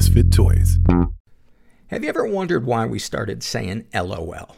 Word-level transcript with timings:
Misfit 0.00 0.32
Toys. 0.32 0.78
Have 1.88 2.02
you 2.02 2.08
ever 2.08 2.24
wondered 2.24 2.64
why 2.64 2.86
we 2.86 2.98
started 2.98 3.42
saying 3.42 3.84
LOL? 3.92 4.56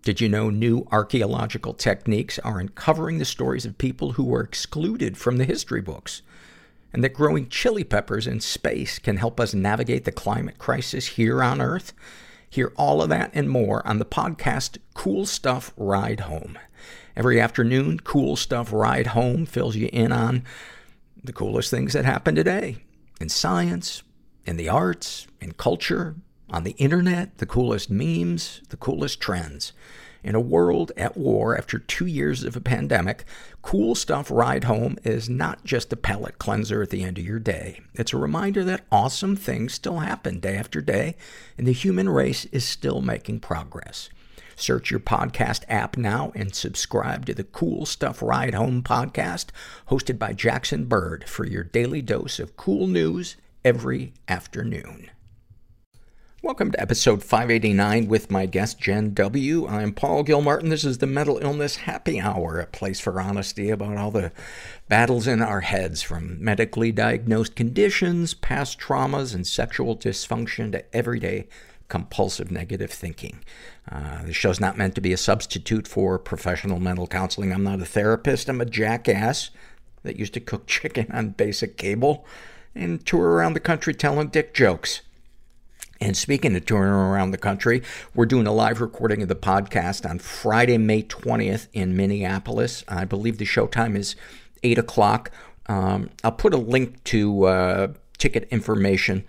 Did 0.00 0.22
you 0.22 0.30
know 0.30 0.48
new 0.48 0.88
archaeological 0.90 1.74
techniques 1.74 2.38
are 2.38 2.58
uncovering 2.58 3.18
the 3.18 3.26
stories 3.26 3.66
of 3.66 3.76
people 3.76 4.12
who 4.12 4.24
were 4.24 4.40
excluded 4.40 5.18
from 5.18 5.36
the 5.36 5.44
history 5.44 5.82
books? 5.82 6.22
And 6.90 7.04
that 7.04 7.12
growing 7.12 7.50
chili 7.50 7.84
peppers 7.84 8.26
in 8.26 8.40
space 8.40 8.98
can 8.98 9.18
help 9.18 9.38
us 9.38 9.52
navigate 9.52 10.06
the 10.06 10.10
climate 10.10 10.56
crisis 10.56 11.06
here 11.06 11.42
on 11.42 11.60
Earth? 11.60 11.92
Hear 12.48 12.72
all 12.76 13.02
of 13.02 13.10
that 13.10 13.32
and 13.34 13.50
more 13.50 13.86
on 13.86 13.98
the 13.98 14.06
podcast 14.06 14.78
Cool 14.94 15.26
Stuff 15.26 15.74
Ride 15.76 16.20
Home. 16.20 16.58
Every 17.14 17.38
afternoon, 17.38 18.00
Cool 18.00 18.36
Stuff 18.36 18.72
Ride 18.72 19.08
Home 19.08 19.44
fills 19.44 19.76
you 19.76 19.90
in 19.92 20.12
on 20.12 20.44
the 21.22 21.34
coolest 21.34 21.70
things 21.70 21.92
that 21.92 22.06
happened 22.06 22.36
today 22.38 22.78
in 23.20 23.28
science, 23.28 24.02
in 24.46 24.56
the 24.56 24.68
arts, 24.68 25.26
in 25.40 25.52
culture, 25.52 26.14
on 26.48 26.62
the 26.62 26.76
internet, 26.78 27.38
the 27.38 27.46
coolest 27.46 27.90
memes, 27.90 28.62
the 28.68 28.76
coolest 28.76 29.20
trends. 29.20 29.72
In 30.22 30.34
a 30.34 30.40
world 30.40 30.90
at 30.96 31.16
war 31.16 31.56
after 31.56 31.78
two 31.78 32.06
years 32.06 32.42
of 32.42 32.56
a 32.56 32.60
pandemic, 32.60 33.24
Cool 33.62 33.94
Stuff 33.94 34.30
Ride 34.30 34.64
Home 34.64 34.96
is 35.04 35.28
not 35.28 35.64
just 35.64 35.92
a 35.92 35.96
palate 35.96 36.38
cleanser 36.38 36.82
at 36.82 36.90
the 36.90 37.04
end 37.04 37.18
of 37.18 37.24
your 37.24 37.38
day. 37.38 37.80
It's 37.94 38.12
a 38.12 38.18
reminder 38.18 38.64
that 38.64 38.86
awesome 38.90 39.36
things 39.36 39.74
still 39.74 39.98
happen 39.98 40.40
day 40.40 40.56
after 40.56 40.80
day, 40.80 41.16
and 41.58 41.66
the 41.66 41.72
human 41.72 42.08
race 42.08 42.44
is 42.46 42.64
still 42.64 43.00
making 43.00 43.40
progress. 43.40 44.08
Search 44.56 44.90
your 44.90 45.00
podcast 45.00 45.64
app 45.68 45.96
now 45.96 46.32
and 46.34 46.54
subscribe 46.54 47.26
to 47.26 47.34
the 47.34 47.44
Cool 47.44 47.86
Stuff 47.86 48.22
Ride 48.22 48.54
Home 48.54 48.82
podcast, 48.82 49.46
hosted 49.90 50.18
by 50.18 50.32
Jackson 50.32 50.86
Bird, 50.86 51.28
for 51.28 51.44
your 51.44 51.62
daily 51.62 52.02
dose 52.02 52.40
of 52.40 52.56
cool 52.56 52.86
news 52.86 53.36
every 53.66 54.12
afternoon. 54.28 55.10
Welcome 56.40 56.70
to 56.70 56.80
episode 56.80 57.24
589 57.24 58.06
with 58.06 58.30
my 58.30 58.46
guest 58.46 58.78
Jen 58.78 59.12
W. 59.12 59.66
I'm 59.66 59.92
Paul 59.92 60.22
Gilmartin. 60.22 60.68
This 60.68 60.84
is 60.84 60.98
the 60.98 61.08
Mental 61.08 61.38
Illness 61.38 61.78
Happy 61.78 62.20
Hour, 62.20 62.60
a 62.60 62.66
place 62.66 63.00
for 63.00 63.20
honesty 63.20 63.70
about 63.70 63.96
all 63.96 64.12
the 64.12 64.30
battles 64.88 65.26
in 65.26 65.42
our 65.42 65.62
heads, 65.62 66.00
from 66.00 66.36
medically 66.40 66.92
diagnosed 66.92 67.56
conditions, 67.56 68.34
past 68.34 68.78
traumas, 68.78 69.34
and 69.34 69.44
sexual 69.44 69.96
dysfunction 69.96 70.70
to 70.70 70.96
everyday 70.96 71.48
compulsive 71.88 72.52
negative 72.52 72.92
thinking. 72.92 73.42
Uh, 73.90 74.22
the 74.22 74.32
show's 74.32 74.60
not 74.60 74.78
meant 74.78 74.94
to 74.94 75.00
be 75.00 75.12
a 75.12 75.16
substitute 75.16 75.88
for 75.88 76.20
professional 76.20 76.78
mental 76.78 77.08
counseling. 77.08 77.52
I'm 77.52 77.64
not 77.64 77.82
a 77.82 77.84
therapist. 77.84 78.48
I'm 78.48 78.60
a 78.60 78.64
jackass 78.64 79.50
that 80.04 80.20
used 80.20 80.34
to 80.34 80.40
cook 80.40 80.66
chicken 80.68 81.10
on 81.10 81.30
basic 81.30 81.76
cable 81.76 82.24
and 82.76 83.04
tour 83.04 83.30
around 83.30 83.54
the 83.54 83.60
country 83.60 83.94
telling 83.94 84.28
dick 84.28 84.54
jokes. 84.54 85.02
And 86.00 86.16
speaking 86.16 86.54
of 86.54 86.66
touring 86.66 86.92
around 86.92 87.30
the 87.30 87.38
country, 87.38 87.82
we're 88.14 88.26
doing 88.26 88.46
a 88.46 88.52
live 88.52 88.80
recording 88.80 89.22
of 89.22 89.28
the 89.28 89.34
podcast 89.34 90.08
on 90.08 90.18
Friday, 90.18 90.76
May 90.76 91.02
20th 91.02 91.68
in 91.72 91.96
Minneapolis. 91.96 92.84
I 92.86 93.06
believe 93.06 93.38
the 93.38 93.46
showtime 93.46 93.96
is 93.96 94.14
8 94.62 94.76
o'clock. 94.78 95.30
Um, 95.68 96.10
I'll 96.22 96.32
put 96.32 96.52
a 96.52 96.58
link 96.58 97.02
to 97.04 97.44
uh, 97.44 97.88
ticket 98.18 98.46
information 98.50 99.24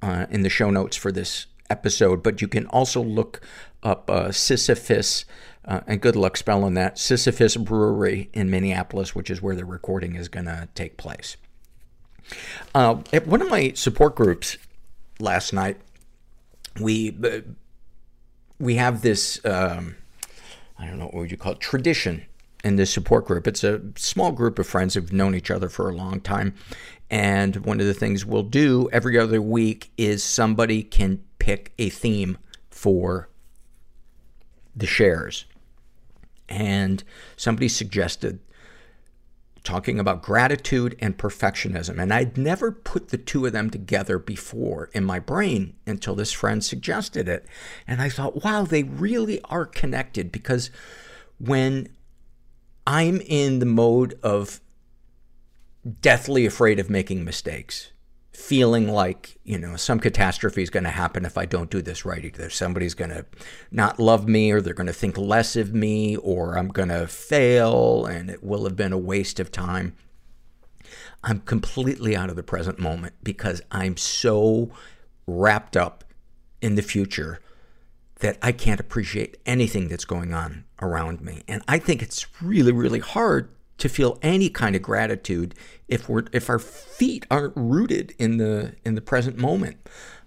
uh, 0.00 0.26
in 0.30 0.42
the 0.42 0.48
show 0.48 0.70
notes 0.70 0.96
for 0.96 1.12
this 1.12 1.46
episode, 1.68 2.22
but 2.22 2.40
you 2.40 2.48
can 2.48 2.66
also 2.68 3.02
look 3.02 3.40
up 3.82 4.08
uh, 4.10 4.32
Sisyphus, 4.32 5.26
uh, 5.66 5.80
and 5.86 6.00
good 6.00 6.16
luck 6.16 6.36
spelling 6.36 6.74
that, 6.74 6.98
Sisyphus 6.98 7.56
Brewery 7.56 8.30
in 8.32 8.50
Minneapolis, 8.50 9.14
which 9.14 9.30
is 9.30 9.42
where 9.42 9.54
the 9.54 9.64
recording 9.64 10.14
is 10.14 10.28
going 10.28 10.46
to 10.46 10.68
take 10.74 10.96
place. 10.96 11.36
Uh, 12.74 12.96
at 13.12 13.26
one 13.26 13.42
of 13.42 13.50
my 13.50 13.72
support 13.72 14.14
groups 14.14 14.56
last 15.18 15.52
night, 15.52 15.78
we 16.80 17.16
uh, 17.22 17.40
we 18.58 18.76
have 18.76 19.02
this 19.02 19.44
um, 19.44 19.96
I 20.78 20.86
don't 20.86 20.98
know 20.98 21.06
what 21.06 21.14
would 21.14 21.30
you 21.30 21.36
call 21.36 21.52
it 21.52 21.60
tradition 21.60 22.24
in 22.62 22.76
this 22.76 22.92
support 22.92 23.26
group. 23.26 23.46
It's 23.46 23.62
a 23.62 23.80
small 23.96 24.32
group 24.32 24.58
of 24.58 24.66
friends 24.66 24.94
who've 24.94 25.12
known 25.12 25.34
each 25.34 25.50
other 25.50 25.68
for 25.68 25.88
a 25.88 25.94
long 25.94 26.20
time, 26.20 26.54
and 27.10 27.56
one 27.56 27.80
of 27.80 27.86
the 27.86 27.94
things 27.94 28.24
we'll 28.24 28.42
do 28.42 28.88
every 28.92 29.18
other 29.18 29.40
week 29.40 29.90
is 29.96 30.24
somebody 30.24 30.82
can 30.82 31.22
pick 31.38 31.72
a 31.78 31.90
theme 31.90 32.38
for 32.70 33.28
the 34.74 34.86
shares, 34.86 35.44
and 36.48 37.04
somebody 37.36 37.68
suggested 37.68 38.40
talking 39.64 39.98
about 39.98 40.22
gratitude 40.22 40.94
and 41.00 41.16
perfectionism. 41.16 42.00
And 42.00 42.12
I'd 42.12 42.36
never 42.36 42.70
put 42.70 43.08
the 43.08 43.18
two 43.18 43.46
of 43.46 43.52
them 43.52 43.70
together 43.70 44.18
before 44.18 44.90
in 44.92 45.04
my 45.04 45.18
brain 45.18 45.74
until 45.86 46.14
this 46.14 46.32
friend 46.32 46.62
suggested 46.62 47.28
it. 47.28 47.46
And 47.86 48.02
I 48.02 48.10
thought, 48.10 48.44
wow, 48.44 48.64
they 48.64 48.82
really 48.82 49.40
are 49.44 49.64
connected 49.64 50.30
because 50.30 50.70
when 51.38 51.88
I'm 52.86 53.22
in 53.22 53.58
the 53.58 53.66
mode 53.66 54.18
of 54.22 54.60
deathly 56.02 56.44
afraid 56.44 56.78
of 56.78 56.90
making 56.90 57.24
mistakes, 57.24 57.90
feeling 58.34 58.88
like, 58.88 59.38
you 59.44 59.56
know, 59.56 59.76
some 59.76 60.00
catastrophe 60.00 60.62
is 60.62 60.70
going 60.70 60.84
to 60.84 60.90
happen 60.90 61.24
if 61.24 61.38
I 61.38 61.46
don't 61.46 61.70
do 61.70 61.80
this 61.80 62.04
right. 62.04 62.24
Either 62.24 62.50
somebody's 62.50 62.94
going 62.94 63.10
to 63.10 63.24
not 63.70 64.00
love 64.00 64.28
me 64.28 64.50
or 64.50 64.60
they're 64.60 64.74
going 64.74 64.88
to 64.88 64.92
think 64.92 65.16
less 65.16 65.54
of 65.54 65.72
me 65.72 66.16
or 66.16 66.58
I'm 66.58 66.68
going 66.68 66.88
to 66.88 67.06
fail 67.06 68.06
and 68.06 68.28
it 68.28 68.42
will 68.42 68.64
have 68.64 68.76
been 68.76 68.92
a 68.92 68.98
waste 68.98 69.38
of 69.38 69.52
time. 69.52 69.94
I'm 71.22 71.40
completely 71.40 72.16
out 72.16 72.28
of 72.28 72.36
the 72.36 72.42
present 72.42 72.78
moment 72.78 73.14
because 73.22 73.62
I'm 73.70 73.96
so 73.96 74.70
wrapped 75.26 75.76
up 75.76 76.04
in 76.60 76.74
the 76.74 76.82
future 76.82 77.40
that 78.18 78.36
I 78.42 78.52
can't 78.52 78.80
appreciate 78.80 79.36
anything 79.46 79.88
that's 79.88 80.04
going 80.04 80.34
on 80.34 80.64
around 80.82 81.20
me. 81.20 81.42
And 81.46 81.62
I 81.68 81.78
think 81.78 82.02
it's 82.02 82.26
really, 82.42 82.72
really 82.72 83.00
hard 83.00 83.48
to 83.78 83.88
feel 83.88 84.18
any 84.22 84.48
kind 84.48 84.76
of 84.76 84.82
gratitude 84.82 85.54
if 85.88 86.08
we're 86.08 86.24
if 86.32 86.48
our 86.48 86.58
feet 86.58 87.26
aren't 87.30 87.56
rooted 87.56 88.14
in 88.18 88.38
the 88.38 88.74
in 88.84 88.94
the 88.94 89.00
present 89.00 89.36
moment. 89.36 89.76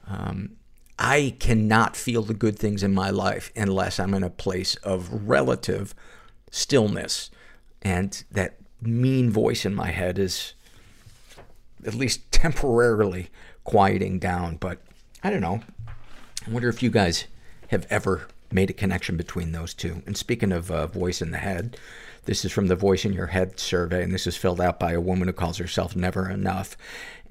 Um, 0.08 0.52
I 1.00 1.36
cannot 1.40 1.96
feel 1.96 2.24
the 2.24 2.34
good 2.34 2.58
things 2.58 2.82
in 2.82 2.94
my 2.94 3.10
life 3.10 3.52
unless 3.56 4.00
I'm 4.00 4.14
in 4.14 4.24
a 4.24 4.30
place 4.30 4.76
of 4.78 5.28
relative 5.28 5.94
stillness, 6.50 7.30
and 7.82 8.24
that 8.32 8.58
mean 8.82 9.30
voice 9.30 9.66
in 9.66 9.76
my 9.76 9.92
head 9.92 10.18
is 10.18 10.54
at 11.86 11.94
least 11.94 12.32
temporarily 12.32 13.30
quieting 13.64 14.20
down. 14.20 14.56
But 14.58 14.80
I 15.24 15.30
don't 15.30 15.42
know. 15.42 15.62
I 16.46 16.50
wonder 16.50 16.70
if 16.70 16.82
you 16.82 16.90
guys 16.90 17.26
have 17.68 17.86
ever 17.90 18.28
made 18.52 18.70
a 18.70 18.74
connection 18.74 19.18
between 19.18 19.52
those 19.52 19.74
two. 19.74 20.02
And 20.06 20.16
speaking 20.16 20.52
of 20.52 20.72
uh, 20.72 20.88
voice 20.88 21.22
in 21.22 21.32
the 21.32 21.38
head, 21.38 21.78
this 22.28 22.44
is 22.44 22.52
from 22.52 22.68
the 22.68 22.76
Voice 22.76 23.06
in 23.06 23.14
Your 23.14 23.28
Head 23.28 23.58
survey, 23.58 24.04
and 24.04 24.14
this 24.14 24.28
is 24.28 24.36
filled 24.36 24.60
out 24.60 24.80
by 24.80 24.92
a 24.92 25.02
woman 25.02 25.30
who 25.30 25.34
calls 25.34 25.58
herself 25.58 25.96
Never 25.96 26.30
Enough. 26.30 26.78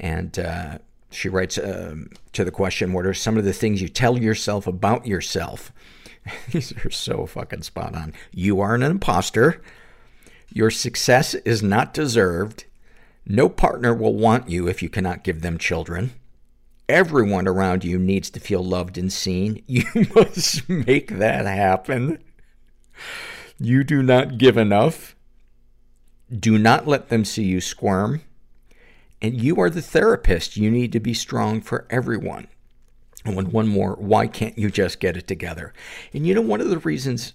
And 0.00 0.36
uh, 0.38 0.78
she 1.10 1.28
writes 1.28 1.58
um, 1.58 2.08
to 2.32 2.44
the 2.44 2.50
question, 2.50 2.94
What 2.94 3.04
are 3.04 3.14
some 3.14 3.36
of 3.36 3.44
the 3.44 3.52
things 3.52 3.82
you 3.82 3.88
tell 3.88 4.18
yourself 4.18 4.66
about 4.66 5.06
yourself? 5.06 5.70
These 6.50 6.72
are 6.84 6.90
so 6.90 7.26
fucking 7.26 7.62
spot 7.62 7.94
on. 7.94 8.14
You 8.32 8.60
are 8.60 8.74
an 8.74 8.82
imposter. 8.82 9.62
Your 10.48 10.70
success 10.70 11.34
is 11.34 11.62
not 11.62 11.92
deserved. 11.92 12.64
No 13.26 13.50
partner 13.50 13.92
will 13.92 14.14
want 14.14 14.48
you 14.48 14.66
if 14.66 14.82
you 14.82 14.88
cannot 14.88 15.24
give 15.24 15.42
them 15.42 15.58
children. 15.58 16.12
Everyone 16.88 17.46
around 17.46 17.84
you 17.84 17.98
needs 17.98 18.30
to 18.30 18.40
feel 18.40 18.64
loved 18.64 18.96
and 18.96 19.12
seen. 19.12 19.62
You 19.66 19.84
must 20.14 20.66
make 20.70 21.18
that 21.18 21.44
happen. 21.44 22.18
You 23.58 23.84
do 23.84 24.02
not 24.02 24.38
give 24.38 24.56
enough. 24.56 25.16
Do 26.30 26.58
not 26.58 26.86
let 26.86 27.08
them 27.08 27.24
see 27.24 27.44
you 27.44 27.60
squirm. 27.60 28.22
And 29.22 29.40
you 29.40 29.60
are 29.60 29.70
the 29.70 29.82
therapist. 29.82 30.56
You 30.56 30.70
need 30.70 30.92
to 30.92 31.00
be 31.00 31.14
strong 31.14 31.60
for 31.60 31.86
everyone. 31.88 32.48
And 33.24 33.52
one 33.52 33.66
more, 33.66 33.94
why 33.94 34.26
can't 34.26 34.56
you 34.58 34.70
just 34.70 35.00
get 35.00 35.16
it 35.16 35.26
together? 35.26 35.72
And 36.12 36.26
you 36.26 36.34
know, 36.34 36.42
one 36.42 36.60
of 36.60 36.68
the 36.68 36.78
reasons 36.78 37.32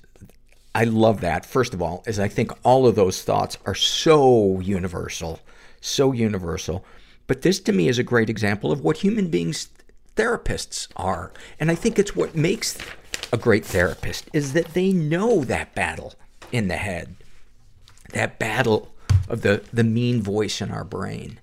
I 0.73 0.85
love 0.85 1.21
that, 1.21 1.45
first 1.45 1.73
of 1.73 1.81
all, 1.81 2.03
is 2.07 2.19
I 2.19 2.27
think 2.27 2.51
all 2.63 2.87
of 2.87 2.95
those 2.95 3.23
thoughts 3.23 3.57
are 3.65 3.75
so 3.75 4.59
universal, 4.61 5.39
so 5.81 6.11
universal. 6.11 6.85
But 7.27 7.41
this 7.41 7.59
to 7.61 7.73
me 7.73 7.87
is 7.87 7.99
a 7.99 8.03
great 8.03 8.29
example 8.29 8.71
of 8.71 8.81
what 8.81 8.97
human 8.97 9.29
beings 9.29 9.69
therapists 10.15 10.87
are. 10.95 11.33
And 11.59 11.71
I 11.71 11.75
think 11.75 11.99
it's 11.99 12.15
what 12.15 12.35
makes 12.35 12.77
a 13.33 13.37
great 13.37 13.65
therapist 13.65 14.29
is 14.33 14.53
that 14.53 14.73
they 14.73 14.91
know 14.91 15.43
that 15.43 15.73
battle 15.75 16.13
in 16.51 16.67
the 16.67 16.77
head. 16.77 17.15
That 18.13 18.39
battle 18.39 18.93
of 19.29 19.41
the, 19.41 19.63
the 19.71 19.83
mean 19.83 20.21
voice 20.21 20.61
in 20.61 20.71
our 20.71 20.83
brain. 20.83 21.39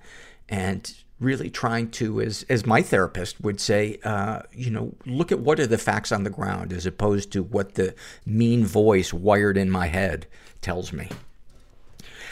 And 0.49 0.93
really 1.21 1.51
trying 1.51 1.91
to, 1.91 2.21
as, 2.21 2.45
as 2.49 2.65
my 2.65 2.83
therapist 2.83 3.41
would 3.41 3.61
say, 3.61 3.99
uh, 4.05 4.43
you 4.53 4.71
know, 4.71 4.95
look 5.05 5.33
at 5.33 5.41
what 5.41 5.59
are 5.59 5.67
the 5.67 5.79
facts 5.79 6.13
on 6.13 6.23
the 6.23 6.31
ground 6.31 6.73
as 6.73 6.87
opposed 6.87 7.33
to 7.33 7.43
what 7.43 7.75
the 7.75 7.95
mean 8.25 8.65
voice 8.65 9.13
wired 9.13 9.57
in 9.57 9.71
my 9.71 9.87
head 9.87 10.27
tells 10.61 10.93
me. 10.93 11.09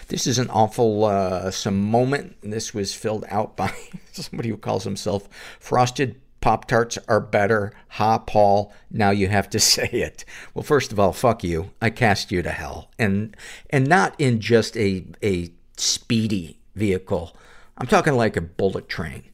This 0.09 0.27
is 0.27 0.39
an 0.39 0.51
awful, 0.51 1.05
uh, 1.05 1.51
some 1.51 1.81
moment. 1.91 2.37
This 2.43 2.73
was 2.73 2.95
filled 2.95 3.25
out 3.29 3.57
by 3.57 3.75
somebody 4.13 4.51
who 4.51 4.57
calls 4.57 4.85
himself 4.85 5.29
Frosted 5.59 6.21
Pop 6.47 6.69
Tarts 6.69 6.97
are 7.09 7.19
better. 7.19 7.73
Ha, 7.89 8.19
Paul. 8.19 8.73
Now 8.89 9.11
you 9.11 9.27
have 9.27 9.51
to 9.51 9.59
say 9.75 9.89
it. 9.89 10.25
Well, 10.55 10.63
first 10.63 10.93
of 10.93 11.01
all, 11.01 11.13
fuck 11.13 11.43
you. 11.43 11.73
I 11.83 11.91
cast 11.91 12.31
you 12.31 12.41
to 12.41 12.53
hell. 12.53 12.89
And, 13.01 13.37
and 13.69 13.89
not 13.89 14.15
in 14.21 14.39
just 14.39 14.77
a, 14.77 15.05
a 15.25 15.51
speedy 15.77 16.61
vehicle. 16.77 17.37
I'm 17.77 17.89
talking 17.89 18.15
like 18.15 18.37
a 18.37 18.41
bullet 18.41 18.89
train. 18.89 19.25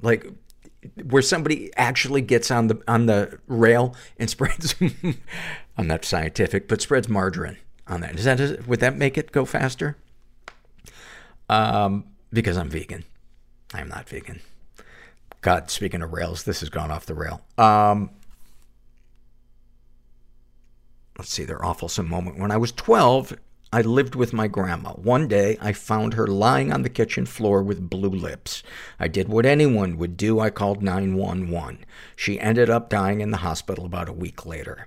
Like, 0.00 0.26
where 1.04 1.22
somebody 1.22 1.70
actually 1.76 2.22
gets 2.22 2.50
on 2.50 2.66
the, 2.66 2.82
on 2.88 3.06
the 3.06 3.38
rail 3.46 3.94
and 4.18 4.28
spreads, 4.36 4.74
I'm 5.78 5.86
not 5.86 6.04
scientific, 6.04 6.66
but 6.66 6.82
spreads 6.82 7.08
margarine 7.08 7.58
on 7.86 8.00
that. 8.00 8.16
Does 8.16 8.24
that, 8.24 8.66
would 8.66 8.80
that 8.80 8.96
make 8.96 9.16
it 9.16 9.30
go 9.30 9.44
faster? 9.44 9.96
Um, 11.48 12.06
because 12.32 12.56
I'm 12.56 12.68
vegan. 12.68 13.04
I'm 13.72 13.88
not 13.88 14.08
vegan. 14.08 14.40
God, 15.42 15.70
speaking 15.70 16.02
of 16.02 16.12
rails, 16.12 16.44
this 16.44 16.60
has 16.60 16.68
gone 16.68 16.92
off 16.92 17.04
the 17.04 17.14
rail. 17.14 17.42
Um, 17.58 18.10
let's 21.18 21.32
see, 21.32 21.44
their 21.44 21.58
awfulsome 21.58 22.08
moment. 22.08 22.38
When 22.38 22.52
I 22.52 22.56
was 22.56 22.70
12, 22.70 23.34
I 23.72 23.80
lived 23.80 24.14
with 24.14 24.32
my 24.32 24.46
grandma. 24.46 24.90
One 24.92 25.26
day, 25.26 25.58
I 25.60 25.72
found 25.72 26.14
her 26.14 26.28
lying 26.28 26.72
on 26.72 26.82
the 26.82 26.88
kitchen 26.88 27.26
floor 27.26 27.60
with 27.62 27.90
blue 27.90 28.10
lips. 28.10 28.62
I 29.00 29.08
did 29.08 29.28
what 29.28 29.44
anyone 29.44 29.96
would 29.98 30.16
do. 30.16 30.38
I 30.38 30.50
called 30.50 30.80
911. 30.80 31.84
She 32.14 32.38
ended 32.38 32.70
up 32.70 32.88
dying 32.88 33.20
in 33.20 33.32
the 33.32 33.38
hospital 33.38 33.84
about 33.84 34.08
a 34.08 34.12
week 34.12 34.46
later. 34.46 34.86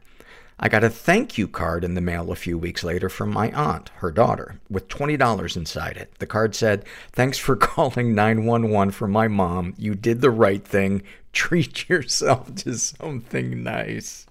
I 0.57 0.69
got 0.69 0.85
a 0.85 0.89
thank 0.89 1.37
you 1.37 1.47
card 1.49 1.83
in 1.83 1.95
the 1.95 2.01
mail 2.01 2.31
a 2.31 2.35
few 2.35 2.57
weeks 2.57 2.83
later 2.83 3.09
from 3.09 3.29
my 3.29 3.51
aunt, 3.51 3.89
her 3.95 4.11
daughter, 4.11 4.59
with 4.69 4.87
$20 4.87 5.57
inside 5.57 5.97
it. 5.97 6.13
The 6.19 6.25
card 6.25 6.55
said, 6.55 6.85
Thanks 7.11 7.37
for 7.37 7.55
calling 7.57 8.15
911 8.15 8.91
for 8.91 9.07
my 9.07 9.27
mom. 9.27 9.73
You 9.77 9.95
did 9.95 10.21
the 10.21 10.31
right 10.31 10.65
thing. 10.65 11.03
Treat 11.33 11.89
yourself 11.89 12.55
to 12.55 12.77
something 12.77 13.63
nice. 13.63 14.25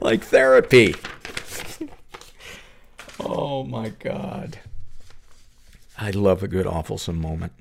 like 0.00 0.24
therapy. 0.24 0.94
Oh 3.18 3.64
my 3.64 3.88
God. 3.88 4.58
I 5.98 6.10
love 6.10 6.42
a 6.42 6.48
good 6.48 6.66
awful 6.66 7.00
moment. 7.12 7.52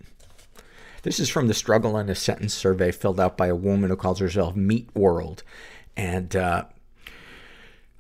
This 1.04 1.20
is 1.20 1.30
from 1.30 1.48
the 1.48 1.54
struggle 1.54 1.98
in 1.98 2.10
a 2.10 2.16
sentence 2.16 2.54
survey 2.54 2.92
filled 2.92 3.20
out 3.20 3.38
by 3.38 3.48
a 3.48 3.56
woman 3.56 3.90
who 3.90 3.96
calls 3.96 4.20
herself 4.20 4.56
Meat 4.56 4.90
World. 4.94 5.44
And, 5.98 6.36
uh, 6.36 6.66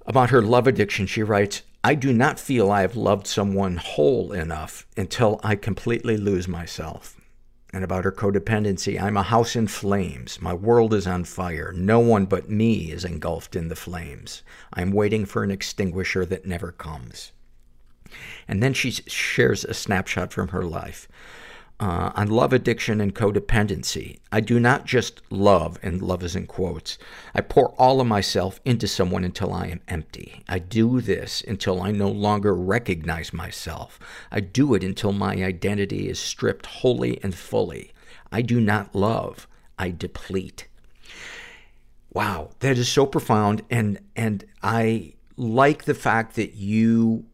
about 0.06 0.30
her 0.30 0.42
love 0.42 0.68
addiction, 0.68 1.07
she 1.07 1.24
writes, 1.24 1.63
I 1.83 1.95
do 1.95 2.12
not 2.13 2.39
feel 2.39 2.71
I 2.71 2.81
have 2.81 2.95
loved 2.95 3.27
someone 3.27 3.77
whole 3.77 4.31
enough 4.31 4.88
until 4.97 5.39
I 5.44 5.56
completely 5.56 6.18
lose 6.18 6.47
myself. 6.47 7.19
And 7.71 7.83
about 7.83 8.06
her 8.06 8.12
codependency, 8.12 9.00
I'm 9.00 9.18
a 9.18 9.24
house 9.24 9.56
in 9.56 9.68
flames. 9.68 10.42
My 10.42 10.53
world 10.53 10.94
is 10.94 11.06
on 11.06 11.25
fire. 11.25 11.74
No 11.75 12.00
one 12.00 12.25
but 12.25 12.50
me 12.50 12.92
is 12.92 13.03
engulfed 13.03 13.56
in 13.56 13.68
the 13.68 13.75
flames. 13.75 14.44
I'm 14.74 14.92
waiting 14.92 15.25
for 15.25 15.44
an 15.44 15.51
extinguisher 15.51 16.25
that 16.25 16.45
never 16.45 16.71
comes. 16.71 17.33
And 18.47 18.63
then 18.63 18.74
she 18.74 18.92
shares 18.92 19.65
a 19.65 19.74
snapshot 19.74 20.31
from 20.31 20.47
her 20.50 20.63
life. 20.63 21.07
Uh, 21.77 22.10
on 22.16 22.30
love 22.30 22.54
addiction 22.54 23.01
and 23.01 23.13
codependency. 23.13 24.19
I 24.31 24.39
do 24.39 24.62
not 24.62 24.86
just 24.86 25.22
love, 25.30 25.77
and 25.83 26.01
love 26.01 26.24
is 26.24 26.33
in 26.33 26.48
quotes. 26.48 26.98
I 27.33 27.42
pour 27.42 27.72
all 27.72 28.00
of 28.00 28.07
myself 28.07 28.62
into 28.63 28.88
someone 28.88 29.25
until 29.25 29.51
I 29.51 29.68
am 29.68 29.81
empty. 29.89 30.42
I 30.48 30.60
do 30.60 31.01
this 31.01 31.44
until 31.45 31.81
I 31.81 31.92
no 31.92 32.07
longer 32.10 32.56
recognize 32.56 33.33
myself. 33.33 34.00
I 34.31 34.39
do 34.39 34.74
it 34.74 34.86
until 34.86 35.12
my 35.12 35.33
identity 35.33 36.07
is 36.07 36.18
stripped 36.18 36.66
wholly 36.66 37.22
and 37.22 37.36
fully. 37.36 37.92
I 38.31 38.42
do 38.42 38.62
not 38.62 38.95
love. 38.95 39.45
I 39.78 39.92
deplete. 39.92 40.69
Wow, 42.13 42.51
that 42.60 42.78
is 42.78 42.88
so 42.88 43.06
profound, 43.06 43.63
and, 43.69 44.00
and 44.16 44.45
I 44.63 45.16
like 45.36 45.83
the 45.83 45.94
fact 45.94 46.38
that 46.38 46.54
you 46.54 47.25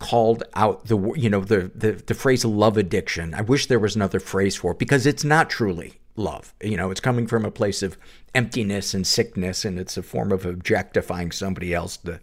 called 0.00 0.42
out 0.54 0.86
the, 0.86 1.12
you 1.12 1.30
know, 1.30 1.42
the, 1.42 1.70
the, 1.74 1.92
the 1.92 2.14
phrase 2.14 2.44
love 2.44 2.76
addiction. 2.76 3.34
I 3.34 3.42
wish 3.42 3.66
there 3.66 3.78
was 3.78 3.94
another 3.94 4.18
phrase 4.18 4.56
for 4.56 4.72
it 4.72 4.78
because 4.78 5.06
it's 5.06 5.22
not 5.22 5.48
truly 5.48 6.00
love. 6.16 6.52
You 6.60 6.76
know, 6.76 6.90
it's 6.90 7.00
coming 7.00 7.26
from 7.26 7.44
a 7.44 7.50
place 7.50 7.82
of 7.82 7.96
emptiness 8.34 8.94
and 8.94 9.06
sickness 9.06 9.64
and 9.64 9.78
it's 9.78 9.96
a 9.96 10.02
form 10.02 10.32
of 10.32 10.44
objectifying 10.44 11.30
somebody 11.30 11.72
else 11.72 11.98
to 11.98 12.18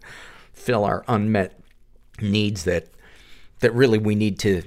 fill 0.52 0.84
our 0.84 1.04
unmet 1.08 1.58
needs 2.20 2.64
that, 2.64 2.88
that 3.60 3.72
really 3.72 3.98
we 3.98 4.16
need 4.16 4.40
to, 4.40 4.62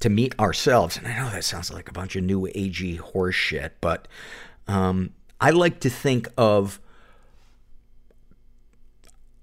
to 0.00 0.08
meet 0.08 0.38
ourselves. 0.38 0.96
And 0.96 1.08
I 1.08 1.18
know 1.18 1.30
that 1.30 1.44
sounds 1.44 1.72
like 1.72 1.88
a 1.88 1.92
bunch 1.92 2.14
of 2.14 2.22
new 2.22 2.42
agey 2.54 2.98
horse 2.98 3.34
shit, 3.34 3.76
but, 3.80 4.06
um, 4.68 5.12
I 5.40 5.50
like 5.50 5.80
to 5.80 5.90
think 5.90 6.28
of 6.38 6.78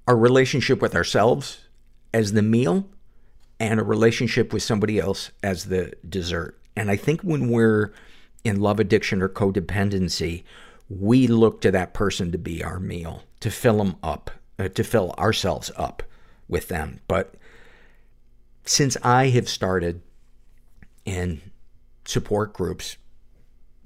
our 0.08 0.16
relationship 0.16 0.81
with 0.81 0.96
ourselves 0.96 1.60
as 2.14 2.34
the 2.34 2.42
meal 2.42 2.88
and 3.60 3.80
a 3.80 3.84
relationship 3.84 4.54
with 4.54 4.64
somebody 4.64 5.00
else 5.00 5.32
as 5.44 5.66
the 5.66 5.94
dessert. 6.08 6.58
And 6.76 6.90
I 6.90 6.96
think 6.96 7.22
when 7.22 7.50
we're 7.50 7.94
in 8.44 8.60
love 8.62 8.80
addiction 8.80 9.22
or 9.22 9.30
codependency, 9.30 10.44
we 10.90 11.28
look 11.28 11.62
to 11.62 11.72
that 11.72 11.94
person 11.94 12.32
to 12.32 12.38
be 12.38 12.64
our 12.64 12.80
meal, 12.80 13.24
to 13.42 13.52
fill 13.52 13.78
them 13.78 13.96
up, 14.02 14.32
uh, 14.58 14.70
to 14.70 14.84
fill 14.84 15.14
ourselves 15.18 15.72
up 15.76 16.04
with 16.48 16.68
them. 16.70 17.00
But 17.08 17.36
since 18.66 18.98
I 19.04 19.28
have 19.30 19.50
started 19.50 20.02
in 21.06 21.42
support 22.06 22.54
groups 22.54 22.98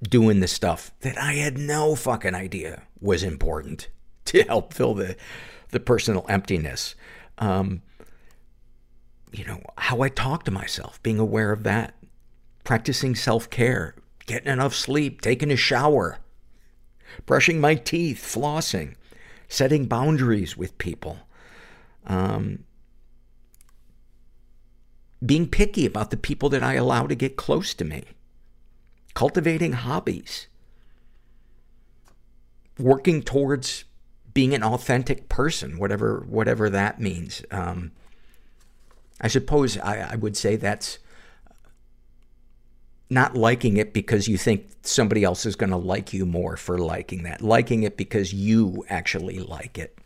doing 0.01 0.39
the 0.39 0.47
stuff 0.47 0.91
that 1.01 1.17
I 1.17 1.33
had 1.33 1.57
no 1.57 1.95
fucking 1.95 2.35
idea 2.35 2.83
was 2.99 3.23
important 3.23 3.87
to 4.25 4.43
help 4.43 4.73
fill 4.73 4.93
the, 4.93 5.15
the 5.69 5.79
personal 5.79 6.25
emptiness, 6.29 6.95
um, 7.39 7.81
you 9.33 9.43
know, 9.45 9.61
how 9.77 10.01
I 10.01 10.09
talk 10.09 10.43
to 10.43 10.51
myself, 10.51 11.01
being 11.01 11.19
aware 11.19 11.51
of 11.51 11.63
that, 11.63 11.95
practicing 12.63 13.15
self-care, 13.15 13.95
getting 14.27 14.53
enough 14.53 14.75
sleep, 14.75 15.21
taking 15.21 15.51
a 15.51 15.55
shower, 15.57 16.19
brushing 17.25 17.59
my 17.59 17.75
teeth, 17.75 18.21
flossing, 18.21 18.93
setting 19.49 19.87
boundaries 19.87 20.55
with 20.55 20.77
people, 20.77 21.17
um, 22.05 22.63
being 25.25 25.47
picky 25.47 25.85
about 25.85 26.11
the 26.11 26.17
people 26.17 26.49
that 26.49 26.63
I 26.63 26.75
allow 26.75 27.07
to 27.07 27.15
get 27.15 27.35
close 27.35 27.73
to 27.73 27.85
me, 27.85 28.03
cultivating 29.15 29.73
hobbies, 29.73 30.47
working 32.77 33.23
towards 33.23 33.85
being 34.33 34.53
an 34.53 34.63
authentic 34.63 35.27
person, 35.27 35.79
whatever, 35.79 36.23
whatever 36.27 36.69
that 36.69 36.99
means. 36.99 37.43
Um, 37.49 37.91
I 39.21 39.27
suppose 39.27 39.77
I, 39.77 40.13
I 40.13 40.15
would 40.15 40.35
say 40.35 40.55
that's 40.55 40.99
not 43.09 43.35
liking 43.35 43.77
it 43.77 43.93
because 43.93 44.27
you 44.27 44.37
think 44.37 44.67
somebody 44.81 45.23
else 45.23 45.45
is 45.45 45.55
going 45.55 45.69
to 45.69 45.77
like 45.77 46.13
you 46.13 46.25
more 46.25 46.57
for 46.57 46.77
liking 46.77 47.23
that. 47.23 47.41
Liking 47.41 47.83
it 47.83 47.95
because 47.95 48.33
you 48.33 48.85
actually 48.89 49.39
like 49.39 49.77
it. 49.77 49.97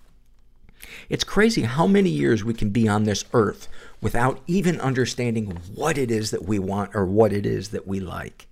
It's 1.09 1.23
crazy 1.23 1.63
how 1.63 1.87
many 1.87 2.09
years 2.09 2.43
we 2.43 2.53
can 2.53 2.69
be 2.69 2.87
on 2.87 3.03
this 3.03 3.25
earth 3.33 3.67
without 4.01 4.41
even 4.47 4.79
understanding 4.79 5.59
what 5.73 5.97
it 5.97 6.11
is 6.11 6.31
that 6.31 6.45
we 6.45 6.59
want 6.59 6.95
or 6.95 7.05
what 7.05 7.33
it 7.33 7.45
is 7.45 7.69
that 7.69 7.87
we 7.87 7.99
like. 7.99 8.47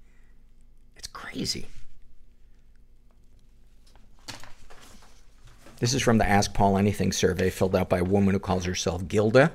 It's 0.96 1.08
crazy. 1.08 1.68
This 5.80 5.94
is 5.94 6.02
from 6.02 6.18
the 6.18 6.28
Ask 6.28 6.54
Paul 6.54 6.78
Anything 6.78 7.12
survey 7.12 7.50
filled 7.50 7.76
out 7.76 7.90
by 7.90 8.00
a 8.00 8.04
woman 8.04 8.34
who 8.34 8.40
calls 8.40 8.66
herself 8.66 9.08
Gilda. 9.08 9.52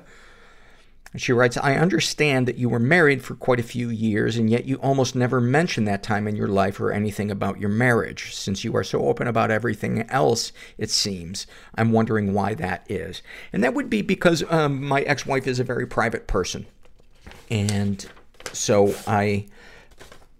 She 1.17 1.33
writes, 1.33 1.57
I 1.57 1.75
understand 1.75 2.47
that 2.47 2.57
you 2.57 2.69
were 2.69 2.79
married 2.79 3.21
for 3.21 3.35
quite 3.35 3.59
a 3.59 3.63
few 3.63 3.89
years, 3.89 4.37
and 4.37 4.49
yet 4.49 4.63
you 4.63 4.77
almost 4.77 5.13
never 5.13 5.41
mention 5.41 5.83
that 5.83 6.03
time 6.03 6.25
in 6.25 6.37
your 6.37 6.47
life 6.47 6.79
or 6.79 6.91
anything 6.91 7.29
about 7.29 7.59
your 7.59 7.69
marriage. 7.69 8.33
Since 8.33 8.63
you 8.63 8.75
are 8.77 8.83
so 8.83 9.05
open 9.05 9.27
about 9.27 9.51
everything 9.51 10.09
else, 10.09 10.53
it 10.77 10.89
seems. 10.89 11.47
I'm 11.75 11.91
wondering 11.91 12.33
why 12.33 12.53
that 12.53 12.85
is. 12.89 13.21
And 13.51 13.61
that 13.61 13.73
would 13.73 13.89
be 13.89 14.01
because 14.01 14.43
um, 14.49 14.81
my 14.81 15.01
ex-wife 15.01 15.47
is 15.47 15.59
a 15.59 15.65
very 15.65 15.85
private 15.85 16.27
person. 16.27 16.65
And 17.49 18.05
so 18.53 18.95
I, 19.05 19.47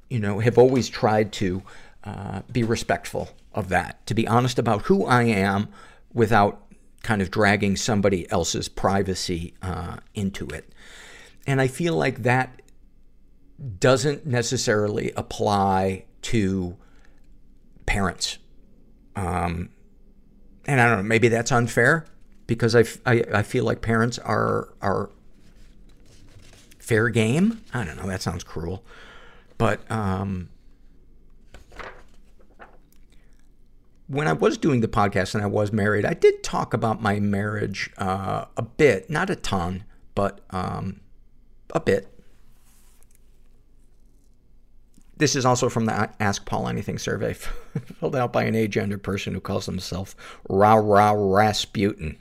you 0.10 0.20
know, 0.20 0.40
have 0.40 0.58
always 0.58 0.88
tried 0.88 1.34
to 1.34 1.64
uh, 2.06 2.44
be 2.50 2.64
respectful 2.64 3.30
of 3.54 3.68
that, 3.70 4.06
to 4.06 4.14
be 4.14 4.26
honest 4.26 4.58
about 4.58 4.84
who 4.84 5.06
I 5.06 5.24
am 5.24 5.68
without 6.14 6.64
kind 7.04 7.22
of 7.22 7.32
dragging 7.32 7.76
somebody 7.76 8.30
else's 8.32 8.70
privacy 8.70 9.54
uh, 9.62 9.98
into 10.14 10.48
it. 10.48 10.72
And 11.48 11.60
I 11.60 11.68
feel 11.68 11.96
like 11.96 12.24
that 12.24 12.62
doesn't 13.80 14.26
necessarily 14.26 15.12
apply 15.16 16.06
to 16.24 16.78
parents. 17.86 18.38
Um, 19.16 19.70
and 20.66 20.80
I 20.80 20.88
don't 20.88 20.98
know, 20.98 21.04
maybe 21.04 21.28
that's 21.28 21.52
unfair 21.52 22.06
because 22.48 22.76
I, 22.76 22.84
I, 23.06 23.24
I 23.34 23.44
feel 23.44 23.64
like 23.66 23.82
parents 23.82 24.20
are, 24.20 24.70
are 24.82 25.10
fair 26.80 27.10
game. 27.10 27.62
I 27.74 27.84
don't 27.84 27.98
know. 27.98 28.08
That 28.08 28.22
sounds 28.22 28.44
cruel. 28.44 28.84
But, 29.58 29.90
um, 29.92 30.50
when 34.12 34.28
I 34.28 34.34
was 34.34 34.58
doing 34.58 34.82
the 34.82 34.90
podcast 34.90 35.36
and 35.36 35.44
I 35.44 35.48
was 35.48 35.72
married, 35.72 36.04
I 36.04 36.14
did 36.14 36.44
talk 36.44 36.74
about 36.74 37.02
my 37.02 37.22
marriage 37.22 37.90
uh, 37.98 38.44
a 38.58 38.62
bit, 38.62 39.10
not 39.10 39.30
a 39.30 39.38
ton, 39.38 39.86
but 40.16 40.42
um, 40.50 41.00
a 41.74 41.80
bit. 41.80 42.10
This 45.16 45.34
is 45.34 45.46
also 45.46 45.70
from 45.70 45.86
the 45.86 46.10
Ask 46.20 46.46
Paul 46.46 46.68
Anything 46.68 46.98
survey, 46.98 47.34
filled 48.00 48.18
out 48.18 48.34
by 48.34 48.44
an 48.44 48.54
agender 48.54 49.02
person 49.02 49.34
who 49.34 49.40
calls 49.40 49.66
himself 49.66 50.14
Ra 50.50 50.74
Ra 50.74 51.14
Rasputin. 51.16 52.18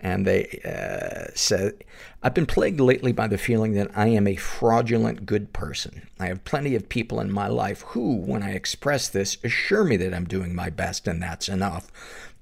And 0.00 0.26
they 0.26 0.60
uh, 0.64 1.32
said, 1.34 1.84
I've 2.22 2.34
been 2.34 2.46
plagued 2.46 2.80
lately 2.80 3.12
by 3.12 3.26
the 3.26 3.38
feeling 3.38 3.72
that 3.72 3.90
I 3.96 4.08
am 4.08 4.26
a 4.26 4.36
fraudulent 4.36 5.26
good 5.26 5.52
person. 5.52 6.08
I 6.20 6.26
have 6.26 6.44
plenty 6.44 6.74
of 6.76 6.88
people 6.88 7.20
in 7.20 7.32
my 7.32 7.48
life 7.48 7.82
who, 7.82 8.16
when 8.16 8.42
I 8.42 8.52
express 8.52 9.08
this, 9.08 9.38
assure 9.42 9.84
me 9.84 9.96
that 9.96 10.14
I'm 10.14 10.26
doing 10.26 10.54
my 10.54 10.70
best 10.70 11.08
and 11.08 11.22
that's 11.22 11.48
enough. 11.48 11.90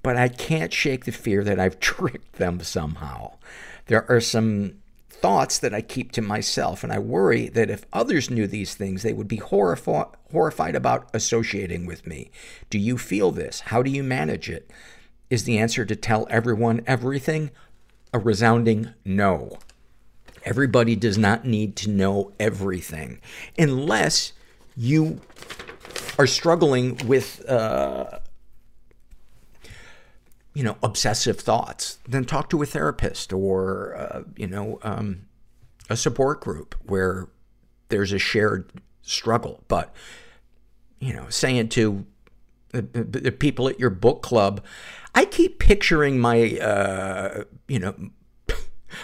But 0.02 0.16
I 0.16 0.28
can't 0.28 0.72
shake 0.72 1.04
the 1.04 1.12
fear 1.12 1.42
that 1.44 1.58
I've 1.58 1.80
tricked 1.80 2.34
them 2.34 2.60
somehow. 2.60 3.34
There 3.86 4.10
are 4.10 4.20
some 4.20 4.74
thoughts 5.08 5.58
that 5.58 5.74
I 5.74 5.80
keep 5.80 6.12
to 6.12 6.22
myself, 6.22 6.84
and 6.84 6.92
I 6.92 6.98
worry 6.98 7.48
that 7.48 7.70
if 7.70 7.86
others 7.92 8.30
knew 8.30 8.46
these 8.46 8.74
things, 8.74 9.02
they 9.02 9.12
would 9.12 9.28
be 9.28 9.38
horrifi- 9.38 10.12
horrified 10.30 10.74
about 10.74 11.08
associating 11.14 11.86
with 11.86 12.06
me. 12.06 12.30
Do 12.70 12.78
you 12.78 12.98
feel 12.98 13.30
this? 13.30 13.60
How 13.60 13.82
do 13.82 13.90
you 13.90 14.02
manage 14.02 14.50
it? 14.50 14.70
Is 15.28 15.44
the 15.44 15.58
answer 15.58 15.84
to 15.84 15.96
tell 15.96 16.26
everyone 16.30 16.82
everything? 16.86 17.50
A 18.12 18.18
resounding 18.18 18.94
no. 19.04 19.58
Everybody 20.44 20.94
does 20.94 21.18
not 21.18 21.44
need 21.44 21.74
to 21.76 21.90
know 21.90 22.32
everything 22.38 23.20
unless 23.58 24.32
you 24.76 25.20
are 26.18 26.26
struggling 26.26 27.00
with, 27.06 27.44
uh, 27.48 28.20
you 30.54 30.62
know, 30.62 30.76
obsessive 30.82 31.40
thoughts. 31.40 31.98
Then 32.08 32.24
talk 32.24 32.48
to 32.50 32.62
a 32.62 32.66
therapist 32.66 33.32
or, 33.32 33.96
uh, 33.96 34.22
you 34.36 34.46
know, 34.46 34.78
um, 34.82 35.22
a 35.90 35.96
support 35.96 36.40
group 36.40 36.76
where 36.84 37.26
there's 37.88 38.12
a 38.12 38.18
shared 38.18 38.70
struggle. 39.02 39.64
But, 39.66 39.92
you 41.00 41.12
know, 41.12 41.26
saying 41.28 41.70
to 41.70 42.06
the 42.72 43.32
people 43.32 43.68
at 43.68 43.80
your 43.80 43.90
book 43.90 44.22
club, 44.22 44.62
I 45.16 45.24
keep 45.24 45.58
picturing 45.58 46.20
my, 46.20 46.58
uh, 46.58 47.44
you 47.66 47.78
know, 47.78 47.94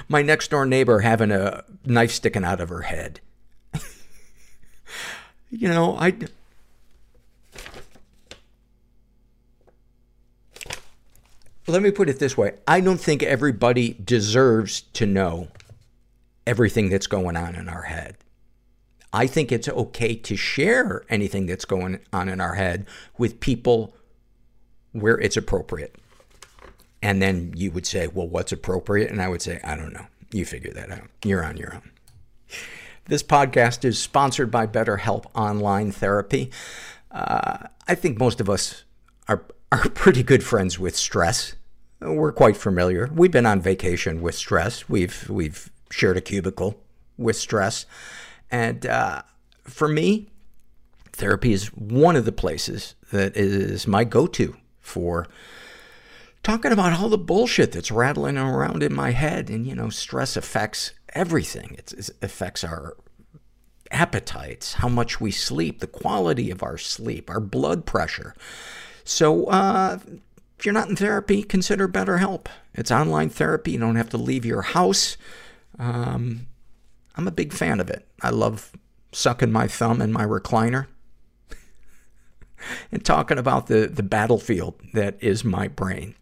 my 0.08 0.20
next 0.20 0.50
door 0.50 0.66
neighbor 0.66 1.00
having 1.00 1.32
a 1.32 1.64
knife 1.86 2.12
sticking 2.12 2.44
out 2.44 2.60
of 2.60 2.68
her 2.68 2.82
head. 2.82 3.20
you 5.50 5.68
know, 5.68 5.96
I. 5.96 6.14
Let 11.66 11.80
me 11.80 11.90
put 11.90 12.10
it 12.10 12.18
this 12.18 12.36
way. 12.36 12.54
I 12.68 12.80
don't 12.80 13.00
think 13.00 13.22
everybody 13.22 13.94
deserves 14.04 14.82
to 14.92 15.06
know 15.06 15.48
everything 16.46 16.90
that's 16.90 17.06
going 17.06 17.38
on 17.38 17.54
in 17.54 17.70
our 17.70 17.82
head. 17.82 18.16
I 19.14 19.26
think 19.26 19.50
it's 19.50 19.68
okay 19.68 20.14
to 20.14 20.36
share 20.36 21.04
anything 21.08 21.46
that's 21.46 21.64
going 21.64 22.00
on 22.12 22.28
in 22.28 22.40
our 22.40 22.54
head 22.54 22.86
with 23.16 23.40
people 23.40 23.94
where 24.90 25.18
it's 25.18 25.36
appropriate. 25.36 25.96
And 27.02 27.20
then 27.20 27.52
you 27.56 27.72
would 27.72 27.86
say, 27.86 28.06
well, 28.06 28.28
what's 28.28 28.52
appropriate? 28.52 29.10
And 29.10 29.20
I 29.20 29.28
would 29.28 29.42
say, 29.42 29.60
I 29.64 29.76
don't 29.76 29.92
know. 29.92 30.06
You 30.30 30.46
figure 30.46 30.72
that 30.72 30.90
out. 30.90 31.08
You're 31.24 31.44
on 31.44 31.56
your 31.56 31.74
own. 31.74 31.90
This 33.06 33.22
podcast 33.22 33.84
is 33.84 33.98
sponsored 33.98 34.50
by 34.50 34.66
BetterHelp 34.68 35.26
Online 35.34 35.90
Therapy. 35.90 36.50
Uh, 37.10 37.66
I 37.88 37.96
think 37.96 38.18
most 38.18 38.40
of 38.40 38.48
us 38.48 38.84
are, 39.26 39.44
are 39.72 39.88
pretty 39.88 40.22
good 40.22 40.44
friends 40.44 40.78
with 40.78 40.96
stress. 40.96 41.56
We're 42.00 42.32
quite 42.32 42.56
familiar. 42.56 43.10
We've 43.12 43.30
been 43.30 43.46
on 43.46 43.60
vacation 43.60 44.22
with 44.22 44.36
stress. 44.36 44.88
We've, 44.88 45.28
we've 45.28 45.70
shared 45.90 46.16
a 46.16 46.20
cubicle 46.20 46.78
with 47.18 47.36
stress. 47.36 47.84
And 48.50 48.86
uh, 48.86 49.22
for 49.64 49.88
me, 49.88 50.28
therapy 51.12 51.52
is 51.52 51.66
one 51.68 52.16
of 52.16 52.24
the 52.24 52.32
places 52.32 52.94
that 53.10 53.36
is 53.36 53.86
my 53.86 54.04
go 54.04 54.26
to 54.28 54.56
for 54.80 55.26
talking 56.42 56.72
about 56.72 56.98
all 56.98 57.08
the 57.08 57.18
bullshit 57.18 57.72
that's 57.72 57.90
rattling 57.90 58.36
around 58.36 58.82
in 58.82 58.94
my 58.94 59.10
head. 59.10 59.50
And, 59.50 59.66
you 59.66 59.74
know, 59.74 59.88
stress 59.90 60.36
affects 60.36 60.92
everything. 61.14 61.76
It 61.78 62.10
affects 62.20 62.64
our 62.64 62.96
appetites, 63.90 64.74
how 64.74 64.88
much 64.88 65.20
we 65.20 65.30
sleep, 65.30 65.80
the 65.80 65.86
quality 65.86 66.50
of 66.50 66.62
our 66.62 66.78
sleep, 66.78 67.30
our 67.30 67.40
blood 67.40 67.86
pressure. 67.86 68.34
So, 69.04 69.46
uh, 69.46 69.98
if 70.58 70.66
you're 70.66 70.72
not 70.72 70.88
in 70.88 70.96
therapy, 70.96 71.42
consider 71.42 71.88
BetterHelp. 71.88 72.46
It's 72.72 72.92
online 72.92 73.30
therapy. 73.30 73.72
You 73.72 73.78
don't 73.78 73.96
have 73.96 74.10
to 74.10 74.16
leave 74.16 74.44
your 74.44 74.62
house. 74.62 75.16
Um, 75.76 76.46
I'm 77.16 77.26
a 77.26 77.32
big 77.32 77.52
fan 77.52 77.80
of 77.80 77.90
it. 77.90 78.06
I 78.22 78.30
love 78.30 78.70
sucking 79.10 79.50
my 79.50 79.66
thumb 79.66 80.00
in 80.00 80.12
my 80.12 80.24
recliner 80.24 80.86
and 82.90 83.04
talking 83.04 83.38
about 83.38 83.66
the, 83.66 83.86
the 83.86 84.02
battlefield 84.02 84.74
that 84.92 85.16
is 85.20 85.44
my 85.44 85.68
brain. 85.68 86.14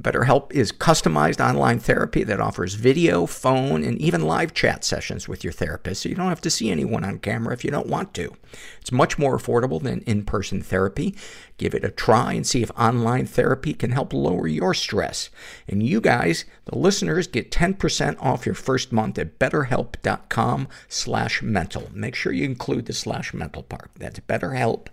BetterHelp 0.00 0.52
is 0.52 0.70
customized 0.70 1.44
online 1.44 1.80
therapy 1.80 2.22
that 2.24 2.40
offers 2.40 2.74
video, 2.74 3.26
phone, 3.26 3.82
and 3.82 3.98
even 4.00 4.22
live 4.22 4.54
chat 4.54 4.84
sessions 4.84 5.26
with 5.26 5.42
your 5.42 5.52
therapist, 5.52 6.02
so 6.02 6.08
you 6.08 6.14
don't 6.14 6.28
have 6.28 6.40
to 6.42 6.50
see 6.50 6.70
anyone 6.70 7.04
on 7.04 7.18
camera 7.18 7.52
if 7.52 7.64
you 7.64 7.70
don't 7.70 7.88
want 7.88 8.14
to. 8.14 8.32
It's 8.80 8.92
much 8.92 9.18
more 9.18 9.36
affordable 9.36 9.82
than 9.82 10.02
in-person 10.02 10.62
therapy. 10.62 11.16
Give 11.56 11.74
it 11.74 11.84
a 11.84 11.90
try 11.90 12.34
and 12.34 12.46
see 12.46 12.62
if 12.62 12.70
online 12.78 13.26
therapy 13.26 13.74
can 13.74 13.90
help 13.90 14.12
lower 14.12 14.46
your 14.46 14.72
stress. 14.72 15.30
And 15.66 15.82
you 15.82 16.00
guys, 16.00 16.44
the 16.66 16.78
listeners, 16.78 17.26
get 17.26 17.50
10% 17.50 18.22
off 18.22 18.46
your 18.46 18.54
first 18.54 18.92
month 18.92 19.18
at 19.18 19.38
betterhelp.com 19.40 20.68
slash 20.86 21.42
mental. 21.42 21.90
Make 21.92 22.14
sure 22.14 22.32
you 22.32 22.44
include 22.44 22.86
the 22.86 22.92
slash 22.92 23.34
mental 23.34 23.64
part. 23.64 23.90
That's 23.96 24.20
betterhelp.com 24.20 24.92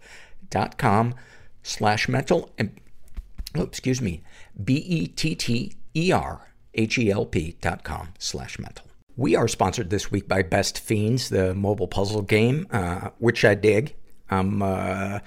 slash 1.63 2.07
mental. 2.07 2.51
And, 2.57 2.79
oh, 3.55 3.63
excuse 3.63 4.01
me, 4.01 4.23
B-E-T-T-E-R-H-E-L-P 4.63 5.75
dot 7.61 7.83
com 7.83 8.13
slash 8.19 8.59
mental. 8.59 8.85
We 9.17 9.35
are 9.35 9.47
sponsored 9.47 9.89
this 9.89 10.11
week 10.11 10.27
by 10.27 10.41
Best 10.41 10.77
Fiends, 10.79 11.29
the 11.29 11.55
mobile 11.55 11.87
puzzle 11.87 12.21
game, 12.21 12.67
uh, 12.71 13.11
which 13.17 13.45
I 13.45 13.55
dig. 13.55 13.95
I'm, 14.29 14.61
uh, 14.61 15.19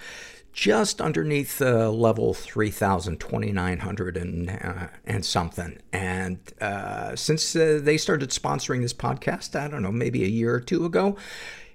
just 0.58 1.00
underneath 1.00 1.62
uh, 1.62 1.88
level 1.88 2.34
3,000, 2.34 3.20
2,900 3.20 4.16
and, 4.16 4.50
uh, 4.50 4.88
and 5.04 5.24
something. 5.24 5.78
And 5.92 6.40
uh, 6.60 7.14
since 7.14 7.54
uh, 7.54 7.78
they 7.80 7.96
started 7.96 8.30
sponsoring 8.30 8.82
this 8.82 8.92
podcast, 8.92 9.54
I 9.54 9.68
don't 9.68 9.82
know, 9.84 9.92
maybe 9.92 10.24
a 10.24 10.28
year 10.28 10.52
or 10.52 10.60
two 10.60 10.84
ago, 10.84 11.16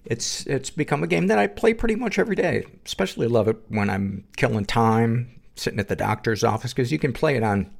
it's 0.05 0.45
it's 0.45 0.69
become 0.69 1.03
a 1.03 1.07
game 1.07 1.27
that 1.27 1.37
I 1.37 1.47
play 1.47 1.73
pretty 1.73 1.95
much 1.95 2.19
every 2.19 2.35
day. 2.35 2.65
Especially 2.85 3.27
love 3.27 3.47
it 3.47 3.57
when 3.69 3.89
I'm 3.89 4.25
killing 4.37 4.65
time, 4.65 5.39
sitting 5.55 5.79
at 5.79 5.87
the 5.87 5.95
doctor's 5.95 6.43
office, 6.43 6.73
because 6.73 6.91
you 6.91 6.99
can 6.99 7.13
play 7.13 7.35
it 7.35 7.43
on, 7.43 7.71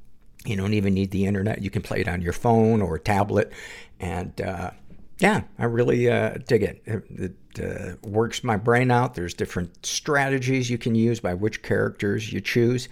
you 0.44 0.56
don't 0.56 0.74
even 0.74 0.94
need 0.94 1.10
the 1.10 1.26
internet. 1.26 1.62
You 1.62 1.70
can 1.70 1.82
play 1.82 2.00
it 2.00 2.08
on 2.08 2.22
your 2.22 2.32
phone 2.32 2.82
or 2.82 2.98
tablet. 2.98 3.52
And, 4.00 4.38
uh, 4.40 4.70
yeah, 5.18 5.42
I 5.58 5.64
really, 5.66 6.10
uh, 6.10 6.38
dig 6.46 6.62
it. 6.62 6.82
It, 6.86 7.34
it 7.56 7.64
uh, 7.64 7.96
works 8.08 8.44
my 8.44 8.56
brain 8.56 8.90
out. 8.90 9.14
There's 9.14 9.34
different 9.34 9.86
strategies 9.86 10.68
you 10.68 10.78
can 10.78 10.94
use 10.94 11.20
by 11.20 11.34
which 11.34 11.62
characters 11.62 12.32
you 12.32 12.40
choose. 12.40 12.88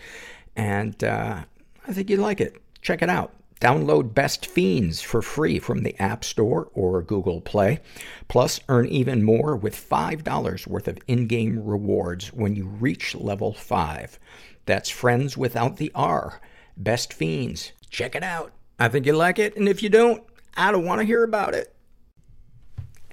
And, 0.57 1.03
uh, 1.03 1.45
I 1.87 1.93
think 1.93 2.11
you'd 2.11 2.21
like 2.21 2.41
it. 2.41 2.57
Check 2.81 3.03
it 3.03 3.09
out. 3.09 3.35
Download 3.62 4.12
Best 4.12 4.47
Fiends 4.47 5.02
for 5.02 5.23
free 5.23 5.61
from 5.61 5.85
the 5.85 5.95
App 6.00 6.25
Store 6.25 6.69
or 6.75 7.00
Google 7.00 7.40
Play. 7.40 7.78
Plus, 8.26 8.59
earn 8.69 8.88
even 8.88 9.23
more 9.23 9.54
with 9.54 9.76
$5 9.76 10.66
worth 10.66 10.88
of 10.88 10.99
in-game 11.07 11.64
rewards 11.64 12.33
when 12.33 12.57
you 12.57 12.66
reach 12.66 13.14
level 13.14 13.52
5. 13.52 14.19
That's 14.66 14.90
Friends 14.90 15.37
Without 15.37 15.76
the 15.76 15.92
R. 15.95 16.40
Best 16.76 17.12
Fiends. 17.12 17.71
Check 17.88 18.16
it 18.16 18.25
out. 18.25 18.50
I 18.81 18.88
think 18.88 19.07
you 19.07 19.12
like 19.12 19.38
it, 19.38 19.57
and 19.57 19.69
if 19.69 19.81
you 19.81 19.88
don't, 19.88 20.25
I 20.57 20.73
don't 20.73 20.85
want 20.85 21.00
to 21.00 21.07
hear 21.07 21.23
about 21.23 21.54
it. 21.54 21.73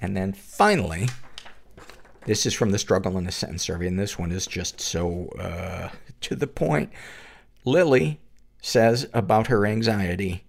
And 0.00 0.16
then 0.16 0.32
finally, 0.32 1.10
this 2.24 2.44
is 2.44 2.54
from 2.54 2.72
the 2.72 2.78
Struggle 2.80 3.16
in 3.18 3.28
a 3.28 3.30
Sentence 3.30 3.62
survey, 3.62 3.86
and 3.86 4.00
this 4.00 4.18
one 4.18 4.32
is 4.32 4.48
just 4.48 4.80
so 4.80 5.28
uh, 5.38 5.90
to 6.22 6.34
the 6.34 6.48
point. 6.48 6.90
Lily 7.64 8.18
says 8.60 9.08
about 9.12 9.46
her 9.48 9.66
anxiety, 9.66 10.44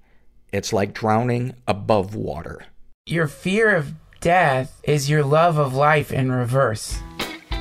it's 0.51 0.73
like 0.73 0.93
drowning 0.93 1.53
above 1.67 2.15
water. 2.15 2.65
Your 3.05 3.27
fear 3.27 3.75
of 3.75 3.93
death 4.19 4.79
is 4.83 5.09
your 5.09 5.23
love 5.23 5.57
of 5.57 5.73
life 5.73 6.11
in 6.11 6.31
reverse. 6.31 6.99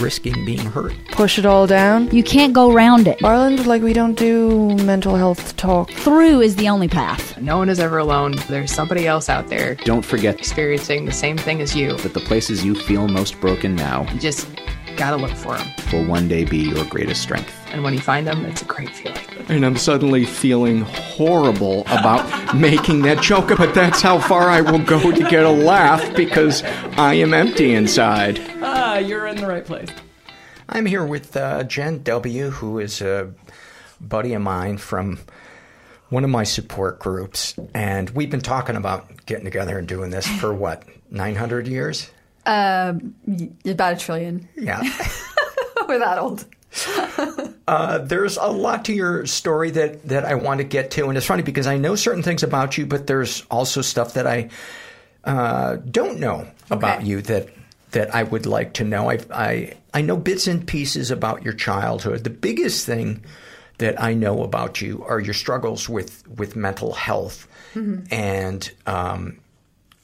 risking 0.00 0.44
being 0.44 0.58
hurt. 0.58 0.92
push 1.12 1.38
it 1.38 1.46
all 1.46 1.66
down. 1.66 2.08
You 2.10 2.22
can't 2.22 2.52
go 2.52 2.70
around 2.72 3.08
it. 3.08 3.22
Ireland, 3.24 3.66
like, 3.66 3.82
we 3.82 3.92
don't 3.92 4.14
do 4.18 4.74
mental 4.84 5.16
health 5.16 5.56
talk. 5.56 5.90
Through 5.90 6.40
is 6.42 6.56
the 6.56 6.68
only 6.68 6.88
path. 6.88 7.38
No 7.40 7.58
one 7.58 7.68
is 7.68 7.80
ever 7.80 7.98
alone. 7.98 8.36
There's 8.48 8.72
somebody 8.72 9.06
else 9.06 9.28
out 9.28 9.48
there 9.48 9.74
Don't 9.84 10.04
forget 10.04 10.38
experiencing 10.38 11.04
the 11.04 11.12
same 11.12 11.36
thing 11.36 11.60
as 11.60 11.74
you. 11.74 11.96
that 11.98 12.14
the 12.14 12.20
places 12.20 12.64
you 12.64 12.74
feel 12.74 13.08
most 13.08 13.40
broken 13.40 13.74
now 13.74 14.06
You 14.12 14.20
just 14.20 14.48
gotta 14.96 15.16
look 15.16 15.30
for 15.36 15.56
them. 15.56 15.68
will 15.92 16.04
one 16.06 16.26
day 16.28 16.44
be 16.44 16.58
your 16.58 16.84
greatest 16.86 17.22
strength. 17.22 17.54
And 17.72 17.84
when 17.84 17.92
you 17.94 18.00
find 18.00 18.26
them, 18.26 18.44
it's 18.46 18.62
a 18.62 18.64
great 18.64 18.88
feeling. 18.90 19.18
And 19.48 19.64
I'm 19.64 19.76
suddenly 19.76 20.24
feeling 20.24 20.80
horrible 20.82 21.82
about 21.82 22.54
making 22.56 23.02
that 23.02 23.22
joke, 23.22 23.48
but 23.56 23.74
that's 23.74 24.00
how 24.02 24.18
far 24.18 24.48
I 24.50 24.60
will 24.62 24.78
go 24.82 25.12
to 25.12 25.28
get 25.30 25.44
a 25.44 25.50
laugh 25.50 26.14
because 26.16 26.62
I 26.96 27.14
am 27.14 27.32
empty 27.34 27.74
inside. 27.74 28.38
You're 28.98 29.26
in 29.26 29.36
the 29.36 29.46
right 29.46 29.64
place. 29.64 29.88
I'm 30.68 30.86
here 30.86 31.04
with 31.04 31.36
uh, 31.36 31.62
Jen 31.64 32.02
W., 32.02 32.50
who 32.50 32.78
is 32.78 33.00
a 33.00 33.32
buddy 34.00 34.34
of 34.34 34.42
mine 34.42 34.78
from 34.78 35.18
one 36.08 36.24
of 36.24 36.30
my 36.30 36.44
support 36.44 36.98
groups. 36.98 37.54
And 37.74 38.10
we've 38.10 38.30
been 38.30 38.40
talking 38.40 38.76
about 38.76 39.24
getting 39.26 39.44
together 39.44 39.78
and 39.78 39.86
doing 39.86 40.10
this 40.10 40.26
for 40.26 40.52
what, 40.64 40.84
900 41.10 41.68
years? 41.68 42.10
Um, 42.44 43.14
about 43.64 43.94
a 43.94 43.96
trillion. 43.96 44.48
Yeah. 44.56 44.82
We're 45.88 45.98
that 46.00 46.18
old. 46.18 46.44
Uh, 47.68 47.98
there's 47.98 48.38
a 48.38 48.46
lot 48.46 48.86
to 48.86 48.94
your 48.94 49.26
story 49.26 49.70
that, 49.70 50.02
that 50.08 50.24
I 50.24 50.36
want 50.36 50.56
to 50.56 50.64
get 50.64 50.90
to. 50.92 51.06
And 51.10 51.18
it's 51.18 51.26
funny 51.26 51.42
because 51.42 51.66
I 51.66 51.76
know 51.76 51.96
certain 51.96 52.22
things 52.22 52.42
about 52.42 52.78
you, 52.78 52.86
but 52.86 53.06
there's 53.06 53.44
also 53.50 53.82
stuff 53.82 54.14
that 54.14 54.26
I 54.26 54.48
uh, 55.24 55.76
don't 55.76 56.18
know 56.18 56.48
about 56.70 57.04
you 57.04 57.20
that 57.20 57.50
that 57.92 58.14
I 58.14 58.22
would 58.22 58.46
like 58.46 58.74
to 58.74 58.84
know. 58.84 59.10
I, 59.10 59.18
I 59.32 59.74
I 59.94 60.00
know 60.02 60.16
bits 60.16 60.46
and 60.46 60.66
pieces 60.66 61.10
about 61.10 61.42
your 61.42 61.54
childhood. 61.54 62.24
The 62.24 62.30
biggest 62.30 62.84
thing 62.86 63.24
that 63.78 64.00
I 64.02 64.12
know 64.14 64.42
about 64.42 64.80
you 64.80 65.04
are 65.06 65.20
your 65.20 65.34
struggles 65.34 65.88
with 65.88 66.26
with 66.28 66.56
mental 66.56 66.92
health, 66.92 67.46
and 68.10 68.70
um, 68.86 69.38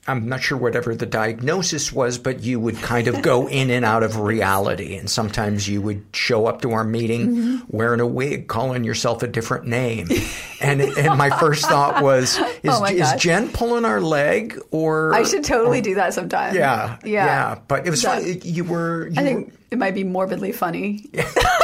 I'm 0.06 0.28
not 0.28 0.42
sure 0.42 0.58
whatever 0.58 0.94
the 0.94 1.06
diagnosis 1.06 1.90
was, 1.92 2.18
but 2.18 2.42
you 2.42 2.60
would 2.60 2.76
kind 2.76 3.08
of 3.08 3.22
go 3.22 3.48
in 3.48 3.70
and 3.70 3.84
out 3.84 4.02
of 4.02 4.18
reality, 4.18 4.96
and 4.96 5.08
sometimes 5.08 5.66
you 5.66 5.80
would 5.80 6.04
show 6.12 6.46
up 6.46 6.60
to 6.62 6.72
our 6.72 6.84
meeting 6.84 7.28
mm-hmm. 7.28 7.76
wearing 7.76 8.00
a 8.00 8.06
wig, 8.06 8.46
calling 8.46 8.84
yourself 8.84 9.22
a 9.22 9.26
different 9.26 9.66
name, 9.66 10.08
and 10.60 10.82
and 10.82 11.16
my 11.16 11.30
first 11.38 11.64
thought 11.66 12.02
was, 12.02 12.36
oh 12.40 12.44
is, 12.62 12.80
Oh 12.80 12.84
is. 12.84 13.14
Jen 13.14 13.48
pulling 13.48 13.84
our 13.86 14.00
leg, 14.00 14.60
or 14.70 15.14
I 15.14 15.22
should 15.22 15.44
totally 15.44 15.80
do 15.80 15.94
that 15.94 16.12
sometime. 16.12 16.54
yeah, 16.54 16.98
Yeah. 17.02 17.24
yeah. 17.24 17.58
But 17.66 17.86
it 17.86 17.90
was 17.90 18.02
That- 18.02 18.22
funny. 18.22 18.40
You 18.44 18.64
were. 18.64 19.08
You 19.08 19.20
I 19.20 19.24
think 19.24 19.54
it 19.70 19.78
might 19.78 19.94
be 19.94 20.04
morbidly 20.04 20.52
funny 20.52 21.10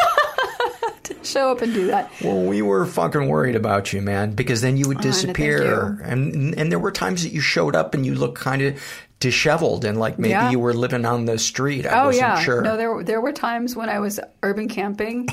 show 1.22 1.50
up 1.50 1.62
and 1.62 1.72
do 1.74 1.86
that. 1.88 2.10
well, 2.22 2.42
we 2.42 2.62
were 2.62 2.86
fucking 2.86 3.28
worried 3.28 3.56
about 3.56 3.92
you, 3.92 4.00
man, 4.02 4.32
because 4.32 4.60
then 4.60 4.76
you 4.76 4.88
would 4.88 4.98
Oh, 4.98 5.02
disappear, 5.02 5.96
you. 5.98 6.04
and 6.04 6.54
and 6.58 6.70
there 6.72 6.78
were 6.78 6.92
times 6.92 7.22
that 7.24 7.32
you 7.32 7.40
showed 7.40 7.74
up 7.76 7.94
and 7.94 8.04
you 8.06 8.14
looked 8.14 8.38
kind 8.38 8.62
of 8.62 8.80
disheveled 9.20 9.84
and 9.84 9.98
like 9.98 10.18
maybe 10.18 10.30
Yeah. 10.30 10.50
you 10.50 10.58
were 10.58 10.72
living 10.72 11.04
on 11.04 11.26
the 11.26 11.38
street. 11.38 11.86
I 11.86 12.00
Oh 12.02 12.06
wasn't 12.06 12.22
yeah, 12.22 12.40
sure. 12.40 12.62
no, 12.62 12.76
there 12.76 13.02
there 13.04 13.20
were 13.20 13.32
times 13.32 13.76
when 13.76 13.88
I 13.88 13.98
was 14.00 14.18
urban 14.42 14.68
camping. 14.68 15.28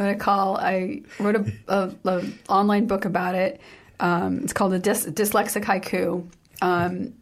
I 0.00 0.14
call 0.14 0.56
I 0.56 1.02
wrote 1.18 1.36
a, 1.36 1.52
a, 1.68 1.94
a 2.04 2.24
online 2.48 2.86
book 2.86 3.04
about 3.04 3.34
it. 3.34 3.60
Um, 4.00 4.38
it's 4.44 4.52
called 4.52 4.72
the 4.72 4.78
Dys, 4.80 5.10
Dyslexic 5.12 5.64
Haiku. 5.64 6.24
Um, 6.62 7.14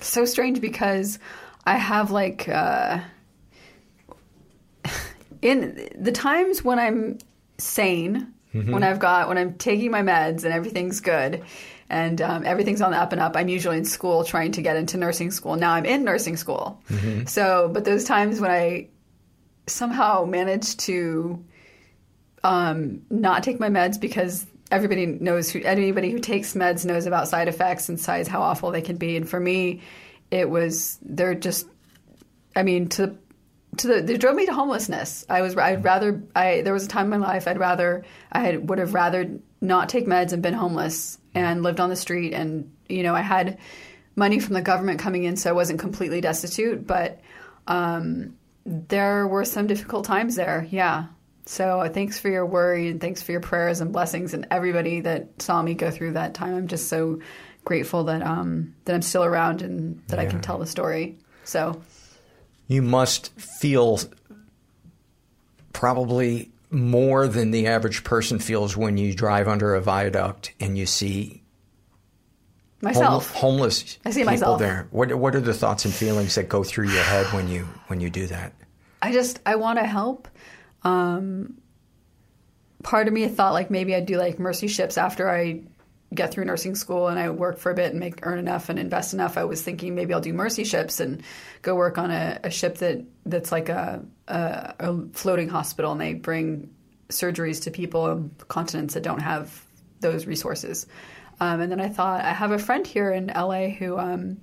so 0.00 0.24
strange 0.24 0.60
because 0.60 1.18
I 1.64 1.76
have 1.76 2.10
like 2.12 2.48
uh, 2.48 3.00
in 5.42 5.88
the 5.98 6.12
times 6.12 6.64
when 6.64 6.78
I'm 6.78 7.18
sane, 7.58 8.32
when 8.72 8.82
I've 8.82 8.98
got 8.98 9.28
when 9.28 9.38
I'm 9.38 9.54
taking 9.54 9.90
my 9.90 10.02
meds 10.02 10.44
and 10.44 10.52
everything's 10.52 11.00
good. 11.00 11.44
And 11.88 12.20
um, 12.20 12.44
everything's 12.44 12.80
on 12.80 12.90
the 12.90 12.96
up 12.96 13.12
and 13.12 13.20
up. 13.20 13.36
I'm 13.36 13.48
usually 13.48 13.78
in 13.78 13.84
school 13.84 14.24
trying 14.24 14.50
to 14.52 14.62
get 14.62 14.76
into 14.76 14.96
nursing 14.96 15.30
school. 15.30 15.54
Now 15.54 15.72
I'm 15.74 15.84
in 15.84 16.02
nursing 16.02 16.36
school. 16.36 16.82
So, 17.26 17.70
but 17.72 17.84
those 17.84 18.02
times 18.04 18.40
when 18.40 18.50
I 18.50 18.88
somehow 19.68 20.24
manage 20.24 20.76
to 20.78 21.44
um, 22.42 23.02
not 23.10 23.42
take 23.42 23.60
my 23.60 23.68
meds 23.68 24.00
because 24.00 24.46
everybody 24.70 25.06
knows 25.06 25.50
who 25.50 25.60
anybody 25.62 26.10
who 26.10 26.18
takes 26.18 26.54
meds 26.54 26.84
knows 26.84 27.06
about 27.06 27.28
side 27.28 27.46
effects 27.46 27.88
and 27.88 28.00
size 28.00 28.26
how 28.26 28.42
awful 28.42 28.72
they 28.72 28.82
can 28.82 28.96
be. 28.96 29.16
And 29.16 29.28
for 29.28 29.38
me, 29.38 29.82
it 30.30 30.48
was 30.50 30.98
they're 31.02 31.34
just. 31.34 31.68
I 32.56 32.62
mean, 32.62 32.88
to 32.90 33.16
to 33.78 33.86
the 33.88 34.02
they 34.02 34.16
drove 34.16 34.36
me 34.36 34.46
to 34.46 34.52
homelessness. 34.52 35.24
I 35.28 35.42
was 35.42 35.56
I'd 35.56 35.84
rather 35.84 36.22
I 36.34 36.62
there 36.62 36.72
was 36.72 36.84
a 36.84 36.88
time 36.88 37.12
in 37.12 37.20
my 37.20 37.26
life 37.26 37.48
I'd 37.48 37.58
rather 37.58 38.04
I 38.32 38.40
had, 38.40 38.68
would 38.68 38.78
have 38.78 38.94
rather 38.94 39.38
not 39.60 39.88
take 39.88 40.06
meds 40.06 40.32
and 40.32 40.42
been 40.42 40.54
homeless 40.54 41.18
and 41.34 41.62
lived 41.62 41.80
on 41.80 41.90
the 41.90 41.96
street. 41.96 42.32
And 42.32 42.72
you 42.88 43.02
know 43.02 43.14
I 43.14 43.20
had 43.20 43.58
money 44.14 44.40
from 44.40 44.54
the 44.54 44.62
government 44.62 44.98
coming 44.98 45.24
in 45.24 45.36
so 45.36 45.50
I 45.50 45.52
wasn't 45.52 45.80
completely 45.80 46.20
destitute 46.20 46.86
but 46.86 47.20
um, 47.66 48.36
there 48.64 49.26
were 49.26 49.44
some 49.44 49.66
difficult 49.66 50.04
times 50.04 50.34
there. 50.34 50.66
Yeah. 50.70 51.06
So 51.46 51.80
uh, 51.80 51.88
thanks 51.88 52.18
for 52.18 52.28
your 52.28 52.44
worry 52.44 52.88
and 52.88 53.00
thanks 53.00 53.22
for 53.22 53.32
your 53.32 53.40
prayers 53.40 53.80
and 53.80 53.92
blessings 53.92 54.34
and 54.34 54.48
everybody 54.50 55.00
that 55.00 55.40
saw 55.40 55.62
me 55.62 55.74
go 55.74 55.90
through 55.90 56.12
that 56.12 56.34
time. 56.34 56.56
I'm 56.56 56.66
just 56.66 56.88
so 56.88 57.20
grateful 57.64 58.04
that 58.04 58.22
um, 58.22 58.74
that 58.84 58.94
I'm 58.94 59.02
still 59.02 59.24
around 59.24 59.62
and 59.62 60.02
that 60.08 60.18
I 60.18 60.26
can 60.26 60.40
tell 60.40 60.58
the 60.58 60.66
story. 60.66 61.18
So 61.44 61.80
you 62.66 62.82
must 62.82 63.32
feel 63.38 64.00
probably 65.72 66.50
more 66.70 67.28
than 67.28 67.50
the 67.50 67.66
average 67.66 68.02
person 68.04 68.38
feels 68.38 68.76
when 68.76 68.96
you 68.96 69.14
drive 69.14 69.46
under 69.48 69.74
a 69.74 69.80
viaduct 69.80 70.52
and 70.58 70.76
you 70.76 70.86
see 70.86 71.42
hom- 72.82 72.88
myself 72.92 73.32
homeless 73.32 73.98
I 74.04 74.10
see 74.10 74.20
people 74.20 74.32
myself. 74.32 74.58
there. 74.58 74.88
What 74.90 75.14
what 75.14 75.34
are 75.34 75.40
the 75.40 75.54
thoughts 75.54 75.84
and 75.84 75.94
feelings 75.94 76.34
that 76.34 76.48
go 76.48 76.64
through 76.64 76.88
your 76.88 77.02
head 77.02 77.26
when 77.32 77.48
you 77.48 77.68
when 77.86 78.00
you 78.00 78.10
do 78.10 78.26
that? 78.26 78.52
I 79.02 79.12
just 79.12 79.40
I 79.46 79.56
want 79.56 79.78
to 79.78 79.86
help. 79.86 80.28
Um, 80.82 81.58
part 82.82 83.08
of 83.08 83.14
me 83.14 83.26
thought 83.28 83.52
like 83.52 83.70
maybe 83.70 83.94
I'd 83.94 84.06
do 84.06 84.16
like 84.16 84.38
mercy 84.38 84.66
ships 84.68 84.98
after 84.98 85.28
I 85.30 85.62
get 86.14 86.32
through 86.32 86.44
nursing 86.44 86.74
school 86.74 87.08
and 87.08 87.18
I 87.18 87.30
work 87.30 87.58
for 87.58 87.70
a 87.70 87.74
bit 87.74 87.90
and 87.90 88.00
make 88.00 88.24
earn 88.24 88.38
enough 88.38 88.68
and 88.68 88.78
invest 88.78 89.12
enough. 89.12 89.36
I 89.36 89.44
was 89.44 89.62
thinking 89.62 89.94
maybe 89.94 90.14
I'll 90.14 90.20
do 90.20 90.32
mercy 90.32 90.64
ships 90.64 91.00
and 91.00 91.22
go 91.62 91.74
work 91.74 91.98
on 91.98 92.10
a, 92.10 92.38
a 92.44 92.50
ship 92.50 92.78
that 92.78 93.04
that's 93.24 93.50
like 93.50 93.68
a, 93.68 94.04
a 94.28 94.74
a 94.78 95.08
floating 95.12 95.48
hospital 95.48 95.92
and 95.92 96.00
they 96.00 96.14
bring 96.14 96.70
surgeries 97.08 97.62
to 97.64 97.70
people 97.70 98.02
on 98.02 98.30
continents 98.48 98.94
that 98.94 99.02
don't 99.02 99.20
have 99.20 99.64
those 100.00 100.26
resources. 100.26 100.86
Um, 101.40 101.60
and 101.60 101.70
then 101.70 101.80
I 101.80 101.88
thought 101.88 102.22
I 102.22 102.32
have 102.32 102.52
a 102.52 102.58
friend 102.58 102.86
here 102.86 103.10
in 103.12 103.26
LA 103.26 103.68
who 103.68 103.98
um, 103.98 104.38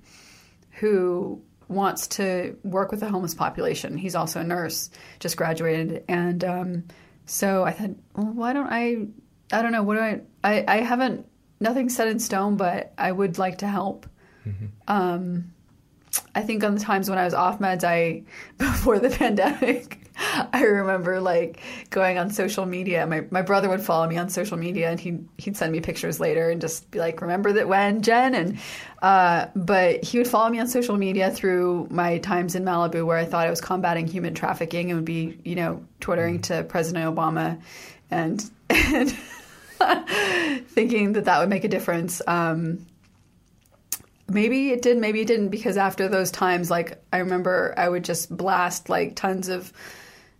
who 0.72 1.42
wants 1.68 2.08
to 2.08 2.58
work 2.64 2.92
with 2.92 3.00
the 3.00 3.10
homeless 3.10 3.34
population. 3.34 3.98
He's 3.98 4.16
also 4.16 4.42
a 4.42 4.44
nurse, 4.44 4.90
just 5.20 5.38
graduated, 5.38 6.04
and 6.08 6.44
um, 6.44 6.84
so 7.26 7.64
I 7.64 7.72
thought, 7.72 7.92
well, 8.16 8.28
why 8.28 8.54
don't 8.54 8.68
I? 8.70 9.08
I 9.52 9.62
don't 9.62 9.72
know. 9.72 9.84
What 9.84 9.96
do 9.96 10.02
I? 10.02 10.22
I, 10.44 10.66
I 10.68 10.76
haven't 10.82 11.28
nothing 11.64 11.90
set 11.90 12.08
in 12.08 12.20
stone, 12.20 12.58
but 12.58 12.94
I 12.98 13.12
would 13.12 13.40
like 13.40 13.60
to 13.60 13.68
help. 13.68 14.06
Um, 14.88 15.54
I 16.36 16.42
think 16.42 16.64
on 16.64 16.76
the 16.76 16.82
times 16.82 17.10
when 17.10 17.18
I 17.18 17.26
was 17.26 17.34
off 17.34 17.60
meds, 17.60 17.84
I 17.84 18.24
before 18.58 19.00
the 19.00 19.10
pandemic, 19.10 20.00
I 20.54 20.64
remember 20.64 21.20
like 21.20 21.60
going 21.90 22.18
on 22.18 22.30
social 22.30 22.66
media. 22.66 23.06
My 23.08 23.26
my 23.32 23.42
brother 23.42 23.70
would 23.70 23.82
follow 23.82 24.08
me 24.08 24.18
on 24.18 24.30
social 24.30 24.58
media, 24.58 24.90
and 24.90 25.00
he 25.00 25.20
he'd 25.38 25.58
send 25.58 25.72
me 25.72 25.80
pictures 25.80 26.20
later 26.20 26.50
and 26.50 26.62
just 26.62 26.90
be 26.92 27.00
like, 27.00 27.22
"Remember 27.22 27.54
that 27.54 27.68
when 27.68 28.02
Jen?" 28.02 28.36
And 28.36 28.60
uh, 29.02 29.48
but 29.56 30.04
he 30.04 30.18
would 30.18 30.28
follow 30.28 30.50
me 30.50 30.60
on 30.60 30.68
social 30.68 30.98
media 30.98 31.32
through 31.32 31.88
my 31.90 32.20
times 32.20 32.56
in 32.56 32.64
Malibu, 32.64 33.06
where 33.06 33.18
I 33.18 33.26
thought 33.26 33.48
I 33.48 33.50
was 33.50 33.62
combating 33.62 34.08
human 34.08 34.34
trafficking, 34.34 34.92
and 34.92 35.00
would 35.00 35.06
be 35.06 35.40
you 35.44 35.56
know 35.56 35.84
twittering 36.00 36.42
to 36.44 36.64
President 36.64 37.06
Obama, 37.16 37.60
and 38.12 38.44
and 38.70 39.16
thinking 40.68 41.14
that 41.14 41.26
that 41.26 41.40
would 41.40 41.50
make 41.50 41.64
a 41.64 41.68
difference. 41.68 42.22
Um, 42.26 42.86
maybe 44.30 44.72
it 44.72 44.82
did 44.82 44.98
maybe 44.98 45.22
it 45.22 45.28
didn't 45.28 45.50
because 45.50 45.76
after 45.78 46.08
those 46.08 46.32
times 46.32 46.72
like 46.72 47.04
i 47.12 47.18
remember 47.18 47.74
i 47.78 47.88
would 47.88 48.06
just 48.06 48.36
blast 48.36 48.88
like 48.88 49.18
tons 49.18 49.50
of 49.50 49.72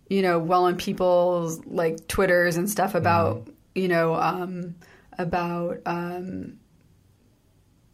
you 0.08 0.22
know 0.22 0.38
well-known 0.38 0.76
people's 0.76 1.64
like 1.66 2.08
twitters 2.08 2.56
and 2.56 2.68
stuff 2.68 2.94
about 2.94 3.46
you 3.74 3.86
know 3.86 4.14
um, 4.14 4.74
about 5.18 5.80
um, 5.86 6.58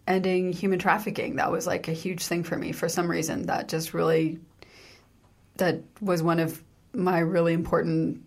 ending 0.06 0.52
human 0.52 0.78
trafficking. 0.78 1.36
That 1.36 1.50
was 1.50 1.66
like 1.66 1.88
a 1.88 1.92
huge 1.92 2.24
thing 2.26 2.42
for 2.42 2.56
me 2.56 2.72
for 2.72 2.88
some 2.88 3.10
reason. 3.10 3.46
That 3.46 3.68
just 3.68 3.94
really 3.94 4.38
that 5.56 5.82
was 6.00 6.22
one 6.22 6.40
of 6.40 6.62
my 6.92 7.20
really 7.20 7.52
important, 7.52 8.22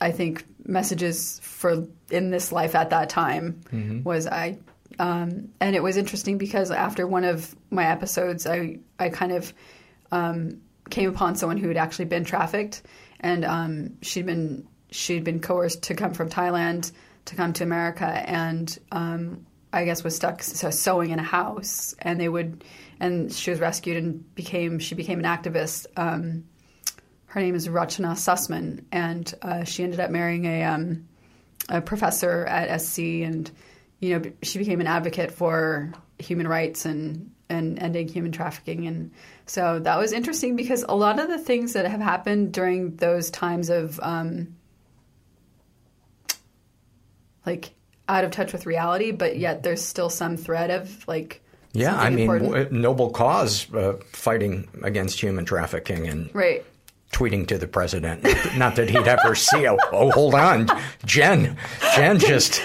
I 0.00 0.10
think, 0.10 0.44
messages 0.66 1.40
for 1.42 1.86
in 2.10 2.30
this 2.30 2.52
life 2.52 2.74
at 2.74 2.90
that 2.90 3.08
time 3.08 3.60
Mm-hmm. 3.72 4.02
was 4.02 4.26
I. 4.26 4.58
Um, 4.98 5.48
and 5.60 5.74
it 5.74 5.82
was 5.82 5.96
interesting 5.96 6.38
because 6.38 6.70
after 6.70 7.06
one 7.06 7.24
of 7.24 7.54
my 7.70 7.86
episodes, 7.86 8.46
I 8.46 8.78
I 8.98 9.08
kind 9.08 9.32
of 9.32 9.52
um, 10.12 10.60
came 10.90 11.08
upon 11.08 11.34
someone 11.34 11.56
who 11.56 11.68
had 11.68 11.76
actually 11.76 12.04
been 12.04 12.24
trafficked, 12.24 12.82
and 13.20 13.44
um, 13.44 13.96
she'd 14.02 14.26
been 14.26 14.66
she'd 14.90 15.24
been 15.24 15.40
coerced 15.40 15.82
to 15.84 15.94
come 15.94 16.14
from 16.14 16.28
Thailand 16.30 16.92
to 17.24 17.34
come 17.34 17.52
to 17.54 17.64
America, 17.64 18.06
and 18.06 18.78
um, 18.92 19.44
I 19.72 19.84
guess 19.84 20.04
was 20.04 20.14
stuck 20.14 20.42
so, 20.42 20.70
sewing 20.70 21.10
in 21.10 21.18
a 21.18 21.24
house, 21.24 21.94
and 21.98 22.20
they 22.20 22.28
would, 22.28 22.62
and 23.00 23.32
she 23.32 23.50
was 23.50 23.58
rescued 23.58 23.96
and 23.96 24.34
became 24.36 24.78
she 24.78 24.94
became 24.94 25.18
an 25.18 25.24
activist. 25.24 25.86
Her 27.34 27.40
name 27.40 27.56
is 27.56 27.66
Rachana 27.66 28.12
Sussman, 28.12 28.84
and 28.92 29.34
uh, 29.42 29.64
she 29.64 29.82
ended 29.82 29.98
up 29.98 30.08
marrying 30.08 30.44
a 30.44 30.62
um, 30.62 31.08
a 31.68 31.80
professor 31.80 32.46
at 32.46 32.80
SC, 32.80 32.98
and 33.00 33.50
you 33.98 34.16
know 34.16 34.30
she 34.44 34.60
became 34.60 34.80
an 34.80 34.86
advocate 34.86 35.32
for 35.32 35.92
human 36.20 36.46
rights 36.46 36.84
and 36.84 37.32
and 37.48 37.80
ending 37.80 38.06
human 38.06 38.30
trafficking, 38.30 38.86
and 38.86 39.10
so 39.46 39.80
that 39.80 39.98
was 39.98 40.12
interesting 40.12 40.54
because 40.54 40.84
a 40.88 40.94
lot 40.94 41.18
of 41.18 41.26
the 41.26 41.38
things 41.38 41.72
that 41.72 41.86
have 41.86 42.00
happened 42.00 42.52
during 42.52 42.94
those 42.98 43.32
times 43.32 43.68
of 43.68 43.98
um, 44.00 44.54
like 47.44 47.72
out 48.08 48.22
of 48.22 48.30
touch 48.30 48.52
with 48.52 48.64
reality, 48.64 49.10
but 49.10 49.36
yet 49.36 49.64
there's 49.64 49.82
still 49.82 50.08
some 50.08 50.36
thread 50.36 50.70
of 50.70 51.08
like 51.08 51.42
Yeah, 51.72 51.98
I 51.98 52.10
mean, 52.10 52.30
important. 52.30 52.70
noble 52.70 53.10
cause 53.10 53.74
uh, 53.74 53.94
fighting 54.12 54.68
against 54.84 55.20
human 55.20 55.44
trafficking 55.44 56.06
and 56.06 56.32
right. 56.32 56.64
Tweeting 57.14 57.46
to 57.46 57.56
the 57.56 57.68
president. 57.68 58.24
Not 58.56 58.76
that 58.76 58.90
he'd 58.90 59.06
ever 59.06 59.34
see. 59.34 59.66
Oh, 59.66 59.78
oh, 59.92 60.10
hold 60.10 60.34
on, 60.34 60.68
Jen. 61.06 61.56
Jen 61.94 62.18
just 62.18 62.60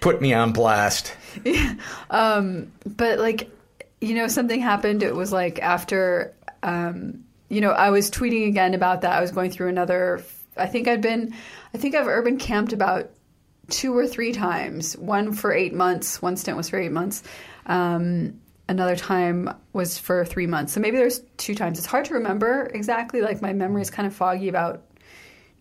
put 0.00 0.20
me 0.20 0.32
on 0.32 0.52
blast. 0.52 1.14
Yeah. 1.44 1.74
Um, 2.10 2.72
but 2.86 3.18
like, 3.18 3.50
you 4.00 4.14
know, 4.14 4.28
something 4.28 4.60
happened. 4.60 5.02
It 5.02 5.16
was 5.16 5.32
like 5.32 5.58
after, 5.60 6.32
um, 6.62 7.24
you 7.48 7.60
know, 7.60 7.70
I 7.72 7.90
was 7.90 8.08
tweeting 8.08 8.46
again 8.46 8.72
about 8.74 9.00
that. 9.00 9.12
I 9.12 9.20
was 9.20 9.32
going 9.32 9.50
through 9.50 9.68
another. 9.68 10.22
I 10.56 10.66
think 10.66 10.86
I'd 10.86 11.00
been, 11.00 11.34
I 11.74 11.78
think 11.78 11.96
I've 11.96 12.06
urban 12.06 12.38
camped 12.38 12.72
about 12.72 13.10
two 13.68 13.96
or 13.96 14.06
three 14.06 14.32
times. 14.32 14.96
One 14.96 15.32
for 15.32 15.52
eight 15.52 15.74
months. 15.74 16.22
One 16.22 16.36
stint 16.36 16.56
was 16.56 16.68
for 16.68 16.78
eight 16.78 16.92
months. 16.92 17.24
Um, 17.66 18.40
another 18.68 18.96
time 18.96 19.50
was 19.72 19.98
for 19.98 20.24
three 20.24 20.46
months. 20.46 20.72
So 20.72 20.80
maybe 20.80 20.96
there's 20.96 21.20
two 21.36 21.54
times. 21.54 21.78
It's 21.78 21.86
hard 21.86 22.06
to 22.06 22.14
remember 22.14 22.70
exactly. 22.74 23.20
Like 23.20 23.42
my 23.42 23.52
memory 23.52 23.82
is 23.82 23.90
kind 23.90 24.06
of 24.06 24.14
foggy 24.14 24.48
about 24.48 24.82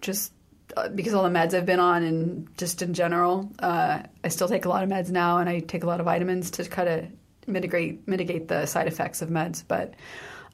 just 0.02 0.32
uh, 0.78 0.90
because 0.90 1.14
all 1.14 1.24
the 1.24 1.30
meds 1.30 1.54
I've 1.54 1.66
been 1.66 1.80
on 1.80 2.04
and 2.04 2.48
just 2.58 2.82
in 2.82 2.94
general. 2.94 3.52
Uh, 3.60 4.04
I 4.24 4.28
still 4.30 4.48
take 4.48 4.66
a 4.66 4.70
lot 4.70 4.84
of 4.84 4.90
meds 4.90 5.10
now, 5.10 5.38
and 5.38 5.50
I 5.50 5.60
take 5.60 5.84
a 5.84 5.88
lot 5.88 6.00
of 6.00 6.06
vitamins 6.06 6.52
to 6.52 6.66
kind 6.66 6.90
of 6.90 7.06
mitigate 7.48 8.08
mitigate 8.08 8.48
the 8.48 8.66
side 8.66 8.88
effects 8.88 9.22
of 9.22 9.30
meds. 9.30 9.64
But 9.68 9.94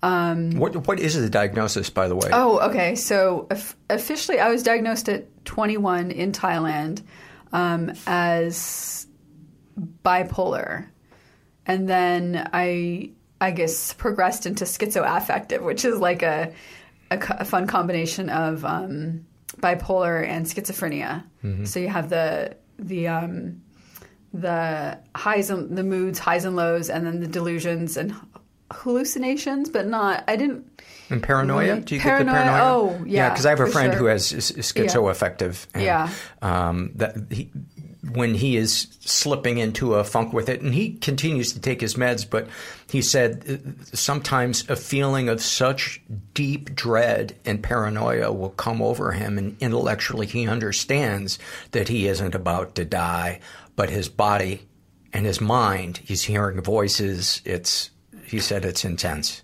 um, 0.02 0.52
What 0.52 0.88
what 0.88 1.00
is 1.00 1.14
the 1.20 1.30
diagnosis, 1.30 1.90
by 1.90 2.08
the 2.08 2.16
way? 2.16 2.30
oh, 2.34 2.60
okay. 2.70 2.96
So 2.96 3.48
of- 3.50 3.76
officially, 3.90 4.40
I 4.40 4.50
was 4.50 4.64
diagnosed 4.64 5.08
at 5.10 5.46
21 5.46 6.12
in 6.12 6.32
Thailand 6.32 7.04
um, 7.54 7.92
as 8.08 9.08
bipolar, 10.04 10.88
and 11.70 11.88
then 11.88 12.50
I 12.52 13.12
I 13.40 13.52
guess 13.52 13.94
progressed 13.94 14.46
into 14.46 14.66
schizoaffective, 14.66 15.62
which 15.62 15.86
is 15.86 16.00
like 16.00 16.24
a 16.24 16.52
a, 17.12 17.20
a 17.40 17.46
fun 17.46 17.68
combination 17.68 18.30
of 18.30 18.66
um, 18.66 19.26
bipolar 19.58 20.28
and 20.28 20.46
schizophrenia. 20.46 21.24
So 21.68 21.80
you 21.80 21.88
have 21.88 22.10
the 22.10 22.58
the 22.80 23.08
um, 23.08 23.62
the 24.34 25.00
highs 25.16 25.52
and 25.52 25.78
the 25.78 25.84
moods, 25.84 26.18
highs 26.18 26.44
and 26.44 26.56
lows, 26.56 26.90
and 26.90 27.06
then 27.06 27.20
the 27.20 27.28
delusions 27.28 27.98
and 27.98 28.16
hallucinations, 28.72 29.70
but 29.70 29.88
not. 29.88 30.24
I 30.28 30.36
didn't. 30.36 30.82
And 31.12 31.24
paranoia? 31.24 31.82
Do 31.82 31.96
you 31.96 32.02
Paranoia, 32.02 32.36
get 32.36 32.44
the 32.44 32.50
paranoia? 32.50 32.74
oh, 32.74 33.06
yeah, 33.06 33.30
because 33.30 33.46
I 33.46 33.50
have 33.50 33.60
a 33.60 33.68
friend 33.68 33.94
sure. 33.94 34.00
who 34.00 34.06
has 34.06 34.32
schizoaffective. 34.32 35.68
and, 35.74 35.84
Yeah. 35.84 36.10
Um, 36.42 36.92
that 36.96 37.16
he, 37.32 37.50
when 38.12 38.36
he 38.36 38.58
is 38.58 38.88
slipping 39.00 39.58
into 39.58 39.96
a 39.96 40.04
funk 40.04 40.34
with 40.34 40.50
it, 40.50 40.62
and 40.62 40.74
he 40.74 40.94
continues 40.94 41.54
to 41.54 41.60
take 41.60 41.82
his 41.82 41.96
meds, 41.96 42.30
but 42.30 42.48
he 42.90 43.02
said 43.02 43.44
uh, 43.48 43.84
sometimes 43.96 44.70
a 44.70 44.76
feeling 44.76 45.30
of 45.30 45.42
such 45.42 46.02
deep 46.34 46.74
dread 46.76 47.36
and 47.46 47.62
paranoia 47.64 48.32
will 48.32 48.50
come 48.50 48.82
over 48.82 49.12
him, 49.12 49.38
and 49.38 49.56
intellectually 49.60 50.26
he 50.26 50.48
understands 50.48 51.40
that 51.72 51.88
he 51.88 52.08
isn't 52.08 52.36
about 52.36 52.76
to 52.76 52.86
die, 52.86 53.40
but 53.76 53.90
his 53.90 54.10
body 54.10 54.68
and 55.14 55.26
his 55.26 55.42
mind, 55.42 55.98
he's 55.98 56.24
hearing 56.24 56.62
voices. 56.62 57.42
It's 57.46 57.92
he 58.26 58.40
said 58.40 58.66
it's 58.66 58.86
intense. 58.86 59.42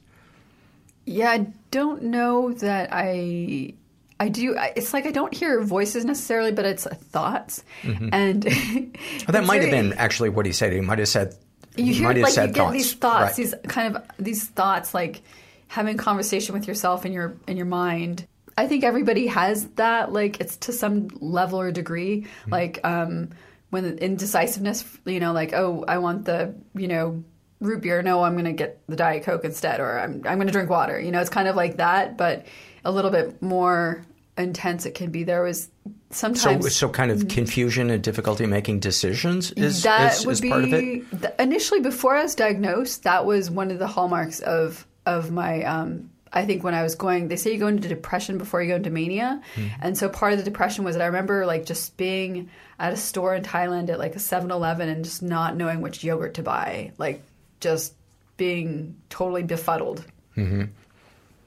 Yeah, 1.05 1.31
I 1.31 1.47
don't 1.71 2.03
know 2.03 2.53
that 2.53 2.89
I. 2.91 3.73
I 4.19 4.29
do. 4.29 4.55
It's 4.75 4.93
like 4.93 5.05
I 5.05 5.11
don't 5.11 5.33
hear 5.33 5.61
voices 5.61 6.05
necessarily, 6.05 6.51
but 6.51 6.65
it's 6.65 6.85
thoughts, 6.85 7.63
and 7.83 8.43
Well, 8.45 8.53
Mm-hmm. 8.53 9.31
that 9.31 9.43
might 9.45 9.61
have 9.61 9.71
been 9.71 9.93
actually 9.93 10.29
what 10.29 10.45
he 10.45 10.51
said. 10.53 10.71
He 10.73 10.81
might 10.81 10.99
have 10.99 11.07
said. 11.09 11.35
you 11.75 11.93
hear 11.93 12.13
like 12.13 12.35
you 12.37 12.47
get 12.47 12.71
these 12.71 12.93
thoughts, 12.93 13.23
Right. 13.23 13.35
these 13.35 13.53
kind 13.67 13.95
of 13.95 14.03
these 14.17 14.47
thoughts, 14.47 14.93
like 14.93 15.21
having 15.67 15.97
conversation 15.97 16.53
with 16.53 16.67
yourself 16.67 17.05
in 17.05 17.11
your 17.11 17.35
in 17.47 17.57
your 17.57 17.65
mind. 17.65 18.25
I 18.57 18.67
think 18.67 18.85
everybody 18.85 19.27
has 19.27 19.67
that. 19.75 20.13
Like 20.13 20.39
it's 20.39 20.55
to 20.57 20.71
some 20.71 21.09
level 21.19 21.59
or 21.59 21.71
degree. 21.71 22.21
Mm-hmm. 22.21 22.51
Like 22.53 22.79
um, 22.85 23.31
when 23.69 23.97
indecisiveness, 23.97 24.85
you 25.05 25.19
know, 25.19 25.33
like 25.33 25.51
oh, 25.53 25.83
I 25.89 25.97
want 25.97 26.23
the 26.23 26.55
you 26.73 26.87
know 26.87 27.21
root 27.59 27.81
beer. 27.81 28.01
No, 28.01 28.23
I'm 28.23 28.33
going 28.33 28.45
to 28.45 28.53
get 28.53 28.79
the 28.87 28.95
diet 28.95 29.23
coke 29.23 29.43
instead, 29.43 29.81
or 29.81 29.99
I'm 29.99 30.21
I'm 30.25 30.37
going 30.37 30.47
to 30.47 30.53
drink 30.53 30.69
water. 30.69 30.97
You 30.97 31.11
know, 31.11 31.19
it's 31.19 31.29
kind 31.29 31.49
of 31.49 31.57
like 31.57 31.77
that, 31.77 32.15
but 32.17 32.45
a 32.85 32.91
little 32.91 33.11
bit 33.11 33.41
more 33.41 34.05
intense. 34.37 34.85
It 34.85 34.95
can 34.95 35.11
be. 35.11 35.23
There 35.25 35.43
was 35.43 35.69
so, 36.11 36.33
sometimes 36.33 36.63
so 36.63 36.69
so 36.69 36.89
kind 36.89 37.11
of 37.11 37.27
confusion 37.27 37.89
and 37.89 38.01
difficulty 38.01 38.45
making 38.45 38.79
decisions 38.79 39.51
is, 39.53 39.83
that 39.83 40.13
is, 40.13 40.25
would 40.25 40.33
is 40.33 40.41
be 40.41 40.49
part 40.49 40.63
of 40.63 40.73
it. 40.73 40.81
th- 41.11 41.33
initially 41.39 41.81
before 41.81 42.15
I 42.15 42.23
was 42.23 42.35
diagnosed. 42.35 43.03
That 43.03 43.25
was 43.25 43.51
one 43.51 43.71
of 43.71 43.79
the 43.79 43.87
hallmarks 43.87 44.39
of 44.39 44.85
of 45.05 45.31
my. 45.31 45.63
Um, 45.63 46.09
I 46.33 46.45
think 46.45 46.63
when 46.65 46.73
I 46.73 46.83
was 46.83 46.95
going, 46.95 47.29
they 47.29 47.37
say 47.37 47.53
you 47.53 47.59
go 47.59 47.67
into 47.67 47.87
depression 47.87 48.37
before 48.37 48.61
you 48.61 48.67
go 48.69 48.75
into 48.75 48.89
mania, 48.89 49.41
Hmm. 49.55 49.67
and 49.81 49.97
so 49.97 50.09
part 50.09 50.33
of 50.33 50.37
the 50.39 50.43
depression 50.43 50.83
was 50.83 50.95
that 50.95 51.01
I 51.01 51.05
remember 51.07 51.45
like 51.45 51.65
just 51.65 51.95
being 51.95 52.49
at 52.77 52.91
a 52.91 52.97
store 52.97 53.33
in 53.35 53.41
Thailand 53.43 53.89
at 53.89 53.99
like 53.99 54.17
a 54.17 54.19
7-Eleven 54.19 54.89
and 54.89 55.05
just 55.05 55.23
not 55.23 55.55
knowing 55.55 55.79
which 55.79 56.03
yogurt 56.03 56.33
to 56.33 56.43
buy, 56.43 56.91
like 56.97 57.21
just 57.61 57.93
being 58.35 58.97
totally 59.09 59.43
befuddled. 59.43 60.03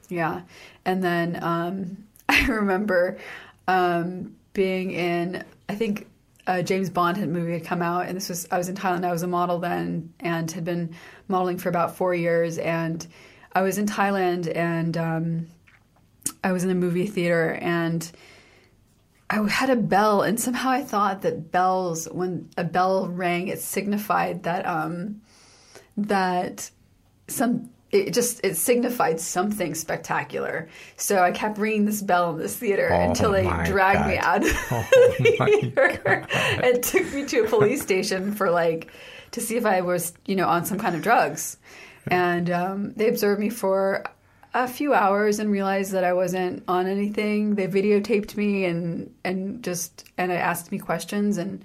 Yeah. 0.09 0.41
And 0.89 1.03
then 1.03 1.37
um, 1.43 1.97
I 2.29 2.47
remember 2.47 3.19
um, 3.67 4.35
being 4.53 4.89
in, 4.91 5.43
I 5.69 5.75
think 5.75 6.07
uh, 6.47 6.63
James 6.63 6.89
Bond 6.89 7.15
movie 7.31 7.53
had 7.53 7.63
come 7.63 7.83
out, 7.83 8.07
and 8.07 8.17
this 8.17 8.27
was 8.27 8.47
I 8.49 8.57
was 8.57 8.69
in 8.69 8.75
Thailand. 8.75 9.05
I 9.05 9.11
was 9.11 9.21
a 9.21 9.27
model 9.27 9.59
then, 9.59 10.11
and 10.19 10.49
had 10.49 10.65
been 10.65 10.95
modeling 11.27 11.59
for 11.59 11.69
about 11.69 11.95
four 11.95 12.15
years. 12.15 12.57
And 12.57 13.05
I 13.53 13.61
was 13.61 13.77
in 13.77 13.85
Thailand, 13.85 14.51
and 14.55 14.97
um, 14.97 15.47
I 16.43 16.51
was 16.53 16.63
in 16.63 16.71
a 16.71 16.75
movie 16.75 17.05
theater, 17.05 17.59
and 17.61 18.11
I 19.29 19.47
had 19.47 19.69
a 19.69 19.75
bell, 19.75 20.23
and 20.23 20.39
somehow 20.39 20.71
I 20.71 20.81
thought 20.81 21.21
that 21.21 21.51
bells, 21.51 22.07
when 22.09 22.49
a 22.57 22.63
bell 22.63 23.07
rang, 23.09 23.47
it 23.47 23.59
signified 23.59 24.41
that 24.43 24.65
um, 24.65 25.21
that 25.97 26.71
some 27.27 27.69
it 27.91 28.13
just 28.13 28.41
it 28.43 28.55
signified 28.55 29.19
something 29.19 29.73
spectacular. 29.73 30.69
So 30.95 31.19
I 31.23 31.31
kept 31.31 31.57
ringing 31.57 31.85
this 31.85 32.01
bell 32.01 32.31
in 32.31 32.37
this 32.37 32.55
theater 32.55 32.89
Oh, 32.91 33.09
until 33.09 33.31
they 33.31 33.43
dragged 33.65 34.07
me 34.07 34.17
out 34.17 34.43
of 34.45 34.67
Oh, 34.71 34.87
the 35.17 35.71
theater 35.75 36.27
and 36.31 36.83
took 36.83 37.11
me 37.13 37.25
to 37.25 37.45
a 37.45 37.47
police 37.47 37.81
station 37.81 38.33
for 38.33 38.51
like 38.51 38.91
to 39.31 39.41
see 39.41 39.57
if 39.57 39.65
I 39.65 39.81
was 39.81 40.13
you 40.25 40.35
know 40.35 40.47
on 40.47 40.65
some 40.65 40.77
kind 40.79 40.95
of 40.95 41.01
drugs. 41.01 41.57
And 42.07 42.49
um, 42.49 42.93
they 42.93 43.07
observed 43.07 43.39
me 43.39 43.49
for 43.49 44.03
a 44.53 44.67
few 44.67 44.93
hours 44.93 45.37
and 45.39 45.51
realized 45.51 45.91
that 45.91 46.03
I 46.03 46.13
wasn't 46.13 46.63
on 46.67 46.87
anything. 46.87 47.55
They 47.55 47.67
videotaped 47.67 48.35
me 48.35 48.65
and 48.65 49.13
and 49.23 49.63
just 49.63 50.05
and 50.17 50.31
I 50.31 50.35
asked 50.35 50.71
me 50.71 50.79
questions 50.79 51.37
and 51.37 51.63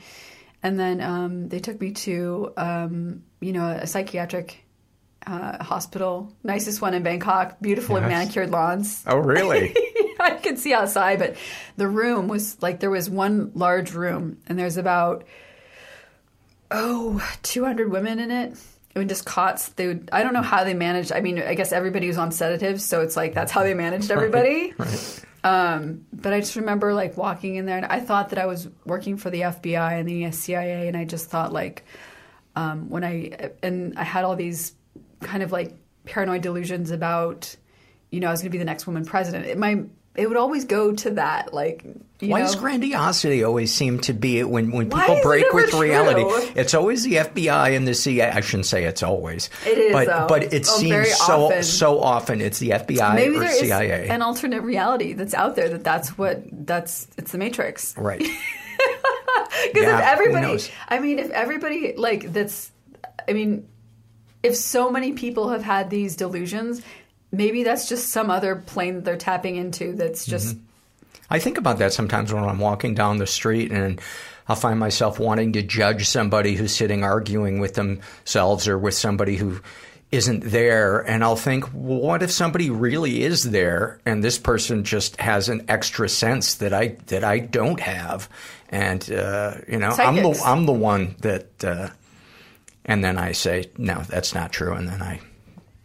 and 0.63 0.81
then 0.81 1.01
um, 1.03 1.49
they 1.49 1.61
took 1.61 1.81
me 1.81 1.93
to 1.93 2.53
um, 2.57 3.23
you 3.41 3.53
know 3.53 3.69
a 3.69 3.87
psychiatric 3.87 4.64
uh, 5.27 5.63
hospital, 5.63 6.33
nicest 6.43 6.81
one 6.83 6.95
in 6.95 7.03
Bangkok, 7.03 7.59
beautiful 7.61 7.97
and 7.97 8.05
Yes. 8.07 8.11
manicured 8.19 8.51
lawns. 8.51 9.03
Oh, 9.07 9.19
really? 9.19 9.75
I 10.21 10.33
could 10.43 10.59
see 10.59 10.73
outside, 10.73 11.19
but 11.19 11.37
the 11.77 11.89
room 11.89 12.29
was 12.29 12.61
like 12.63 12.81
there 12.81 12.91
was 12.91 13.11
one 13.11 13.53
large 13.55 13.93
room, 13.93 14.39
and 14.47 14.59
there's 14.59 14.77
about 14.77 15.25
oh 16.71 17.23
200 17.43 17.91
women 17.91 18.19
in 18.19 18.31
it. 18.31 18.57
I 18.95 18.99
mean, 19.01 19.09
just 19.09 19.25
cots. 19.27 19.71
They 19.71 19.89
would. 19.89 20.09
I 20.13 20.23
don't 20.23 20.35
know 20.35 20.43
how 20.43 20.63
they 20.65 20.75
managed. 20.75 21.11
I 21.13 21.21
mean, 21.21 21.43
I 21.43 21.55
guess 21.55 21.73
everybody 21.73 22.07
was 22.07 22.17
on 22.17 22.31
sedatives, 22.31 22.85
so 22.85 23.01
it's 23.01 23.17
like 23.17 23.35
that's 23.35 23.51
how 23.51 23.63
they 23.65 23.75
managed 23.75 24.11
everybody. 24.13 24.73
Right. 24.79 25.25
Um, 25.43 26.07
but 26.13 26.33
I 26.33 26.41
just 26.41 26.57
remember 26.57 26.95
like 26.95 27.17
walking 27.17 27.57
in 27.57 27.67
there, 27.67 27.77
and 27.77 27.87
I 27.87 28.01
thought 28.01 28.29
that 28.31 28.39
I 28.39 28.47
was 28.47 28.69
working 28.87 29.17
for 29.17 29.31
the 29.31 29.41
FBI 29.43 29.99
and 29.99 30.09
the 30.09 30.31
CIA, 30.31 30.87
and 30.89 30.97
I 30.97 31.05
just 31.05 31.29
thought 31.29 31.53
like 31.53 31.85
um, 32.55 32.89
when 32.89 33.03
I 33.03 33.51
and 33.63 33.99
I 33.99 34.05
had 34.05 34.25
all 34.25 34.37
these 34.37 34.73
kind 35.25 35.43
of 35.43 35.51
like 35.53 35.75
paranoid 36.05 36.43
delusions 36.43 36.91
about, 36.91 37.57
you 38.11 38.21
know, 38.21 38.29
I 38.29 38.31
was 38.31 38.41
going 38.41 38.51
to 38.51 38.53
be 38.53 38.59
the 38.59 38.65
next 38.65 38.87
woman 38.87 39.05
president. 39.05 39.47
It, 39.47 39.59
my 39.59 39.85
it 40.15 40.29
would 40.29 40.37
always 40.37 40.65
go 40.65 40.93
to 40.93 41.11
that, 41.13 41.53
like. 41.53 41.85
You 42.21 42.29
Why 42.31 42.39
know, 42.39 42.47
does 42.47 42.55
grandiosity 42.55 43.43
always 43.43 43.75
seem 43.75 43.99
to 44.03 44.13
be 44.15 44.45
when, 44.45 44.71
when 44.71 44.89
people 44.89 45.19
break 45.23 45.53
with 45.53 45.75
reality? 45.75 46.23
It's 46.59 46.73
always 46.73 47.03
the 47.03 47.15
FBI 47.17 47.77
and 47.77 47.87
the 47.87 47.93
CIA. 47.95 48.31
I 48.31 48.41
shouldn't 48.41 48.67
say 48.67 48.85
it's 48.85 49.03
always. 49.03 49.51
It 49.67 49.77
is, 49.77 49.93
but 49.93 50.07
though. 50.07 50.27
but 50.29 50.53
it 50.55 50.65
Oh, 50.69 50.79
seems 50.79 51.13
so 51.17 51.47
often. 51.47 51.63
so 51.65 52.01
often 52.01 52.41
it's 52.41 52.61
the 52.61 52.71
FBI 52.71 53.15
maybe 53.17 53.37
or 53.37 53.41
there 53.41 53.51
is 53.51 53.59
CIA. 53.59 54.09
an 54.09 54.23
alternate 54.23 54.63
reality 54.63 55.13
that's 55.15 55.35
out 55.35 55.57
there 55.57 55.69
that 55.71 55.83
that's 55.83 56.17
what 56.17 56.45
that's 56.53 57.09
it's 57.19 57.33
the 57.33 57.39
Matrix. 57.39 57.97
right. 57.99 58.23
Because 59.73 59.83
Yeah, 59.85 59.99
if 59.99 60.05
everybody. 60.05 60.63
I 60.89 60.99
mean, 61.01 61.19
if 61.19 61.31
everybody 61.31 61.95
like 61.97 62.33
that's, 62.33 62.71
I 63.29 63.33
mean, 63.33 63.67
if 64.45 64.55
so 64.55 64.91
many 64.91 65.13
people 65.13 65.49
have 65.49 65.63
had 65.63 65.91
these 65.91 66.15
delusions, 66.15 66.83
maybe 67.33 67.65
that's 67.65 67.89
just 67.89 68.11
some 68.11 68.31
other 68.31 68.55
plane 68.55 68.97
that 68.97 69.05
they're 69.05 69.17
tapping 69.17 69.57
into. 69.57 69.95
That's 69.95 70.27
just 70.27 70.57
I 71.31 71.39
think 71.39 71.59
about 71.59 71.79
that 71.79 71.93
sometimes 71.93 72.33
when 72.33 72.45
I'm 72.45 72.59
walking 72.59 72.95
down 72.95 73.17
the 73.17 73.27
street 73.27 73.73
and 73.73 74.01
I'll 74.47 74.57
find 74.57 74.79
myself 74.79 75.19
wanting 75.19 75.55
to 75.55 75.63
judge 75.63 76.07
somebody 76.07 76.55
who's 76.55 76.77
sitting 76.77 77.03
arguing 77.03 77.59
with 77.59 77.75
themselves 77.75 78.69
or 78.69 78.79
with 78.79 78.95
somebody 78.95 79.37
who 79.37 79.61
isn't 80.13 80.45
there. 80.45 81.01
And 81.01 81.25
I'll 81.25 81.35
think, 81.35 81.65
well, 81.73 81.99
what 81.99 82.23
if 82.23 82.31
somebody 82.31 82.69
really 82.69 83.23
is 83.23 83.45
there 83.45 84.01
and 84.05 84.23
this 84.23 84.39
person 84.39 84.85
just 84.85 85.19
has 85.19 85.49
an 85.49 85.65
extra 85.69 86.09
sense 86.11 86.57
that 86.57 86.75
I 86.75 86.97
that 87.07 87.25
I 87.25 87.39
don't 87.39 87.81
have? 87.81 88.29
And 88.69 89.11
uh, 89.11 89.55
you 89.67 89.79
know, 89.79 89.91
I'm 89.91 90.17
the 90.17 90.43
I'm 90.45 90.67
the 90.67 90.73
one 90.73 91.17
that. 91.21 91.65
Uh, 91.65 91.89
and 92.85 93.03
then 93.05 93.19
I 93.19 93.33
say, 93.33 93.71
no, 93.79 94.03
that's 94.09 94.35
not 94.35 94.53
true. 94.53 94.73
And 94.75 94.89
then 94.89 95.03
I 95.03 95.21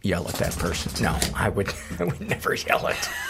yell 0.02 0.26
at 0.28 0.34
that 0.36 0.56
person. 0.56 1.02
No, 1.04 1.18
I 1.34 1.48
would 1.48 1.72
I 2.00 2.04
would 2.04 2.20
never 2.20 2.54
yell 2.54 2.86
at. 2.88 3.10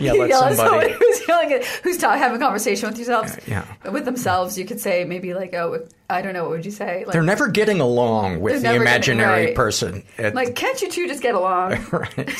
Yell 0.00 0.16
you 0.16 0.22
at 0.22 0.28
yell 0.30 0.40
somebody. 0.54 0.56
someone 0.56 0.90
who's 0.98 1.28
yelling 1.28 1.52
at, 1.52 1.64
who's 1.64 2.00
having 2.00 2.36
a 2.36 2.44
conversation 2.44 2.88
with 2.88 2.96
yourselves, 2.98 3.36
uh, 3.36 3.40
Yeah. 3.46 3.90
with 3.90 4.04
themselves. 4.06 4.58
You 4.58 4.64
could 4.64 4.80
say 4.80 5.04
maybe 5.04 5.34
like, 5.34 5.52
oh, 5.54 5.86
I 6.10 6.22
don't 6.22 6.32
know, 6.32 6.44
what 6.44 6.50
would 6.52 6.64
you 6.64 6.70
say? 6.72 7.04
Like, 7.04 7.12
They're 7.12 7.22
never 7.22 7.46
getting 7.48 7.78
along 7.80 8.40
with 8.40 8.62
the 8.62 8.74
imaginary 8.74 9.46
right. 9.46 9.54
person. 9.54 10.02
It- 10.16 10.34
like, 10.34 10.56
can't 10.56 10.80
you 10.80 10.90
two 10.90 11.06
just 11.06 11.22
get 11.22 11.34
along? 11.34 11.72
right. 11.92 12.30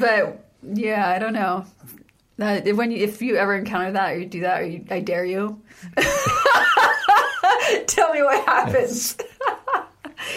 But 0.00 0.44
yeah, 0.62 1.06
I 1.08 1.18
don't 1.20 1.34
know. 1.34 1.66
That 2.38 2.66
when 2.74 2.90
you, 2.90 3.04
if 3.04 3.22
you 3.22 3.36
ever 3.36 3.54
encounter 3.54 3.92
that 3.92 4.12
or 4.14 4.18
you 4.18 4.26
do 4.26 4.40
that, 4.40 4.62
or 4.62 4.64
you, 4.66 4.84
I 4.90 5.00
dare 5.00 5.24
you. 5.26 5.60
Tell 7.86 8.12
me 8.12 8.22
what 8.22 8.44
happens. 8.46 9.16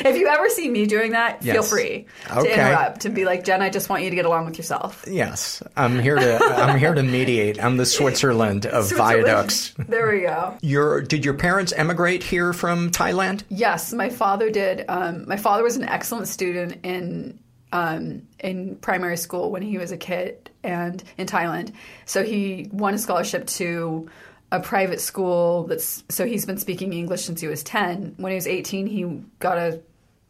If 0.05 0.15
you 0.17 0.27
ever 0.27 0.49
see 0.49 0.69
me 0.69 0.85
doing 0.85 1.11
that, 1.11 1.43
feel 1.43 1.63
free 1.63 2.05
to 2.27 2.39
Okay. 2.39 2.53
interrupt 2.53 3.05
and 3.05 3.15
be 3.15 3.25
like, 3.25 3.43
Jen, 3.43 3.61
I 3.61 3.69
just 3.69 3.89
want 3.89 4.03
you 4.03 4.09
to 4.09 4.15
get 4.15 4.25
along 4.25 4.45
with 4.45 4.57
yourself. 4.57 5.05
Yes, 5.07 5.61
I'm 5.75 5.99
here 5.99 6.15
to. 6.15 6.37
I'm 6.43 6.77
here 6.77 6.93
to 6.93 7.03
mediate. 7.03 7.63
I'm 7.63 7.77
the 7.77 7.85
Switzerland 7.85 8.65
of 8.65 8.85
Switzerland. 8.87 9.25
viaducts. 9.25 9.73
There 9.87 10.11
we 10.11 10.21
go. 10.21 10.57
Your 10.61 11.01
did 11.01 11.25
your 11.25 11.33
parents 11.33 11.73
emigrate 11.75 12.23
here 12.23 12.53
from 12.53 12.91
Thailand? 12.91 13.43
Yes, 13.49 13.93
my 13.93 14.09
father 14.09 14.49
did. 14.49 14.85
Um, 14.87 15.27
my 15.27 15.37
father 15.37 15.63
was 15.63 15.75
an 15.77 15.83
excellent 15.83 16.27
student 16.27 16.77
in 16.83 17.39
um, 17.71 18.23
in 18.39 18.75
primary 18.77 19.17
school 19.17 19.51
when 19.51 19.61
he 19.61 19.77
was 19.77 19.91
a 19.91 19.97
kid 19.97 20.49
and 20.63 21.03
in 21.17 21.27
Thailand. 21.27 21.71
So 22.05 22.23
he 22.23 22.67
won 22.71 22.93
a 22.95 22.97
scholarship 22.97 23.45
to 23.47 24.09
a 24.51 24.59
private 24.59 24.99
school. 25.01 25.65
That's 25.65 26.03
so 26.09 26.25
he's 26.25 26.45
been 26.45 26.57
speaking 26.57 26.93
English 26.93 27.23
since 27.23 27.41
he 27.41 27.47
was 27.47 27.63
ten. 27.63 28.13
When 28.17 28.31
he 28.31 28.35
was 28.35 28.47
eighteen, 28.47 28.87
he 28.87 29.21
got 29.39 29.57
a 29.57 29.81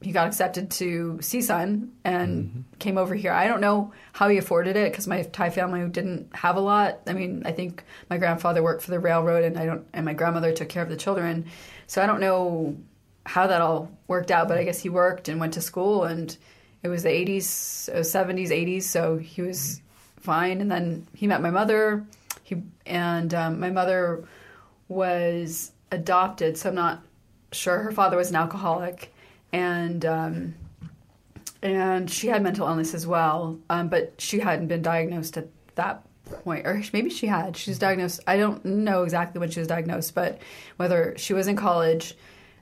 he 0.01 0.11
got 0.13 0.27
accepted 0.27 0.71
to 0.71 1.17
CSUN 1.21 1.89
and 2.05 2.63
came 2.79 2.97
over 2.97 3.15
here. 3.15 3.33
I 3.33 3.47
don't 3.47 3.59
know 3.59 3.91
how 4.13 4.29
he 4.29 4.37
afforded 4.37 4.77
it 4.77 4.91
because 4.91 5.07
my 5.07 5.23
Thai 5.23 5.49
family 5.49 5.87
didn't 5.89 6.33
have 6.33 6.55
a 6.55 6.61
lot. 6.61 7.01
I 7.05 7.13
mean, 7.13 7.43
I 7.45 7.51
think 7.51 7.83
my 8.09 8.17
grandfather 8.17 8.63
worked 8.63 8.81
for 8.81 8.91
the 8.91 8.99
railroad, 8.99 9.43
and 9.43 9.57
I 9.57 9.65
don't, 9.65 9.85
and 9.93 10.05
my 10.05 10.13
grandmother 10.13 10.53
took 10.53 10.69
care 10.69 10.83
of 10.83 10.89
the 10.89 10.95
children. 10.95 11.45
So 11.87 12.01
I 12.01 12.05
don't 12.05 12.21
know 12.21 12.77
how 13.25 13.47
that 13.47 13.61
all 13.61 13.91
worked 14.07 14.31
out, 14.31 14.47
but 14.47 14.57
I 14.57 14.63
guess 14.63 14.79
he 14.79 14.89
worked 14.89 15.27
and 15.27 15.39
went 15.39 15.53
to 15.55 15.61
school, 15.61 16.05
and 16.05 16.35
it 16.81 16.87
was 16.87 17.03
the 17.03 17.09
'80s, 17.09 17.89
uh, 17.89 17.99
'70s, 17.99 18.49
'80s, 18.51 18.83
so 18.83 19.17
he 19.17 19.41
was 19.41 19.81
fine. 20.17 20.61
And 20.61 20.71
then 20.71 21.07
he 21.13 21.27
met 21.27 21.41
my 21.41 21.51
mother. 21.51 22.05
He 22.49 22.63
and 22.87 23.31
um, 23.35 23.59
my 23.59 23.69
mother 23.69 24.27
was 24.87 25.71
adopted, 25.91 26.57
so 26.57 26.69
I'm 26.69 26.75
not 26.75 27.03
sure. 27.51 27.79
Her 27.79 27.91
father 27.91 28.17
was 28.17 28.31
an 28.31 28.35
alcoholic, 28.35 29.13
and 29.53 30.03
um, 30.03 30.55
and 31.61 32.09
she 32.09 32.27
had 32.27 32.41
mental 32.41 32.67
illness 32.67 32.95
as 32.95 33.05
well, 33.05 33.59
um, 33.69 33.87
but 33.87 34.13
she 34.17 34.39
hadn't 34.39 34.67
been 34.67 34.81
diagnosed 34.81 35.37
at 35.37 35.47
that 35.75 36.03
point, 36.43 36.65
or 36.65 36.81
maybe 36.91 37.11
she 37.11 37.27
had. 37.27 37.55
She 37.55 37.69
was 37.69 37.77
diagnosed. 37.77 38.21
I 38.25 38.37
don't 38.37 38.65
know 38.65 39.03
exactly 39.03 39.39
when 39.39 39.51
she 39.51 39.59
was 39.59 39.67
diagnosed, 39.67 40.15
but 40.15 40.41
whether 40.77 41.13
she 41.17 41.33
was 41.33 41.47
in 41.47 41.55
college 41.55 42.15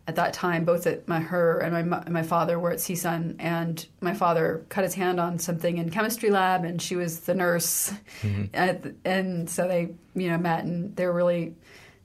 at 0.07 0.15
that 0.15 0.33
time, 0.33 0.63
both 0.63 0.87
at 0.87 1.07
my 1.07 1.19
her 1.19 1.59
and 1.59 1.89
my 1.89 2.09
my 2.09 2.23
father 2.23 2.57
were 2.57 2.71
at 2.71 2.77
CSUN, 2.79 3.35
and 3.39 3.85
my 4.01 4.13
father 4.13 4.65
cut 4.69 4.83
his 4.85 4.93
hand 4.93 5.19
on 5.19 5.37
something 5.37 5.77
in 5.77 5.89
chemistry 5.89 6.29
lab, 6.29 6.63
and 6.63 6.81
she 6.81 6.95
was 6.95 7.19
the 7.21 7.35
nurse, 7.35 7.91
mm-hmm. 8.21 8.45
at 8.53 8.83
the- 8.83 8.95
and 9.03 9.49
so 9.49 9.67
they 9.67 9.89
you 10.15 10.29
know 10.29 10.37
met, 10.37 10.63
and 10.63 10.95
they 10.95 11.05
were 11.05 11.13
really 11.13 11.55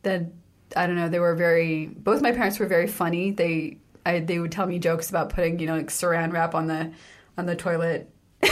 then 0.02 0.32
I 0.76 0.86
don't 0.86 0.96
know 0.96 1.08
they 1.08 1.20
were 1.20 1.34
very 1.36 1.86
both 1.86 2.20
my 2.22 2.32
parents 2.32 2.58
were 2.58 2.66
very 2.66 2.88
funny. 2.88 3.30
They 3.30 3.78
I, 4.04 4.18
they 4.18 4.40
would 4.40 4.50
tell 4.50 4.66
me 4.66 4.80
jokes 4.80 5.08
about 5.10 5.28
putting 5.30 5.60
you 5.60 5.66
know 5.68 5.76
like 5.76 5.86
saran 5.88 6.32
wrap 6.32 6.54
on 6.56 6.66
the 6.66 6.92
on 7.38 7.46
the 7.46 7.54
toilet 7.54 8.10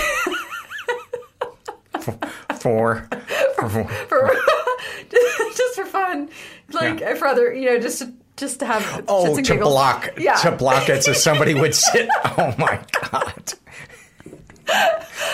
For, 2.60 3.08
for 3.56 3.84
for 4.08 4.30
just 5.56 5.74
for 5.76 5.84
fun, 5.86 6.28
like 6.72 7.00
Yeah. 7.00 7.14
for 7.14 7.26
other 7.26 7.52
you 7.52 7.66
know 7.66 7.78
just 7.80 7.98
to, 8.00 8.12
just 8.40 8.58
to 8.60 8.66
have 8.66 9.04
oh 9.06 9.36
to 9.36 9.42
giggles. 9.42 9.70
block 9.72 10.10
yeah 10.18 10.34
to 10.36 10.50
block 10.52 10.88
it 10.88 11.04
so 11.04 11.12
somebody 11.12 11.54
would 11.54 11.74
sit. 11.86 12.08
Oh 12.24 12.54
my 12.58 12.80
god. 13.10 13.52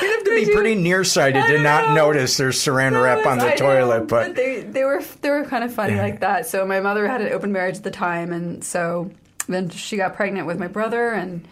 You'd 0.03 0.11
have 0.15 0.25
to 0.25 0.35
be 0.35 0.53
pretty 0.53 0.75
nearsighted 0.75 1.45
to 1.47 1.53
don't 1.55 1.63
know. 1.63 1.95
notice 1.95 2.37
there's 2.37 2.59
saran 2.63 2.93
No, 2.93 3.03
wrap 3.03 3.27
on 3.27 3.39
the 3.39 3.45
I 3.47 3.51
know, 3.51 3.57
toilet, 3.57 4.09
but 4.09 4.35
they 4.35 4.61
they 4.63 4.83
were 4.85 5.03
they 5.23 5.31
were 5.31 5.45
kind 5.45 5.63
of 5.65 5.73
funny 5.73 5.95
Yeah. 5.95 6.03
like 6.03 6.21
that. 6.21 6.47
So 6.47 6.67
my 6.67 6.81
mother 6.81 7.07
had 7.07 7.21
an 7.21 7.33
open 7.33 7.53
marriage 7.53 7.77
at 7.77 7.83
the 7.85 7.91
time, 7.91 8.33
and 8.33 8.65
so 8.65 9.11
then 9.47 9.69
she 9.71 9.97
got 9.97 10.15
pregnant 10.17 10.47
with 10.47 10.59
my 10.59 10.69
brother, 10.69 11.11
and 11.11 11.47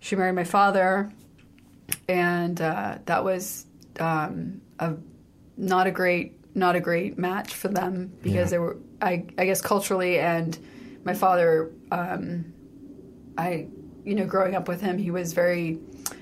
she 0.00 0.16
married 0.16 0.34
my 0.34 0.44
father, 0.44 1.10
and 2.08 2.60
uh, 2.60 2.98
that 3.06 3.24
was 3.24 3.64
um, 3.98 4.60
a 4.78 4.94
not 5.56 5.86
a 5.86 5.90
great 5.90 6.38
not 6.54 6.76
a 6.76 6.80
great 6.80 7.18
match 7.18 7.54
for 7.54 7.68
them 7.68 8.12
because 8.22 8.34
Yeah. 8.34 8.44
they 8.44 8.58
were 8.58 8.76
I 9.00 9.24
I 9.38 9.46
guess 9.46 9.60
culturally 9.62 10.18
and 10.20 10.56
my 11.04 11.14
father 11.14 11.70
um, 11.90 12.52
I 13.38 13.68
you 14.04 14.14
know 14.14 14.26
growing 14.26 14.54
up 14.54 14.68
with 14.68 14.80
him 14.80 14.98
he 14.98 15.10
was 15.10 15.32
very 15.32 15.78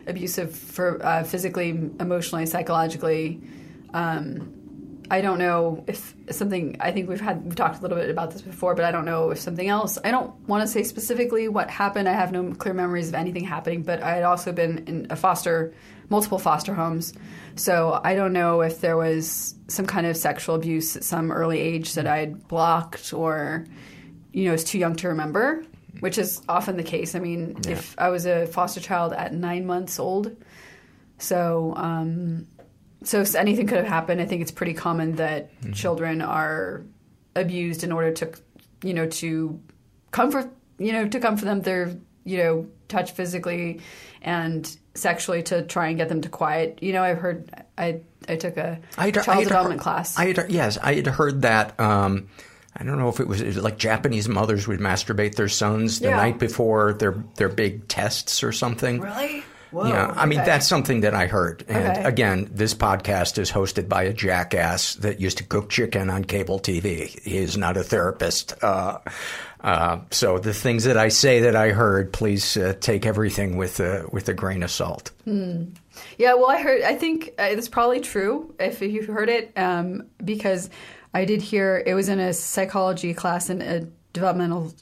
abusive 0.06 0.54
for 0.54 1.04
uh, 1.04 1.24
physically 1.24 1.70
emotionally 2.00 2.46
psychologically 2.46 3.40
um, 3.94 4.62
I 5.12 5.20
don't 5.20 5.38
know 5.38 5.84
if 5.86 6.14
something. 6.30 6.78
I 6.80 6.90
think 6.90 7.06
we've 7.06 7.20
had 7.20 7.44
we've 7.44 7.54
talked 7.54 7.78
a 7.78 7.82
little 7.82 7.98
bit 7.98 8.08
about 8.08 8.30
this 8.30 8.40
before, 8.40 8.74
but 8.74 8.86
I 8.86 8.90
don't 8.90 9.04
know 9.04 9.30
if 9.30 9.38
something 9.38 9.68
else. 9.68 9.98
I 10.02 10.10
don't 10.10 10.34
want 10.48 10.62
to 10.62 10.66
say 10.66 10.84
specifically 10.84 11.48
what 11.48 11.68
happened. 11.68 12.08
I 12.08 12.14
have 12.14 12.32
no 12.32 12.54
clear 12.54 12.72
memories 12.72 13.10
of 13.10 13.14
anything 13.14 13.44
happening, 13.44 13.82
but 13.82 14.02
I 14.02 14.14
had 14.14 14.22
also 14.22 14.52
been 14.52 14.78
in 14.86 15.06
a 15.10 15.16
foster, 15.16 15.74
multiple 16.08 16.38
foster 16.38 16.72
homes, 16.72 17.12
so 17.56 18.00
I 18.02 18.14
don't 18.14 18.32
know 18.32 18.62
if 18.62 18.80
there 18.80 18.96
was 18.96 19.54
some 19.68 19.84
kind 19.84 20.06
of 20.06 20.16
sexual 20.16 20.54
abuse 20.54 20.96
at 20.96 21.04
some 21.04 21.30
early 21.30 21.60
age 21.60 21.92
that 21.92 22.06
I 22.06 22.16
had 22.16 22.48
blocked 22.48 23.12
or, 23.12 23.66
you 24.32 24.46
know, 24.46 24.52
was 24.52 24.64
too 24.64 24.78
young 24.78 24.96
to 24.96 25.08
remember, 25.08 25.64
which 26.00 26.18
is 26.18 26.40
often 26.48 26.76
the 26.76 26.82
case. 26.82 27.14
I 27.14 27.18
mean, 27.20 27.58
if 27.68 27.94
I 27.98 28.08
was 28.10 28.26
a 28.26 28.46
foster 28.46 28.80
child 28.80 29.12
at 29.12 29.32
nine 29.34 29.66
months 29.66 29.98
old, 29.98 30.36
so. 31.18 31.74
Um, 31.76 32.46
so 33.04 33.24
anything 33.36 33.66
could 33.66 33.78
have 33.78 33.86
happened. 33.88 34.20
I 34.20 34.26
think 34.26 34.42
it's 34.42 34.52
pretty 34.52 34.74
common 34.74 35.16
that 35.16 35.50
children 35.72 36.22
are 36.22 36.82
abused 37.34 37.82
in 37.82 37.90
order 37.90 38.12
to, 38.12 38.32
you 38.84 38.94
know, 38.94 39.08
to 39.08 39.60
comfort, 40.12 40.48
you 40.78 40.92
know, 40.92 41.08
to 41.08 41.18
comfort 41.18 41.46
them. 41.46 41.62
They're, 41.62 41.96
you 42.24 42.38
know, 42.38 42.68
touch 42.86 43.10
physically 43.10 43.80
and 44.22 44.76
sexually 44.94 45.42
to 45.44 45.62
try 45.62 45.88
and 45.88 45.96
get 45.96 46.08
them 46.08 46.20
to 46.20 46.28
quiet. 46.28 46.78
You 46.80 46.92
know, 46.92 47.02
I've 47.02 47.18
heard. 47.18 47.50
I 47.76 48.02
I 48.28 48.36
took 48.36 48.56
a 48.56 48.78
I 48.96 49.06
had- 49.06 49.18
I 49.18 49.22
child 49.24 49.42
development 49.44 49.80
heard- 49.80 49.82
class. 49.82 50.16
I 50.16 50.26
had, 50.26 50.52
yes, 50.52 50.78
I 50.78 50.94
had 50.94 51.08
heard 51.08 51.42
that 51.42 51.80
um, 51.80 52.28
I 52.76 52.84
don't 52.84 52.98
know 52.98 53.08
if 53.10 53.20
it 53.20 53.28
was, 53.28 53.40
it 53.40 53.46
was 53.46 53.56
like 53.58 53.76
Japanese 53.78 54.28
mothers 54.28 54.66
would 54.66 54.80
masturbate 54.80 55.34
their 55.36 55.48
sons 55.48 56.00
the 56.00 56.08
Yeah. 56.08 56.16
night 56.16 56.38
before 56.38 56.94
their 56.94 57.14
their 57.36 57.48
big 57.50 57.86
tests 57.88 58.42
or 58.42 58.52
something. 58.52 59.00
Really? 59.00 59.44
Whoa, 59.72 59.86
yeah, 59.88 60.12
I 60.14 60.26
mean 60.26 60.40
that's 60.44 60.66
something 60.66 61.00
that 61.00 61.14
I 61.14 61.26
heard. 61.26 61.64
And 61.66 61.96
Okay. 61.96 62.02
again, 62.04 62.48
this 62.52 62.74
podcast 62.74 63.38
is 63.38 63.50
hosted 63.50 63.88
by 63.88 64.02
a 64.02 64.12
jackass 64.12 64.96
that 64.96 65.18
used 65.18 65.38
to 65.38 65.44
cook 65.44 65.70
chicken 65.70 66.10
on 66.10 66.24
cable 66.26 66.58
TV. 66.60 67.06
He 67.22 67.38
is 67.38 67.56
not 67.56 67.78
a 67.78 67.82
therapist. 67.82 68.52
Uh, 68.62 68.98
uh, 69.62 70.00
so 70.10 70.38
the 70.38 70.52
things 70.52 70.84
that 70.84 70.98
I 70.98 71.08
say 71.08 71.40
that 71.40 71.56
I 71.56 71.70
heard, 71.70 72.12
please 72.12 72.56
uh, 72.58 72.74
take 72.80 73.06
everything 73.06 73.56
with 73.56 73.80
a 73.80 74.04
with 74.12 74.28
a 74.28 74.34
grain 74.34 74.62
of 74.62 74.70
salt. 74.70 75.10
Yeah, 75.26 76.34
well, 76.34 76.50
I 76.50 76.60
heard. 76.60 76.82
I 76.82 76.94
think 76.94 77.30
uh, 77.38 77.44
it's 77.44 77.68
probably 77.68 78.00
true 78.00 78.54
if 78.58 78.82
you've 78.82 79.06
heard 79.06 79.28
it, 79.30 79.52
um, 79.56 80.04
because 80.22 80.68
I 81.14 81.24
did 81.24 81.42
hear 81.42 81.82
it 81.84 81.94
was 81.94 82.08
in 82.08 82.18
a 82.18 82.32
psychology 82.32 83.12
class 83.14 83.50
in 83.50 83.60
a 83.62 83.86
developmental, 84.12 84.72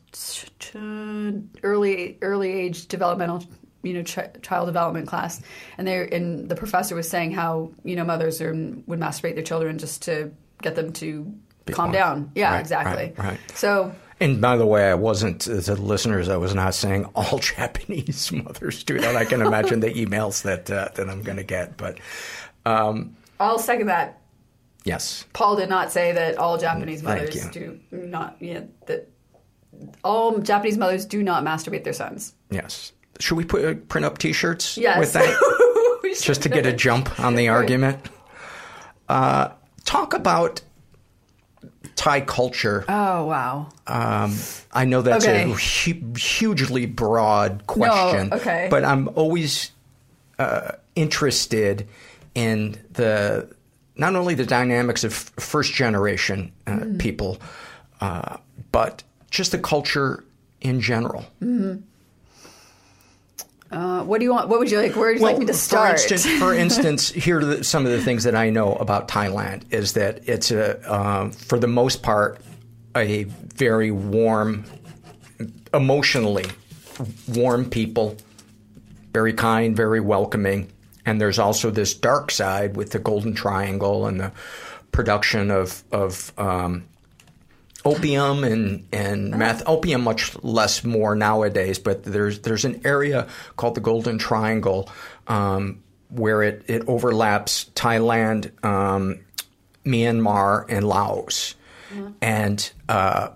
early 1.63 2.19
early 2.23 2.53
age 2.53 2.87
developmental, 2.87 3.45
you 3.83 3.95
know, 3.95 4.03
ch- 4.03 4.19
child 4.43 4.67
development 4.67 5.07
class, 5.09 5.41
and 5.79 5.87
they 5.87 6.09
and 6.11 6.49
the 6.49 6.57
professor 6.57 6.95
was 6.95 7.09
saying 7.09 7.33
how 7.33 7.71
you 7.85 7.97
know 7.97 8.05
mothers 8.05 8.41
are, 8.41 8.53
would 8.53 8.99
masturbate 9.01 9.35
their 9.35 9.43
children 9.45 9.79
just 9.79 10.03
to 10.03 10.33
get 10.63 10.77
them 10.77 10.93
to 10.95 11.25
calm 11.73 11.91
quiet. 11.91 11.93
down. 11.93 12.33
Yeah, 12.35 12.53
Right, 12.53 12.61
exactly. 12.61 13.13
right, 13.17 13.31
right. 13.31 13.41
So 13.55 13.95
And 14.21 14.41
by 14.41 14.57
the 14.57 14.67
way, 14.67 14.91
I 14.91 14.95
wasn't 14.95 15.41
to 15.43 15.55
the 15.61 15.77
listeners. 15.77 16.29
I 16.29 16.37
was 16.37 16.55
not 16.55 16.75
saying 16.75 17.05
all 17.15 17.39
Japanese 17.39 18.31
mothers 18.45 18.85
do 18.85 18.99
that. 19.01 19.17
I 19.17 19.25
can 19.25 19.41
imagine 19.41 19.81
the 19.81 19.91
emails 19.93 20.43
that 20.43 20.71
uh, 20.71 20.89
that 20.95 21.09
I'm 21.09 21.23
going 21.23 21.39
to 21.39 21.45
get, 21.45 21.77
but 21.77 21.99
um, 22.67 23.17
I'll 23.39 23.59
second 23.59 23.87
that. 23.87 24.20
Yes, 24.85 25.25
Paul 25.33 25.57
did 25.57 25.69
not 25.69 25.93
say 25.93 26.13
that 26.13 26.39
all 26.39 26.59
Japanese 26.59 27.03
mothers 27.03 27.49
do 27.51 27.79
not. 27.91 28.37
Yeah, 28.41 28.63
that 28.87 29.09
all 30.05 30.39
Japanese 30.39 30.79
mothers 30.79 31.05
do 31.07 31.23
not 31.23 31.45
masturbate 31.45 31.85
their 31.85 31.93
sons. 31.93 32.35
yes. 32.51 32.93
Should 33.19 33.37
we 33.37 33.45
put 33.45 33.65
uh, 33.65 33.75
print 33.89 34.07
up 34.07 34.17
T-shirts 34.17 34.79
Yes. 34.79 34.99
with 34.99 35.13
that? 35.13 36.15
Just 36.23 36.43
to 36.45 36.49
get 36.49 36.65
a 36.65 36.73
jump 36.73 37.21
on 37.21 37.35
the 37.35 37.49
argument. 37.49 37.99
Uh, 39.11 39.51
talk 39.85 40.15
about 40.15 40.63
Thai 41.97 42.23
culture. 42.23 42.85
Oh 42.89 43.27
wow. 43.27 43.69
Um, 43.87 44.37
I 44.73 44.87
know 44.87 45.03
that's 45.03 45.27
Okay. 45.27 45.43
a 45.43 45.55
hu- 45.55 46.15
hugely 46.17 46.87
broad 46.87 47.67
question, 47.67 48.31
no, 48.31 48.37
okay. 48.39 48.69
but 48.71 48.85
I'm 48.87 49.09
always 49.17 49.71
uh, 50.39 50.73
interested 50.97 51.87
in 52.35 52.77
the 52.93 53.51
not 54.01 54.17
only 54.17 54.35
the 54.35 54.47
dynamics 54.47 55.05
of 55.05 55.13
first 55.13 55.73
generation 55.75 56.51
uh, 56.67 56.71
Mm-hmm. 56.71 56.97
people, 56.97 57.39
uh, 58.01 58.39
but 58.73 59.03
just 59.31 59.53
the 59.53 59.59
culture 59.59 60.25
in 60.63 60.81
general. 60.81 61.25
Uh, 63.71 64.03
what 64.03 64.19
do 64.19 64.25
you 64.25 64.33
want? 64.33 64.49
What 64.49 64.59
would 64.59 64.71
you 64.71 64.79
like? 64.79 64.97
Where 64.97 65.09
would 65.13 65.19
you 65.21 65.25
like 65.25 65.39
me 65.39 65.47
to 65.47 65.53
For 65.53 65.59
start? 65.59 65.91
instance, 66.11 66.27
for 66.39 66.53
instance, 66.67 67.11
here 67.11 67.39
are 67.39 67.45
the, 67.45 67.63
some 67.65 67.87
of 67.87 67.93
the 67.93 68.01
things 68.03 68.25
that 68.25 68.35
I 68.35 68.51
know 68.51 68.75
about 68.75 69.07
Thailand 69.07 69.73
is 69.73 69.93
that 69.93 70.29
it's 70.29 70.51
a, 70.51 70.93
um, 70.93 71.31
for 71.31 71.59
the 71.59 71.69
most 71.69 72.03
part, 72.03 72.41
a 72.97 73.25
very 73.55 73.93
warm, 73.93 74.65
emotionally 75.73 76.47
warm 77.29 77.71
people, 77.71 78.17
very 79.13 79.33
kind, 79.35 79.77
very 79.77 80.01
welcoming, 80.01 80.69
and 81.07 81.21
there's 81.21 81.39
also 81.39 81.71
this 81.71 81.95
dark 81.95 82.31
side 82.31 82.77
with 82.77 82.91
the 82.91 82.99
Golden 82.99 83.35
Triangle 83.35 84.07
and 84.07 84.21
the 84.21 84.33
production 84.93 85.51
of 85.51 85.83
of 85.93 86.33
um, 86.39 86.85
opium 87.85 88.45
and 88.45 88.87
and 88.93 89.31
meth. 89.31 89.63
Opium 89.67 90.03
much 90.03 90.37
less 90.43 90.85
more 90.85 91.15
nowadays, 91.15 91.79
but 91.79 92.05
there's 92.05 92.41
there's 92.41 92.65
an 92.65 92.81
area 92.85 93.27
called 93.57 93.75
the 93.75 93.81
Golden 93.81 94.19
Triangle 94.19 94.89
um, 95.27 95.83
where 96.11 96.43
it 96.43 96.65
it 96.67 96.83
overlaps 96.89 97.71
Thailand, 97.75 98.65
um, 98.65 99.21
Myanmar, 99.85 100.67
and 100.69 100.87
Laos, 100.87 101.55
and. 102.21 102.73
Uh, 102.89 103.31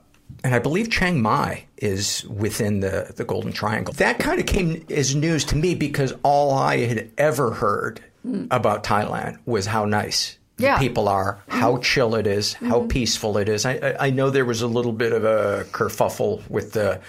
and 0.44 0.54
I 0.54 0.58
believe 0.58 0.90
Chiang 0.90 1.22
Mai 1.22 1.64
is 1.78 2.24
within 2.26 2.80
the, 2.80 3.12
the 3.16 3.24
Golden 3.24 3.50
Triangle. 3.50 3.94
That 3.94 4.18
kind 4.18 4.38
of 4.38 4.44
came 4.46 4.84
as 4.90 5.16
news 5.16 5.44
to 5.46 5.56
me 5.56 5.74
because 5.74 6.12
all 6.22 6.52
I 6.52 6.84
had 6.84 7.10
ever 7.16 7.52
heard 7.52 8.00
hmm. 8.22 8.44
about 8.50 8.84
Thailand 8.84 9.38
was 9.46 9.64
how 9.64 9.86
nice 9.86 10.38
Yeah. 10.58 10.78
the 10.78 10.86
people 10.86 11.08
are, 11.08 11.42
how 11.48 11.72
mm-hmm. 11.72 11.82
chill 11.82 12.14
it 12.14 12.26
is, 12.26 12.52
how 12.52 12.80
mm-hmm. 12.80 12.88
peaceful 12.88 13.38
it 13.38 13.48
is. 13.48 13.64
I, 13.64 13.72
I, 13.72 14.06
I 14.06 14.10
know 14.10 14.28
there 14.28 14.44
was 14.44 14.60
a 14.60 14.68
little 14.68 14.92
bit 14.92 15.14
of 15.14 15.24
a 15.24 15.64
kerfuffle 15.72 16.48
with 16.50 16.72
the 16.72 17.00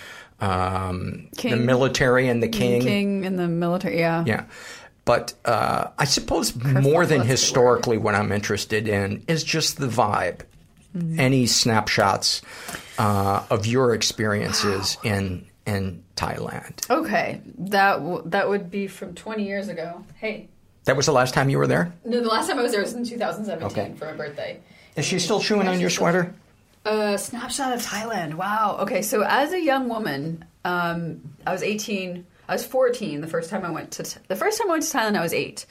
um, 0.42 1.30
the 1.42 1.56
military 1.56 2.28
and 2.28 2.44
the 2.44 2.48
mm, 2.48 2.54
king. 2.54 2.82
King 2.82 3.24
in 3.24 3.36
the 3.38 3.48
military. 3.48 4.00
Yeah. 4.00 4.24
Yeah. 4.26 4.46
But 5.06 5.34
uh, 5.46 5.88
I 5.98 6.06
suppose 6.06 6.56
more 6.56 7.06
than 7.06 7.22
historically, 7.22 7.98
what 7.98 8.16
I'm 8.16 8.32
interested 8.32 8.88
in 8.88 9.24
is 9.28 9.44
just 9.44 9.78
the 9.78 9.88
vibe. 9.88 10.42
Mm-hmm. 10.96 11.20
Any 11.20 11.46
snapshots 11.46 12.42
uh, 12.98 13.44
of 13.50 13.66
your 13.66 13.94
experiences 13.94 14.98
in 15.04 15.46
in 15.66 16.04
Thailand? 16.16 16.90
Okay, 16.90 17.42
that 17.58 17.94
w- 17.98 18.22
that 18.26 18.48
would 18.50 18.70
be 18.70 18.88
from 18.88 19.14
20 19.16 19.44
years 19.46 19.68
ago. 19.68 20.04
Hey, 20.20 20.48
That 20.86 20.96
was 20.96 21.06
the 21.08 21.12
last 21.12 21.34
time 21.34 21.50
you 21.50 21.58
were 21.58 21.68
there. 21.68 21.92
no, 22.06 22.22
the 22.22 22.28
last 22.30 22.48
time 22.50 22.60
I 22.60 22.62
was 22.64 22.72
there 22.72 22.82
was 22.82 22.94
in 22.94 23.04
2017 23.06 23.66
Okay. 23.72 23.94
for 23.98 24.06
my 24.06 24.14
birthday. 24.14 24.60
Is 24.96 25.06
she 25.06 25.18
still 25.20 25.40
chewing 25.42 25.68
on 25.68 25.80
your 25.80 25.90
sweater? 25.90 26.34
A 26.86 27.18
snapshot 27.18 27.74
of 27.74 27.82
Thailand. 27.82 28.36
Wow. 28.36 28.78
Okay, 28.82 29.02
so 29.02 29.24
as 29.24 29.52
a 29.54 29.60
young 29.60 29.90
woman, 29.90 30.46
um, 30.64 31.22
I 31.48 31.52
was 31.52 31.64
18. 31.64 32.26
I 32.48 32.54
was 32.54 32.64
14 32.66 33.22
the 33.22 33.28
first 33.28 33.50
time 33.50 33.66
I 33.66 33.72
went 33.72 33.90
to 33.94 34.04
the 34.28 34.36
first 34.36 34.60
time 34.60 34.70
I 34.70 34.74
went 34.74 34.84
to 34.84 34.96
Thailand. 34.98 35.18
I 35.18 35.22
was 35.22 35.34
eight. 35.34 35.66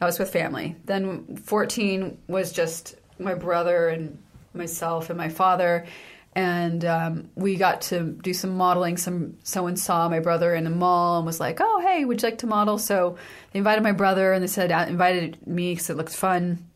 I 0.00 0.04
was 0.06 0.18
with 0.20 0.30
family. 0.32 0.76
Then 0.84 1.36
14 1.36 2.16
was 2.28 2.52
just 2.52 2.94
my 3.18 3.34
brother 3.34 3.88
and 3.88 4.18
myself 4.54 5.10
and 5.10 5.16
my 5.18 5.28
father, 5.28 5.84
and 6.34 6.84
um, 6.84 7.30
we 7.34 7.56
got 7.56 7.82
to 7.82 8.04
do 8.22 8.32
some 8.32 8.56
modeling. 8.56 8.96
Some 8.96 9.36
someone 9.42 9.76
saw 9.76 10.08
my 10.08 10.20
brother 10.20 10.54
in 10.54 10.64
the 10.64 10.70
mall 10.70 11.18
and 11.18 11.26
was 11.26 11.40
like, 11.40 11.58
"Oh, 11.60 11.80
hey, 11.80 12.04
would 12.04 12.22
you 12.22 12.28
like 12.28 12.38
to 12.38 12.46
model?" 12.46 12.78
So 12.78 13.16
they 13.52 13.58
invited 13.58 13.82
my 13.82 13.92
brother, 13.92 14.32
and 14.32 14.42
they 14.42 14.48
said 14.48 14.72
uh, 14.72 14.86
invited 14.88 15.46
me 15.46 15.72
because 15.72 15.90
it 15.90 15.96
looked 15.96 16.14
fun, 16.14 16.66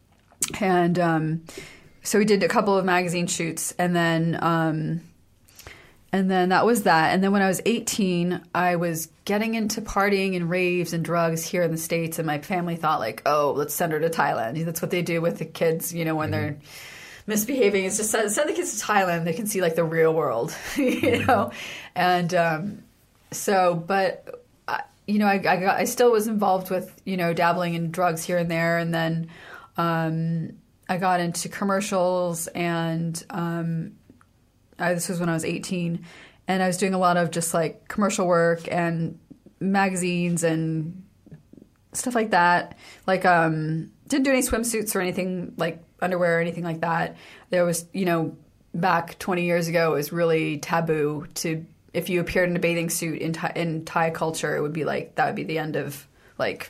and. 0.60 0.98
Um, 0.98 1.42
so 2.06 2.20
we 2.20 2.24
did 2.24 2.42
a 2.44 2.48
couple 2.48 2.76
of 2.76 2.84
magazine 2.84 3.26
shoots 3.26 3.74
and 3.78 3.94
then 3.94 4.38
um, 4.40 5.00
and 6.12 6.30
then 6.30 6.50
that 6.50 6.64
was 6.64 6.84
that 6.84 7.12
and 7.12 7.22
then 7.22 7.32
when 7.32 7.42
i 7.42 7.48
was 7.48 7.60
18 7.66 8.40
i 8.54 8.76
was 8.76 9.08
getting 9.24 9.54
into 9.54 9.80
partying 9.80 10.36
and 10.36 10.48
raves 10.48 10.92
and 10.92 11.04
drugs 11.04 11.44
here 11.44 11.62
in 11.62 11.72
the 11.72 11.76
states 11.76 12.18
and 12.18 12.26
my 12.26 12.38
family 12.38 12.76
thought 12.76 13.00
like 13.00 13.22
oh 13.26 13.52
let's 13.56 13.74
send 13.74 13.92
her 13.92 14.00
to 14.00 14.08
thailand 14.08 14.64
that's 14.64 14.80
what 14.80 14.92
they 14.92 15.02
do 15.02 15.20
with 15.20 15.38
the 15.38 15.44
kids 15.44 15.92
you 15.92 16.04
know 16.04 16.14
when 16.14 16.30
they're 16.30 16.56
misbehaving. 17.26 17.84
Is 17.84 17.96
just 17.96 18.10
send, 18.10 18.30
send 18.30 18.48
the 18.48 18.54
kids 18.54 18.78
to 18.78 18.86
thailand. 18.86 19.24
They 19.24 19.32
can 19.32 19.46
see 19.46 19.60
like 19.60 19.74
the 19.74 19.84
real 19.84 20.14
world 20.14 20.56
you 20.76 21.24
know? 21.24 21.52
And 21.94 22.34
um, 22.34 22.84
so 23.30 23.74
but 23.74 24.44
I, 24.68 24.82
you 25.06 25.18
know 25.18 25.26
I, 25.26 25.34
I, 25.34 25.38
got, 25.38 25.78
I 25.78 25.84
still 25.84 26.12
was 26.12 26.26
involved 26.26 26.70
with 26.70 27.00
you 27.04 27.16
know 27.16 27.32
dabbling 27.32 27.74
in 27.74 27.90
drugs 27.90 28.24
here 28.24 28.38
and 28.38 28.50
there. 28.50 28.78
And 28.78 28.94
then 28.94 29.28
um, 29.76 30.52
I 30.88 30.98
got 30.98 31.20
into 31.20 31.48
commercials, 31.48 32.46
and 32.48 33.22
um, 33.30 33.92
I, 34.78 34.94
this 34.94 35.08
was 35.08 35.18
when 35.18 35.28
I 35.28 35.34
was 35.34 35.44
18, 35.44 36.04
and 36.48 36.62
I 36.62 36.66
was 36.66 36.76
doing 36.76 36.94
a 36.94 36.98
lot 36.98 37.16
of 37.16 37.30
just 37.30 37.52
like 37.52 37.88
commercial 37.88 38.26
work 38.26 38.70
and 38.70 39.18
magazines 39.58 40.44
and 40.44 41.02
stuff 41.92 42.14
like 42.14 42.30
that. 42.30 42.76
Like, 43.06 43.24
um, 43.24 43.90
didn't 44.06 44.24
do 44.24 44.30
any 44.30 44.42
swimsuits 44.42 44.94
or 44.94 45.00
anything 45.00 45.54
like 45.56 45.82
underwear 46.00 46.38
or 46.38 46.40
anything 46.40 46.64
like 46.64 46.80
that. 46.80 47.16
There 47.50 47.64
was, 47.64 47.86
you 47.92 48.04
know, 48.04 48.36
back 48.74 49.18
20 49.18 49.44
years 49.44 49.68
ago, 49.68 49.92
it 49.92 49.96
was 49.96 50.12
really 50.12 50.58
taboo 50.58 51.26
to 51.36 51.64
if 51.94 52.10
you 52.10 52.20
appeared 52.20 52.50
in 52.50 52.56
a 52.56 52.58
bathing 52.58 52.90
suit 52.90 53.22
in 53.22 53.32
Thai, 53.32 53.52
in 53.56 53.84
Thai 53.86 54.10
culture, 54.10 54.54
it 54.54 54.60
would 54.60 54.74
be 54.74 54.84
like 54.84 55.14
that 55.14 55.26
would 55.26 55.34
be 55.34 55.44
the 55.44 55.58
end 55.58 55.76
of 55.76 56.06
like 56.38 56.68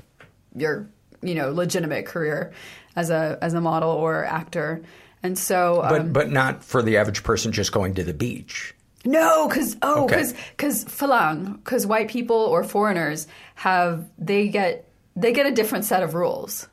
your 0.54 0.88
you 1.22 1.34
know 1.34 1.50
legitimate 1.50 2.06
career 2.06 2.52
as 2.94 3.10
a 3.10 3.36
as 3.42 3.54
a 3.54 3.60
model 3.60 3.90
or 3.90 4.24
actor. 4.24 4.82
And 5.24 5.36
so, 5.36 5.82
um, 5.82 5.88
But 5.88 6.12
but 6.12 6.30
not 6.30 6.62
for 6.62 6.82
the 6.82 6.98
average 6.98 7.24
person 7.24 7.50
just 7.50 7.72
going 7.72 7.94
to 7.94 8.04
the 8.04 8.14
beach. 8.14 8.72
no, 9.04 9.48
because 9.48 9.76
oh, 9.82 10.04
Okay. 10.04 10.14
because 10.16 10.34
because 10.56 10.84
falang, 10.84 11.56
because 11.56 11.86
white 11.86 12.08
people 12.08 12.36
or 12.36 12.62
foreigners 12.62 13.26
have 13.56 14.08
they 14.18 14.46
get 14.46 14.88
they 15.16 15.32
get 15.32 15.46
a 15.46 15.50
different 15.50 15.84
set 15.86 16.04
of 16.04 16.14
rules. 16.14 16.68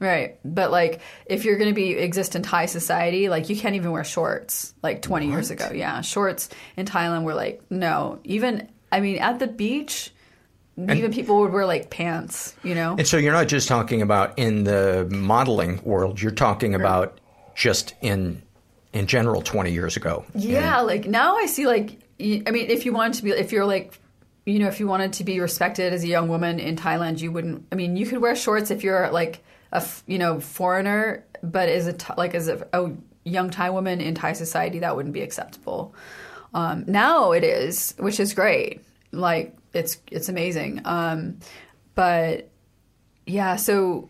Right. 0.00 0.08
Right. 0.08 0.38
But 0.44 0.70
like 0.70 1.00
if 1.26 1.44
you're 1.44 1.56
going 1.56 1.70
to 1.70 1.74
be 1.74 1.92
exist 1.92 2.36
in 2.36 2.42
Thai 2.42 2.66
society, 2.66 3.28
like 3.28 3.48
you 3.48 3.56
can't 3.56 3.74
even 3.74 3.90
wear 3.90 4.04
shorts 4.04 4.74
like 4.82 5.02
20 5.02 5.28
years 5.28 5.50
ago. 5.50 5.70
Yeah. 5.72 6.00
Shorts 6.00 6.48
in 6.76 6.86
Thailand 6.86 7.24
were 7.24 7.34
like 7.34 7.62
no. 7.70 8.18
Even 8.24 8.68
I 8.90 9.00
mean 9.00 9.18
at 9.18 9.38
the 9.38 9.46
beach 9.46 10.12
even 10.78 11.12
people 11.12 11.40
would 11.40 11.52
wear 11.52 11.66
like 11.66 11.90
pants, 11.90 12.54
you 12.62 12.74
know. 12.74 12.94
And 12.96 13.06
so 13.06 13.16
you're 13.16 13.32
not 13.32 13.48
just 13.48 13.66
talking 13.66 14.00
about 14.00 14.38
in 14.38 14.64
the 14.64 15.08
modeling 15.10 15.82
world. 15.82 16.20
You're 16.22 16.30
talking 16.30 16.74
about 16.74 17.18
just 17.54 17.94
in 18.00 18.42
in 18.92 19.06
general 19.06 19.42
20 19.42 19.72
years 19.72 19.96
ago. 19.96 20.24
Yeah, 20.34 20.80
like 20.80 21.06
now 21.06 21.36
I 21.36 21.46
see 21.46 21.66
like 21.66 21.98
I 22.20 22.50
mean 22.50 22.70
if 22.70 22.86
you 22.86 22.92
wanted 22.92 23.14
to 23.14 23.24
be 23.24 23.30
if 23.30 23.50
you're 23.50 23.66
like 23.66 23.98
you 24.46 24.60
know 24.60 24.68
if 24.68 24.78
you 24.78 24.86
wanted 24.86 25.14
to 25.14 25.24
be 25.24 25.40
respected 25.40 25.92
as 25.92 26.04
a 26.04 26.08
young 26.08 26.28
woman 26.28 26.60
in 26.60 26.76
Thailand 26.76 27.20
you 27.20 27.32
wouldn't 27.32 27.66
I 27.72 27.74
mean 27.74 27.96
you 27.96 28.06
could 28.06 28.18
wear 28.18 28.36
shorts 28.36 28.70
if 28.70 28.84
you're 28.84 29.10
like 29.10 29.42
a 29.72 29.84
you 30.06 30.18
know 30.18 30.40
foreigner 30.40 31.24
but 31.42 31.68
as 31.68 31.86
a 31.86 31.94
like 32.16 32.34
as 32.34 32.48
a, 32.48 32.66
a 32.72 32.90
young 33.24 33.50
Thai 33.50 33.70
woman 33.70 34.00
in 34.00 34.14
Thai 34.14 34.32
society 34.32 34.80
that 34.80 34.96
wouldn't 34.96 35.14
be 35.14 35.22
acceptable. 35.22 35.94
Um, 36.54 36.84
now 36.86 37.32
it 37.32 37.44
is, 37.44 37.94
which 37.98 38.20
is 38.20 38.34
great. 38.34 38.80
Like 39.12 39.56
it's 39.72 39.98
it's 40.10 40.28
amazing. 40.28 40.80
Um, 40.84 41.38
but 41.94 42.48
yeah, 43.26 43.56
so 43.56 44.08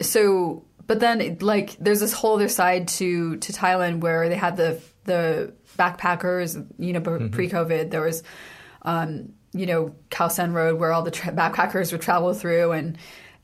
so 0.00 0.64
but 0.86 1.00
then 1.00 1.38
like 1.40 1.76
there's 1.78 2.00
this 2.00 2.12
whole 2.12 2.34
other 2.36 2.48
side 2.48 2.88
to 2.88 3.36
to 3.36 3.52
Thailand 3.52 4.00
where 4.00 4.28
they 4.28 4.36
had 4.36 4.56
the 4.56 4.80
the 5.04 5.52
backpackers 5.78 6.66
you 6.78 6.92
know 6.92 7.00
pre 7.00 7.48
COVID 7.48 7.90
there 7.90 8.02
was 8.02 8.22
um, 8.82 9.32
you 9.52 9.66
know 9.66 9.94
Khao 10.10 10.30
San 10.30 10.52
Road 10.52 10.78
where 10.78 10.92
all 10.92 11.02
the 11.02 11.10
tra- 11.10 11.32
backpackers 11.32 11.92
would 11.92 12.02
travel 12.02 12.34
through 12.34 12.72
and 12.72 12.98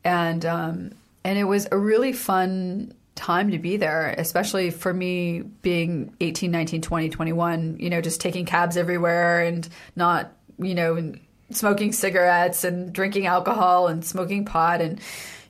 and 0.04 0.44
um, 0.44 0.92
and 1.24 1.38
it 1.38 1.44
was 1.44 1.66
a 1.72 1.78
really 1.78 2.12
fun 2.12 2.92
time 3.14 3.50
to 3.50 3.58
be 3.58 3.76
there 3.76 4.14
especially 4.16 4.70
for 4.70 4.94
me 4.94 5.40
being 5.40 6.14
18 6.20 6.50
19 6.52 6.82
20 6.82 7.08
21 7.08 7.76
you 7.80 7.90
know 7.90 8.00
just 8.00 8.20
taking 8.20 8.46
cabs 8.46 8.76
everywhere 8.76 9.40
and 9.40 9.68
not 9.96 10.32
you 10.60 10.74
know 10.74 11.12
smoking 11.50 11.90
cigarettes 11.92 12.62
and 12.62 12.92
drinking 12.92 13.26
alcohol 13.26 13.88
and 13.88 14.04
smoking 14.04 14.44
pot 14.44 14.80
and 14.80 15.00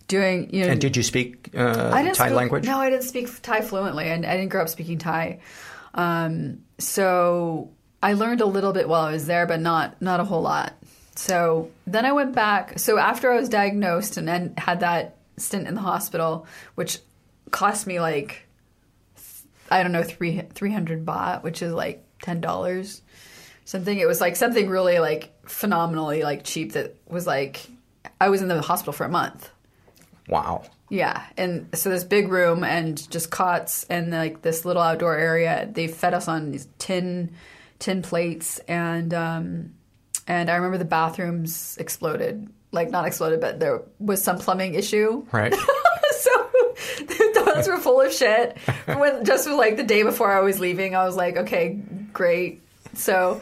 doing 0.06 0.48
you 0.54 0.64
know 0.64 0.70
And 0.72 0.80
did 0.80 0.96
you 0.96 1.02
speak 1.02 1.50
uh, 1.54 1.90
I 1.92 2.02
didn't 2.02 2.16
Thai 2.16 2.28
speak- 2.28 2.36
language? 2.36 2.64
No, 2.64 2.78
I 2.78 2.88
didn't 2.88 3.04
speak 3.04 3.28
Thai 3.42 3.60
fluently, 3.60 4.06
and 4.08 4.24
I 4.24 4.36
didn't 4.38 4.48
grow 4.48 4.62
up 4.62 4.70
speaking 4.70 4.96
Thai. 4.96 5.40
Um, 5.92 6.62
so 6.78 7.70
I 8.02 8.14
learned 8.14 8.40
a 8.40 8.46
little 8.46 8.72
bit 8.72 8.88
while 8.88 9.04
I 9.04 9.12
was 9.12 9.26
there, 9.26 9.44
but 9.46 9.60
not 9.60 10.00
not 10.00 10.20
a 10.20 10.24
whole 10.24 10.40
lot. 10.40 10.72
So 11.16 11.70
then 11.86 12.06
I 12.06 12.12
went 12.12 12.34
back. 12.34 12.78
So 12.78 12.96
after 12.96 13.30
I 13.30 13.36
was 13.36 13.50
diagnosed 13.50 14.16
and 14.16 14.26
then 14.26 14.54
had 14.56 14.80
that 14.80 15.17
stint 15.40 15.66
in 15.66 15.74
the 15.74 15.80
hospital, 15.80 16.46
which 16.74 16.98
cost 17.50 17.86
me 17.86 18.00
like 18.00 18.46
I 19.70 19.82
don't 19.82 19.92
know 19.92 20.02
three 20.02 20.42
three 20.54 20.72
hundred 20.72 21.04
baht, 21.04 21.42
which 21.42 21.62
is 21.62 21.72
like 21.72 22.04
ten 22.22 22.40
dollars 22.40 23.02
something. 23.64 23.98
It 23.98 24.08
was 24.08 24.20
like 24.20 24.36
something 24.36 24.68
really 24.68 24.98
like 24.98 25.32
phenomenally 25.48 26.22
like 26.22 26.44
cheap 26.44 26.72
that 26.72 26.96
was 27.06 27.26
like 27.26 27.66
I 28.20 28.28
was 28.30 28.42
in 28.42 28.48
the 28.48 28.60
hospital 28.62 28.92
for 28.92 29.04
a 29.04 29.10
month. 29.10 29.50
Wow. 30.28 30.64
Yeah, 30.90 31.22
and 31.36 31.68
so 31.74 31.90
this 31.90 32.04
big 32.04 32.28
room 32.28 32.64
and 32.64 33.10
just 33.10 33.30
cots 33.30 33.84
and 33.84 34.10
like 34.10 34.40
this 34.40 34.64
little 34.64 34.82
outdoor 34.82 35.16
area. 35.16 35.68
They 35.70 35.86
fed 35.86 36.14
us 36.14 36.28
on 36.28 36.50
these 36.50 36.66
tin 36.78 37.32
tin 37.78 38.02
plates 38.02 38.58
and 38.60 39.12
um, 39.12 39.74
and 40.26 40.50
I 40.50 40.56
remember 40.56 40.78
the 40.78 40.84
bathrooms 40.84 41.76
exploded. 41.78 42.48
Like 42.70 42.90
not 42.90 43.06
exploded, 43.06 43.40
but 43.40 43.60
there 43.60 43.82
was 43.98 44.22
some 44.22 44.38
plumbing 44.38 44.74
issue. 44.74 45.24
Right. 45.32 45.54
so 46.10 46.50
the 46.98 47.32
toilets 47.34 47.68
were 47.68 47.78
full 47.78 48.00
of 48.00 48.12
shit. 48.12 48.58
When 48.86 49.24
just 49.24 49.48
like 49.48 49.76
the 49.76 49.84
day 49.84 50.02
before 50.02 50.30
I 50.30 50.40
was 50.40 50.60
leaving, 50.60 50.94
I 50.94 51.04
was 51.04 51.16
like, 51.16 51.36
okay, 51.36 51.80
great. 52.12 52.62
So 52.94 53.40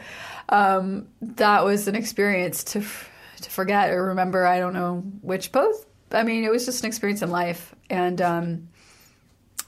um, 0.48 1.08
that 1.20 1.64
was 1.64 1.88
an 1.88 1.96
experience 1.96 2.64
to 2.64 2.80
f- 2.80 3.10
to 3.42 3.50
forget 3.50 3.90
or 3.90 4.06
remember. 4.06 4.46
I 4.46 4.58
don't 4.58 4.74
know 4.74 4.98
which 5.22 5.52
both. 5.52 5.86
I 6.12 6.22
mean, 6.22 6.44
it 6.44 6.50
was 6.50 6.64
just 6.64 6.84
an 6.84 6.86
experience 6.86 7.22
in 7.22 7.30
life, 7.30 7.74
and 7.90 8.22
um, 8.22 8.68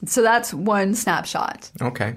so 0.05 0.21
that's 0.21 0.53
one 0.53 0.95
snapshot. 0.95 1.69
Okay. 1.81 2.15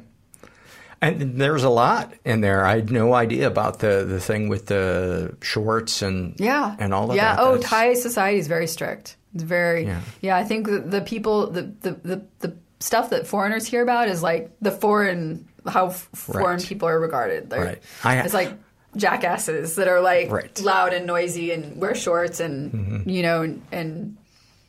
And 1.02 1.40
there's 1.40 1.64
a 1.64 1.68
lot 1.68 2.12
in 2.24 2.40
there. 2.42 2.64
I 2.64 2.76
had 2.76 2.90
no 2.92 3.12
idea 3.12 3.48
about 3.48 3.80
the, 3.80 4.04
the 4.08 4.20
thing 4.20 4.48
with 4.48 4.66
the 4.66 5.36
shorts 5.42 6.00
and 6.00 6.38
Yeah, 6.38 6.76
and 6.78 6.94
all 6.94 7.10
of 7.10 7.16
yeah. 7.16 7.34
that. 7.36 7.42
Oh, 7.42 7.52
That's- 7.56 7.68
Thai 7.70 7.94
society 7.94 8.38
is 8.38 8.46
very 8.46 8.66
strict. 8.68 9.16
It's 9.34 9.42
very 9.42 9.84
Yeah. 9.86 10.00
yeah. 10.20 10.36
I 10.36 10.44
think 10.44 10.68
the, 10.68 10.78
the 10.78 11.00
people 11.00 11.50
the, 11.50 11.62
the 11.80 11.90
the 12.04 12.22
the 12.38 12.56
stuff 12.80 13.10
that 13.10 13.26
foreigners 13.26 13.66
hear 13.66 13.82
about 13.82 14.08
is 14.08 14.22
like 14.22 14.50
the 14.60 14.70
foreign 14.70 15.48
how 15.66 15.86
f- 15.88 16.08
foreign 16.14 16.56
Right. 16.58 16.66
people 16.66 16.88
are 16.88 16.98
regarded. 17.00 17.50
They're, 17.50 17.64
Right. 17.64 17.82
I 18.04 18.16
it's 18.20 18.34
like 18.34 18.52
jackasses 18.96 19.76
that 19.76 19.88
are 19.88 20.00
like 20.00 20.30
Right. 20.30 20.60
loud 20.60 20.92
and 20.92 21.06
noisy 21.06 21.50
and 21.52 21.80
wear 21.80 21.94
shorts 21.94 22.40
and 22.40 22.72
Mm-hmm. 22.72 23.08
you 23.08 23.22
know 23.22 23.42
and, 23.42 23.62
and 23.72 24.16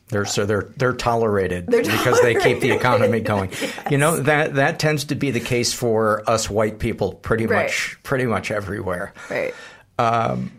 They're 0.08 0.24
so 0.26 0.44
they're 0.44 0.68
they're 0.76 0.92
tolerated 0.92 1.66
They're 1.66 1.82
because 1.82 2.20
they 2.20 2.34
keep 2.34 2.60
the 2.60 2.70
economy 2.72 3.20
going. 3.20 3.50
You 3.90 3.98
know 3.98 4.16
that 4.20 4.54
that 4.54 4.78
tends 4.78 5.04
to 5.06 5.14
be 5.14 5.30
the 5.30 5.40
case 5.40 5.72
for 5.72 6.22
us 6.28 6.48
white 6.50 6.78
people 6.78 7.14
pretty 7.14 7.46
Right. 7.46 7.64
much 7.64 7.98
pretty 8.02 8.26
much 8.26 8.50
everywhere. 8.50 9.12
right. 9.30 9.54
Um, 9.98 10.50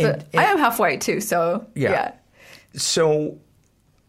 So 0.00 0.10
and- 0.10 0.24
I 0.34 0.44
am 0.44 0.58
half 0.58 0.78
white 0.78 1.00
too, 1.00 1.20
so 1.20 1.66
Yeah. 1.74 1.90
yeah. 1.92 2.12
So 2.74 3.38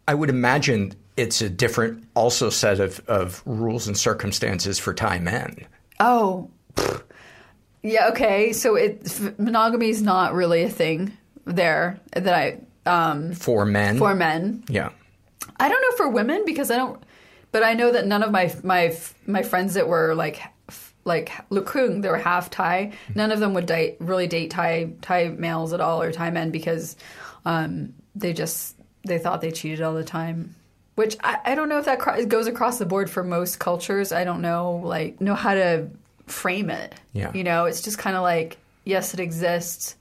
I 0.08 0.14
would 0.16 0.30
imagine 0.30 0.94
it's 1.16 1.42
a 1.42 1.50
different 1.50 2.04
also 2.16 2.50
set 2.50 2.80
of, 2.80 3.02
of 3.08 3.44
rules 3.46 3.88
and 3.88 3.98
circumstances 3.98 4.80
for 4.80 4.94
Thai 4.94 5.20
men. 5.20 5.66
Oh, 6.00 6.50
yeah. 7.84 8.10
Okay, 8.10 8.54
so 8.54 8.76
it 8.76 9.02
f- 9.06 9.38
monogamy 9.38 9.90
is 9.90 10.02
not 10.02 10.34
really 10.34 10.64
a 10.64 10.70
thing 10.70 11.12
there 11.46 12.00
that 12.14 12.34
I 12.34 12.60
um, 12.90 13.34
For 13.34 13.66
men. 13.66 13.98
for 13.98 14.16
men. 14.16 14.64
Yeah. 14.70 14.90
I 15.60 15.70
don't 15.70 15.82
know 15.82 15.98
for 15.98 16.10
women 16.10 16.44
because 16.46 16.72
I 16.72 16.78
don't, 16.78 17.02
but 17.52 17.64
I 17.64 17.74
know 17.74 17.92
that 17.92 18.08
none 18.08 18.24
of 18.24 18.32
my 18.32 18.54
my 18.64 18.96
my 19.26 19.44
friends 19.44 19.74
that 19.76 19.88
were 19.88 20.16
like 20.16 20.42
like 21.06 21.32
Lukung, 21.50 22.02
they 22.02 22.10
were 22.10 22.18
half 22.18 22.50
Thai. 22.50 22.94
None 23.16 23.32
of 23.32 23.40
them 23.40 23.54
would 23.54 23.66
date 23.66 23.98
really 24.00 24.28
date 24.28 24.52
Thai 24.52 24.94
Thai 25.02 25.30
males 25.30 25.74
at 25.74 25.82
all 25.82 26.02
or 26.02 26.12
Thai 26.12 26.30
men 26.32 26.52
because 26.52 26.96
um, 27.46 27.94
they 28.16 28.34
just 28.34 28.76
they 29.06 29.18
thought 29.18 29.42
they 29.42 29.52
cheated 29.52 29.82
all 29.82 29.94
the 29.94 30.04
time. 30.04 30.56
Which 30.96 31.16
I, 31.24 31.40
I 31.46 31.56
don't 31.56 31.70
know 31.70 31.80
if 31.80 31.86
that 31.86 32.00
cro- 32.00 32.26
goes 32.26 32.48
across 32.48 32.78
the 32.78 32.86
board 32.86 33.10
for 33.10 33.24
most 33.24 33.60
cultures. 33.60 34.12
I 34.12 34.24
don't 34.26 34.42
know 34.42 34.82
like 34.84 35.20
know 35.22 35.36
how 35.36 35.54
to 35.54 35.90
frame 36.28 36.70
it. 36.70 36.94
Yeah. 37.14 37.32
you 37.34 37.44
know, 37.44 37.66
it's 37.66 37.82
just 37.82 37.98
kind 37.98 38.16
of 38.16 38.22
like 38.22 38.58
yes, 38.86 39.14
it 39.14 39.20
exists 39.20 39.96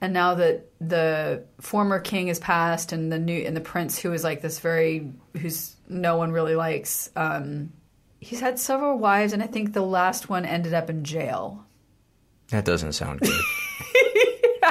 and 0.00 0.12
now 0.12 0.34
that 0.34 0.66
the 0.80 1.44
former 1.60 2.00
king 2.00 2.28
is 2.28 2.38
passed 2.38 2.92
and 2.92 3.12
the 3.12 3.18
new 3.18 3.38
and 3.46 3.56
the 3.56 3.60
prince 3.60 3.98
who 3.98 4.12
is 4.12 4.24
like 4.24 4.40
this 4.40 4.58
very 4.58 5.12
who's 5.38 5.76
no 5.88 6.16
one 6.16 6.32
really 6.32 6.54
likes 6.54 7.10
um 7.16 7.72
he's 8.20 8.40
had 8.40 8.58
several 8.58 8.98
wives 8.98 9.32
and 9.32 9.42
i 9.42 9.46
think 9.46 9.72
the 9.72 9.82
last 9.82 10.28
one 10.28 10.44
ended 10.44 10.74
up 10.74 10.90
in 10.90 11.04
jail. 11.04 11.64
That 12.50 12.64
doesn't 12.64 12.92
sound 12.94 13.20
good. 13.20 13.40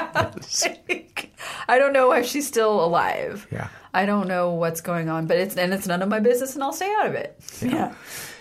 i 1.69 1.77
don't 1.77 1.93
know 1.93 2.11
if 2.11 2.25
she's 2.25 2.47
still 2.47 2.83
alive. 2.83 3.47
Yeah. 3.51 3.69
i 3.93 4.05
don't 4.05 4.27
know 4.27 4.51
what's 4.53 4.81
going 4.81 5.09
on 5.09 5.27
but 5.27 5.37
it's 5.37 5.55
and 5.55 5.73
it's 5.73 5.87
none 5.87 6.01
of 6.01 6.09
my 6.09 6.19
business 6.19 6.55
and 6.55 6.63
i'll 6.63 6.73
stay 6.73 6.93
out 6.99 7.07
of 7.07 7.13
it. 7.13 7.39
Yeah. 7.61 7.93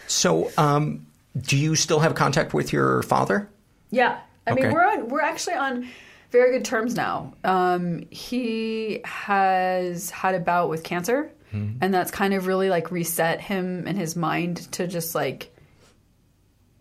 So, 0.06 0.50
um, 0.56 1.06
do 1.38 1.58
you 1.58 1.76
still 1.76 2.00
have 2.00 2.14
contact 2.14 2.54
with 2.54 2.72
your 2.72 3.02
father? 3.02 3.48
Yeah, 3.90 4.18
I 4.46 4.54
mean 4.54 4.72
we're 4.72 4.84
on, 4.84 5.08
we're 5.08 5.20
actually 5.20 5.56
on 5.56 5.86
very 6.30 6.52
good 6.52 6.64
terms 6.64 6.94
now. 6.94 7.34
Um, 7.44 8.06
he 8.10 9.00
has 9.04 10.10
had 10.10 10.34
a 10.34 10.40
bout 10.40 10.68
with 10.70 10.82
cancer, 10.84 11.30
and 11.52 11.94
that's 11.94 12.10
kind 12.10 12.34
of 12.34 12.46
really 12.46 12.68
like 12.68 12.90
reset 12.90 13.40
him 13.40 13.86
and 13.86 13.96
his 13.96 14.14
mind 14.16 14.70
to 14.72 14.86
just 14.86 15.14
like. 15.14 15.54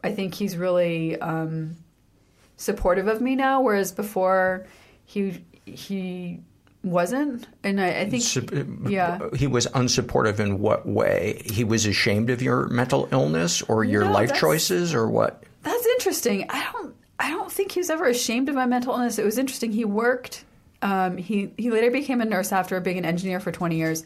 I 0.03 0.11
think 0.13 0.33
he's 0.35 0.55
really 0.57 1.19
um, 1.19 1.75
supportive 2.57 3.07
of 3.07 3.21
me 3.21 3.35
now, 3.35 3.61
whereas 3.61 3.91
before 3.91 4.67
he 5.05 5.43
he 5.65 6.39
wasn't, 6.83 7.47
and 7.63 7.81
I, 7.81 8.01
I 8.01 8.09
think 8.09 8.23
Sup- 8.23 8.51
yeah. 8.89 9.19
He 9.35 9.47
was 9.47 9.67
unsupportive 9.67 10.39
in 10.39 10.59
what 10.59 10.85
way? 10.85 11.41
He 11.45 11.63
was 11.63 11.85
ashamed 11.85 12.29
of 12.29 12.41
your 12.41 12.67
mental 12.67 13.07
illness 13.11 13.61
or 13.63 13.83
your 13.83 14.05
No, 14.05 14.11
life 14.11 14.33
choices 14.35 14.93
or 14.93 15.09
what? 15.09 15.43
That's 15.63 15.85
interesting. 15.87 16.45
I 16.49 16.69
don't. 16.71 16.95
I 17.19 17.29
don't 17.31 17.51
think 17.51 17.71
he 17.71 17.79
was 17.79 17.89
ever 17.89 18.05
ashamed 18.05 18.49
of 18.49 18.55
my 18.55 18.65
mental 18.65 18.93
illness. 18.93 19.17
It 19.17 19.25
was 19.25 19.37
interesting. 19.37 19.71
He 19.71 19.85
worked. 19.85 20.43
Um, 20.81 21.17
he 21.17 21.51
he 21.57 21.71
later 21.71 21.89
became 21.89 22.21
a 22.21 22.25
nurse 22.25 22.51
after 22.51 22.79
being 22.79 22.97
an 22.97 23.05
engineer 23.05 23.39
for 23.39 23.51
twenty 23.51 23.77
years, 23.77 24.03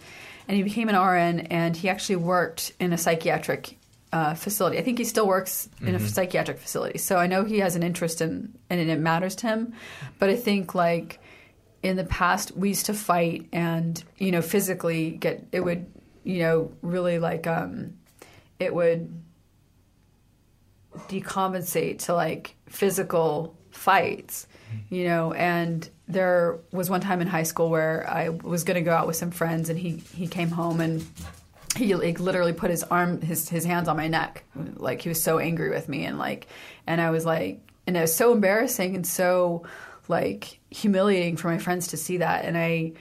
and 0.47 0.55
he 0.55 0.63
became 0.63 0.89
an 0.89 0.95
RN. 0.95 1.47
And 1.47 1.75
he 1.75 1.89
actually 1.89 2.17
worked 2.17 2.71
in 2.79 2.93
a 2.93 2.97
psychiatric 2.97 3.77
uh, 4.13 4.33
facility. 4.33 4.77
I 4.77 4.81
think 4.81 4.97
he 4.97 5.05
still 5.05 5.27
works 5.27 5.69
in 5.79 5.95
a 5.95 5.99
psychiatric 5.99 6.59
facility. 6.59 6.97
So 6.97 7.17
I 7.17 7.27
know 7.27 7.43
he 7.43 7.59
has 7.59 7.75
an 7.75 7.83
interest 7.83 8.21
in 8.21 8.53
and 8.69 8.79
it 8.79 8.99
matters 8.99 9.35
to 9.37 9.47
him. 9.47 9.73
But 10.19 10.29
I 10.29 10.35
think 10.35 10.75
like 10.75 11.19
in 11.81 11.95
the 11.95 12.03
past 12.03 12.55
we 12.55 12.69
used 12.69 12.85
to 12.87 12.93
fight 12.93 13.47
and 13.51 14.03
you 14.17 14.31
know 14.31 14.41
physically 14.41 15.11
get 15.11 15.47
it 15.51 15.61
would 15.61 15.85
you 16.23 16.39
know 16.39 16.71
really 16.81 17.19
like 17.19 17.47
um, 17.47 17.93
it 18.59 18.73
would 18.73 19.21
decompensate 21.07 21.99
to 21.99 22.13
like 22.13 22.55
physical 22.67 23.55
fights, 23.71 24.47
you 24.89 25.05
know. 25.05 25.33
And 25.33 25.87
there 26.07 26.59
was 26.71 26.89
one 26.89 27.01
time 27.01 27.21
in 27.21 27.27
high 27.27 27.43
school 27.43 27.69
where 27.69 28.09
I 28.09 28.29
was 28.29 28.63
going 28.63 28.75
to 28.75 28.81
go 28.81 28.93
out 28.93 29.07
with 29.07 29.15
some 29.15 29.31
friends, 29.31 29.69
and 29.69 29.77
he 29.79 29.97
he 30.15 30.27
came 30.27 30.49
home 30.49 30.81
and 30.81 31.05
he 31.75 31.95
like 31.95 32.19
literally 32.19 32.53
put 32.53 32.69
his 32.69 32.83
arm 32.83 33.21
his 33.21 33.47
his 33.49 33.65
hands 33.65 33.87
on 33.87 33.97
my 33.97 34.07
neck. 34.07 34.43
Like 34.75 35.01
he 35.01 35.09
was 35.09 35.21
so 35.21 35.39
angry 35.39 35.69
with 35.69 35.87
me 35.87 36.05
and 36.05 36.17
like 36.17 36.47
and 36.85 36.99
I 36.99 37.11
was 37.11 37.25
like 37.25 37.61
and 37.87 37.95
it 37.95 38.01
was 38.01 38.15
so 38.15 38.33
embarrassing 38.33 38.95
and 38.95 39.07
so 39.07 39.63
like 40.07 40.59
humiliating 40.69 41.37
for 41.37 41.47
my 41.47 41.57
friends 41.57 41.87
to 41.87 41.97
see 41.97 42.17
that. 42.17 42.45
And 42.45 42.57
I 42.57 42.93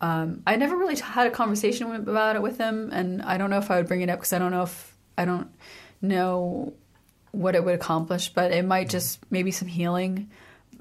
um, 0.00 0.42
I 0.46 0.56
never 0.56 0.76
really 0.76 0.96
had 0.96 1.26
a 1.26 1.30
conversation 1.30 1.88
with, 1.88 2.08
about 2.08 2.36
it 2.36 2.42
with 2.42 2.58
him 2.58 2.90
and 2.92 3.22
I 3.22 3.38
don't 3.38 3.50
know 3.50 3.58
if 3.58 3.70
I 3.70 3.76
would 3.76 3.88
bring 3.88 4.02
it 4.02 4.10
up 4.10 4.18
because 4.18 4.32
I 4.32 4.38
don't 4.38 4.50
know 4.50 4.62
if 4.62 4.96
I 5.16 5.24
don't 5.24 5.48
know 6.02 6.74
what 7.34 7.54
it 7.54 7.64
would 7.64 7.74
accomplish 7.74 8.28
but 8.28 8.52
it 8.52 8.64
might 8.64 8.88
just 8.88 9.20
maybe 9.30 9.50
some 9.50 9.68
healing 9.68 10.30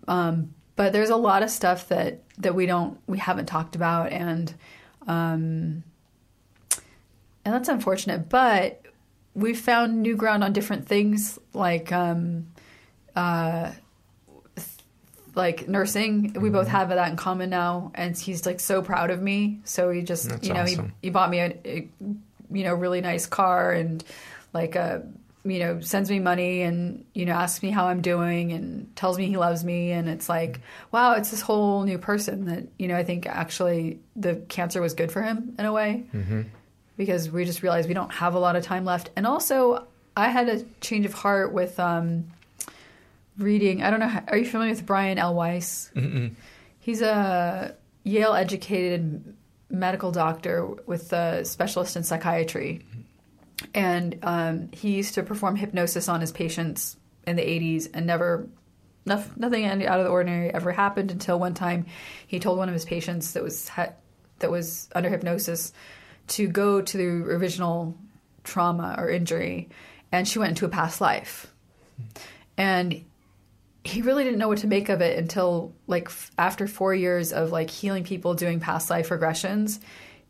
um, 0.07 0.53
but 0.75 0.93
there's 0.93 1.09
a 1.09 1.15
lot 1.15 1.43
of 1.43 1.49
stuff 1.49 1.87
that 1.89 2.21
that 2.37 2.55
we 2.55 2.65
don't 2.65 2.97
we 3.07 3.17
haven't 3.17 3.45
talked 3.45 3.75
about 3.75 4.11
and 4.11 4.53
um, 5.07 5.83
and 7.45 7.53
that's 7.53 7.69
unfortunate. 7.69 8.29
But 8.29 8.81
we 9.33 9.53
found 9.53 10.01
new 10.01 10.15
ground 10.15 10.43
on 10.43 10.53
different 10.53 10.87
things, 10.87 11.39
like 11.53 11.91
um, 11.91 12.47
uh, 13.15 13.71
like 15.35 15.67
nursing. 15.67 16.33
We 16.33 16.49
both 16.49 16.67
have 16.67 16.89
that 16.89 17.09
in 17.09 17.17
common 17.17 17.49
now, 17.49 17.91
and 17.95 18.17
he's 18.17 18.45
like 18.45 18.59
so 18.59 18.81
proud 18.81 19.09
of 19.09 19.21
me. 19.21 19.59
So 19.65 19.89
he 19.91 20.01
just, 20.01 20.29
That's 20.29 20.47
you 20.47 20.53
know, 20.53 20.61
awesome. 20.61 20.93
he 21.01 21.07
he 21.07 21.09
bought 21.09 21.29
me 21.29 21.39
a, 21.39 21.57
a 21.65 21.89
you 22.51 22.63
know 22.63 22.73
really 22.73 23.01
nice 23.01 23.25
car 23.25 23.71
and 23.71 24.03
like 24.53 24.75
a 24.75 25.05
you 25.45 25.59
know 25.59 25.79
sends 25.81 26.09
me 26.09 26.19
money 26.19 26.61
and 26.61 27.05
you 27.13 27.25
know 27.25 27.33
asks 27.33 27.61
me 27.61 27.69
how 27.69 27.87
I'm 27.87 28.01
doing 28.01 28.53
and 28.53 28.95
tells 28.95 29.17
me 29.17 29.27
he 29.27 29.37
loves 29.37 29.63
me 29.63 29.91
and 29.91 30.07
it's 30.07 30.29
like 30.29 30.61
wow 30.91 31.13
it's 31.13 31.31
this 31.31 31.41
whole 31.41 31.83
new 31.83 31.97
person 31.97 32.45
that 32.45 32.67
you 32.79 32.87
know 32.87 32.95
I 32.95 33.03
think 33.03 33.25
actually 33.25 33.99
the 34.15 34.35
cancer 34.47 34.81
was 34.81 34.93
good 34.93 35.11
for 35.11 35.21
him 35.21 35.55
in 35.59 35.65
a 35.65 35.73
way 35.73 36.05
because 36.97 37.29
we 37.31 37.45
just 37.45 37.63
realized 37.63 37.87
we 37.87 37.93
don't 37.93 38.11
have 38.11 38.35
a 38.35 38.39
lot 38.39 38.55
of 38.55 38.63
time 38.63 38.85
left. 38.85 39.09
And 39.15 39.25
also, 39.25 39.87
I 40.15 40.29
had 40.29 40.49
a 40.49 40.63
change 40.81 41.05
of 41.05 41.13
heart 41.13 41.51
with 41.51 41.79
um, 41.79 42.25
reading. 43.37 43.83
I 43.83 43.89
don't 43.89 43.99
know. 43.99 44.07
How, 44.07 44.23
are 44.27 44.37
you 44.37 44.45
familiar 44.45 44.73
with 44.73 44.85
Brian 44.85 45.17
L. 45.17 45.33
Weiss? 45.33 45.91
Mm-mm. 45.95 46.31
He's 46.79 47.01
a 47.01 47.75
Yale 48.03 48.33
educated 48.33 49.35
medical 49.69 50.11
doctor 50.11 50.65
with 50.85 51.11
a 51.13 51.43
specialist 51.45 51.95
in 51.95 52.03
psychiatry. 52.03 52.85
And 53.73 54.19
um, 54.23 54.69
he 54.71 54.91
used 54.91 55.15
to 55.15 55.23
perform 55.23 55.55
hypnosis 55.55 56.07
on 56.09 56.21
his 56.21 56.31
patients 56.31 56.97
in 57.25 57.35
the 57.35 57.43
80s 57.43 57.89
and 57.93 58.05
never, 58.05 58.47
nothing 59.05 59.65
out 59.65 59.99
of 59.99 60.05
the 60.05 60.11
ordinary 60.11 60.53
ever 60.53 60.71
happened 60.71 61.11
until 61.11 61.39
one 61.39 61.53
time 61.53 61.85
he 62.27 62.39
told 62.39 62.57
one 62.57 62.67
of 62.67 62.73
his 62.73 62.85
patients 62.85 63.33
that 63.33 63.43
was, 63.43 63.69
that 64.39 64.51
was 64.51 64.89
under 64.95 65.09
hypnosis 65.09 65.73
to 66.27 66.47
go 66.47 66.81
to 66.81 66.97
the 66.97 67.05
original 67.05 67.97
trauma 68.43 68.95
or 68.97 69.09
injury. 69.09 69.69
And 70.11 70.27
she 70.27 70.39
went 70.39 70.49
into 70.49 70.65
a 70.65 70.69
past 70.69 71.01
life. 71.01 71.53
And 72.57 73.03
he 73.83 74.01
really 74.01 74.23
didn't 74.23 74.39
know 74.39 74.47
what 74.47 74.59
to 74.59 74.67
make 74.67 74.89
of 74.89 75.01
it 75.01 75.17
until 75.17 75.73
like 75.87 76.09
after 76.37 76.67
four 76.67 76.93
years 76.95 77.33
of 77.33 77.51
like 77.51 77.69
healing 77.69 78.03
people 78.03 78.33
doing 78.33 78.59
past 78.59 78.89
life 78.89 79.09
regressions 79.09 79.79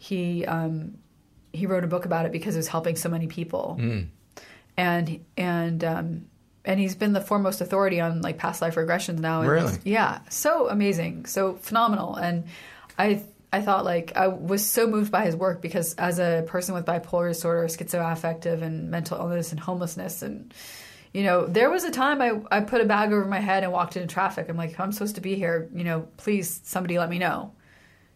he 0.03 0.45
um, 0.45 0.97
he 1.53 1.65
wrote 1.67 1.83
a 1.83 1.87
book 1.87 2.05
about 2.05 2.25
it 2.25 2.31
because 2.31 2.55
it 2.55 2.59
was 2.59 2.67
helping 2.67 2.95
so 2.95 3.07
many 3.09 3.27
people. 3.27 3.79
And 4.75 5.23
and 5.37 5.83
um, 5.83 6.25
and 6.65 6.79
he's 6.79 6.95
been 6.95 7.13
the 7.13 7.21
foremost 7.21 7.61
authority 7.61 7.99
on 8.01 8.21
like 8.21 8.37
past 8.37 8.61
life 8.61 8.75
regressions 8.75 9.19
now. 9.19 9.41
And 9.41 9.49
Really? 9.49 9.77
yeah 9.83 10.19
so 10.29 10.67
amazing 10.69 11.25
so 11.27 11.53
phenomenal. 11.55 12.15
And 12.15 12.45
i 12.97 13.21
i 13.51 13.61
thought 13.61 13.85
like 13.85 14.15
i 14.15 14.27
was 14.27 14.65
so 14.67 14.87
moved 14.87 15.11
by 15.11 15.25
his 15.25 15.35
work 15.35 15.61
because 15.61 15.93
as 15.95 16.17
a 16.19 16.43
person 16.47 16.73
with 16.73 16.85
bipolar 16.85 17.29
disorder 17.29 17.67
schizoaffective 17.67 18.61
and 18.63 18.89
mental 18.89 19.17
illness 19.19 19.51
and 19.51 19.59
homelessness 19.59 20.21
and 20.23 20.53
you 21.13 21.21
know 21.23 21.45
there 21.45 21.69
was 21.69 21.83
a 21.83 21.91
time 21.91 22.19
i 22.21 22.39
i 22.51 22.59
put 22.61 22.81
a 22.81 22.85
bag 22.85 23.11
over 23.11 23.25
my 23.25 23.39
head 23.39 23.63
and 23.63 23.71
walked 23.71 23.95
into 23.95 24.07
traffic. 24.11 24.47
I'm 24.49 24.57
like 24.57 24.79
i'm 24.79 24.91
supposed 24.91 25.15
to 25.15 25.21
be 25.21 25.35
here 25.35 25.69
you 25.73 25.83
know 25.83 26.07
please 26.17 26.61
somebody 26.63 26.97
let 26.97 27.09
me 27.09 27.19
know. 27.19 27.51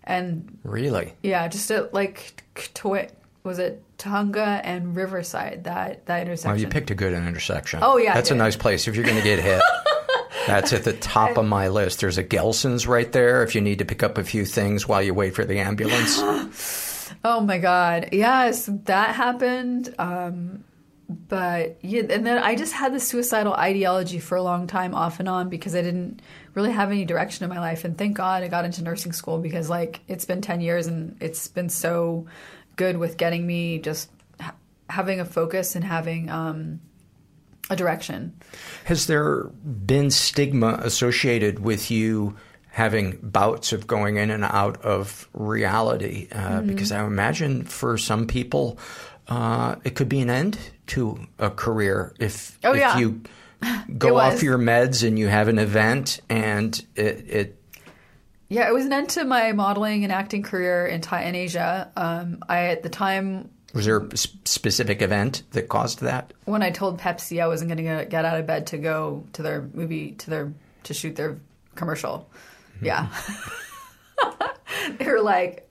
And 0.03 0.57
Really? 0.63 1.13
yeah 1.21 1.47
just 1.47 1.69
at 1.69 1.93
like 1.93 2.43
to, 2.75 3.07
was 3.48 3.58
it 3.58 3.82
Tujunga 3.98 4.62
and 4.64 4.95
Riverside 4.95 5.64
that 5.64 6.06
that 6.06 6.22
intersection 6.22 6.52
Well, 6.52 6.60
you 6.60 6.68
picked 6.68 6.91
a 6.91 6.95
good 6.95 7.14
intersection. 7.14 7.80
Oh, 7.82 7.98
yeah, 7.98 8.14
That's 8.14 8.30
a 8.30 8.36
nice 8.36 8.56
place 8.56 8.88
if 8.88 8.95
you're 8.95 9.06
going 9.06 9.18
to 9.18 9.24
get 9.24 9.39
hit. 9.39 9.62
That's 10.48 10.72
at 10.72 10.84
the 10.84 10.93
top 10.93 11.38
of 11.38 11.45
my 11.45 11.68
list. 11.70 12.00
There's 12.02 12.18
a 12.18 12.24
Gelson's 12.24 12.86
right 12.86 13.12
there 13.12 13.43
if 13.43 13.56
you 13.56 13.62
need 13.62 13.80
to 13.80 13.86
pick 13.86 14.04
up 14.04 14.18
a 14.18 14.24
few 14.24 14.45
things 14.45 14.88
while 14.88 15.02
you 15.02 15.14
wait 15.14 15.34
for 15.34 15.45
the 15.45 15.60
ambulance. 15.60 16.22
Oh 17.24 17.39
my 17.39 17.58
God. 17.58 18.10
Yes, 18.12 18.70
that 18.84 19.16
happened. 19.16 19.95
Um, 19.98 20.66
but 21.10 21.78
yeah, 21.82 22.04
and 22.10 22.26
then 22.26 22.38
I 22.38 22.56
just 22.56 22.74
had 22.74 22.93
this 22.93 23.08
suicidal 23.08 23.54
ideology 23.54 24.20
for 24.20 24.36
a 24.36 24.41
long 24.43 24.68
time, 24.68 24.93
off 24.93 25.20
and 25.20 25.30
on, 25.30 25.48
because 25.48 25.74
I 25.74 25.82
didn't 25.82 26.22
really 26.54 26.72
have 26.72 26.91
any 26.91 27.06
direction 27.06 27.45
in 27.45 27.50
my 27.50 27.60
life. 27.60 27.86
And 27.86 27.98
thank 27.98 28.18
God 28.18 28.43
I 28.43 28.50
got 28.50 28.66
into 28.66 28.84
nursing 28.84 29.14
school 29.14 29.39
because, 29.39 29.70
like, 29.70 30.02
it's 30.08 30.26
been 30.26 30.41
10 30.41 30.60
years 30.60 30.88
and 30.88 31.16
it's 31.22 31.48
been 31.48 31.70
so 31.70 32.28
good 32.78 32.97
with 32.97 33.17
getting 33.17 33.45
me 33.45 33.80
just 33.80 34.09
ha- 34.39 34.55
having 34.89 35.19
a 35.19 35.25
focus 35.25 35.75
and 35.75 35.84
having 35.84 36.30
um, 36.30 36.80
a 37.69 37.75
direction. 37.75 38.34
Has 38.86 39.07
there 39.07 39.43
been 39.43 40.09
stigma 40.11 40.80
associated 40.82 41.59
with 41.59 41.91
you 41.91 42.38
having 42.69 43.17
bouts 43.21 43.73
of 43.73 43.88
going 43.88 44.15
in 44.17 44.30
and 44.32 44.43
out 44.45 44.82
of 44.84 45.28
reality? 45.34 46.28
Uh, 46.32 46.38
Mm-hmm. 46.59 46.67
Because 46.67 46.91
I 46.91 47.03
imagine 47.05 47.63
for 47.65 47.97
some 47.97 48.25
people, 48.28 48.78
uh, 49.28 49.75
it 49.84 49.95
could 49.95 50.07
be 50.09 50.21
an 50.21 50.30
end 50.30 50.57
to 50.88 51.19
a 51.39 51.49
career 51.49 52.13
if, 52.19 52.57
Oh, 52.63 52.71
if 52.73 52.80
yeah. 52.80 52.97
you 52.97 53.21
go 53.97 54.17
off 54.17 54.43
your 54.43 54.57
meds 54.57 55.05
and 55.05 55.17
you 55.19 55.28
have 55.28 55.47
an 55.49 55.57
event 55.59 56.21
and 56.30 56.80
it, 56.95 57.25
it 57.28 57.57
Yeah, 58.50 58.68
it 58.68 58.74
was 58.74 58.86
an 58.86 58.93
end 58.93 59.10
to 59.10 59.26
my 59.26 59.52
modeling 59.52 60.04
and 60.04 60.12
acting 60.14 60.41
career 60.43 60.88
in, 60.88 61.02
Thai- 61.02 61.24
in 61.24 61.36
Asia. 61.36 61.91
Um, 61.98 62.43
I, 62.48 62.68
at 62.68 62.82
the 62.84 62.89
time, 62.89 63.50
was 63.74 63.86
there 63.86 64.00
a 64.00 64.18
specific 64.18 65.02
event 65.02 65.43
that 65.52 65.68
caused 65.70 66.00
that? 66.02 66.34
when 66.45 66.64
I 66.64 66.72
told 66.72 67.00
Pepsi 67.00 67.43
I 67.43 67.48
wasn't 67.48 67.70
going 67.70 67.86
to 67.86 68.06
get 68.06 68.24
out 68.24 68.39
of 68.39 68.48
bed 68.48 68.68
to 68.68 68.78
go 68.78 69.26
to 69.34 69.41
their 69.41 69.70
movie 69.74 70.12
to 70.14 70.30
their 70.30 70.54
to 70.84 70.93
shoot 70.93 71.16
their 71.18 71.38
commercial, 71.76 72.30
yeah, 72.82 73.10
they 74.98 75.06
were 75.06 75.22
like, 75.22 75.70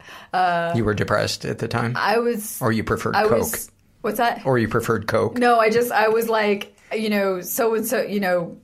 you 0.75 0.85
were 0.85 0.95
depressed 0.95 1.45
at 1.47 1.59
the 1.59 1.69
time? 1.69 1.95
I 1.97 2.19
was, 2.19 2.61
or 2.61 2.73
you 2.73 2.85
preferred 2.85 3.17
I 3.17 3.23
Coke? 3.23 3.39
was, 3.39 3.71
what's 4.03 4.19
that? 4.19 4.45
or 4.45 4.59
you 4.59 4.69
preferred 4.69 5.07
Coke? 5.07 5.39
no, 5.39 5.59
I 5.59 5.71
just 5.71 5.91
I 5.91 6.09
was 6.09 6.29
like, 6.29 6.77
you 6.95 7.09
know, 7.09 7.41
so 7.41 7.75
and 7.75 7.87
so, 7.87 8.03
you 8.03 8.21
know. 8.21 8.59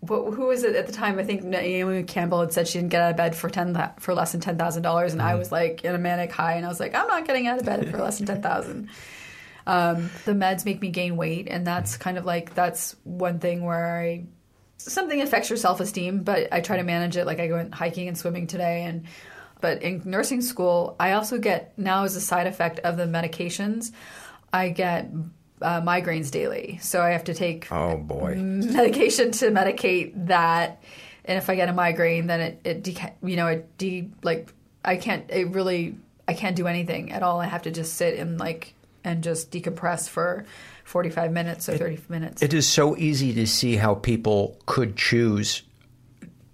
What, 0.00 0.32
who 0.34 0.46
was 0.46 0.64
it 0.64 0.76
at 0.76 0.86
the 0.86 0.92
time? 0.92 1.18
I 1.18 1.24
think 1.24 1.42
Naomi 1.42 2.02
Campbell 2.04 2.40
had 2.40 2.52
said 2.52 2.66
she 2.66 2.78
didn't 2.78 2.90
get 2.90 3.02
out 3.02 3.10
of 3.10 3.16
bed 3.16 3.36
for 3.36 3.50
ten 3.50 3.92
for 3.98 4.14
less 4.14 4.32
than 4.32 4.40
ten 4.40 4.56
thousand 4.56 4.82
dollars, 4.82 5.12
and 5.12 5.20
I 5.20 5.34
was 5.34 5.52
like 5.52 5.84
in 5.84 5.94
a 5.94 5.98
manic 5.98 6.32
high, 6.32 6.54
and 6.54 6.64
I 6.64 6.68
was 6.68 6.80
like, 6.80 6.94
I'm 6.94 7.06
not 7.06 7.26
getting 7.26 7.46
out 7.46 7.58
of 7.58 7.66
bed 7.66 7.90
for 7.90 7.98
less 7.98 8.18
than 8.18 8.26
ten 8.26 8.42
thousand. 8.42 8.88
Um, 9.66 10.10
the 10.24 10.32
meds 10.32 10.64
make 10.64 10.80
me 10.80 10.88
gain 10.88 11.16
weight, 11.16 11.48
and 11.50 11.66
that's 11.66 11.96
kind 11.96 12.16
of 12.16 12.24
like 12.24 12.54
that's 12.54 12.96
one 13.04 13.40
thing 13.40 13.62
where 13.62 14.00
I 14.00 14.24
something 14.78 15.20
affects 15.20 15.50
your 15.50 15.58
self 15.58 15.80
esteem, 15.80 16.22
but 16.22 16.48
I 16.52 16.60
try 16.60 16.78
to 16.78 16.82
manage 16.82 17.16
it. 17.16 17.26
Like 17.26 17.40
I 17.40 17.50
went 17.52 17.74
hiking 17.74 18.08
and 18.08 18.16
swimming 18.16 18.46
today, 18.46 18.84
and 18.84 19.04
but 19.60 19.82
in 19.82 20.02
nursing 20.04 20.40
school, 20.40 20.96
I 20.98 21.12
also 21.12 21.38
get 21.38 21.78
now 21.78 22.04
as 22.04 22.16
a 22.16 22.20
side 22.20 22.46
effect 22.46 22.78
of 22.80 22.96
the 22.96 23.04
medications, 23.04 23.92
I 24.52 24.70
get 24.70 25.10
uh, 25.62 25.80
migraines 25.82 26.30
daily, 26.30 26.78
so 26.82 27.00
I 27.02 27.10
have 27.10 27.24
to 27.24 27.34
take 27.34 27.70
Oh 27.70 27.96
boy. 27.96 28.34
medication 28.38 29.30
to 29.32 29.50
medicate 29.50 30.26
that. 30.26 30.82
And 31.24 31.36
if 31.38 31.50
I 31.50 31.54
get 31.54 31.68
a 31.68 31.72
migraine, 31.72 32.26
then 32.26 32.40
it, 32.40 32.60
it 32.64 32.82
deca- 32.82 33.12
you 33.22 33.36
know, 33.36 33.46
it 33.46 33.76
de 33.78 34.08
like 34.22 34.52
I 34.84 34.96
can't. 34.96 35.30
It 35.30 35.48
really 35.48 35.96
I 36.26 36.32
can't 36.34 36.56
do 36.56 36.66
anything 36.66 37.12
at 37.12 37.22
all. 37.22 37.40
I 37.40 37.46
have 37.46 37.62
to 37.62 37.70
just 37.70 37.94
sit 37.94 38.18
and 38.18 38.38
like 38.38 38.74
and 39.04 39.22
just 39.22 39.50
decompress 39.50 40.08
for 40.08 40.44
forty 40.84 41.10
five 41.10 41.30
minutes 41.32 41.68
or 41.68 41.76
thirty 41.76 42.00
minutes. 42.08 42.42
It 42.42 42.54
is 42.54 42.66
so 42.66 42.96
easy 42.96 43.34
to 43.34 43.46
see 43.46 43.76
how 43.76 43.94
people 43.96 44.58
could 44.66 44.96
choose 44.96 45.62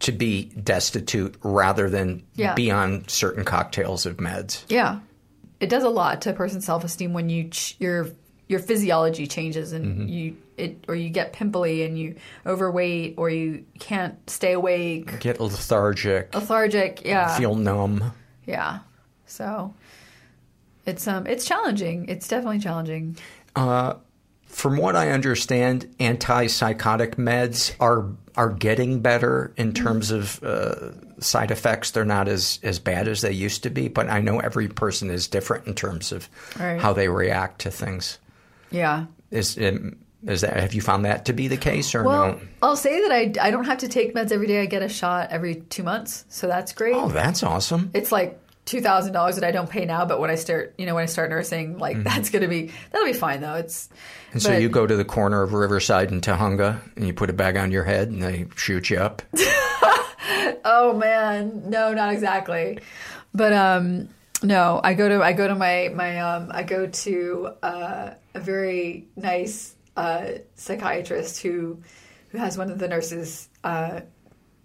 to 0.00 0.12
be 0.12 0.44
destitute 0.62 1.36
rather 1.42 1.88
than 1.88 2.22
Yeah. 2.34 2.52
be 2.54 2.70
on 2.70 3.08
certain 3.08 3.44
cocktails 3.44 4.04
of 4.04 4.18
meds. 4.18 4.64
Yeah, 4.68 4.98
it 5.60 5.68
does 5.70 5.84
a 5.84 5.88
lot 5.88 6.20
to 6.22 6.30
a 6.30 6.32
person's 6.34 6.66
self 6.66 6.84
esteem 6.84 7.12
when 7.14 7.30
you 7.30 7.48
ch- 7.50 7.76
your 7.78 8.08
your 8.48 8.60
physiology 8.60 9.26
changes 9.26 9.72
and 9.72 10.08
you 10.08 10.36
it 10.56 10.84
or 10.88 10.94
you 10.94 11.10
get 11.10 11.32
pimply 11.32 11.82
and 11.82 11.98
you 11.98 12.14
overweight 12.46 13.14
or 13.18 13.28
you 13.28 13.64
can't 13.78 14.14
stay 14.30 14.52
awake, 14.52 15.18
Get 15.20 15.40
lethargic, 15.40 16.34
lethargic. 16.34 17.02
Yeah, 17.04 17.36
feel 17.36 17.54
numb. 17.56 18.12
yeah. 18.46 18.80
So 19.26 19.74
it's 20.86 21.06
um 21.08 21.26
it's 21.26 21.44
challenging. 21.44 22.08
It's 22.08 22.28
definitely 22.28 22.60
challenging. 22.60 23.16
from 24.46 24.76
what 24.78 24.96
I 24.96 25.10
understand, 25.10 25.94
antipsychotic 25.98 27.16
meds 27.16 27.74
are 27.80 28.06
are 28.36 28.50
getting 28.50 29.00
better 29.00 29.52
in 29.56 29.72
terms 29.72 30.10
of 30.10 30.42
uh, 30.44 30.92
side 31.20 31.50
effects. 31.50 31.90
They're 31.90 32.04
not 32.04 32.28
as 32.28 32.60
as 32.62 32.78
bad 32.78 33.08
as 33.08 33.22
they 33.22 33.32
used 33.32 33.62
to 33.64 33.70
be, 33.70 33.88
but 33.88 34.08
I 34.08 34.20
know 34.20 34.38
every 34.38 34.68
person 34.68 35.10
is 35.10 35.26
different 35.26 35.66
in 35.66 35.74
terms 35.74 36.12
of 36.12 36.28
Right. 36.58 36.80
how 36.80 36.92
they 36.92 37.08
react 37.08 37.60
to 37.62 37.70
things. 37.70 38.18
Yeah. 38.70 39.06
Is 39.30 39.58
um, 39.58 39.96
is 40.26 40.40
that 40.40 40.56
have 40.58 40.74
you 40.74 40.80
found 40.80 41.04
that 41.04 41.24
to 41.26 41.32
be 41.32 41.48
the 41.48 41.56
case 41.56 41.94
or 41.94 42.02
Well, 42.04 42.28
no? 42.32 42.40
I'll 42.62 42.76
say 42.76 43.02
that 43.02 43.12
I, 43.12 43.46
I 43.48 43.50
don't 43.50 43.64
have 43.64 43.78
to 43.78 43.88
take 43.88 44.14
meds 44.14 44.32
every 44.32 44.46
day. 44.46 44.60
I 44.62 44.66
get 44.66 44.82
a 44.82 44.88
shot 44.88 45.30
every 45.30 45.56
two 45.56 45.82
months, 45.82 46.24
so 46.28 46.46
that's 46.46 46.72
great. 46.72 46.94
Oh, 46.94 47.08
that's 47.08 47.42
awesome. 47.42 47.90
it's 47.94 48.10
like 48.12 48.40
two 48.64 48.80
thousand 48.80 49.12
dollars 49.12 49.36
that 49.36 49.44
I 49.44 49.52
don't 49.52 49.70
pay 49.70 49.84
now, 49.84 50.04
but 50.04 50.18
when 50.18 50.30
I 50.30 50.34
start, 50.34 50.74
you 50.78 50.86
know, 50.86 50.94
when 50.94 51.02
I 51.04 51.06
start 51.06 51.30
nursing, 51.30 51.78
like 51.78 52.02
that's 52.02 52.30
gonna 52.30 52.48
be 52.48 52.72
that'll 52.90 53.06
be 53.06 53.12
fine 53.12 53.40
though. 53.40 53.54
It's 53.54 53.88
Mm-hmm. 53.88 54.32
And 54.32 54.42
so 54.42 54.56
you 54.58 54.68
go 54.68 54.86
to 54.86 54.96
the 54.96 55.04
corner 55.04 55.42
of 55.42 55.54
Riverside 55.54 56.10
and 56.10 56.20
Tujunga 56.20 56.80
and 56.96 57.06
you 57.06 57.14
put 57.14 57.30
a 57.30 57.32
bag 57.32 57.56
on 57.56 57.70
your 57.70 57.84
head 57.84 58.08
and 58.08 58.22
they 58.22 58.46
shoot 58.56 58.90
you 58.90 58.98
up. 58.98 59.22
Oh 60.68 60.92
man, 60.96 61.70
no, 61.70 61.94
not 61.94 62.12
exactly. 62.12 62.80
But 63.32 63.52
um 63.52 64.08
no, 64.42 64.80
I 64.82 64.94
go 64.94 65.08
to 65.08 65.22
I 65.22 65.32
go 65.32 65.48
to 65.48 65.54
my 65.54 65.90
my 65.94 66.20
um 66.20 66.50
I 66.52 66.62
go 66.62 66.86
to 66.86 67.50
uh, 67.62 68.10
a 68.34 68.40
very 68.40 69.08
nice 69.16 69.74
uh, 69.96 70.26
psychiatrist 70.56 71.42
who 71.42 71.80
who 72.30 72.38
has 72.38 72.58
one 72.58 72.70
of 72.70 72.78
the 72.78 72.88
nurses. 72.88 73.48
Uh, 73.64 74.00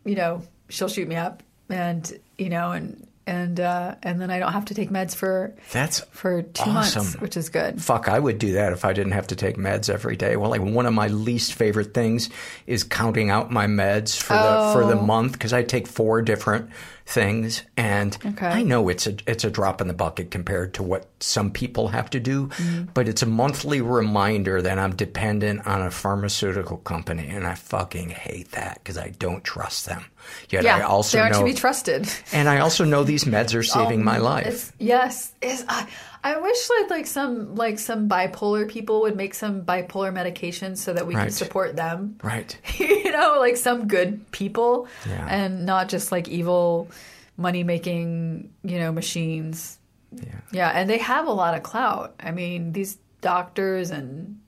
you 0.05 0.15
know, 0.15 0.41
she'll 0.69 0.87
shoot 0.89 1.07
me 1.07 1.15
up, 1.15 1.43
and 1.69 2.19
you 2.37 2.49
know, 2.49 2.71
and 2.71 3.07
and 3.27 3.59
uh, 3.59 3.95
and 4.03 4.19
then 4.19 4.29
I 4.31 4.39
don't 4.39 4.51
have 4.51 4.65
to 4.65 4.73
take 4.73 4.89
meds 4.89 5.15
for 5.15 5.55
That's 5.71 5.99
for 5.99 6.41
two 6.41 6.63
awesome. 6.69 7.03
months, 7.03 7.21
which 7.21 7.37
is 7.37 7.49
good. 7.49 7.81
Fuck, 7.81 8.09
I 8.09 8.17
would 8.19 8.39
do 8.39 8.53
that 8.53 8.73
if 8.73 8.83
I 8.83 8.93
didn't 8.93 9.11
have 9.13 9.27
to 9.27 9.35
take 9.35 9.57
meds 9.57 9.89
every 9.89 10.15
day. 10.15 10.35
Well, 10.37 10.49
like 10.49 10.61
one 10.61 10.85
of 10.87 10.93
my 10.93 11.07
least 11.07 11.53
favorite 11.53 11.93
things 11.93 12.29
is 12.67 12.83
counting 12.83 13.29
out 13.29 13.51
my 13.51 13.67
meds 13.67 14.17
for 14.19 14.33
the 14.33 14.71
for 14.73 14.85
the 14.85 14.99
Oh. 14.99 15.05
month 15.05 15.33
because 15.33 15.53
I 15.53 15.63
take 15.63 15.87
four 15.87 16.21
different 16.23 16.71
things, 17.11 17.63
and 17.77 18.17
Okay. 18.25 18.47
I 18.47 18.63
know 18.63 18.89
it's 18.89 19.05
a 19.07 19.15
it's 19.27 19.43
a 19.43 19.49
drop 19.51 19.81
in 19.81 19.87
the 19.87 19.93
bucket 19.93 20.31
compared 20.31 20.73
to 20.75 20.83
what 20.83 21.07
some 21.19 21.51
people 21.51 21.89
have 21.89 22.09
to 22.11 22.19
do, 22.19 22.47
Mm-hmm. 22.47 22.85
but 22.93 23.07
it's 23.07 23.21
a 23.21 23.25
monthly 23.25 23.81
reminder 23.81 24.61
that 24.61 24.79
I'm 24.79 24.95
dependent 24.95 25.67
on 25.67 25.81
a 25.81 25.91
pharmaceutical 25.91 26.77
company, 26.77 27.27
and 27.27 27.45
I 27.45 27.55
fucking 27.55 28.09
hate 28.09 28.51
that 28.51 28.75
because 28.83 28.97
I 28.97 29.09
don't 29.19 29.43
trust 29.43 29.85
them. 29.85 30.05
Yet 30.49 30.65
I 30.65 30.77
Yeah, 30.79 30.85
also 30.87 31.17
they 31.17 31.21
aren't 31.21 31.33
know, 31.33 31.39
to 31.39 31.45
be 31.45 31.53
trusted. 31.53 32.07
and 32.31 32.47
I 32.47 32.59
also 32.59 32.85
know 32.85 33.03
these 33.03 33.25
meds 33.25 33.53
are 33.55 33.63
saving 33.77 34.03
my 34.03 34.17
Um, 34.17 34.23
life. 34.23 34.47
It's, 34.47 34.71
yes, 34.79 35.33
is 35.41 35.65
I, 35.67 35.87
I 36.23 36.39
wish 36.39 36.69
like 36.81 36.89
like 36.89 37.07
some 37.07 37.55
like 37.55 37.79
some 37.79 38.07
bipolar 38.07 38.69
people 38.69 39.01
would 39.01 39.15
make 39.15 39.33
some 39.33 39.63
bipolar 39.63 40.13
medications 40.13 40.77
so 40.77 40.93
that 40.93 41.07
we 41.07 41.13
can 41.15 41.31
support 41.31 41.75
them. 41.75 42.17
Right. 42.23 42.55
you 42.77 43.11
know, 43.11 43.37
like 43.39 43.57
some 43.57 43.87
good 43.87 44.29
people, 44.31 44.87
Yeah. 45.09 45.27
and 45.29 45.65
not 45.65 45.89
just 45.89 46.11
like 46.11 46.27
evil 46.27 46.89
money 47.37 47.63
making 47.63 48.51
you 48.63 48.77
know 48.79 48.91
machines. 48.91 49.79
Yeah. 50.13 50.41
Yeah, 50.51 50.69
and 50.69 50.89
they 50.89 50.97
have 50.99 51.25
a 51.27 51.31
lot 51.31 51.55
of 51.55 51.63
clout. 51.63 52.13
I 52.19 52.31
mean, 52.31 52.71
these 52.73 52.97
doctors 53.21 53.89
and 53.91 54.39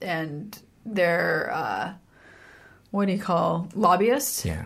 and 0.00 0.58
their 0.84 1.50
uh, 1.52 1.92
what 2.90 3.06
do 3.06 3.12
you 3.12 3.18
call 3.20 3.68
lobbyists? 3.74 4.44
Yeah. 4.44 4.64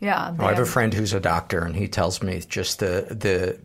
Yeah, 0.00 0.32
Oh, 0.38 0.44
I 0.44 0.50
have 0.50 0.60
a 0.62 0.64
friend 0.64 0.94
who's 0.94 1.12
a 1.12 1.18
doctor, 1.18 1.58
and 1.64 1.74
he 1.74 1.88
tells 1.88 2.22
me 2.22 2.40
just 2.48 2.78
the 2.78 3.06
the 3.10 3.58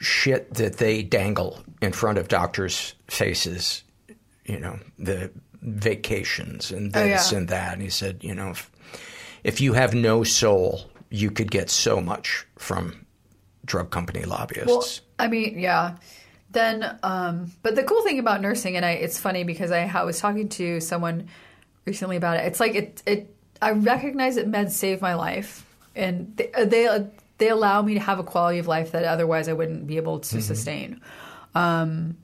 shit 0.00 0.54
that 0.54 0.78
they 0.78 1.02
dangle 1.02 1.62
in 1.80 1.92
front 1.92 2.18
of 2.18 2.28
doctors' 2.28 2.94
faces. 3.08 3.84
You 4.44 4.58
know, 4.58 4.78
the 4.98 5.30
vacations 5.62 6.70
and 6.72 6.94
Oh, 6.96 7.00
this 7.00 7.30
yeah. 7.32 7.38
and 7.38 7.48
that. 7.48 7.74
And 7.74 7.82
he 7.82 7.90
said, 7.90 8.24
you 8.24 8.34
know, 8.34 8.50
if, 8.50 8.70
if 9.44 9.60
you 9.60 9.74
have 9.74 9.94
no 9.94 10.24
soul, 10.24 10.90
you 11.10 11.30
could 11.30 11.50
get 11.50 11.70
so 11.70 12.00
much 12.00 12.46
from 12.56 13.06
drug 13.64 13.90
company 13.90 14.24
lobbyists. 14.24 14.66
Well, 14.66 14.84
I 15.18 15.28
mean, 15.28 15.58
yeah. 15.58 15.96
Then, 16.50 16.98
um, 17.02 17.52
but 17.62 17.76
the 17.76 17.84
cool 17.84 18.02
thing 18.02 18.18
about 18.18 18.40
nursing, 18.40 18.76
and 18.76 18.84
I, 18.84 18.92
it's 18.92 19.18
funny 19.18 19.44
because 19.44 19.70
I, 19.70 19.82
I 19.84 20.02
was 20.02 20.18
talking 20.18 20.48
to 20.50 20.80
someone 20.80 21.28
recently 21.84 22.16
about 22.16 22.38
it. 22.38 22.46
It's 22.46 22.58
like 22.58 22.74
it, 22.74 23.02
it. 23.06 23.34
I 23.62 23.70
recognize 23.72 24.34
that 24.36 24.50
meds 24.50 24.72
save 24.72 25.00
my 25.00 25.14
life, 25.14 25.64
and 25.94 26.36
they, 26.36 26.50
they 26.64 27.10
they 27.40 27.48
allow 27.48 27.82
me 27.82 27.94
to 27.94 28.00
have 28.00 28.18
a 28.20 28.22
quality 28.22 28.58
of 28.58 28.68
life 28.68 28.92
that 28.92 29.04
otherwise 29.04 29.48
I 29.48 29.54
wouldn't 29.54 29.86
be 29.86 29.96
able 29.96 30.20
to 30.20 30.40
sustain. 30.40 31.00
Um, 31.54 32.16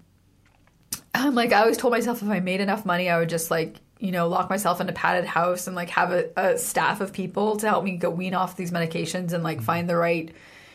I'm 1.15 1.35
like 1.35 1.53
I 1.53 1.63
always 1.63 1.79
told 1.79 1.93
myself 1.93 2.23
if 2.23 2.29
I 2.29 2.41
made 2.41 2.61
enough 2.61 2.85
money, 2.85 3.11
I 3.11 3.19
would 3.19 3.29
just 3.29 3.51
like 3.51 3.81
you 3.99 4.13
know 4.13 4.29
lock 4.29 4.51
myself 4.51 4.81
in 4.81 4.89
a 4.89 4.93
padded 4.93 5.25
house 5.25 5.67
and 5.67 5.75
like 5.75 5.91
have 5.91 6.13
a, 6.13 6.31
a 6.37 6.59
staff 6.59 7.01
of 7.01 7.13
people 7.13 7.57
to 7.57 7.69
help 7.69 7.83
me 7.83 7.97
go 7.97 8.11
wean 8.11 8.35
off 8.35 8.57
these 8.57 8.71
medications 8.71 9.33
and 9.33 9.43
like 9.43 9.61
find 9.61 9.89
the 9.89 9.97
right, 9.97 10.33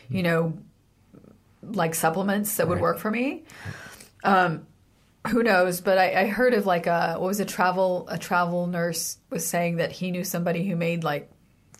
you 0.09 0.23
know, 0.23 0.57
like 1.63 1.95
supplements 1.95 2.57
that 2.57 2.67
would 2.67 2.81
work 2.81 2.97
for 2.97 3.11
me. 3.11 3.43
Um, 4.23 4.67
who 5.29 5.43
knows? 5.43 5.81
But 5.81 5.97
I, 5.97 6.21
I 6.21 6.27
heard 6.27 6.53
of 6.53 6.65
like 6.65 6.87
a 6.87 7.13
what 7.13 7.27
was 7.27 7.39
a 7.39 7.45
travel 7.45 8.07
a 8.09 8.17
travel 8.17 8.67
nurse 8.67 9.17
was 9.29 9.45
saying 9.45 9.77
that 9.77 9.91
he 9.91 10.11
knew 10.11 10.23
somebody 10.23 10.67
who 10.67 10.75
made 10.75 11.03
like 11.03 11.30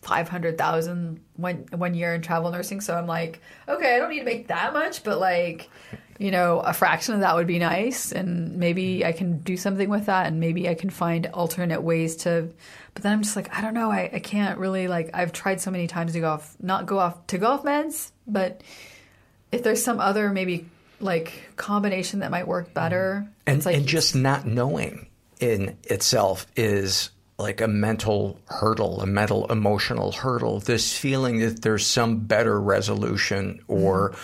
five 0.02 0.28
hundred 0.28 0.58
thousand 0.58 1.22
one 1.36 1.66
one 1.72 1.94
year 1.94 2.14
in 2.16 2.22
travel 2.22 2.52
nursing. 2.52 2.82
So 2.82 2.96
I'm 2.96 3.08
like, 3.08 3.42
okay, 3.68 3.96
I 3.96 4.00
don't 4.00 4.10
need 4.10 4.20
to 4.20 4.26
make 4.26 4.48
that 4.48 4.74
much, 4.74 5.04
but 5.04 5.20
like, 5.20 5.70
you 6.18 6.32
know, 6.32 6.60
a 6.60 6.74
fraction 6.74 7.14
of 7.14 7.22
that 7.22 7.36
would 7.36 7.48
be 7.48 7.60
nice, 7.60 8.12
and 8.12 8.58
maybe 8.58 9.00
mm-hmm. 9.00 9.08
I 9.08 9.12
can 9.12 9.40
do 9.40 9.58
something 9.58 9.90
with 9.90 10.08
that, 10.08 10.28
and 10.28 10.40
maybe 10.40 10.68
I 10.70 10.74
can 10.74 10.90
find 10.90 11.28
alternate 11.28 11.82
ways 11.82 12.16
to. 12.18 12.50
But 12.94 13.04
then 13.04 13.14
I'm 13.14 13.22
just 13.22 13.36
like, 13.36 13.56
I 13.56 13.62
don't 13.62 13.74
know, 13.74 13.92
I, 13.92 14.10
I 14.14 14.20
can't 14.20 14.60
really 14.60 14.88
like. 14.88 15.12
I've 15.14 15.34
tried 15.34 15.62
so 15.62 15.72
many 15.72 15.88
times 15.88 16.14
to 16.14 16.20
go 16.20 16.30
off, 16.30 16.56
not 16.62 16.86
go 16.86 17.00
off 17.00 17.28
to 17.28 17.38
go 17.38 17.48
off 17.48 17.64
meds, 17.64 18.12
but 18.28 18.62
if 19.52 19.64
there's 19.64 19.84
some 19.84 20.00
other 20.00 20.30
maybe 20.30 20.68
like 21.00 21.34
combination 21.56 22.20
that 22.20 22.32
might 22.32 22.48
work 22.48 22.74
better, 22.74 23.24
mm-hmm. 23.24 23.34
and, 23.48 23.58
it's 23.58 23.66
like 23.66 23.76
and 23.76 23.86
just 23.88 24.16
not 24.16 24.46
knowing 24.46 25.08
in 25.40 25.78
itself 25.84 26.46
is 26.56 27.12
like 27.42 27.62
a 27.62 27.68
mental 27.68 28.40
hurdle, 28.48 29.02
a 29.02 29.06
mental 29.06 29.46
emotional 29.52 30.12
hurdle. 30.12 30.60
This 30.60 30.98
feeling 30.98 31.40
that 31.40 31.62
there's 31.62 31.86
some 31.86 32.20
better 32.20 32.60
resolution 32.60 33.62
or 33.68 34.16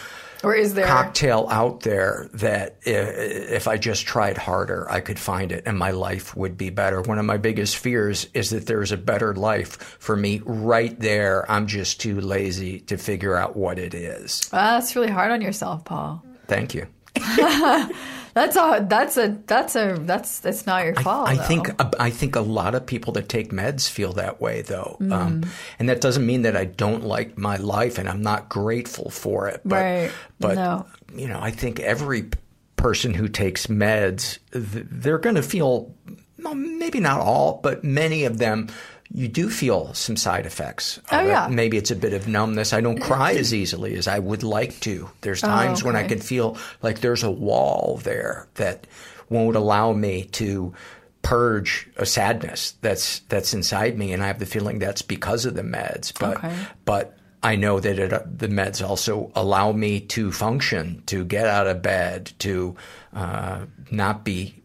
or 0.43 0.53
is 0.53 0.75
there 0.75 0.85
cocktail 0.85 1.47
out 1.49 1.81
there 1.81 2.29
that 2.35 2.77
if 2.85 3.67
I 3.67 3.77
just 3.77 4.05
tried 4.05 4.37
harder, 4.37 4.89
I 4.89 4.99
could 4.99 5.19
find 5.19 5.51
it 5.51 5.63
and 5.65 5.77
my 5.77 5.91
life 5.91 6.35
would 6.35 6.57
be 6.57 6.69
better. 6.69 7.01
One 7.01 7.17
of 7.17 7.25
my 7.25 7.37
biggest 7.37 7.77
fears 7.77 8.27
is 8.33 8.51
that 8.51 8.67
there's 8.67 8.91
a 8.91 8.97
better 8.97 9.33
life 9.33 9.97
for 9.99 10.15
me 10.15 10.41
right 10.45 10.97
there. 10.99 11.49
I'm 11.51 11.65
just 11.67 11.99
too 11.99 12.21
lazy 12.21 12.81
to 12.81 12.97
figure 12.97 13.35
out 13.35 13.55
what 13.57 13.79
it 13.79 13.93
is. 13.95 14.47
Ah, 14.53 14.77
that's 14.77 14.95
really 14.95 15.09
hard 15.09 15.31
on 15.31 15.41
yourself, 15.41 15.83
Paul. 15.85 16.23
Thank 16.47 16.75
you. 16.75 16.85
That's 18.37 18.55
a 18.55 18.85
that's 18.87 19.17
a 19.17 19.37
that's 19.47 19.75
a 19.75 19.97
that's 19.99 20.39
that's 20.41 20.67
not 20.67 20.85
your 20.85 20.93
fault. 20.95 21.27
I 21.27 21.35
though. 21.37 21.41
think 21.43 21.69
I 21.99 22.11
think 22.11 22.35
a 22.35 22.41
lot 22.41 22.75
of 22.75 22.85
people 22.85 23.13
that 23.13 23.27
take 23.29 23.49
meds 23.51 23.89
feel 23.89 24.13
that 24.13 24.39
way, 24.39 24.61
though, 24.61 24.97
Mm. 25.01 25.11
um, 25.11 25.45
and 25.79 25.89
that 25.89 26.01
doesn't 26.01 26.23
mean 26.25 26.43
that 26.43 26.55
I 26.55 26.65
don't 26.65 27.03
like 27.03 27.35
my 27.37 27.55
life 27.57 27.97
and 27.97 28.07
I'm 28.07 28.21
not 28.21 28.47
grateful 28.47 29.09
for 29.09 29.47
it. 29.47 29.61
But, 29.65 29.75
Right. 29.81 30.11
But 30.39 30.55
No. 30.55 30.85
you 31.15 31.27
know, 31.27 31.39
I 31.41 31.49
think 31.49 31.79
every 31.79 32.29
person 32.75 33.15
who 33.15 33.27
takes 33.27 33.65
meds, 33.67 34.37
they're 34.51 35.17
going 35.17 35.35
to 35.35 35.41
feel, 35.41 35.95
well, 36.43 36.53
maybe 36.53 36.99
not 36.99 37.19
all, 37.19 37.59
but 37.63 37.83
many 37.83 38.23
of 38.25 38.37
them. 38.37 38.67
You 39.09 39.27
do 39.27 39.49
feel 39.49 39.93
some 39.93 40.17
side 40.17 40.45
effects. 40.45 40.99
Oh, 41.11 41.25
yeah. 41.25 41.47
Maybe 41.49 41.77
it's 41.77 41.91
a 41.91 41.95
bit 41.95 42.13
of 42.13 42.27
numbness. 42.27 42.73
I 42.73 42.81
don't 42.81 42.99
cry 42.99 43.33
as 43.33 43.53
easily 43.53 43.95
as 43.95 44.07
I 44.07 44.19
would 44.19 44.43
like 44.43 44.79
to. 44.81 45.09
There's 45.21 45.41
times 45.41 45.83
when 45.83 45.95
I 45.95 46.03
Oh, 46.03 46.07
can 46.09 46.19
feel 46.19 46.57
like 46.81 46.99
there's 46.99 47.23
a 47.23 47.31
wall 47.31 48.01
there 48.03 48.47
that 48.55 48.85
won't 49.29 49.55
allow 49.55 49.93
me 49.93 50.25
to 50.33 50.73
purge 51.21 51.89
a 51.97 52.05
sadness 52.05 52.73
that's 52.81 53.19
that's 53.29 53.53
inside 53.53 53.97
me, 53.97 54.13
and 54.13 54.23
I 54.23 54.27
have 54.27 54.39
the 54.39 54.45
feeling 54.45 54.79
that's 54.79 55.01
because 55.01 55.45
of 55.45 55.55
the 55.55 55.61
meds. 55.63 56.13
But 56.17 56.37
Okay. 56.37 56.55
but 56.85 57.17
I 57.43 57.55
know 57.55 57.79
that 57.79 57.99
it, 57.99 58.39
the 58.39 58.47
meds 58.47 58.85
also 58.87 59.31
allow 59.35 59.71
me 59.71 59.99
to 60.01 60.31
function, 60.31 61.03
to 61.07 61.23
get 61.25 61.45
out 61.47 61.67
of 61.67 61.81
bed, 61.81 62.31
to 62.39 62.75
uh, 63.13 63.65
not 63.91 64.23
be 64.25 64.56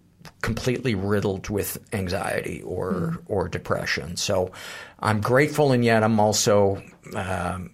completely 0.43 0.95
riddled 0.95 1.49
with 1.49 1.79
anxiety 1.93 2.61
or 2.63 3.19
or 3.27 3.49
depression. 3.49 4.17
So 4.17 4.53
I'm 4.99 5.21
grateful, 5.21 5.73
and 5.73 5.85
yet 5.85 6.03
I'm 6.03 6.21
also 6.21 6.83
um, 7.15 7.73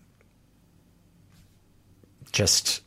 just 2.30 2.82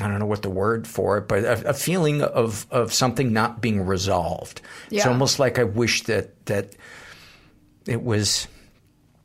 I 0.00 0.08
don't 0.08 0.18
know 0.18 0.26
what 0.26 0.42
the 0.42 0.50
word 0.50 0.86
for 0.86 1.18
it, 1.18 1.28
but 1.28 1.44
a, 1.44 1.70
a 1.70 1.74
feeling 1.74 2.22
of 2.22 2.66
of 2.70 2.92
something 2.92 3.32
not 3.32 3.60
being 3.60 3.86
resolved. 3.86 4.60
It's 4.90 5.06
almost 5.06 5.38
like 5.38 5.58
I 5.58 5.64
wish 5.64 6.02
that 6.04 6.44
that 6.46 6.74
it 7.86 8.02
was 8.02 8.48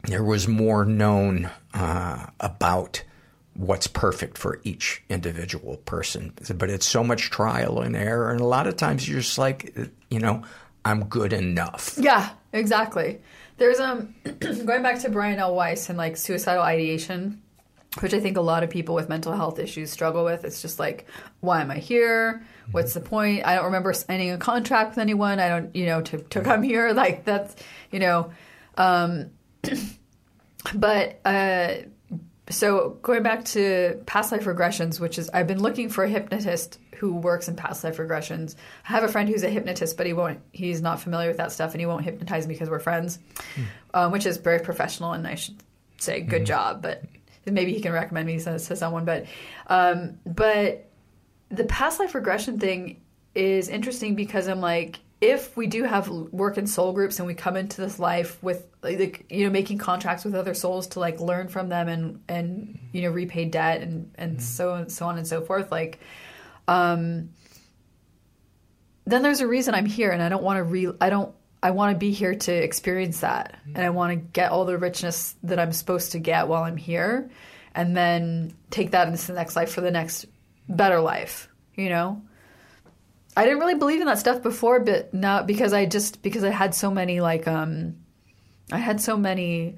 there 0.03 0.23
was 0.23 0.47
more 0.47 0.85
known 0.85 1.49
uh, 1.73 2.27
about 2.39 3.03
what's 3.57 3.87
perfect 3.87 4.37
for 4.37 4.61
each 4.63 5.03
individual 5.09 5.77
person. 5.77 6.31
But 6.55 6.69
it's 6.69 6.85
so 6.85 7.03
much 7.03 7.31
trial 7.31 7.81
and 7.81 7.95
error. 7.95 8.31
And 8.31 8.39
a 8.39 8.45
lot 8.45 8.67
of 8.67 8.77
times 8.77 9.09
you're 9.09 9.19
just 9.19 9.37
like, 9.37 9.75
you 10.09 10.19
know, 10.19 10.43
I'm 10.85 11.05
good 11.05 11.33
enough. 11.33 11.95
Yeah, 11.97 12.29
exactly. 12.53 13.19
There's 13.57 13.79
um 13.79 14.13
going 14.39 14.83
back 14.83 14.99
to 14.99 15.09
Brian 15.09 15.39
L. 15.39 15.55
Weiss 15.55 15.89
and 15.89 15.97
like 15.97 16.15
suicidal 16.17 16.63
ideation, 16.63 17.41
which 17.99 18.13
I 18.13 18.19
think 18.19 18.37
a 18.37 18.41
lot 18.41 18.63
of 18.63 18.69
people 18.69 18.93
with 18.93 19.09
mental 19.09 19.33
health 19.33 19.57
issues 19.57 19.89
struggle 19.89 20.23
with. 20.23 20.45
It's 20.45 20.61
just 20.61 20.77
like, 20.77 21.07
why 21.39 21.61
am 21.61 21.71
I 21.71 21.79
here? 21.79 22.43
What's 22.71 22.93
the 22.93 23.01
point? 23.01 23.45
I 23.45 23.55
don't 23.55 23.65
remember 23.65 23.91
signing 23.91 24.31
a 24.31 24.37
contract 24.37 24.91
with 24.91 24.99
anyone. 24.99 25.39
I 25.39 25.49
don't, 25.49 25.75
you 25.75 25.87
know, 25.87 26.01
to 26.03 26.19
to 26.19 26.41
come 26.41 26.61
here. 26.61 26.93
Like 26.97 27.25
that's, 27.25 27.55
you 27.91 27.99
know, 27.99 28.31
um, 28.77 29.31
but 30.75 31.19
uh, 31.25 31.73
so 32.49 32.97
going 33.01 33.23
back 33.23 33.45
to 33.45 34.01
past 34.05 34.31
life 34.31 34.45
regressions, 34.45 34.99
which 34.99 35.17
is 35.17 35.29
I've 35.29 35.47
been 35.47 35.61
looking 35.61 35.89
for 35.89 36.03
a 36.03 36.09
hypnotist 36.09 36.79
who 36.97 37.13
works 37.13 37.47
in 37.47 37.55
past 37.55 37.83
life 37.83 37.97
regressions. 37.97 38.55
I 38.87 38.93
have 38.93 39.03
a 39.03 39.07
friend 39.07 39.29
who's 39.29 39.43
a 39.43 39.49
hypnotist, 39.49 39.97
but 39.97 40.05
he 40.05 40.13
won't. 40.13 40.39
He's 40.51 40.81
not 40.81 41.01
familiar 41.01 41.27
with 41.27 41.37
that 41.37 41.51
stuff, 41.51 41.73
and 41.73 41.81
he 41.81 41.85
won't 41.85 42.03
hypnotize 42.03 42.47
me 42.47 42.55
because 42.55 42.69
we're 42.69 42.79
friends, 42.79 43.19
um, 43.93 44.11
which 44.11 44.25
is 44.25 44.37
very 44.37 44.59
professional, 44.59 45.13
and 45.13 45.27
I 45.27 45.35
should 45.35 45.61
say 45.97 46.21
good 46.21 46.45
job. 46.45 46.81
But 46.81 47.03
maybe 47.45 47.73
he 47.73 47.81
can 47.81 47.91
recommend 47.91 48.27
me 48.27 48.39
to, 48.39 48.59
to 48.59 48.75
someone. 48.75 49.05
But 49.05 49.25
um, 49.67 50.17
but 50.25 50.89
the 51.49 51.65
past 51.65 51.99
life 51.99 52.15
regression 52.15 52.59
thing 52.59 53.01
is 53.35 53.69
interesting 53.69 54.15
because 54.15 54.47
I'm 54.47 54.61
like, 54.61 54.99
if 55.19 55.57
we 55.57 55.67
do 55.67 55.83
have 55.83 56.07
work 56.09 56.57
in 56.57 56.67
soul 56.67 56.93
groups 56.93 57.19
and 57.19 57.27
we 57.27 57.33
come 57.33 57.57
into 57.57 57.81
this 57.81 57.97
life 57.97 58.41
with 58.43 58.67
like 58.83 59.25
you 59.29 59.45
know 59.45 59.51
making 59.51 59.77
contracts 59.77 60.23
with 60.23 60.35
other 60.35 60.53
souls 60.53 60.87
to 60.87 60.99
like 60.99 61.19
learn 61.19 61.47
from 61.47 61.69
them 61.69 61.87
and 61.87 62.21
and 62.27 62.79
you 62.91 63.01
know 63.01 63.09
repay 63.09 63.45
debt 63.45 63.81
and 63.81 64.11
and 64.15 64.41
so 64.41 64.85
so 64.87 65.07
on 65.07 65.17
and 65.17 65.27
so 65.27 65.41
forth 65.41 65.71
like 65.71 65.99
um 66.67 67.29
then 69.05 69.23
there's 69.23 69.41
a 69.41 69.47
reason 69.47 69.73
I'm 69.73 69.85
here 69.85 70.11
and 70.11 70.21
I 70.21 70.29
don't 70.29 70.43
want 70.43 70.57
to 70.57 70.63
re 70.63 70.91
I 71.01 71.09
don't 71.09 71.33
I 71.63 71.71
want 71.71 71.95
to 71.95 71.97
be 71.97 72.11
here 72.11 72.35
to 72.35 72.53
experience 72.53 73.21
that. 73.21 73.59
And 73.65 73.79
I 73.79 73.89
want 73.89 74.11
to 74.11 74.15
get 74.15 74.51
all 74.51 74.65
the 74.65 74.77
richness 74.77 75.33
that 75.41 75.57
I'm 75.57 75.73
supposed 75.73 76.11
to 76.11 76.19
get 76.19 76.47
while 76.47 76.61
I'm 76.61 76.77
here 76.77 77.31
and 77.77 77.95
then 77.95 78.53
take 78.69 78.91
that 78.91 79.07
into 79.07 79.27
the 79.27 79.33
next 79.33 79.55
life 79.55 79.71
for 79.71 79.81
the 79.81 79.91
next 79.91 80.25
better 80.67 80.99
life 80.99 81.47
you 81.75 81.89
know 81.89 82.21
I 83.37 83.43
didn't 83.43 83.59
really 83.59 83.75
believe 83.75 84.01
in 84.01 84.07
that 84.07 84.17
stuff 84.17 84.41
before, 84.41 84.79
but 84.79 85.13
now 85.13 85.43
because 85.43 85.71
I 85.71 85.85
just 85.85 86.23
because 86.23 86.43
I 86.43 86.49
had 86.49 86.73
so 86.73 86.89
many 86.89 87.21
like 87.21 87.47
um, 87.47 87.97
I 88.71 88.79
had 88.79 88.99
so 88.99 89.15
many 89.15 89.77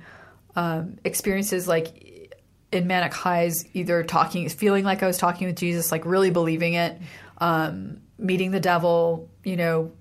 um, 0.56 0.98
experiences 1.04 1.68
like 1.68 2.32
in 2.72 2.88
manic 2.88 3.14
highs, 3.14 3.66
either 3.74 4.02
talking, 4.04 4.48
feeling 4.48 4.86
like 4.86 5.04
I 5.04 5.08
was 5.08 5.18
talking 5.18 5.48
with 5.48 5.58
Jesus, 5.58 5.92
like 5.92 6.06
really 6.06 6.32
believing 6.32 6.76
it, 6.76 7.02
um, 7.40 8.00
meeting 8.18 8.52
the 8.52 8.62
devil, 8.62 9.30
you 9.44 9.58
know, 9.58 9.92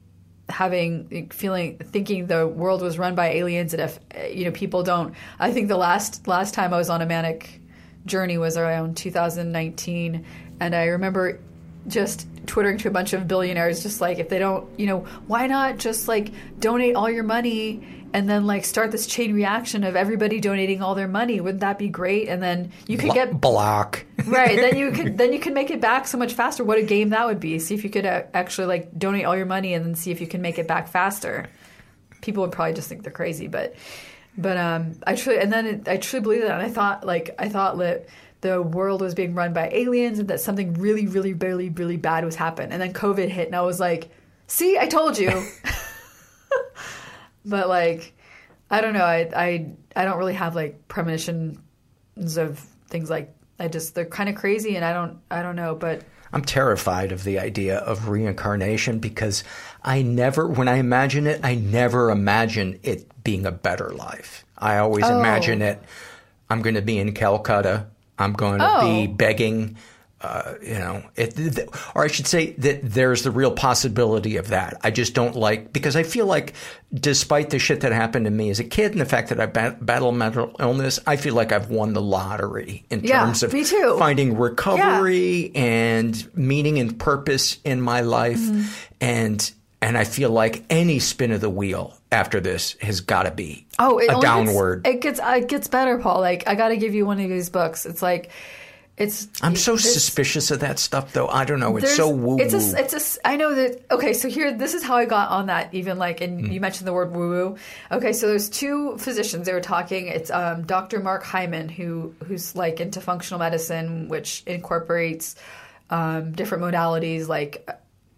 having 0.48 1.28
feeling 1.30 1.78
thinking 1.78 2.28
the 2.28 2.46
world 2.46 2.80
was 2.80 2.96
run 2.96 3.16
by 3.16 3.30
aliens, 3.30 3.74
and 3.74 3.82
if 3.82 3.98
you 4.32 4.44
know 4.44 4.52
people 4.52 4.84
don't. 4.84 5.16
I 5.40 5.52
think 5.52 5.66
the 5.66 5.76
last 5.76 6.28
last 6.28 6.54
time 6.54 6.72
I 6.72 6.76
was 6.76 6.90
on 6.90 7.02
a 7.02 7.06
manic 7.06 7.60
journey 8.06 8.38
was 8.38 8.56
around 8.56 8.96
2019, 8.96 10.24
and 10.60 10.76
I 10.76 10.84
remember 10.84 11.40
just 11.88 12.26
twittering 12.46 12.78
to 12.78 12.88
a 12.88 12.90
bunch 12.90 13.12
of 13.12 13.28
billionaires 13.28 13.82
just 13.82 14.00
like 14.00 14.18
if 14.18 14.30
they 14.30 14.38
don't 14.38 14.66
you 14.78 14.86
know 14.86 15.00
why 15.26 15.46
not 15.46 15.76
just 15.76 16.08
like 16.08 16.30
donate 16.58 16.96
all 16.96 17.10
your 17.10 17.24
money 17.24 17.82
and 18.12 18.28
then 18.28 18.46
like 18.46 18.64
start 18.64 18.90
this 18.90 19.06
chain 19.06 19.34
reaction 19.34 19.84
of 19.84 19.94
everybody 19.94 20.40
donating 20.40 20.82
all 20.82 20.94
their 20.94 21.08
money? 21.08 21.40
Wouldn't 21.40 21.60
that 21.60 21.78
be 21.78 21.88
great? 21.88 22.28
And 22.28 22.42
then 22.42 22.72
you 22.86 22.96
could 22.96 23.12
get 23.12 23.40
block. 23.40 24.04
Right 24.24 24.56
then 24.56 24.76
you 24.76 24.90
could 24.92 25.18
then 25.18 25.32
you 25.32 25.38
can 25.38 25.54
make 25.54 25.70
it 25.70 25.80
back 25.80 26.06
so 26.06 26.16
much 26.16 26.32
faster. 26.32 26.64
What 26.64 26.78
a 26.78 26.82
game 26.82 27.10
that 27.10 27.26
would 27.26 27.40
be. 27.40 27.58
See 27.58 27.74
if 27.74 27.84
you 27.84 27.90
could 27.90 28.06
uh, 28.06 28.22
actually 28.32 28.66
like 28.66 28.98
donate 28.98 29.24
all 29.24 29.36
your 29.36 29.46
money 29.46 29.74
and 29.74 29.84
then 29.84 29.94
see 29.94 30.10
if 30.10 30.20
you 30.20 30.26
can 30.26 30.40
make 30.40 30.58
it 30.58 30.66
back 30.66 30.88
faster. 30.88 31.46
People 32.22 32.42
would 32.42 32.52
probably 32.52 32.74
just 32.74 32.88
think 32.88 33.02
they're 33.02 33.12
crazy 33.12 33.46
but 33.46 33.74
but 34.36 34.56
um 34.56 34.92
i 35.06 35.14
truly 35.14 35.40
and 35.40 35.52
then 35.52 35.66
it, 35.66 35.88
i 35.88 35.96
truly 35.96 36.22
believe 36.22 36.42
that. 36.42 36.52
And 36.52 36.62
i 36.62 36.70
thought 36.70 37.04
like 37.04 37.34
i 37.38 37.48
thought 37.48 37.78
that 37.78 38.06
the 38.40 38.62
world 38.62 39.00
was 39.00 39.14
being 39.14 39.34
run 39.34 39.52
by 39.52 39.68
aliens 39.72 40.18
and 40.18 40.28
that 40.28 40.40
something 40.40 40.74
really, 40.74 41.06
really, 41.06 41.34
really, 41.34 41.70
really 41.70 41.96
bad 41.96 42.24
was 42.24 42.36
happening. 42.36 42.72
And 42.72 42.80
then 42.80 42.92
COVID 42.92 43.28
hit, 43.28 43.46
and 43.48 43.56
I 43.56 43.62
was 43.62 43.80
like, 43.80 44.08
"See, 44.46 44.78
I 44.78 44.86
told 44.86 45.18
you." 45.18 45.30
but 47.44 47.68
like, 47.68 48.12
I 48.70 48.80
don't 48.80 48.94
know. 48.94 49.04
I 49.04 49.28
I 49.34 49.66
I 49.96 50.04
don't 50.04 50.18
really 50.18 50.34
have 50.34 50.54
like 50.54 50.86
premonitions 50.88 51.58
of 52.36 52.58
things 52.88 53.10
like 53.10 53.34
I 53.58 53.68
just 53.68 53.94
they're 53.94 54.04
kind 54.04 54.28
of 54.28 54.34
crazy, 54.34 54.76
and 54.76 54.84
I 54.84 54.92
don't 54.92 55.18
I 55.30 55.42
don't 55.42 55.56
know, 55.56 55.74
but. 55.74 56.02
I'm 56.30 56.44
terrified 56.44 57.10
of 57.10 57.24
the 57.24 57.38
idea 57.38 57.78
of 57.78 58.10
reincarnation 58.10 58.98
because 58.98 59.44
I 59.82 60.02
never, 60.02 60.46
when 60.46 60.68
I 60.68 60.76
imagine 60.76 61.26
it, 61.26 61.40
I 61.42 61.54
never 61.54 62.10
imagine 62.10 62.80
it 62.82 63.06
being 63.24 63.46
a 63.46 63.50
better 63.50 63.88
life. 63.88 64.44
I 64.58 64.76
always 64.76 65.06
Oh. 65.06 65.18
imagine 65.18 65.62
it. 65.62 65.82
I'm 66.50 66.60
going 66.60 66.74
to 66.74 66.82
be 66.82 66.98
in 66.98 67.14
Calcutta. 67.14 67.86
I'm 68.18 68.32
going 68.32 68.58
to 68.60 68.68
Oh. 68.78 68.80
be 68.82 69.06
begging. 69.06 69.76
Uh, 70.20 70.54
you 70.60 70.74
know, 70.74 71.00
it, 71.14 71.36
th- 71.36 71.68
or 71.94 72.02
I 72.02 72.08
should 72.08 72.26
say 72.26 72.50
that 72.54 72.80
there's 72.82 73.22
the 73.22 73.30
real 73.30 73.52
possibility 73.52 74.36
of 74.36 74.48
that. 74.48 74.76
I 74.82 74.90
just 74.90 75.14
don't 75.14 75.36
like 75.36 75.72
because 75.72 75.94
I 75.94 76.02
feel 76.02 76.26
like, 76.26 76.54
despite 76.92 77.50
the 77.50 77.60
shit 77.60 77.82
that 77.82 77.92
happened 77.92 78.24
to 78.24 78.30
me 78.32 78.50
as 78.50 78.58
a 78.58 78.64
kid 78.64 78.90
and 78.90 79.00
the 79.00 79.04
fact 79.04 79.28
that 79.28 79.38
I 79.38 79.46
bat- 79.46 79.86
battle 79.86 80.10
mental 80.10 80.56
illness, 80.58 80.98
I 81.06 81.14
feel 81.14 81.34
like 81.34 81.52
I've 81.52 81.70
won 81.70 81.92
the 81.92 82.02
lottery 82.02 82.84
in 82.90 83.04
Yeah, 83.04 83.26
terms 83.26 83.44
of 83.44 83.52
finding 84.00 84.36
recovery 84.36 85.52
and 85.54 86.28
meaning 86.36 86.80
and 86.80 86.98
purpose 86.98 87.58
in 87.64 87.80
my 87.80 88.00
life, 88.00 88.38
Mm-hmm. 88.40 88.62
and 89.00 89.52
and 89.80 89.96
I 89.96 90.02
feel 90.02 90.30
like 90.30 90.64
any 90.68 90.98
spin 90.98 91.30
of 91.30 91.40
the 91.40 91.48
wheel 91.50 91.96
after 92.10 92.40
this 92.40 92.72
has 92.80 93.00
got 93.00 93.24
to 93.24 93.30
be 93.30 93.66
Oh, 93.78 93.90
a 93.90 93.92
only 93.92 94.06
gets- 94.08 94.20
downward. 94.22 94.86
it 94.86 95.00
gets 95.00 95.20
it 95.22 95.48
gets 95.48 95.68
better, 95.68 95.98
Paul. 95.98 96.20
Like 96.20 96.48
I 96.48 96.54
got 96.54 96.68
to 96.68 96.76
give 96.76 96.94
you 96.94 97.04
one 97.06 97.20
of 97.20 97.28
these 97.28 97.50
books. 97.50 97.84
It's 97.86 98.02
like 98.02 98.30
it's. 98.96 99.28
I'm 99.42 99.54
so 99.54 99.76
suspicious 99.76 100.50
of 100.50 100.58
that 100.58 100.80
stuff, 100.80 101.12
though. 101.12 101.28
I 101.28 101.44
don't 101.44 101.60
know. 101.60 101.76
It's 101.76 101.94
so 101.94 102.08
woo 102.08 102.34
woo. 102.34 102.38
It's 102.40 102.52
a. 102.52 102.80
It's 102.82 103.18
a. 103.18 103.26
I 103.28 103.36
know 103.36 103.54
that. 103.54 103.80
Okay, 103.92 104.12
so 104.12 104.28
here, 104.28 104.52
this 104.52 104.74
is 104.74 104.82
how 104.82 104.96
I 104.96 105.04
got 105.04 105.30
on 105.30 105.46
that. 105.46 105.72
Even 105.72 105.98
like, 105.98 106.20
and 106.20 106.44
Mm. 106.46 106.52
you 106.52 106.60
mentioned 106.60 106.88
the 106.88 106.92
word 106.92 107.12
woo 107.14 107.28
woo. 107.28 107.56
Okay, 107.92 108.12
so 108.12 108.26
there's 108.26 108.48
two 108.48 108.98
physicians. 108.98 109.46
They 109.46 109.52
were 109.52 109.60
talking. 109.60 110.08
It's 110.08 110.32
um, 110.32 110.62
Dr. 110.66 110.98
Mark 110.98 111.22
Hyman, 111.22 111.68
who 111.68 112.12
who's 112.26 112.56
like 112.56 112.80
into 112.80 113.00
functional 113.00 113.38
medicine, 113.38 114.08
which 114.08 114.42
incorporates 114.46 115.36
um, 115.90 116.32
different 116.32 116.64
modalities 116.64 117.28
like 117.28 117.68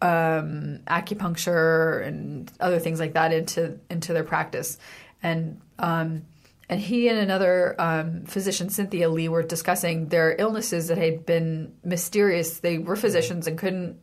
um, 0.02 0.80
acupuncture 0.86 2.06
and 2.06 2.50
other 2.60 2.78
things 2.78 3.00
like 3.00 3.14
that 3.14 3.32
into 3.32 3.78
into 3.90 4.12
their 4.12 4.24
practice, 4.24 4.78
and 5.22 5.60
um, 5.78 6.22
and 6.68 6.80
he 6.80 7.08
and 7.08 7.18
another 7.18 7.74
um, 7.78 8.24
physician, 8.24 8.70
Cynthia 8.70 9.08
Li, 9.08 9.28
were 9.28 9.42
discussing 9.42 10.08
their 10.08 10.34
illnesses 10.38 10.88
that 10.88 10.98
had 10.98 11.26
been 11.26 11.74
mysterious. 11.84 12.60
They 12.60 12.78
were 12.78 12.96
physicians 12.96 13.46
and 13.46 13.58
couldn't 13.58 13.98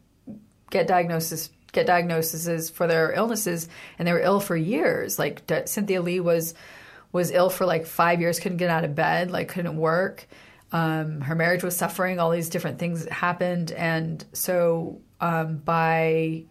get 0.70 0.88
diagnosis 0.88 1.50
get 1.72 1.86
diagnoses 1.86 2.70
for 2.70 2.88
their 2.88 3.12
illnesses, 3.12 3.70
and 3.98 4.08
they 4.08 4.14
were 4.14 4.20
ill 4.20 4.40
for 4.40 4.56
years. 4.56 5.20
Like 5.20 5.48
D- 5.48 5.66
Cynthia 5.66 6.02
Li 6.02 6.20
was 6.20 6.54
was 7.12 7.32
ill 7.32 7.50
for 7.50 7.66
like 7.66 7.86
five 7.86 8.20
years, 8.20 8.40
couldn't 8.40 8.58
get 8.58 8.70
out 8.70 8.84
of 8.84 8.96
bed, 8.96 9.32
like 9.32 9.48
couldn't 9.48 9.78
work. 9.78 10.28
Um, 10.72 11.22
her 11.22 11.36
marriage 11.36 11.64
was 11.64 11.78
suffering. 11.78 12.20
All 12.20 12.32
these 12.32 12.50
different 12.50 12.80
things 12.80 13.08
happened, 13.08 13.72
and 13.72 14.24
so 14.34 15.02
um, 15.22 15.58
by 15.58 16.44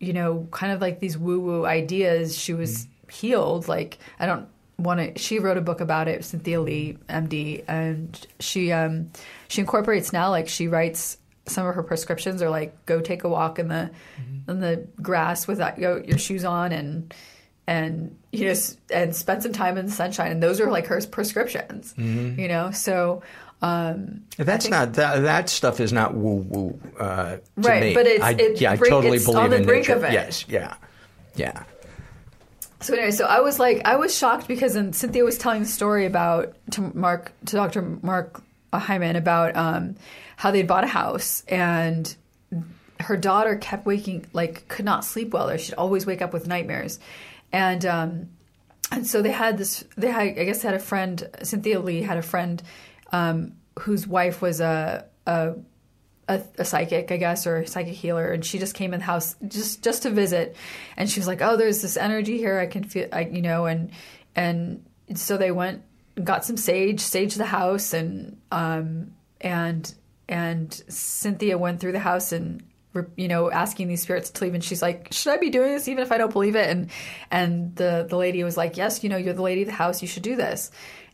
you 0.00 0.12
know, 0.12 0.46
kind 0.52 0.72
of 0.72 0.80
like 0.80 1.00
these 1.00 1.18
woo 1.18 1.40
woo 1.40 1.66
ideas, 1.66 2.38
she 2.38 2.54
was 2.54 2.86
healed. 3.10 3.68
Like 3.68 3.98
I 4.20 4.26
don't 4.26 4.48
want 4.78 5.16
to. 5.16 5.20
She 5.20 5.38
wrote 5.38 5.56
a 5.56 5.60
book 5.60 5.80
about 5.80 6.08
it, 6.08 6.24
Cynthia 6.24 6.60
Li, 6.60 6.98
MD, 7.08 7.64
and 7.66 8.26
she 8.40 8.72
um, 8.72 9.10
she 9.48 9.60
incorporates 9.60 10.12
now. 10.12 10.30
Like 10.30 10.48
she 10.48 10.68
writes 10.68 11.18
some 11.46 11.66
of 11.66 11.74
her 11.74 11.82
prescriptions 11.82 12.42
are 12.42 12.50
like 12.50 12.86
go 12.86 13.00
take 13.00 13.24
a 13.24 13.28
walk 13.28 13.58
in 13.58 13.68
the 13.68 13.90
in 14.48 14.60
the 14.60 14.86
grass 15.00 15.46
without 15.46 15.78
your, 15.78 16.04
your 16.04 16.18
shoes 16.18 16.44
on 16.44 16.72
and 16.72 17.14
and 17.66 18.16
you 18.32 18.46
know 18.46 18.54
and 18.92 19.14
spend 19.14 19.42
some 19.42 19.52
time 19.52 19.76
in 19.78 19.86
the 19.86 19.92
sunshine 19.92 20.30
and 20.30 20.42
those 20.42 20.60
are 20.60 20.70
like 20.70 20.86
her 20.86 21.00
prescriptions 21.10 21.94
you 22.38 22.48
know 22.48 22.70
so 22.70 23.22
um 23.62 24.22
That's 24.36 24.68
not 24.68 24.92
that. 24.94 25.22
That 25.22 25.48
stuff 25.48 25.80
is 25.80 25.92
not 25.92 26.14
woo 26.14 26.36
woo 26.48 26.80
uh, 27.00 27.36
to 27.36 27.40
Right, 27.56 27.82
me. 27.82 27.94
but 27.94 28.06
it's- 28.06 28.22
I, 28.22 28.30
it 28.32 28.60
yeah, 28.60 28.72
I 28.72 28.76
totally 28.76 29.16
it's 29.16 29.24
believe 29.26 29.38
on 29.40 29.50
the 29.50 29.56
in 29.56 29.66
brink 29.66 29.88
nature. 29.88 29.96
of 29.98 30.04
it. 30.04 30.12
Yes, 30.12 30.44
yeah, 30.48 30.74
yeah. 31.34 31.64
So 32.80 32.94
anyway, 32.94 33.10
so 33.10 33.24
I 33.24 33.40
was 33.40 33.58
like, 33.58 33.82
I 33.84 33.96
was 33.96 34.16
shocked 34.16 34.46
because 34.46 34.76
and 34.76 34.94
Cynthia 34.94 35.24
was 35.24 35.36
telling 35.36 35.62
the 35.62 35.68
story 35.68 36.06
about 36.06 36.54
to 36.72 36.80
Mark 36.96 37.32
to 37.46 37.56
Dr. 37.56 37.82
Mark 38.02 38.40
Hyman 38.72 39.16
about 39.16 39.56
um, 39.56 39.96
how 40.36 40.52
they'd 40.52 40.68
bought 40.68 40.84
a 40.84 40.88
house 40.88 41.42
and 41.48 42.14
her 43.00 43.16
daughter 43.16 43.56
kept 43.56 43.84
waking 43.86 44.26
like 44.32 44.68
could 44.68 44.84
not 44.84 45.04
sleep 45.04 45.32
well. 45.32 45.50
Or 45.50 45.58
she'd 45.58 45.74
always 45.74 46.06
wake 46.06 46.22
up 46.22 46.32
with 46.32 46.46
nightmares, 46.46 47.00
and 47.52 47.84
um, 47.84 48.28
and 48.92 49.04
so 49.06 49.22
they 49.22 49.32
had 49.32 49.58
this. 49.58 49.82
They 49.96 50.10
had 50.12 50.22
I 50.38 50.44
guess 50.44 50.62
they 50.62 50.68
had 50.68 50.76
a 50.76 50.80
friend. 50.80 51.28
Cynthia 51.42 51.80
Li 51.80 52.02
had 52.02 52.18
a 52.18 52.22
friend 52.22 52.62
um, 53.10 53.52
whose 53.78 54.06
wife 54.06 54.42
was 54.42 54.60
a 54.60 55.06
a 55.26 55.54
a, 56.28 56.42
a 56.58 56.64
psychic, 56.64 57.10
I 57.10 57.16
guess, 57.16 57.46
or 57.46 57.56
a 57.56 57.66
psychic 57.66 57.94
healer, 57.94 58.30
and 58.30 58.44
she 58.44 58.58
just 58.58 58.74
came 58.74 58.92
in 58.92 59.00
the 59.00 59.06
house 59.06 59.34
just 59.46 59.82
just 59.82 60.02
to 60.02 60.10
visit, 60.10 60.56
and 60.96 61.08
she 61.08 61.20
was 61.20 61.26
like, 61.26 61.40
"Oh, 61.40 61.56
there's 61.56 61.82
this 61.82 61.96
energy 61.96 62.36
here. 62.36 62.58
I 62.58 62.66
can 62.66 62.84
feel, 62.84 63.08
I, 63.12 63.22
you 63.22 63.42
know," 63.42 63.66
and 63.66 63.90
and 64.36 64.84
so 65.14 65.36
they 65.36 65.50
went, 65.50 65.82
got 66.22 66.44
some 66.44 66.56
sage, 66.56 67.00
saged 67.00 67.38
the 67.38 67.46
house, 67.46 67.92
and 67.94 68.36
um 68.52 69.12
and 69.40 69.92
and 70.28 70.72
Cynthia 70.88 71.56
went 71.56 71.80
through 71.80 71.92
the 71.92 71.98
house 71.98 72.32
and 72.32 72.62
you 73.16 73.28
know 73.28 73.50
asking 73.50 73.88
these 73.88 74.02
spirits 74.02 74.30
to 74.30 74.44
leave. 74.44 74.54
And 74.54 74.62
she's 74.62 74.82
like 74.82 75.12
should 75.12 75.32
i 75.32 75.36
be 75.36 75.50
doing 75.50 75.70
this 75.70 75.86
even 75.88 76.02
if 76.02 76.10
i 76.10 76.18
don't 76.18 76.32
believe 76.32 76.56
it? 76.56 76.68
And 76.68 76.90
and 77.30 77.74
the 77.76 78.06
the 78.08 78.16
lady 78.16 78.42
was 78.44 78.56
like 78.56 78.76
yes 78.76 79.02
you 79.02 79.08
know 79.08 79.16
you're 79.16 79.34
the 79.34 79.42
lady 79.42 79.62
of 79.62 79.68
the 79.68 79.74
house. 79.74 80.02
You 80.02 80.08
should 80.08 80.22
do 80.22 80.36
this 80.36 80.70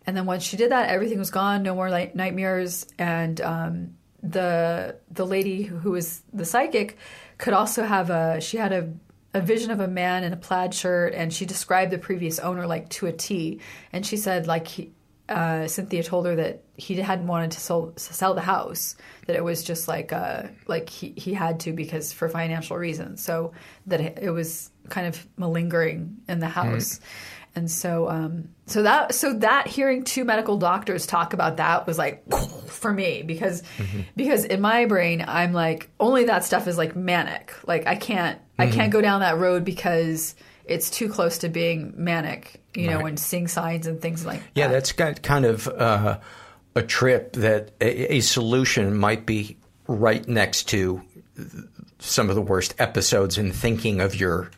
and 0.07 0.16
then 0.16 0.26
once 0.26 0.42
she 0.42 0.57
did 0.57 0.70
that 0.70 0.88
everything 0.90 1.18
was 1.18 1.30
gone. 1.30 1.62
No 1.62 1.74
more 1.74 1.90
like 1.90 2.14
nightmares. 2.14 2.86
And 2.98 3.40
um 3.40 3.94
the 4.22 4.96
the 5.11 5.26
lady 5.26 5.62
who, 5.62 5.76
who 5.76 5.90
was 5.92 6.22
the 6.32 6.44
psychic 6.44 6.96
could 7.38 7.52
also 7.52 7.82
have 7.82 8.11
a 8.11 8.40
she 8.40 8.57
had 8.57 8.72
a 8.72 8.92
a 9.34 9.40
vision 9.40 9.70
of 9.72 9.80
a 9.80 9.88
man 9.88 10.22
in 10.22 10.32
a 10.32 10.36
plaid 10.36 10.72
shirt 10.72 11.12
and 11.12 11.32
she 11.32 11.44
described 11.44 11.90
the 11.90 11.98
previous 11.98 12.38
owner 12.38 12.66
like 12.66 12.88
to 12.88 13.07
a 13.07 13.12
T. 13.12 13.61
And 13.92 14.07
she 14.07 14.16
said 14.16 14.46
like 14.46 14.68
he, 14.68 14.92
uh, 15.28 15.66
Cynthia 15.66 16.02
told 16.05 16.26
her 16.26 16.36
that 16.36 16.62
he 16.76 16.94
hadn't 16.96 17.26
wanted 17.26 17.50
to 17.52 17.61
sell, 17.61 17.92
sell 17.96 18.34
the 18.34 18.42
house 18.42 18.94
that 19.26 19.34
it 19.34 19.42
was 19.42 19.64
just 19.64 19.88
like 19.88 20.12
uh, 20.12 20.44
like 20.68 20.88
he, 20.88 21.14
he 21.16 21.34
had 21.34 21.61
to 21.61 21.72
because 21.72 22.12
for 22.12 22.28
financial 22.28 22.76
reasons. 22.76 23.24
So 23.24 23.52
that 23.86 24.00
it, 24.00 24.18
it 24.22 24.30
was 24.30 24.70
kind 24.88 25.07
of 25.07 25.26
malingering 25.36 26.18
in 26.28 26.38
the 26.38 26.48
house 26.48 27.00
and 27.57 27.70
so 27.70 28.09
um, 28.09 28.48
so 28.66 28.82
that 28.82 29.14
so 29.14 29.34
that 29.34 29.66
hearing 29.66 30.02
two 30.05 30.24
medical 30.24 30.57
doctors 30.59 31.07
talk 31.07 31.32
about 31.32 31.57
that 31.59 31.86
was 31.86 31.98
like 31.98 32.22
for 32.68 32.92
me 32.92 33.22
because 33.22 33.62
because 34.16 34.44
in 34.44 34.61
my 34.61 34.86
brain 34.86 35.24
I'm 35.26 35.52
like 35.52 35.90
only 36.00 36.24
that 36.24 36.44
stuff 36.44 36.66
is 36.66 36.76
like 36.78 36.96
manic 36.96 37.55
like 37.66 37.86
I 37.86 37.94
can't 37.96 38.38
I 38.59 38.66
can't 38.68 38.92
go 38.92 39.00
down 39.00 39.20
that 39.20 39.38
road 39.38 39.64
because 39.64 40.34
it's 40.64 40.90
too 40.90 41.09
close 41.09 41.38
to 41.38 41.48
being 41.48 41.92
manic 41.96 42.61
you 42.74 42.88
know 42.88 42.98
Right. 42.98 43.09
and 43.11 43.18
seeing 43.20 43.46
signs 43.48 43.86
and 43.86 44.00
things 44.00 44.24
like 44.26 44.42
Yeah, 44.55 44.66
that. 44.68 44.72
that's 44.72 44.92
got 44.92 45.22
kind 45.22 45.44
of 45.44 45.68
uh, 45.68 46.18
a 46.74 46.82
trip 46.82 47.34
that 47.34 47.70
a, 47.80 48.14
a 48.16 48.20
solution 48.20 48.96
might 48.96 49.26
be 49.26 49.57
right 49.86 50.26
next 50.26 50.64
to 50.70 51.02
some 51.98 52.28
of 52.30 52.34
the 52.34 52.42
worst 52.42 52.74
episodes 52.78 53.38
in 53.38 53.52
thinking 53.52 54.00
of 54.00 54.14
your 54.14 54.50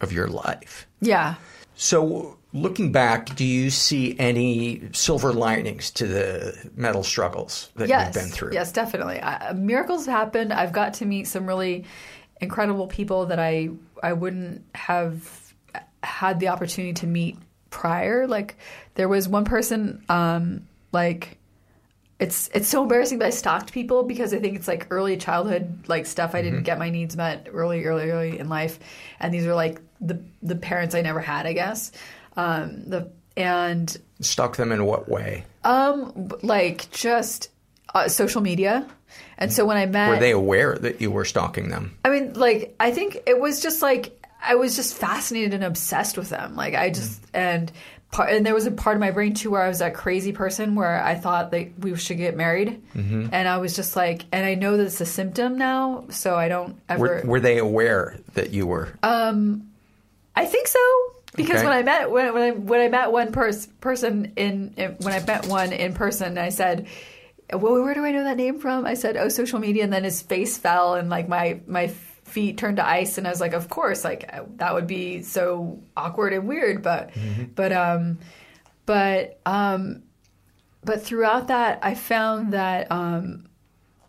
of 0.00 0.12
your 0.12 0.26
life. 0.28 0.86
yeah 1.00 1.34
So, 1.82 2.36
looking 2.52 2.92
back, 2.92 3.34
do 3.36 3.42
you 3.42 3.70
see 3.70 4.14
any 4.18 4.82
silver 4.92 5.32
linings 5.32 5.90
to 5.92 6.06
the 6.06 6.70
metal 6.76 7.02
struggles 7.02 7.70
that 7.76 7.88
yes, 7.88 8.14
you've 8.14 8.22
been 8.22 8.30
through? 8.30 8.52
Yes, 8.52 8.70
definitely. 8.70 9.18
I, 9.18 9.54
miracles 9.54 10.04
happened. 10.04 10.52
I've 10.52 10.74
got 10.74 10.92
to 10.94 11.06
meet 11.06 11.26
some 11.26 11.46
really 11.46 11.86
incredible 12.38 12.86
people 12.86 13.24
that 13.26 13.38
I 13.38 13.70
I 14.02 14.12
wouldn't 14.12 14.62
have 14.74 15.54
had 16.02 16.38
the 16.38 16.48
opportunity 16.48 16.92
to 16.92 17.06
meet 17.06 17.38
prior. 17.70 18.26
Like 18.26 18.58
there 18.96 19.08
was 19.08 19.26
one 19.26 19.46
person 19.46 20.04
um 20.10 20.68
like 20.92 21.38
it's 22.18 22.50
it's 22.52 22.68
so 22.68 22.82
embarrassing 22.82 23.20
that 23.20 23.26
I 23.26 23.30
stalked 23.30 23.72
people 23.72 24.02
because 24.02 24.34
I 24.34 24.38
think 24.38 24.54
it's 24.54 24.68
like 24.68 24.88
early 24.90 25.16
childhood 25.16 25.88
like 25.88 26.04
stuff 26.04 26.34
I 26.34 26.42
didn't 26.42 26.64
get 26.64 26.78
my 26.78 26.90
needs 26.90 27.16
met 27.16 27.48
early 27.50 27.86
early 27.86 28.10
early 28.10 28.38
in 28.38 28.50
life 28.50 28.78
and 29.18 29.32
these 29.32 29.46
are 29.46 29.54
like 29.54 29.80
the 30.00 30.22
the 30.42 30.56
parents 30.56 30.94
I 30.94 31.02
never 31.02 31.20
had 31.20 31.46
I 31.46 31.52
guess 31.52 31.92
um 32.36 32.84
the 32.86 33.10
and 33.36 33.96
Stalk 34.20 34.56
them 34.56 34.70
in 34.72 34.84
what 34.84 35.08
way? 35.08 35.44
um, 35.64 36.30
like 36.42 36.90
just 36.90 37.48
uh, 37.94 38.08
social 38.08 38.40
media. 38.42 38.86
And 39.38 39.52
so 39.52 39.64
when 39.64 39.76
I 39.76 39.86
met, 39.86 40.10
Were 40.10 40.18
they 40.18 40.32
aware 40.32 40.76
that 40.76 41.00
you 41.00 41.10
were 41.10 41.24
stalking 41.24 41.68
them? 41.70 41.96
I 42.04 42.10
mean, 42.10 42.34
like 42.34 42.74
I 42.78 42.90
think 42.90 43.18
it 43.26 43.38
was 43.40 43.60
just 43.60 43.80
like 43.82 44.20
I 44.42 44.56
was 44.56 44.76
just 44.76 44.94
fascinated 44.94 45.54
and 45.54 45.64
obsessed 45.64 46.18
with 46.18 46.28
them. 46.28 46.54
Like 46.56 46.74
I 46.74 46.90
just 46.90 47.22
and 47.32 47.72
part 48.10 48.30
and 48.30 48.44
there 48.44 48.54
was 48.54 48.66
a 48.66 48.70
part 48.70 48.96
of 48.96 49.00
my 49.00 49.10
brain 49.10 49.32
too 49.34 49.50
where 49.50 49.62
I 49.62 49.68
was 49.68 49.78
that 49.78 49.94
crazy 49.94 50.32
person 50.32 50.74
where 50.74 51.02
I 51.02 51.14
thought 51.14 51.50
that 51.52 51.78
we 51.78 51.96
should 51.96 52.18
get 52.18 52.36
married, 52.36 52.82
and 52.94 53.48
I 53.48 53.58
was 53.58 53.74
just 53.74 53.96
like, 53.96 54.24
and 54.32 54.44
I 54.44 54.54
know 54.54 54.76
that 54.76 54.84
it's 54.84 55.00
a 55.00 55.06
symptom 55.06 55.56
now, 55.56 56.04
so 56.10 56.36
I 56.36 56.48
don't 56.48 56.78
ever. 56.88 57.00
Were, 57.00 57.22
were 57.24 57.40
they 57.40 57.58
aware 57.58 58.18
that 58.34 58.50
you 58.50 58.66
were? 58.66 58.88
I 60.40 60.46
think 60.46 60.66
so. 60.68 60.78
Because 61.36 61.56
Okay. 61.56 61.64
when 61.68 61.76
I 61.76 61.82
met 61.82 62.10
when, 62.10 62.34
when 62.34 62.42
I 62.42 62.50
when 62.50 62.80
I 62.80 62.88
met 62.88 63.12
one 63.12 63.30
pers- 63.32 63.66
person 63.80 64.32
in, 64.36 64.74
in 64.76 64.96
when 65.00 65.14
I 65.14 65.20
met 65.24 65.46
one 65.46 65.72
in 65.72 65.94
person, 65.94 66.38
I 66.38 66.48
said, 66.48 66.86
"Well, 67.52 67.82
where 67.82 67.94
do 67.94 68.04
I 68.04 68.10
know 68.10 68.24
that 68.24 68.36
name 68.36 68.58
from?" 68.58 68.84
I 68.84 68.94
said, 68.94 69.16
"Oh, 69.16 69.28
social 69.28 69.60
media," 69.60 69.84
and 69.84 69.92
then 69.92 70.02
his 70.04 70.22
face 70.22 70.58
fell 70.58 70.94
and 70.94 71.08
like 71.08 71.28
my 71.28 71.60
my 71.66 71.86
feet 71.88 72.58
turned 72.58 72.78
to 72.78 72.86
ice, 72.86 73.16
and 73.18 73.26
I 73.26 73.30
was 73.30 73.40
like, 73.40 73.52
"Of 73.52 73.68
course, 73.68 74.04
like 74.04 74.28
that 74.56 74.74
would 74.74 74.86
be 74.88 75.22
so 75.22 75.80
awkward 75.96 76.32
and 76.32 76.48
weird," 76.48 76.82
but 76.82 77.10
but 77.54 77.70
um 77.72 78.18
but 78.86 79.38
um 79.46 80.02
but 80.82 81.02
throughout 81.02 81.46
that, 81.48 81.78
I 81.82 81.94
found 81.94 82.52
that 82.54 82.90
um 82.90 83.46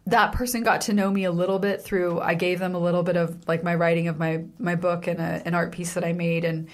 that 0.07 0.31
person 0.33 0.63
got 0.63 0.81
to 0.81 0.93
know 0.93 1.11
me 1.11 1.25
a 1.25 1.31
little 1.31 1.59
bit 1.59 1.81
through 1.81 2.19
I 2.19 2.33
gave 2.33 2.59
them 2.59 2.75
a 2.75 2.79
little 2.79 3.03
bit 3.03 3.17
of 3.17 3.47
like 3.47 3.63
my 3.63 3.75
writing 3.75 4.07
of 4.07 4.17
my 4.17 4.43
my 4.57 4.75
book 4.75 5.07
and 5.07 5.19
a, 5.19 5.41
an 5.45 5.53
art 5.53 5.71
piece 5.71 5.93
that 5.93 6.03
I 6.03 6.13
made 6.13 6.43
and 6.43 6.67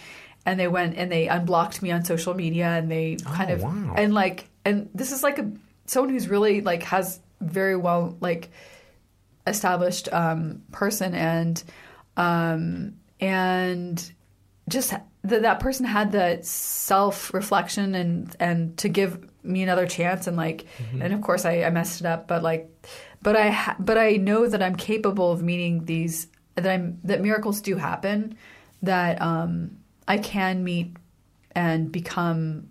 and 0.45 0.59
they 0.59 0.67
went 0.67 0.95
and 0.95 1.11
they 1.11 1.27
unblocked 1.27 1.81
me 1.81 1.91
on 1.91 2.05
social 2.05 2.33
media 2.33 2.67
and 2.67 2.89
they 2.89 3.17
kind 3.17 3.51
of 3.51 3.63
wow. 3.63 3.93
and 3.97 4.13
like 4.13 4.49
and 4.63 4.89
this 4.93 5.11
is 5.11 5.23
like 5.23 5.39
a 5.39 5.51
someone 5.85 6.09
who's 6.09 6.29
really 6.29 6.61
like 6.61 6.83
has 6.83 7.19
very 7.41 7.75
well 7.75 8.17
like 8.21 8.49
established 9.45 10.11
um 10.13 10.61
person 10.71 11.13
and 11.13 11.63
um 12.15 12.93
and 13.19 14.11
just 14.69 14.93
that 15.23 15.41
that 15.41 15.59
person 15.59 15.85
had 15.85 16.11
the 16.11 16.39
self 16.41 17.33
reflection 17.33 17.95
and 17.95 18.35
and 18.39 18.77
to 18.77 18.89
give 18.89 19.27
me 19.43 19.63
another 19.63 19.85
chance 19.87 20.27
and 20.27 20.37
like 20.37 20.65
and 21.01 21.13
of 21.13 21.21
course 21.21 21.45
I, 21.45 21.63
I 21.63 21.69
messed 21.69 22.01
it 22.01 22.07
up 22.07 22.27
but 22.27 22.43
like 22.43 22.69
but 23.27 23.35
I 23.35 23.49
ha- 23.49 23.75
but 23.77 23.97
I 23.97 24.11
know 24.15 24.47
that 24.47 24.63
I'm 24.63 24.77
capable 24.77 25.33
of 25.33 25.43
meeting 25.43 25.83
these 25.83 26.27
that 26.55 26.65
I'm 26.65 26.97
that 27.03 27.19
miracles 27.19 27.59
do 27.59 27.75
happen 27.75 28.37
that 28.81 29.21
um 29.21 29.79
I 30.07 30.17
can 30.17 30.63
meet 30.63 30.95
and 31.51 31.91
become 31.91 32.69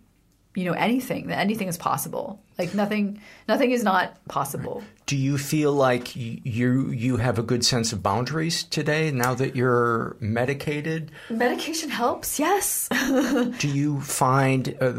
you 0.57 0.65
know 0.65 0.73
anything 0.73 1.29
that 1.29 1.39
anything 1.39 1.69
is 1.69 1.77
possible. 1.77 2.41
Like 2.59 2.75
nothing 2.75 3.21
nothing 3.47 3.71
is 3.71 3.85
not 3.85 4.17
possible. 4.27 4.83
Do 5.05 5.17
you 5.17 5.37
feel 5.37 5.73
like 5.73 6.17
you 6.17 6.91
you 6.91 7.19
have 7.19 7.39
a 7.39 7.43
good 7.43 7.65
sense 7.65 7.93
of 7.93 8.03
boundaries 8.03 8.65
today 8.65 9.11
now 9.11 9.35
that 9.35 9.55
you're 9.55 10.17
medicated? 10.19 11.13
medication 11.29 11.91
helps 11.91 12.39
yes. 12.39 12.89
Do 13.59 13.69
you 13.69 14.01
find 14.01 14.75
uh, 14.81 14.93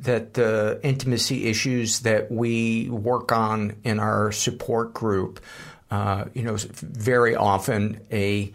that 0.00 0.34
the 0.34 0.80
intimacy 0.82 1.44
issues 1.44 2.00
that 2.00 2.32
we 2.32 2.88
work 2.88 3.30
on 3.30 3.76
in 3.84 4.00
our 4.00 4.32
support 4.32 4.94
group, 4.94 5.38
uh, 5.90 6.24
you 6.32 6.42
know, 6.42 6.56
very 6.56 7.36
often 7.36 8.00
a 8.10 8.52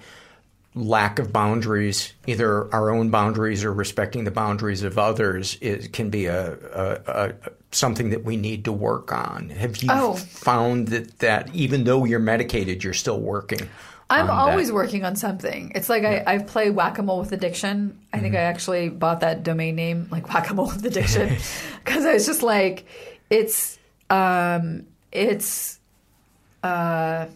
lack 0.75 1.19
of 1.19 1.33
boundaries, 1.33 2.13
either 2.27 2.73
our 2.73 2.89
own 2.91 3.09
boundaries 3.09 3.63
or 3.63 3.73
respecting 3.73 4.23
the 4.23 4.31
boundaries 4.31 4.83
of 4.83 4.97
others, 4.97 5.55
is, 5.55 5.87
can 5.89 6.09
be 6.09 6.27
a, 6.27 6.53
a, 6.53 7.01
a 7.07 7.33
something 7.71 8.11
that 8.11 8.23
we 8.23 8.37
need 8.37 8.65
to 8.65 8.71
work 8.71 9.11
on. 9.11 9.49
Have 9.49 9.77
you 9.83 9.89
Oh. 9.91 10.13
found 10.13 10.87
that 10.89 11.19
that 11.19 11.53
even 11.55 11.83
though 11.83 12.05
you're 12.05 12.19
medicated, 12.19 12.83
you're 12.83 12.93
still 12.93 13.19
working? 13.19 13.67
I'm 14.11 14.29
always 14.29 14.69
that? 14.69 14.73
working 14.73 15.05
on 15.05 15.15
something. 15.15 15.71
It's 15.75 15.87
like 15.87 16.03
I, 16.03 16.23
I 16.25 16.37
play 16.39 16.71
whack 16.71 16.97
a 16.97 17.03
mole 17.03 17.19
with 17.19 17.31
addiction. 17.31 17.99
I 18.11 18.19
think 18.19 18.33
I 18.33 18.39
actually 18.39 18.89
bought 18.89 19.19
that 19.19 19.43
domain 19.43 19.75
name, 19.75 20.07
like 20.09 20.33
whack 20.33 20.49
a 20.49 20.55
mole 20.55 20.65
with 20.67 20.83
addiction, 20.83 21.35
because 21.85 22.05
I 22.05 22.13
was 22.13 22.25
just 22.25 22.41
like, 22.41 22.85
it's, 23.29 23.77
um, 24.09 24.87
it's, 25.11 25.79
uh, 26.63 27.27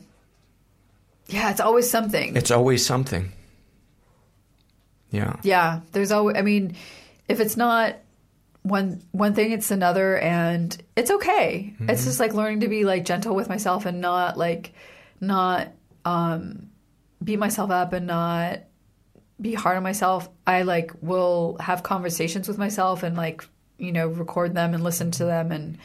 yeah, 1.33 1.49
it's 1.49 1.59
always 1.59 1.89
something. 1.89 2.35
It's 2.35 2.51
always 2.51 2.85
something. 2.85 3.31
Yeah. 5.09 5.35
yeah, 5.43 5.81
there's 5.91 6.11
always. 6.11 6.37
I 6.37 6.41
mean, 6.41 6.75
if 7.27 7.39
it's 7.39 7.57
not 7.57 7.95
one 8.61 9.01
one 9.11 9.33
thing, 9.33 9.51
it's 9.51 9.71
another, 9.71 10.17
and 10.17 10.75
it's 10.95 11.11
okay. 11.11 11.73
It's 11.81 12.05
just 12.05 12.19
like 12.19 12.33
learning 12.33 12.61
to 12.61 12.67
be 12.67 12.83
like 12.83 13.05
gentle 13.05 13.35
with 13.35 13.49
myself 13.49 13.85
and 13.85 13.99
not 14.01 14.37
like 14.37 14.73
not 15.19 15.69
um 16.05 16.69
beat 17.23 17.39
myself 17.39 17.71
up 17.71 17.93
and 17.93 18.07
not 18.07 18.59
be 19.41 19.53
hard 19.53 19.77
on 19.77 19.83
myself. 19.83 20.29
I 20.45 20.63
like 20.63 20.91
will 21.01 21.57
have 21.59 21.83
conversations 21.83 22.47
with 22.47 22.57
myself 22.57 23.03
and 23.03 23.15
like 23.17 23.43
you 23.77 23.91
know 23.91 24.07
record 24.07 24.53
them 24.53 24.73
and 24.73 24.83
listen 24.83 25.11
to 25.11 25.25
them 25.25 25.51
and 25.51 25.77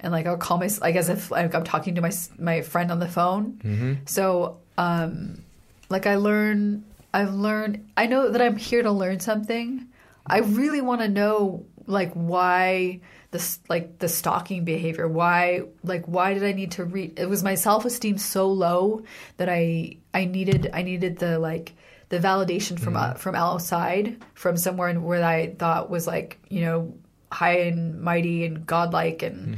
and 0.00 0.12
like 0.12 0.26
I'll 0.26 0.36
call 0.36 0.58
my 0.58 0.68
like 0.80 0.96
as 0.96 1.08
if 1.08 1.30
like 1.30 1.54
I'm 1.54 1.64
talking 1.64 1.94
to 1.94 2.00
my 2.00 2.12
my 2.38 2.62
friend 2.62 2.90
on 2.90 2.98
the 2.98 3.08
phone. 3.08 3.58
So 4.06 4.58
um 4.78 5.42
like 5.88 6.06
I 6.06 6.16
learn 6.16 6.84
I've 7.12 7.34
learned 7.34 7.88
I 7.96 8.06
know 8.06 8.30
that 8.30 8.42
I'm 8.42 8.56
here 8.56 8.82
to 8.82 8.92
learn 8.92 9.20
something. 9.20 9.86
I 10.26 10.38
really 10.38 10.80
want 10.80 11.00
to 11.00 11.08
know 11.08 11.66
like 11.86 12.12
why 12.14 13.00
this 13.30 13.58
like 13.68 13.98
the 13.98 14.08
stalking 14.08 14.64
behavior 14.64 15.06
why 15.06 15.60
like 15.82 16.06
why 16.06 16.32
did 16.32 16.44
i 16.44 16.52
need 16.52 16.70
to 16.70 16.84
read 16.84 17.18
it 17.18 17.28
was 17.28 17.42
my 17.42 17.54
self-esteem 17.56 18.16
so 18.16 18.48
low 18.50 19.02
that 19.36 19.50
i 19.50 19.94
i 20.14 20.24
needed 20.24 20.70
i 20.72 20.80
needed 20.80 21.18
the 21.18 21.38
like 21.38 21.74
the 22.08 22.18
validation 22.18 22.78
from 22.78 22.96
uh, 22.96 23.12
from 23.14 23.34
outside 23.34 24.16
from 24.32 24.56
somewhere 24.56 24.94
where 24.98 25.22
i 25.22 25.52
thought 25.58 25.90
was 25.90 26.06
like 26.06 26.38
you 26.48 26.62
know 26.62 26.94
high 27.34 27.58
and 27.58 28.00
mighty 28.00 28.46
and 28.46 28.64
godlike 28.64 29.22
and 29.22 29.56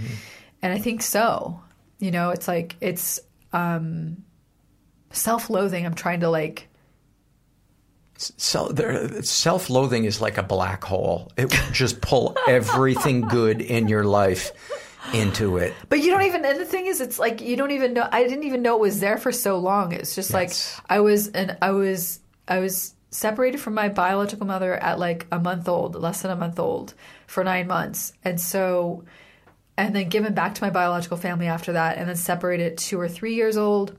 and 0.62 0.72
i 0.72 0.78
think 0.78 1.02
so. 1.02 1.60
You 1.98 2.10
know 2.10 2.30
it's 2.30 2.48
like 2.48 2.76
it's 2.80 3.20
um 3.52 4.24
self-loathing 5.10 5.86
i'm 5.86 5.94
trying 5.94 6.20
to 6.20 6.28
like 6.28 6.68
So 8.18 8.68
there, 8.68 9.22
self-loathing 9.22 10.04
is 10.04 10.20
like 10.20 10.38
a 10.38 10.42
black 10.42 10.82
hole. 10.84 11.30
It 11.36 11.52
will 11.52 11.72
just 11.72 12.00
pull 12.00 12.34
everything 12.48 13.20
good 13.22 13.60
in 13.60 13.88
your 13.88 14.04
life 14.04 14.52
into 15.12 15.58
it. 15.58 15.74
But 15.88 16.00
you 16.00 16.10
don't 16.10 16.22
even. 16.22 16.44
And 16.44 16.58
the 16.58 16.64
thing 16.64 16.86
is, 16.86 17.00
it's 17.00 17.18
like 17.18 17.40
you 17.40 17.56
don't 17.56 17.72
even 17.72 17.92
know. 17.92 18.08
I 18.10 18.22
didn't 18.24 18.44
even 18.44 18.62
know 18.62 18.76
it 18.76 18.80
was 18.80 19.00
there 19.00 19.18
for 19.18 19.32
so 19.32 19.58
long. 19.58 19.92
It's 19.92 20.14
just 20.14 20.32
like 20.32 20.52
I 20.88 21.00
was, 21.00 21.28
and 21.28 21.58
I 21.60 21.72
was, 21.72 22.20
I 22.48 22.58
was 22.58 22.94
separated 23.10 23.60
from 23.60 23.74
my 23.74 23.88
biological 23.88 24.46
mother 24.46 24.74
at 24.74 24.98
like 24.98 25.26
a 25.30 25.38
month 25.38 25.68
old, 25.68 25.94
less 25.94 26.22
than 26.22 26.30
a 26.30 26.36
month 26.36 26.58
old, 26.58 26.94
for 27.26 27.44
nine 27.44 27.66
months, 27.66 28.12
and 28.24 28.40
so, 28.40 29.04
and 29.76 29.94
then 29.94 30.08
given 30.08 30.34
back 30.34 30.54
to 30.54 30.62
my 30.62 30.70
biological 30.70 31.16
family 31.16 31.46
after 31.46 31.72
that, 31.72 31.98
and 31.98 32.08
then 32.08 32.16
separated 32.16 32.78
two 32.78 32.98
or 32.98 33.08
three 33.08 33.34
years 33.34 33.56
old. 33.56 33.96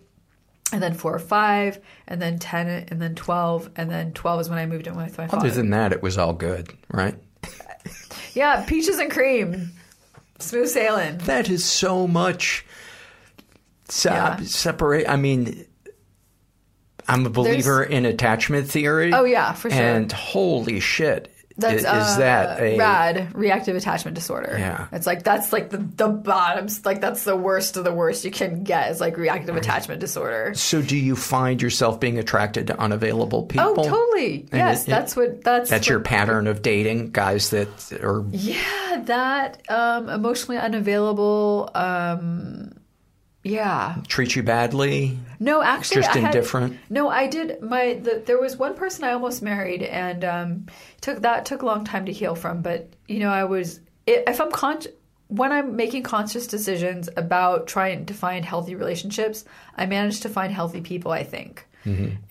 And 0.73 0.83
then 0.83 0.93
four 0.93 1.13
or 1.15 1.19
five, 1.19 1.79
and 2.07 2.21
then 2.21 2.39
ten, 2.39 2.67
and 2.67 3.01
then 3.01 3.15
twelve, 3.15 3.69
and 3.77 3.89
then 3.89 4.11
twelve 4.11 4.41
is 4.41 4.49
when 4.49 4.59
I 4.59 4.65
moved 4.65 4.85
in 4.87 4.95
with 4.97 5.17
my 5.17 5.27
father. 5.27 5.47
Other 5.47 5.55
than 5.55 5.69
that, 5.69 5.93
it 5.93 6.01
was 6.03 6.17
all 6.17 6.33
good, 6.33 6.73
right? 6.91 7.15
yeah, 8.33 8.65
peaches 8.65 8.99
and 8.99 9.09
cream, 9.09 9.71
smooth 10.39 10.67
sailing. 10.67 11.19
That 11.19 11.49
is 11.49 11.63
so 11.63 12.05
much 12.05 12.65
se- 13.87 14.09
Yeah. 14.09 14.37
separate. 14.41 15.07
I 15.07 15.15
mean, 15.15 15.65
I'm 17.07 17.25
a 17.25 17.29
believer 17.29 17.81
in 17.81 18.05
attachment 18.05 18.69
theory. 18.69 19.13
Oh, 19.13 19.23
yeah, 19.23 19.53
for 19.53 19.69
sure. 19.69 19.79
And 19.81 20.11
holy 20.11 20.81
shit, 20.81 21.33
That's 21.57 21.77
is, 21.77 21.83
that 21.83 22.59
uh, 22.59 22.63
a 22.63 22.77
RAD 22.77 23.35
reactive 23.35 23.75
attachment 23.75 24.15
disorder? 24.15 24.55
Yeah. 24.59 24.87
it's 24.91 25.07
like 25.07 25.23
that's 25.23 25.51
like 25.51 25.71
the 25.71 25.77
the 25.77 26.07
bottom, 26.07 26.67
like 26.85 27.01
that's 27.01 27.23
the 27.23 27.35
worst 27.35 27.77
of 27.77 27.83
the 27.83 27.91
worst 27.91 28.23
you 28.25 28.31
can 28.31 28.63
get 28.63 28.91
is 28.91 29.01
like 29.01 29.17
reactive 29.17 29.55
attachment 29.55 29.99
disorder. 29.99 30.53
So, 30.53 30.81
do 30.81 30.95
you 30.95 31.15
find 31.15 31.61
yourself 31.61 31.99
being 31.99 32.19
attracted 32.19 32.67
to 32.67 32.79
unavailable 32.79 33.43
people? 33.47 33.73
Oh, 33.77 33.89
totally. 33.89 34.41
And 34.51 34.59
Yes, 34.59 34.83
it- 34.83 34.87
it- 34.87 34.91
that's 34.91 35.15
what 35.15 35.43
that's 35.43 35.69
That's 35.69 35.81
what- 35.85 35.89
your 35.89 35.99
pattern 36.01 36.45
of 36.47 36.61
dating 36.61 37.11
guys 37.11 37.49
that 37.49 37.67
are 38.03 38.23
Yeah, 38.31 39.01
that 39.05 39.61
um, 39.69 40.09
emotionally 40.09 40.57
unavailable. 40.59 41.69
Um, 41.73 42.71
yeah. 43.47 43.95
treat 44.07 44.35
you 44.35 44.43
badly. 44.43 45.17
No, 45.39 45.61
actually, 45.61 46.01
Just 46.01 46.15
I 46.15 46.19
had- 46.19 46.35
indifferent? 46.35 46.77
no, 46.89 47.09
I 47.09 47.27
did. 47.27 47.61
My 47.61 47.93
the, 47.95 48.23
there 48.25 48.39
was 48.39 48.57
one 48.57 48.75
person 48.75 49.03
I 49.03 49.11
almost 49.13 49.41
married, 49.41 49.83
and 49.83 50.23
um, 50.25 50.65
took 51.01 51.21
that 51.21 51.45
took 51.45 51.61
a 51.61 51.65
long 51.65 51.85
time 51.85 52.05
to 52.05 52.11
heal 52.11 52.35
from. 52.35 52.61
But 52.61 52.89
you 53.07 53.19
know, 53.19 53.29
I 53.29 53.43
was 53.45 53.79
if 54.05 54.39
I'm 54.41 54.51
con- 54.51 54.81
when 55.27 55.51
I'm 55.51 55.75
making 55.75 56.03
conscious 56.03 56.47
decisions 56.47 57.09
about 57.17 57.67
trying 57.67 58.05
to 58.07 58.13
find 58.13 58.45
healthy 58.45 58.75
relationships, 58.75 59.45
I 59.75 59.85
managed 59.85 60.23
to 60.23 60.29
find 60.29 60.51
healthy 60.53 60.81
people. 60.81 61.11
I 61.11 61.23
think. 61.23 61.63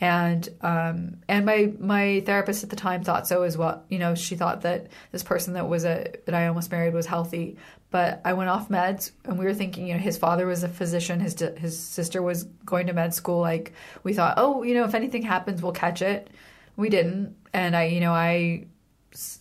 And 0.03 0.47
um, 0.61 1.17
and 1.29 1.47
my 1.47 1.73
my 1.79 2.21
therapist 2.27 2.63
at 2.63 2.69
the 2.69 2.77
time 2.77 3.03
thought 3.05 3.27
so 3.27 3.43
as 3.43 3.57
well. 3.57 3.83
You 3.89 3.99
know, 3.99 4.15
she 4.15 4.37
thought 4.37 4.61
that 4.63 4.89
this 5.13 5.23
person 5.23 5.55
that 5.55 5.67
was 5.67 5.87
a 5.87 6.13
that 6.27 6.35
I 6.35 6.49
almost 6.49 6.71
married 6.71 6.93
was 6.93 7.07
healthy. 7.07 7.57
But 7.91 8.21
I 8.25 8.33
went 8.33 8.51
off 8.51 8.69
meds, 8.69 9.13
and 9.25 9.39
we 9.39 9.45
were 9.45 9.55
thinking, 9.55 9.87
you 9.87 9.95
know, 9.95 10.01
his 10.01 10.19
father 10.19 10.47
was 10.47 10.65
a 10.65 10.69
physician, 10.69 11.21
his 11.21 11.39
his 11.57 11.79
sister 11.79 12.21
was 12.21 12.45
going 12.65 12.89
to 12.89 12.93
med 12.93 13.15
school. 13.15 13.41
Like 13.41 13.73
we 14.03 14.13
thought, 14.13 14.35
oh, 14.37 14.63
you 14.65 14.75
know, 14.75 14.85
if 14.85 14.95
anything 14.95 15.23
happens, 15.23 15.63
we'll 15.63 15.73
catch 15.73 16.03
it. 16.03 16.29
We 16.77 16.89
didn't, 16.91 17.37
and 17.53 17.77
I, 17.77 17.85
you 17.85 18.01
know, 18.01 18.13
I 18.13 18.67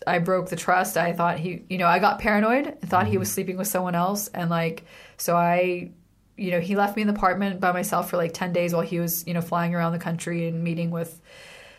I 0.08 0.20
broke 0.20 0.50
the 0.50 0.56
trust. 0.56 0.96
I 0.96 1.14
thought 1.14 1.40
he, 1.40 1.64
you 1.70 1.78
know, 1.78 1.88
I 1.88 2.00
got 2.00 2.20
paranoid. 2.20 2.68
I 2.68 2.86
thought 2.86 3.06
he 3.06 3.14
mm-hmm. 3.14 3.20
was 3.20 3.32
sleeping 3.32 3.58
with 3.58 3.68
someone 3.68 3.96
else, 3.96 4.28
and 4.30 4.50
like, 4.50 4.86
so 5.18 5.36
I, 5.36 5.92
you 6.38 6.52
know, 6.52 6.60
he 6.60 6.76
left 6.76 6.96
me 6.96 7.02
in 7.02 7.08
the 7.08 7.14
apartment 7.14 7.60
by 7.60 7.72
myself 7.72 8.10
for 8.10 8.18
like 8.18 8.34
ten 8.34 8.54
days 8.54 8.74
while 8.74 8.84
he 8.84 9.00
was, 9.00 9.26
you 9.28 9.34
know, 9.34 9.42
flying 9.42 9.76
around 9.76 9.94
the 9.94 10.00
country 10.00 10.48
and 10.48 10.64
meeting 10.64 10.92
with 10.92 11.20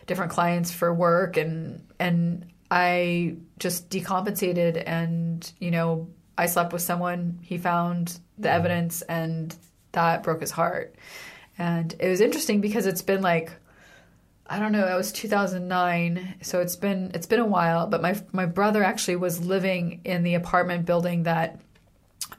different 0.05 0.31
clients 0.31 0.71
for 0.71 0.93
work, 0.93 1.37
and 1.37 1.81
and 1.99 2.45
I 2.69 3.37
just 3.57 3.89
decompensated, 3.89 4.83
and 4.85 5.49
you 5.59 5.71
know, 5.71 6.09
I 6.37 6.45
slept 6.45 6.73
with 6.73 6.81
someone. 6.81 7.39
He 7.41 7.57
found 7.57 8.19
the 8.37 8.51
evidence, 8.51 9.01
and 9.03 9.55
that 9.93 10.23
broke 10.23 10.41
his 10.41 10.51
heart. 10.51 10.95
And 11.57 11.95
it 11.99 12.07
was 12.07 12.21
interesting 12.21 12.61
because 12.61 12.85
it's 12.85 13.01
been 13.01 13.21
like 13.21 13.51
I 14.49 14.59
don't 14.59 14.71
know. 14.71 14.85
That 14.85 14.95
was 14.95 15.11
2009, 15.11 16.35
so 16.41 16.61
it's 16.61 16.75
been 16.75 17.11
it's 17.13 17.25
been 17.25 17.39
a 17.39 17.45
while. 17.45 17.87
But 17.87 18.01
my 18.01 18.21
my 18.31 18.45
brother 18.45 18.83
actually 18.83 19.17
was 19.17 19.43
living 19.45 20.01
in 20.05 20.23
the 20.23 20.35
apartment 20.35 20.85
building 20.85 21.23
that 21.23 21.59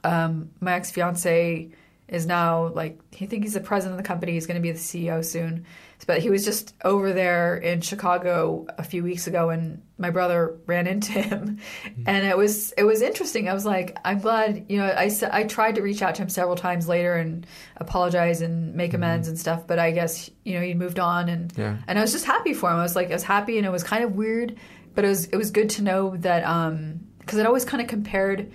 um, 0.03 0.49
my 0.59 0.73
ex 0.73 0.89
fiance 0.91 1.69
is 2.07 2.25
now 2.25 2.67
like. 2.69 2.99
He 3.11 3.27
think 3.27 3.43
he's 3.43 3.53
the 3.53 3.59
president 3.59 3.99
of 3.99 4.03
the 4.03 4.07
company. 4.07 4.31
He's 4.31 4.47
going 4.47 4.55
to 4.55 4.61
be 4.61 4.71
the 4.71 4.79
CEO 4.79 5.23
soon. 5.23 5.65
But 6.07 6.19
he 6.19 6.29
was 6.29 6.45
just 6.45 6.73
over 6.83 7.13
there 7.13 7.57
in 7.57 7.81
Chicago 7.81 8.65
a 8.77 8.83
few 8.83 9.03
weeks 9.03 9.27
ago, 9.27 9.49
and 9.49 9.81
my 9.99 10.09
brother 10.09 10.57
ran 10.65 10.87
into 10.87 11.11
him, 11.11 11.59
and 12.07 12.25
it 12.25 12.37
was 12.37 12.71
it 12.77 12.83
was 12.83 13.01
interesting. 13.01 13.47
I 13.49 13.53
was 13.53 13.65
like, 13.65 13.97
I'm 14.05 14.19
glad 14.19 14.65
you 14.69 14.77
know. 14.77 14.85
i 14.87 15.11
i 15.31 15.43
tried 15.43 15.75
to 15.75 15.81
reach 15.81 16.01
out 16.01 16.15
to 16.15 16.21
him 16.23 16.29
several 16.29 16.55
times 16.55 16.87
later 16.87 17.15
and 17.15 17.45
apologize 17.77 18.41
and 18.41 18.73
make 18.75 18.93
amends 18.93 19.27
and 19.27 19.37
stuff, 19.37 19.67
but 19.67 19.77
I 19.79 19.91
guess 19.91 20.29
you 20.45 20.53
know 20.55 20.61
he 20.61 20.73
moved 20.73 20.99
on, 20.99 21.29
and 21.29 21.53
Yeah. 21.57 21.77
and 21.87 21.99
I 21.99 22.01
was 22.01 22.11
just 22.11 22.25
happy 22.25 22.53
for 22.53 22.69
him. 22.71 22.77
I 22.77 22.81
was 22.83 22.95
like, 22.95 23.09
I 23.09 23.13
was 23.13 23.23
happy, 23.23 23.57
and 23.57 23.65
it 23.67 23.71
was 23.71 23.83
kind 23.83 24.03
of 24.03 24.15
weird, 24.15 24.55
but 24.95 25.05
it 25.05 25.09
was 25.09 25.25
it 25.25 25.37
was 25.37 25.51
good 25.51 25.69
to 25.71 25.81
know 25.83 26.15
that 26.17 26.43
um 26.45 27.01
because 27.19 27.37
it 27.37 27.45
always 27.45 27.65
kind 27.65 27.81
of 27.81 27.87
compared. 27.87 28.51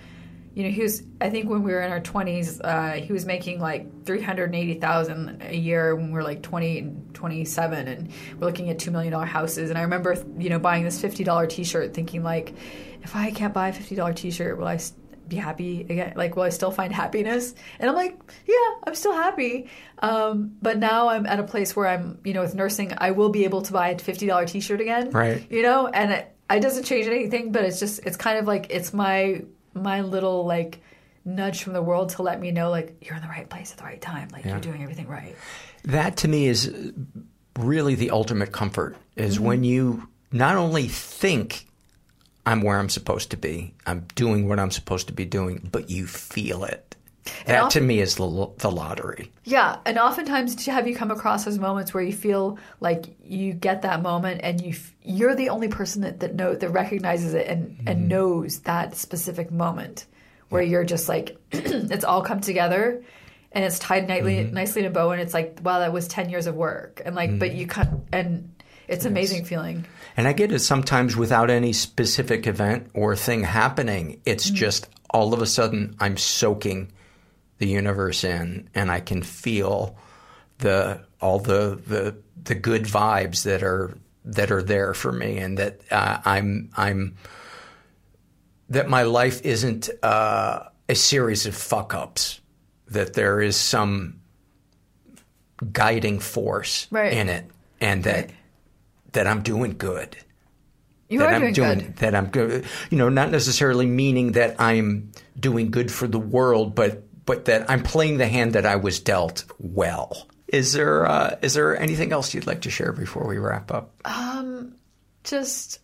You 0.55 0.63
know, 0.63 0.69
he 0.69 0.81
was. 0.81 1.03
I 1.19 1.29
think 1.29 1.49
when 1.49 1.63
we 1.63 1.71
were 1.73 1.81
in 1.81 1.91
our 1.91 1.99
twenties, 1.99 2.61
uh, 2.61 2.93
he 2.93 3.11
was 3.11 3.25
making 3.25 3.59
like 3.59 4.05
three 4.05 4.21
hundred 4.21 4.55
eighty 4.55 4.75
thousand 4.75 5.41
a 5.41 5.55
year 5.55 5.95
when 5.95 6.07
we 6.07 6.13
were 6.13 6.23
like 6.23 6.41
twenty 6.41 6.79
and 6.79 7.13
twenty 7.13 7.43
seven, 7.43 7.87
and 7.87 8.11
we're 8.39 8.47
looking 8.47 8.69
at 8.69 8.79
two 8.79 8.89
million 8.89 9.11
dollar 9.11 9.25
houses. 9.25 9.69
And 9.69 9.77
I 9.77 9.81
remember, 9.81 10.15
you 10.37 10.49
know, 10.49 10.57
buying 10.57 10.85
this 10.85 10.99
fifty 10.99 11.25
dollar 11.25 11.45
T 11.45 11.65
shirt, 11.65 11.93
thinking 11.93 12.23
like, 12.23 12.55
if 13.03 13.15
I 13.15 13.31
can't 13.31 13.53
buy 13.53 13.67
a 13.67 13.73
fifty 13.73 13.95
dollar 13.95 14.13
T 14.13 14.31
shirt, 14.31 14.57
will 14.57 14.67
I? 14.67 14.79
be 15.27 15.37
happy 15.37 15.81
again? 15.81 16.13
Like, 16.15 16.35
will 16.35 16.43
I 16.43 16.49
still 16.49 16.71
find 16.71 16.93
happiness? 16.93 17.55
And 17.79 17.89
I'm 17.89 17.95
like, 17.95 18.15
yeah, 18.45 18.55
I'm 18.85 18.95
still 18.95 19.13
happy. 19.13 19.69
Um, 19.99 20.55
but 20.61 20.77
now 20.77 21.07
I'm 21.09 21.25
at 21.25 21.39
a 21.39 21.43
place 21.43 21.75
where 21.75 21.87
I'm, 21.87 22.19
you 22.23 22.33
know, 22.33 22.41
with 22.41 22.53
nursing, 22.55 22.93
I 22.97 23.11
will 23.11 23.29
be 23.29 23.43
able 23.43 23.61
to 23.63 23.73
buy 23.73 23.89
a 23.89 23.97
fifty 23.97 24.27
dollar 24.27 24.45
T 24.45 24.59
shirt 24.59 24.81
again, 24.81 25.09
Right. 25.09 25.45
You 25.49 25.63
know, 25.63 25.87
and 25.87 26.11
it, 26.11 26.35
it 26.49 26.59
doesn't 26.59 26.83
change 26.83 27.07
anything, 27.07 27.51
but 27.51 27.63
it's 27.63 27.79
just, 27.79 28.05
it's 28.05 28.17
kind 28.17 28.37
of 28.37 28.45
like 28.45 28.67
it's 28.69 28.93
my 28.93 29.41
my 29.75 30.01
little 30.01 30.45
like 30.45 30.81
nudge 31.25 31.61
from 31.63 31.73
the 31.73 31.81
world 31.81 32.09
to 32.09 32.21
let 32.21 32.39
me 32.39 32.51
know 32.51 32.69
like 32.69 32.95
you're 33.01 33.15
in 33.15 33.21
the 33.21 33.27
right 33.27 33.49
place 33.49 33.71
at 33.71 33.77
the 33.77 33.83
right 33.83 34.01
time, 34.01 34.29
like 34.31 34.45
Yeah. 34.45 34.51
you're 34.51 34.61
doing 34.61 34.81
everything 34.81 35.07
right. 35.07 35.35
That 35.83 36.17
to 36.17 36.27
me 36.27 36.47
is 36.47 36.73
really 37.59 37.95
the 37.95 38.11
ultimate 38.11 38.51
comfort 38.51 38.95
is 39.15 39.35
Mm-hmm. 39.35 39.45
when 39.45 39.63
you 39.63 40.07
not 40.31 40.55
only 40.55 40.87
think 40.87 41.67
I'm 42.45 42.61
where 42.61 42.77
I'm 42.77 42.89
supposed 42.89 43.31
to 43.31 43.37
be, 43.37 43.73
I'm 43.87 44.05
doing 44.15 44.47
what 44.47 44.59
I'm 44.59 44.69
supposed 44.71 45.07
to 45.07 45.13
be 45.13 45.25
doing, 45.25 45.67
but 45.71 45.89
you 45.89 46.05
feel 46.05 46.63
it. 46.63 46.84
That 47.45 47.71
to 47.71 47.81
me 47.81 47.99
is 47.99 48.15
the, 48.15 48.51
the 48.57 48.71
lottery. 48.71 49.31
Yeah, 49.43 49.77
and 49.85 49.97
oftentimes 49.97 50.65
have 50.65 50.87
you 50.87 50.95
come 50.95 51.11
across 51.11 51.45
those 51.45 51.57
moments 51.57 51.93
where 51.93 52.03
you 52.03 52.13
feel 52.13 52.57
like 52.79 53.15
you 53.23 53.53
get 53.53 53.81
that 53.81 54.01
moment 54.01 54.41
and 54.43 54.61
you 54.61 54.71
f- 54.71 54.93
you're 55.03 55.35
the 55.35 55.49
only 55.49 55.67
person 55.67 56.01
that 56.03 56.19
that 56.19 56.35
know 56.35 56.55
that 56.55 56.69
recognizes 56.69 57.33
it 57.33 57.47
and 57.47 57.77
and 57.87 57.99
mm-hmm. 57.99 58.07
knows 58.07 58.59
that 58.61 58.95
specific 58.95 59.51
moment 59.51 60.05
where 60.49 60.61
you're 60.61 60.83
just 60.83 61.09
like 61.09 61.37
it's 61.51 62.05
all 62.05 62.21
come 62.21 62.41
together 62.41 63.03
and 63.51 63.63
it's 63.63 63.79
tied 63.79 64.07
nicely 64.07 64.35
mm-hmm. 64.37 64.53
nicely 64.53 64.81
in 64.81 64.87
a 64.87 64.91
bow 64.91 65.11
and 65.11 65.21
it's 65.21 65.33
like 65.33 65.59
wow 65.63 65.79
that 65.79 65.91
was 65.91 66.07
10 66.07 66.29
years 66.29 66.45
of 66.45 66.55
work 66.55 67.01
and 67.05 67.15
like 67.15 67.37
but 67.39 67.49
mm-hmm. 67.49 67.59
you 67.59 67.67
cut 67.67 67.89
and 68.11 68.51
it's 68.87 69.05
an 69.05 69.11
amazing 69.11 69.45
feeling. 69.45 69.85
And 70.15 70.27
I 70.27 70.33
get 70.33 70.51
it 70.51 70.59
sometimes 70.59 71.15
without 71.15 71.49
any 71.49 71.73
specific 71.73 72.45
event 72.47 72.91
or 72.93 73.15
thing 73.15 73.43
happening. 73.43 74.21
It's 74.25 74.45
Mm-hmm. 74.45 74.55
just 74.55 74.89
all 75.09 75.33
of 75.33 75.41
a 75.41 75.45
sudden 75.45 75.95
I'm 75.99 76.17
soaking 76.17 76.91
the 77.57 77.67
universe 77.67 78.23
in 78.23 78.69
and 78.75 78.91
I 78.91 78.99
can 78.99 79.21
feel 79.23 79.97
the 80.59 81.01
all 81.21 81.39
the 81.39 81.79
the 81.87 82.15
the 82.43 82.55
good 82.55 82.83
vibes 82.83 83.43
that 83.43 83.63
are 83.63 83.97
that 84.25 84.51
are 84.51 84.63
there 84.63 84.93
for 84.93 85.11
me 85.11 85.37
and 85.37 85.57
that 85.57 85.81
uh, 85.91 86.19
I'm 86.25 86.69
I'm 86.75 87.15
that 88.69 88.89
my 88.89 89.03
life 89.03 89.41
isn't 89.43 89.89
uh, 90.03 90.63
a 90.89 90.95
series 90.95 91.45
of 91.45 91.55
fuck 91.55 91.93
ups 91.93 92.41
that 92.87 93.13
there 93.13 93.41
is 93.41 93.55
some 93.55 94.19
guiding 95.71 96.19
force 96.19 96.87
Right. 96.91 97.13
in 97.13 97.29
it 97.29 97.45
and 97.79 98.03
that 98.03 98.31
that 99.13 99.27
I'm 99.27 99.41
doing 99.43 99.75
good 99.77 100.17
You 101.09 101.19
that 101.19 101.29
are 101.29 101.45
I'm 101.45 101.53
doing 101.53 101.77
good. 101.79 101.95
that 101.97 102.15
I'm 102.15 102.27
good. 102.27 102.65
You 102.89 102.97
know, 102.97 103.09
not 103.09 103.31
necessarily 103.31 103.85
meaning 103.85 104.33
that 104.33 104.59
I'm 104.59 105.11
doing 105.39 105.71
good 105.71 105.91
for 105.91 106.07
the 106.07 106.19
world, 106.19 106.75
but 106.75 107.03
but 107.25 107.45
that 107.45 107.69
I'm 107.69 107.83
playing 107.83 108.17
the 108.17 108.27
hand 108.27 108.53
that 108.53 108.65
I 108.65 108.75
was 108.75 108.99
dealt 108.99 109.45
well. 109.59 110.27
Is 110.47 110.73
there 110.73 111.05
uh, 111.05 111.37
is 111.41 111.53
there 111.55 111.77
anything 111.77 112.11
else 112.13 112.33
you'd 112.33 112.47
like 112.47 112.61
to 112.61 112.69
share 112.69 112.91
before 112.93 113.25
we 113.27 113.37
wrap 113.39 113.71
up? 113.71 113.93
Um, 114.05 114.75
just 115.23 115.79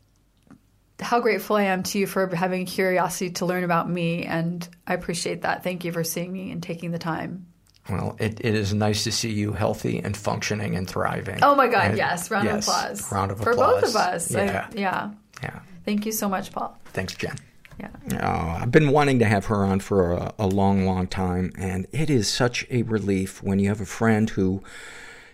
how 1.00 1.20
grateful 1.20 1.56
I 1.56 1.64
am 1.64 1.82
to 1.84 1.98
you 2.00 2.06
for 2.06 2.34
having 2.34 2.66
curiosity 2.68 3.32
to 3.32 3.46
learn 3.46 3.64
about 3.64 3.90
me, 3.90 4.24
and 4.24 4.68
I 4.86 4.94
appreciate 4.94 5.42
that. 5.42 5.64
Thank 5.64 5.84
you 5.84 5.92
for 5.92 6.04
seeing 6.04 6.32
me 6.32 6.52
and 6.52 6.62
taking 6.62 6.92
the 6.92 7.00
time. 7.00 7.48
Well, 7.90 8.16
it, 8.20 8.40
it 8.46 8.54
is 8.54 8.74
nice 8.76 9.04
to 9.06 9.12
see 9.12 9.32
you 9.32 9.54
healthy 9.54 9.98
and 9.98 10.16
functioning 10.16 10.76
and 10.76 10.88
thriving. 10.88 11.40
Oh 11.42 11.56
my 11.56 11.68
God! 11.68 11.88
And- 11.88 11.98
yes, 11.98 12.30
round 12.30 12.46
yes, 12.46 12.68
of 12.68 12.74
applause. 12.74 13.12
Round 13.12 13.32
of 13.32 13.42
for 13.42 13.52
applause 13.52 13.82
both 13.82 13.90
of 13.90 13.96
us. 13.96 14.36
I- 14.36 14.46
Yeah, 14.46 14.68
yeah. 14.76 15.12
yeah. 15.42 15.60
Thank 15.86 16.06
you 16.06 16.12
so 16.12 16.30
much, 16.30 16.52
Paul. 16.52 16.80
Thanks, 16.94 17.16
Jen. 17.16 17.36
Yeah. 17.82 18.20
Oh, 18.22 18.62
I've 18.62 18.72
been 18.72 18.92
wanting 18.92 19.20
to 19.20 19.26
have 19.26 19.46
her 19.46 19.66
on 19.66 19.80
for 19.80 20.12
a, 20.12 20.34
a 20.38 20.48
long, 20.48 20.86
long 20.86 21.08
time, 21.08 21.52
and 21.58 21.88
it 21.92 22.10
is 22.10 22.28
such 22.28 22.66
a 22.70 22.84
relief 22.84 23.42
when 23.42 23.58
you 23.58 23.70
have 23.70 23.82
a 23.82 23.86
friend 23.86 24.30
who 24.30 24.62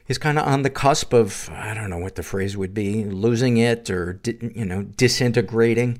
is 0.08 0.18
kind 0.18 0.40
of 0.40 0.48
on 0.48 0.62
the 0.62 0.70
cusp 0.70 1.14
of 1.14 1.50
I 1.52 1.74
don't 1.74 1.90
know 1.90 1.98
what 1.98 2.16
the 2.16 2.24
phrase 2.24 2.56
would 2.56 2.74
be, 2.74 3.04
losing 3.04 3.58
it 3.58 3.90
or 3.90 4.14
di- 4.14 4.52
you 4.56 4.66
know 4.66 4.84
disintegrating, 4.84 6.00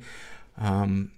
um, 0.58 1.12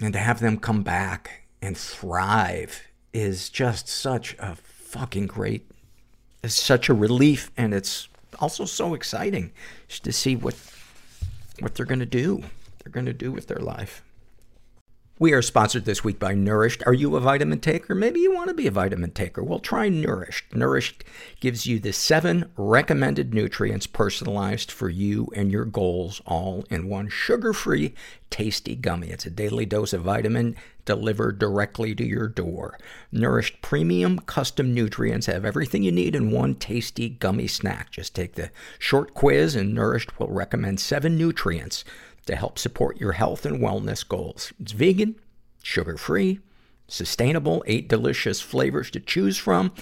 and 0.00 0.12
to 0.12 0.18
have 0.18 0.40
them 0.40 0.58
come 0.58 0.82
back 0.82 1.46
and 1.62 1.76
thrive 1.78 2.82
is 3.12 3.48
just 3.48 3.88
such 3.88 4.34
a 4.40 4.56
fucking 4.56 5.26
great. 5.28 5.70
It's 6.42 6.60
such 6.60 6.88
a 6.88 6.94
relief, 6.94 7.50
and 7.56 7.72
it's 7.72 8.08
also 8.40 8.64
so 8.64 8.94
exciting 8.94 9.52
to 9.88 10.12
see 10.12 10.34
what 10.34 10.56
what 11.60 11.74
they're 11.74 11.86
going 11.86 12.00
to 12.00 12.06
do. 12.06 12.42
They're 12.82 12.92
going 12.92 13.06
to 13.06 13.12
do 13.12 13.30
with 13.30 13.46
their 13.46 13.58
life. 13.58 14.02
We 15.16 15.32
are 15.32 15.42
sponsored 15.42 15.84
this 15.84 16.02
week 16.02 16.18
by 16.18 16.34
Nourished. 16.34 16.82
Are 16.86 16.92
you 16.92 17.14
a 17.14 17.20
vitamin 17.20 17.60
taker? 17.60 17.94
Maybe 17.94 18.18
you 18.18 18.34
want 18.34 18.48
to 18.48 18.54
be 18.54 18.66
a 18.66 18.72
vitamin 18.72 19.12
taker. 19.12 19.44
Well, 19.44 19.60
try 19.60 19.88
Nourished. 19.88 20.52
Nourished 20.52 21.04
gives 21.38 21.66
you 21.66 21.78
the 21.78 21.92
seven 21.92 22.50
recommended 22.56 23.32
nutrients 23.32 23.86
personalized 23.86 24.72
for 24.72 24.88
you 24.88 25.28
and 25.36 25.52
your 25.52 25.66
goals 25.66 26.20
all 26.26 26.64
in 26.68 26.88
one 26.88 27.08
sugar-free, 27.08 27.94
tasty 28.28 28.74
gummy. 28.74 29.10
It's 29.10 29.24
a 29.24 29.30
daily 29.30 29.64
dose 29.64 29.92
of 29.92 30.02
vitamin 30.02 30.56
delivered 30.84 31.38
directly 31.38 31.94
to 31.94 32.04
your 32.04 32.26
door. 32.26 32.76
Nourished 33.12 33.62
premium 33.62 34.18
custom 34.18 34.74
nutrients 34.74 35.26
have 35.26 35.44
everything 35.44 35.84
you 35.84 35.92
need 35.92 36.16
in 36.16 36.32
one 36.32 36.56
tasty 36.56 37.08
gummy 37.08 37.46
snack. 37.46 37.92
Just 37.92 38.16
take 38.16 38.34
the 38.34 38.50
short 38.80 39.14
quiz 39.14 39.54
and 39.54 39.72
Nourished 39.72 40.18
will 40.18 40.26
recommend 40.26 40.80
seven 40.80 41.16
nutrients 41.16 41.84
to 42.24 42.36
help 42.36 42.58
support 42.58 43.00
your 43.00 43.12
health 43.12 43.46
and 43.46 43.60
wellness 43.60 44.06
goals. 44.06 44.52
It's 44.60 44.72
vegan, 44.72 45.16
sugar-free, 45.62 46.40
sustainable, 46.88 47.62
eight 47.66 47.88
delicious 47.88 48.40
flavors 48.40 48.90
to 48.92 49.00
choose 49.00 49.38
from, 49.38 49.72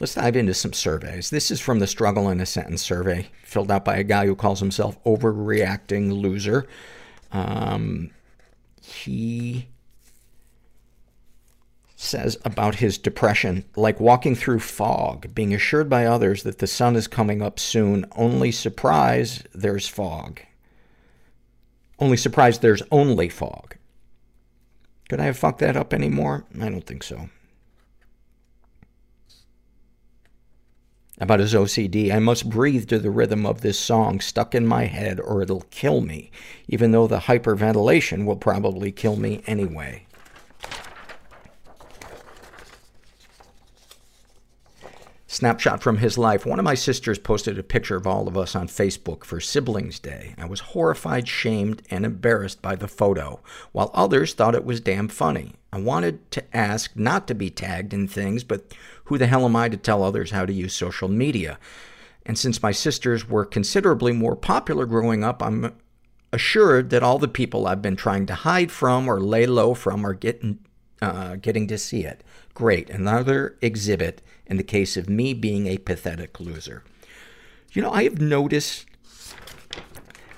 Let's 0.00 0.14
dive 0.14 0.36
into 0.36 0.54
some 0.54 0.72
surveys. 0.72 1.30
This 1.30 1.50
is 1.50 1.60
from 1.60 1.78
the 1.78 1.86
Struggle 1.86 2.28
in 2.28 2.40
a 2.40 2.46
Sentence 2.46 2.82
survey, 2.82 3.28
filled 3.44 3.70
out 3.70 3.84
by 3.84 3.96
a 3.96 4.04
guy 4.04 4.26
who 4.26 4.34
calls 4.34 4.60
himself 4.60 5.02
Overreacting 5.04 6.12
Loser. 6.12 6.66
Um, 7.30 8.10
he 8.80 9.68
says 11.96 12.36
about 12.44 12.76
his 12.76 12.98
depression, 12.98 13.64
like 13.76 14.00
walking 14.00 14.34
through 14.34 14.60
fog, 14.60 15.34
being 15.34 15.54
assured 15.54 15.88
by 15.88 16.06
others 16.06 16.42
that 16.42 16.58
the 16.58 16.66
sun 16.66 16.96
is 16.96 17.06
coming 17.06 17.40
up 17.40 17.58
soon, 17.58 18.04
only 18.16 18.52
surprise 18.52 19.42
there's 19.54 19.88
fog. 19.88 20.40
Only 21.98 22.16
surprise 22.16 22.58
there's 22.58 22.82
only 22.90 23.28
fog. 23.28 23.76
Could 25.08 25.20
I 25.20 25.24
have 25.24 25.36
fucked 25.36 25.60
that 25.60 25.76
up 25.76 25.92
anymore? 25.92 26.44
I 26.60 26.68
don't 26.68 26.86
think 26.86 27.02
so. 27.02 27.28
About 31.18 31.38
his 31.38 31.54
OCD, 31.54 32.10
I 32.10 32.18
must 32.18 32.50
breathe 32.50 32.88
to 32.88 32.98
the 32.98 33.10
rhythm 33.10 33.46
of 33.46 33.60
this 33.60 33.78
song 33.78 34.18
stuck 34.18 34.54
in 34.54 34.66
my 34.66 34.86
head 34.86 35.20
or 35.20 35.42
it'll 35.42 35.66
kill 35.70 36.00
me, 36.00 36.32
even 36.66 36.90
though 36.90 37.06
the 37.06 37.20
hyperventilation 37.20 38.24
will 38.24 38.36
probably 38.36 38.90
kill 38.90 39.14
me 39.14 39.42
anyway. 39.46 40.06
Snapshot 45.34 45.82
from 45.82 45.96
his 45.96 46.16
life. 46.16 46.46
One 46.46 46.60
of 46.60 46.64
my 46.64 46.74
sisters 46.74 47.18
posted 47.18 47.58
a 47.58 47.64
picture 47.64 47.96
of 47.96 48.06
all 48.06 48.28
of 48.28 48.38
us 48.38 48.54
on 48.54 48.68
Facebook 48.68 49.24
for 49.24 49.40
Siblings 49.40 49.98
Day. 49.98 50.32
I 50.38 50.44
was 50.44 50.60
horrified, 50.60 51.26
shamed, 51.26 51.82
and 51.90 52.04
embarrassed 52.04 52.62
by 52.62 52.76
the 52.76 52.86
photo, 52.86 53.40
while 53.72 53.90
others 53.94 54.32
thought 54.32 54.54
it 54.54 54.64
was 54.64 54.78
damn 54.78 55.08
funny. 55.08 55.54
I 55.72 55.80
wanted 55.80 56.30
to 56.30 56.56
ask 56.56 56.94
not 56.94 57.26
to 57.26 57.34
be 57.34 57.50
tagged 57.50 57.92
in 57.92 58.06
things, 58.06 58.44
but 58.44 58.76
who 59.06 59.18
the 59.18 59.26
hell 59.26 59.44
am 59.44 59.56
I 59.56 59.68
to 59.68 59.76
tell 59.76 60.04
others 60.04 60.30
how 60.30 60.46
to 60.46 60.52
use 60.52 60.72
social 60.72 61.08
media? 61.08 61.58
And 62.24 62.38
since 62.38 62.62
my 62.62 62.70
sisters 62.70 63.28
were 63.28 63.44
considerably 63.44 64.12
more 64.12 64.36
popular 64.36 64.86
growing 64.86 65.24
up, 65.24 65.42
I'm 65.42 65.74
assured 66.32 66.90
that 66.90 67.02
all 67.02 67.18
the 67.18 67.26
people 67.26 67.66
I've 67.66 67.82
been 67.82 67.96
trying 67.96 68.26
to 68.26 68.34
hide 68.34 68.70
from 68.70 69.08
or 69.08 69.20
lay 69.20 69.46
low 69.46 69.74
from 69.74 70.06
are 70.06 70.14
getting, 70.14 70.60
uh, 71.02 71.34
getting 71.34 71.66
to 71.66 71.76
see 71.76 72.04
it. 72.04 72.22
Great. 72.54 72.88
Another 72.88 73.56
exhibit 73.60 74.22
in 74.46 74.56
the 74.56 74.62
case 74.62 74.96
of 74.96 75.08
me 75.08 75.34
being 75.34 75.66
a 75.66 75.78
pathetic 75.78 76.38
loser. 76.38 76.84
You 77.72 77.82
know, 77.82 77.90
I 77.90 78.04
have 78.04 78.20
noticed 78.20 78.86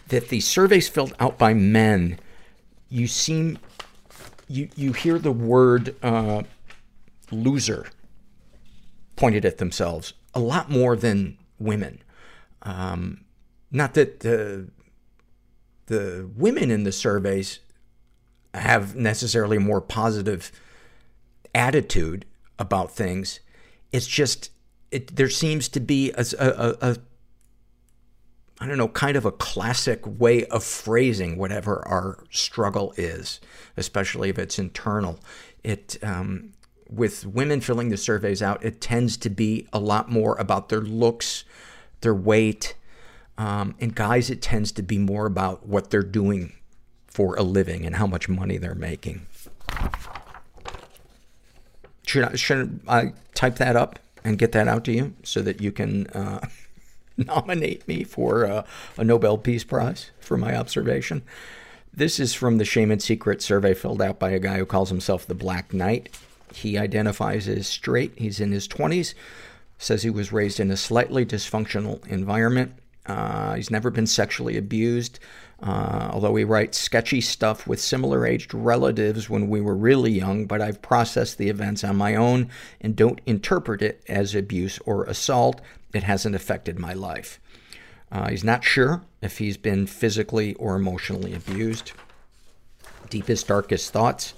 that 0.08 0.28
the 0.28 0.40
surveys 0.40 0.88
filled 0.88 1.14
out 1.20 1.38
by 1.38 1.52
men, 1.52 2.18
you 2.88 3.06
seem, 3.06 3.58
you, 4.48 4.70
you 4.74 4.92
hear 4.92 5.18
the 5.18 5.32
word, 5.32 5.94
uh, 6.02 6.44
loser 7.30 7.88
pointed 9.16 9.44
at 9.44 9.58
themselves 9.58 10.14
a 10.34 10.40
lot 10.40 10.70
more 10.70 10.96
than 10.96 11.36
women. 11.58 12.02
Um, 12.62 13.24
not 13.70 13.94
that 13.94 14.20
the, 14.20 14.68
the 15.86 16.30
women 16.36 16.70
in 16.70 16.84
the 16.84 16.92
surveys 16.92 17.58
have 18.54 18.94
necessarily 18.94 19.58
more 19.58 19.80
positive 19.80 20.52
attitude 21.56 22.26
about 22.58 22.94
things. 22.94 23.40
It's 23.90 24.06
just, 24.06 24.50
it, 24.90 25.16
there 25.16 25.30
seems 25.30 25.68
to 25.70 25.80
be 25.80 26.12
a, 26.12 26.24
a, 26.38 26.76
a, 26.80 26.96
I 28.60 28.66
don't 28.66 28.78
know, 28.78 28.88
kind 28.88 29.16
of 29.16 29.24
a 29.24 29.32
classic 29.32 30.02
way 30.04 30.44
of 30.46 30.62
phrasing 30.62 31.38
whatever 31.38 31.86
our 31.88 32.24
struggle 32.30 32.94
is, 32.96 33.40
especially 33.76 34.28
if 34.28 34.38
it's 34.38 34.58
internal. 34.58 35.18
It, 35.64 35.98
um, 36.02 36.52
with 36.88 37.26
women 37.26 37.60
filling 37.60 37.88
the 37.88 37.96
surveys 37.96 38.42
out, 38.42 38.64
it 38.64 38.80
tends 38.80 39.16
to 39.18 39.30
be 39.30 39.66
a 39.72 39.78
lot 39.78 40.10
more 40.10 40.36
about 40.38 40.68
their 40.68 40.80
looks, 40.80 41.44
their 42.02 42.14
weight. 42.14 42.74
Um, 43.38 43.74
and 43.80 43.94
guys, 43.94 44.30
it 44.30 44.40
tends 44.40 44.72
to 44.72 44.82
be 44.82 44.98
more 44.98 45.26
about 45.26 45.66
what 45.66 45.90
they're 45.90 46.02
doing 46.02 46.52
for 47.06 47.34
a 47.36 47.42
living 47.42 47.84
and 47.84 47.96
how 47.96 48.06
much 48.06 48.28
money 48.28 48.56
they're 48.58 48.74
making. 48.74 49.26
Should 52.06 52.24
I, 52.24 52.36
should 52.36 52.80
I 52.88 53.12
type 53.34 53.56
that 53.56 53.76
up 53.76 53.98
and 54.24 54.38
get 54.38 54.52
that 54.52 54.68
out 54.68 54.84
to 54.84 54.92
you 54.92 55.14
so 55.22 55.42
that 55.42 55.60
you 55.60 55.72
can 55.72 56.06
uh, 56.08 56.46
nominate 57.16 57.86
me 57.86 58.04
for 58.04 58.46
uh, 58.46 58.62
a 58.96 59.04
Nobel 59.04 59.36
Peace 59.36 59.64
Prize 59.64 60.10
for 60.20 60.38
my 60.38 60.56
observation? 60.56 61.22
This 61.92 62.20
is 62.20 62.32
from 62.32 62.58
the 62.58 62.64
Shame 62.64 62.90
and 62.90 63.02
Secret 63.02 63.42
survey 63.42 63.74
filled 63.74 64.02
out 64.02 64.18
by 64.18 64.30
a 64.30 64.38
guy 64.38 64.58
who 64.58 64.66
calls 64.66 64.90
himself 64.90 65.26
the 65.26 65.34
Black 65.34 65.74
Knight. 65.74 66.16
He 66.54 66.78
identifies 66.78 67.48
as 67.48 67.66
straight. 67.66 68.12
He's 68.16 68.38
in 68.38 68.52
his 68.52 68.68
20s. 68.68 69.14
Says 69.78 70.02
he 70.02 70.10
was 70.10 70.32
raised 70.32 70.60
in 70.60 70.70
a 70.70 70.76
slightly 70.76 71.26
dysfunctional 71.26 72.06
environment. 72.06 72.72
Uh, 73.04 73.54
he's 73.54 73.70
never 73.70 73.90
been 73.90 74.06
sexually 74.06 74.56
abused. 74.56 75.18
Uh, 75.62 76.10
although 76.12 76.32
we 76.32 76.44
write 76.44 76.74
sketchy 76.74 77.20
stuff 77.20 77.66
with 77.66 77.80
similar 77.80 78.26
aged 78.26 78.52
relatives 78.52 79.30
when 79.30 79.48
we 79.48 79.60
were 79.60 79.74
really 79.74 80.12
young, 80.12 80.44
but 80.46 80.60
I've 80.60 80.82
processed 80.82 81.38
the 81.38 81.48
events 81.48 81.82
on 81.82 81.96
my 81.96 82.14
own 82.14 82.50
and 82.80 82.94
don't 82.94 83.22
interpret 83.24 83.80
it 83.80 84.02
as 84.06 84.34
abuse 84.34 84.78
or 84.84 85.04
assault. 85.04 85.62
It 85.94 86.02
hasn't 86.02 86.34
affected 86.34 86.78
my 86.78 86.92
life. 86.92 87.40
Uh, 88.12 88.28
he's 88.28 88.44
not 88.44 88.64
sure 88.64 89.02
if 89.22 89.38
he's 89.38 89.56
been 89.56 89.86
physically 89.86 90.52
or 90.54 90.76
emotionally 90.76 91.32
abused. 91.34 91.92
Deepest, 93.08 93.48
darkest 93.48 93.92
thoughts. 93.92 94.34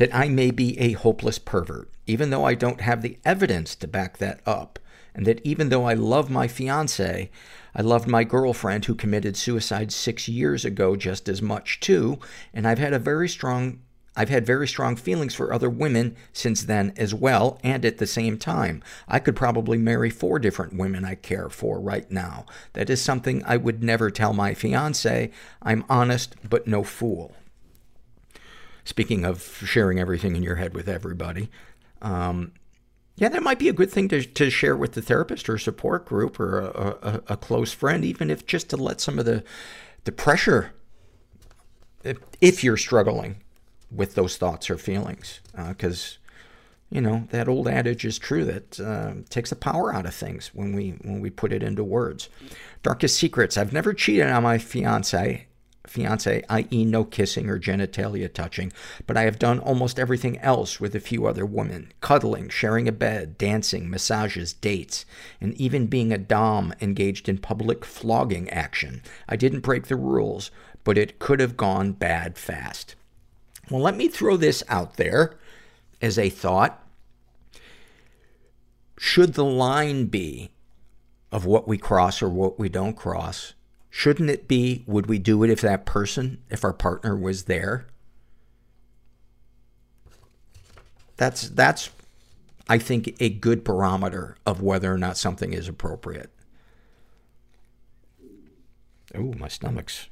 that 0.00 0.14
I 0.14 0.30
may 0.30 0.50
be 0.50 0.78
a 0.80 0.92
hopeless 0.92 1.38
pervert, 1.38 1.90
even 2.06 2.30
though 2.30 2.44
I 2.46 2.54
don't 2.54 2.80
have 2.80 3.02
the 3.02 3.18
evidence 3.22 3.76
to 3.76 3.86
back 3.86 4.16
that 4.16 4.40
up. 4.46 4.78
And 5.14 5.26
that 5.26 5.44
even 5.44 5.68
though 5.68 5.84
I 5.84 5.92
love 5.92 6.30
my 6.30 6.48
fiance, 6.48 7.30
I 7.74 7.82
loved 7.82 8.08
my 8.08 8.24
girlfriend 8.24 8.84
who 8.84 8.94
committed 8.94 9.36
suicide 9.36 9.92
six 9.92 10.28
years 10.28 10.64
ago 10.64 10.96
just 10.96 11.28
as 11.28 11.40
much 11.40 11.80
too. 11.80 12.18
And 12.52 12.66
I've 12.66 12.78
had 12.78 12.92
a 12.92 12.98
very 12.98 13.28
strong 13.28 13.80
I've 14.16 14.28
had 14.28 14.44
very 14.44 14.66
strong 14.66 14.96
feelings 14.96 15.34
for 15.34 15.52
other 15.52 15.70
women 15.70 16.16
since 16.32 16.64
then 16.64 16.92
as 16.96 17.14
well, 17.14 17.60
and 17.62 17.84
at 17.84 17.98
the 17.98 18.06
same 18.06 18.38
time. 18.38 18.82
I 19.06 19.20
could 19.20 19.36
probably 19.36 19.78
marry 19.78 20.10
four 20.10 20.38
different 20.38 20.76
women 20.76 21.04
I 21.04 21.14
care 21.14 21.48
for 21.48 21.80
right 21.80 22.10
now. 22.10 22.44
That 22.72 22.90
is 22.90 23.00
something 23.00 23.42
I 23.46 23.56
would 23.56 23.82
never 23.84 24.10
tell 24.10 24.32
my 24.32 24.52
fiance. 24.52 25.30
I'm 25.62 25.84
honest, 25.88 26.34
but 26.48 26.66
no 26.66 26.82
fool. 26.82 27.32
Speaking 28.84 29.24
of 29.24 29.62
sharing 29.64 30.00
everything 30.00 30.34
in 30.34 30.42
your 30.42 30.56
head 30.56 30.74
with 30.74 30.88
everybody, 30.88 31.48
um, 32.02 32.52
yeah, 33.20 33.28
that 33.28 33.42
might 33.42 33.58
be 33.58 33.68
a 33.68 33.74
good 33.74 33.90
thing 33.90 34.08
to, 34.08 34.24
to 34.24 34.48
share 34.48 34.74
with 34.74 34.92
the 34.92 35.02
therapist 35.02 35.50
or 35.50 35.58
support 35.58 36.06
group 36.06 36.40
or 36.40 36.60
a, 36.60 36.96
a, 37.02 37.22
a 37.28 37.36
close 37.36 37.70
friend, 37.70 38.02
even 38.02 38.30
if 38.30 38.46
just 38.46 38.70
to 38.70 38.78
let 38.78 38.98
some 38.98 39.18
of 39.18 39.26
the, 39.26 39.44
the 40.04 40.10
pressure, 40.10 40.72
if, 42.02 42.16
if 42.40 42.64
you're 42.64 42.78
struggling 42.78 43.36
with 43.90 44.14
those 44.14 44.38
thoughts 44.38 44.70
or 44.70 44.78
feelings. 44.78 45.40
Because, 45.54 46.16
uh, 46.16 46.32
you 46.90 47.02
know, 47.02 47.28
that 47.30 47.46
old 47.46 47.68
adage 47.68 48.06
is 48.06 48.18
true 48.18 48.46
that 48.46 48.80
uh, 48.80 49.12
takes 49.28 49.50
the 49.50 49.56
power 49.56 49.94
out 49.94 50.06
of 50.06 50.14
things 50.14 50.52
when 50.54 50.74
we, 50.74 50.92
when 51.02 51.20
we 51.20 51.28
put 51.28 51.52
it 51.52 51.62
into 51.62 51.84
words. 51.84 52.30
Darkest 52.82 53.18
secrets. 53.18 53.58
I've 53.58 53.74
never 53.74 53.92
cheated 53.92 54.28
on 54.28 54.44
my 54.44 54.56
fiance 54.56 55.46
fiance, 55.90 56.42
i.e. 56.48 56.84
no 56.84 57.04
kissing 57.04 57.50
or 57.50 57.58
genitalia 57.58 58.32
touching, 58.32 58.72
but 59.06 59.16
I 59.16 59.22
have 59.22 59.38
done 59.38 59.58
almost 59.58 59.98
everything 59.98 60.38
else 60.38 60.80
with 60.80 60.94
a 60.94 61.00
few 61.00 61.26
other 61.26 61.44
women. 61.44 61.92
Cuddling, 62.00 62.48
sharing 62.48 62.86
a 62.86 62.92
bed, 62.92 63.36
dancing, 63.36 63.90
massages, 63.90 64.52
dates, 64.52 65.04
and 65.40 65.52
even 65.54 65.88
being 65.88 66.12
a 66.12 66.18
dom 66.18 66.72
engaged 66.80 67.28
in 67.28 67.38
public 67.38 67.84
flogging 67.84 68.48
action. 68.50 69.02
I 69.28 69.34
didn't 69.34 69.60
break 69.60 69.88
the 69.88 69.96
rules, 69.96 70.52
but 70.84 70.96
it 70.96 71.18
could 71.18 71.40
have 71.40 71.56
gone 71.56 71.92
bad 71.92 72.38
fast. 72.38 72.94
Well, 73.68 73.82
let 73.82 73.96
me 73.96 74.08
throw 74.08 74.36
this 74.36 74.62
out 74.68 74.96
there 74.96 75.36
as 76.00 76.18
a 76.18 76.30
thought. 76.30 76.86
Should 78.96 79.34
the 79.34 79.44
line 79.44 80.06
be 80.06 80.50
of 81.32 81.46
what 81.46 81.66
we 81.66 81.78
cross 81.78 82.22
or 82.22 82.28
what 82.28 82.58
we 82.58 82.68
don't 82.68 82.96
cross, 82.96 83.54
shouldn't 83.90 84.30
it 84.30 84.48
be, 84.48 84.84
would 84.86 85.06
we 85.06 85.18
do 85.18 85.42
it 85.42 85.50
if 85.50 85.60
that 85.60 85.84
person, 85.84 86.38
if 86.48 86.64
our 86.64 86.72
partner 86.72 87.16
was 87.16 87.44
there? 87.44 87.86
That's, 91.16 91.50
that's, 91.50 91.90
I 92.68 92.78
think, 92.78 93.16
a 93.20 93.28
good 93.28 93.62
barometer 93.62 94.36
of 94.46 94.62
whether 94.62 94.92
or 94.92 94.96
not 94.96 95.18
something 95.18 95.52
is 95.52 95.68
appropriate. 95.68 96.30
Oh, 99.14 99.34
my 99.34 99.48
stomach's 99.48 100.06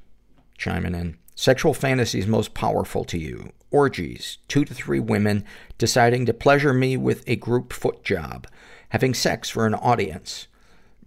chiming 0.58 0.94
in. 0.94 1.16
Sexual 1.34 1.72
fantasies 1.72 2.26
most 2.26 2.52
powerful 2.52 3.04
to 3.04 3.16
you. 3.16 3.52
Orgies. 3.70 4.38
Two 4.48 4.64
to 4.64 4.74
three 4.74 4.98
women 4.98 5.44
deciding 5.78 6.26
to 6.26 6.34
pleasure 6.34 6.74
me 6.74 6.96
with 6.96 7.22
a 7.28 7.36
group 7.36 7.72
foot 7.72 8.02
job. 8.02 8.48
Having 8.88 9.14
sex 9.14 9.48
for 9.48 9.66
an 9.66 9.74
audience. 9.74 10.48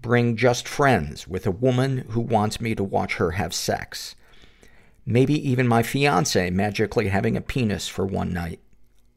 Bring 0.01 0.35
just 0.35 0.67
friends 0.67 1.27
with 1.27 1.45
a 1.45 1.51
woman 1.51 2.05
who 2.09 2.21
wants 2.21 2.59
me 2.59 2.73
to 2.73 2.83
watch 2.83 3.15
her 3.15 3.31
have 3.31 3.53
sex. 3.53 4.15
Maybe 5.05 5.33
even 5.47 5.67
my 5.67 5.83
fiance 5.83 6.49
magically 6.49 7.09
having 7.09 7.37
a 7.37 7.41
penis 7.41 7.87
for 7.87 8.05
one 8.05 8.33
night. 8.33 8.59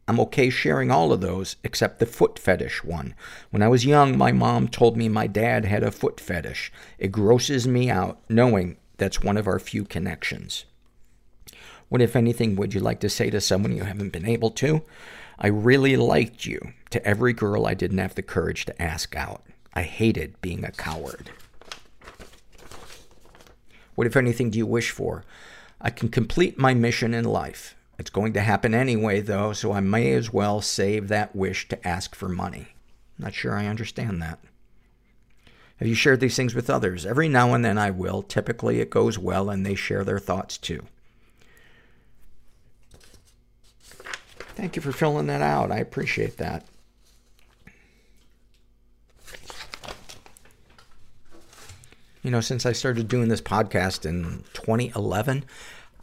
I'm 0.07 0.21
okay 0.21 0.51
sharing 0.51 0.91
all 0.91 1.11
of 1.11 1.23
those 1.23 1.57
except 1.65 2.01
the 2.01 2.07
foot 2.07 2.39
fetish 2.39 2.85
one. 2.85 3.15
When 3.51 3.63
I 3.63 3.69
was 3.69 3.87
young, 3.87 4.19
my 4.19 4.33
mom 4.33 4.69
told 4.69 4.99
me 4.99 5.09
my 5.09 5.27
dad 5.27 5.65
had 5.65 5.83
a 5.83 5.91
foot 5.91 6.21
fetish. 6.21 6.71
It 6.99 7.13
grosses 7.13 7.67
me 7.67 7.89
out 7.89 8.21
knowing 8.29 8.77
that's 8.99 9.23
one 9.23 9.39
of 9.39 9.47
our 9.47 9.59
few 9.59 9.85
connections. 9.85 10.67
What, 11.89 12.03
if 12.03 12.15
anything, 12.15 12.57
would 12.57 12.75
you 12.75 12.81
like 12.81 13.01
to 13.01 13.09
say 13.09 13.31
to 13.31 13.41
someone 13.41 13.75
you 13.75 13.85
haven't 13.85 14.13
been 14.13 14.27
able 14.27 14.51
to? 14.53 14.83
I 15.39 15.47
really 15.47 15.97
liked 15.97 16.45
you 16.45 16.75
to 16.91 17.07
every 17.07 17.33
girl 17.33 17.67
I 17.67 17.73
didn't 17.73 17.99
have 17.99 18.15
the 18.15 18.23
courage 18.23 18.67
to 18.67 18.83
ask 18.83 19.17
out. 19.17 19.43
I 19.75 19.83
hated 19.83 20.41
being 20.41 20.65
a 20.65 20.71
coward. 20.71 21.31
What, 23.95 24.07
if 24.07 24.17
anything, 24.17 24.51
do 24.51 24.59
you 24.59 24.67
wish 24.67 24.91
for? 24.91 25.25
I 25.81 25.91
can 25.91 26.09
complete 26.09 26.59
my 26.59 26.75
mission 26.75 27.13
in 27.13 27.25
life. 27.25 27.75
It's 27.99 28.11
going 28.11 28.33
to 28.33 28.41
happen 28.41 28.75
anyway, 28.75 29.21
though, 29.21 29.53
so 29.53 29.73
I 29.73 29.81
may 29.81 30.13
as 30.13 30.33
well 30.33 30.61
save 30.61 31.09
that 31.09 31.37
wish 31.37 31.69
to 31.69 31.87
ask 31.87 32.15
for 32.15 32.29
money. 32.29 32.69
Not 33.19 33.35
sure 33.35 33.55
I 33.55 33.67
understand 33.67 34.21
that. 34.23 34.39
Have 35.79 35.89
you 35.89 35.95
shared 35.95 36.21
these 36.21 36.37
things 36.37 36.55
with 36.55 36.71
others? 36.71 37.05
Every 37.05 37.29
now 37.29 37.53
and 37.53 37.65
then 37.65 37.79
I 37.79 37.91
will. 37.91 38.23
Typically 38.23 38.81
it 38.81 38.91
goes 38.91 39.19
well 39.19 39.51
and 39.51 39.67
they 39.67 39.75
share 39.75 40.05
their 40.05 40.19
thoughts 40.19 40.57
too. 40.57 40.85
Thank 44.57 44.77
you 44.77 44.83
for 44.83 44.93
filling 44.93 45.27
that 45.27 45.43
out. 45.43 45.73
I 45.73 45.79
appreciate 45.79 46.37
that. 46.39 46.65
You 52.25 52.31
know, 52.31 52.41
since 52.41 52.65
I 52.65 52.73
started 52.73 53.07
doing 53.07 53.29
this 53.29 53.43
podcast 53.43 54.07
in 54.07 54.45
2011, 54.55 55.45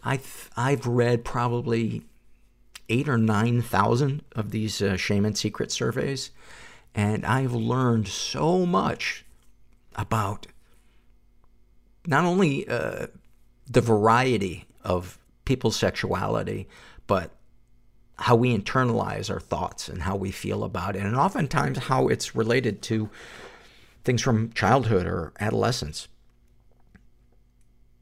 I've, 0.03 0.51
I've 0.55 0.85
read 0.85 1.25
probably 1.25 2.03
eight 2.89 3.09
or 3.09 3.17
9,000 3.17 4.21
of 4.35 4.51
these 4.51 4.83
uh, 4.83 4.97
shame 4.97 5.25
and 5.25 5.35
secret 5.35 5.71
surveys. 5.71 6.29
And 6.93 7.25
I've 7.25 7.53
learned 7.53 8.07
so 8.07 8.67
much 8.67 9.25
about 9.95 10.45
not 12.05 12.23
only 12.23 12.67
uh, 12.67 13.07
the 13.67 13.81
variety 13.81 14.65
of 14.83 15.17
people's 15.45 15.75
sexuality, 15.75 16.67
but 17.07 17.31
how 18.17 18.35
we 18.35 18.55
internalize 18.55 19.31
our 19.31 19.39
thoughts 19.39 19.89
and 19.89 20.03
how 20.03 20.15
we 20.15 20.29
feel 20.29 20.63
about 20.63 20.95
it, 20.95 20.99
and 20.99 21.15
oftentimes 21.15 21.79
how 21.79 22.09
it's 22.09 22.35
related 22.35 22.83
to 22.83 23.09
things 24.03 24.21
from 24.21 24.51
childhood 24.53 25.05
or 25.05 25.33
adolescence. 25.39 26.07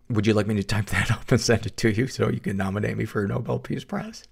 Would 0.09 0.25
you 0.25 0.33
like 0.33 0.47
me 0.47 0.55
to 0.55 0.63
type 0.63 0.85
that 0.87 1.11
up 1.11 1.31
and 1.31 1.41
send 1.41 1.65
it 1.65 1.77
to 1.77 1.89
you 1.89 2.07
so 2.07 2.29
you 2.29 2.39
can 2.39 2.57
nominate 2.57 2.97
me 2.97 3.05
for 3.05 3.23
a 3.23 3.27
Nobel 3.27 3.59
Peace 3.59 3.83
Prize? 3.83 4.23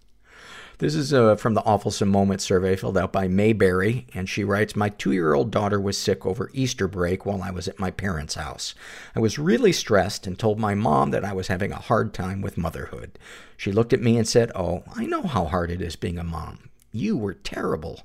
This 0.79 0.93
is 0.93 1.11
uh, 1.11 1.35
from 1.37 1.55
the 1.55 1.63
Awfulsome 1.63 2.09
Moment 2.09 2.39
survey 2.39 2.75
filled 2.75 2.99
out 2.99 3.11
by 3.11 3.27
Mayberry, 3.27 4.05
and 4.13 4.29
she 4.29 4.43
writes, 4.43 4.75
My 4.75 4.89
two-year-old 4.89 5.49
daughter 5.49 5.81
was 5.81 5.97
sick 5.97 6.23
over 6.23 6.51
Easter 6.53 6.87
break 6.87 7.25
while 7.25 7.41
I 7.41 7.49
was 7.49 7.67
at 7.67 7.79
my 7.79 7.89
parents' 7.89 8.35
house. 8.35 8.75
I 9.15 9.19
was 9.19 9.39
really 9.39 9.71
stressed 9.71 10.27
and 10.27 10.37
told 10.37 10.59
my 10.59 10.75
mom 10.75 11.09
that 11.11 11.25
I 11.25 11.33
was 11.33 11.47
having 11.47 11.71
a 11.71 11.77
hard 11.77 12.13
time 12.13 12.41
with 12.41 12.59
motherhood. 12.59 13.17
She 13.55 13.71
looked 13.71 13.91
at 13.91 14.03
me 14.03 14.17
and 14.17 14.27
said, 14.27 14.51
Oh, 14.53 14.83
I 14.95 15.07
know 15.07 15.23
how 15.23 15.45
hard 15.45 15.71
it 15.71 15.81
is 15.81 15.95
being 15.95 16.19
a 16.19 16.23
mom. 16.23 16.69
You 16.91 17.17
were 17.17 17.33
terrible. 17.33 18.01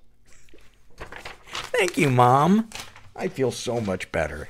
Thank 1.52 1.98
you, 1.98 2.08
Mom. 2.08 2.70
I 3.14 3.28
feel 3.28 3.50
so 3.50 3.80
much 3.80 4.10
better. 4.10 4.48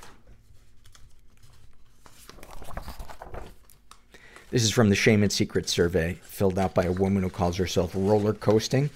This 4.50 4.64
is 4.64 4.70
from 4.70 4.90
the 4.90 4.94
Shame 4.94 5.22
and 5.22 5.32
Secret 5.32 5.68
survey, 5.68 6.18
filled 6.22 6.58
out 6.58 6.74
by 6.74 6.84
a 6.84 6.92
woman 6.92 7.22
who 7.22 7.30
calls 7.30 7.56
herself 7.56 7.92
Roller 7.94 8.34
Coasting. 8.34 8.90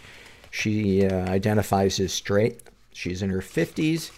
She 0.51 1.07
uh, 1.07 1.29
identifies 1.29 1.99
as 1.99 2.13
straight. 2.13 2.61
She's 2.93 3.23
in 3.23 3.31
her 3.31 3.41
50s, 3.41 4.11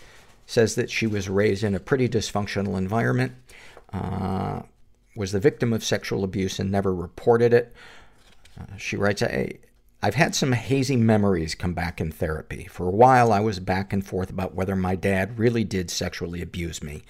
says 0.46 0.74
that 0.74 0.90
she 0.90 1.06
was 1.06 1.28
raised 1.28 1.62
in 1.62 1.74
a 1.74 1.80
pretty 1.80 2.08
dysfunctional 2.08 2.76
environment, 2.76 3.34
uh, 3.92 4.62
was 5.14 5.32
the 5.32 5.40
victim 5.40 5.72
of 5.72 5.84
sexual 5.84 6.24
abuse 6.24 6.58
and 6.58 6.70
never 6.70 6.94
reported 6.94 7.52
it. 7.52 7.72
Uh, 8.60 8.76
she 8.76 8.96
writes, 8.96 9.22
I, 9.22 9.58
I've 10.00 10.14
had 10.14 10.36
some 10.36 10.52
hazy 10.52 10.96
memories 10.96 11.56
come 11.56 11.74
back 11.74 12.00
in 12.00 12.12
therapy. 12.12 12.68
For 12.70 12.86
a 12.86 12.94
while, 12.94 13.32
I 13.32 13.40
was 13.40 13.58
back 13.58 13.92
and 13.92 14.06
forth 14.06 14.30
about 14.30 14.54
whether 14.54 14.76
my 14.76 14.94
dad 14.94 15.40
really 15.40 15.64
did 15.64 15.90
sexually 15.90 16.40
abuse 16.40 16.84
me, 16.84 17.02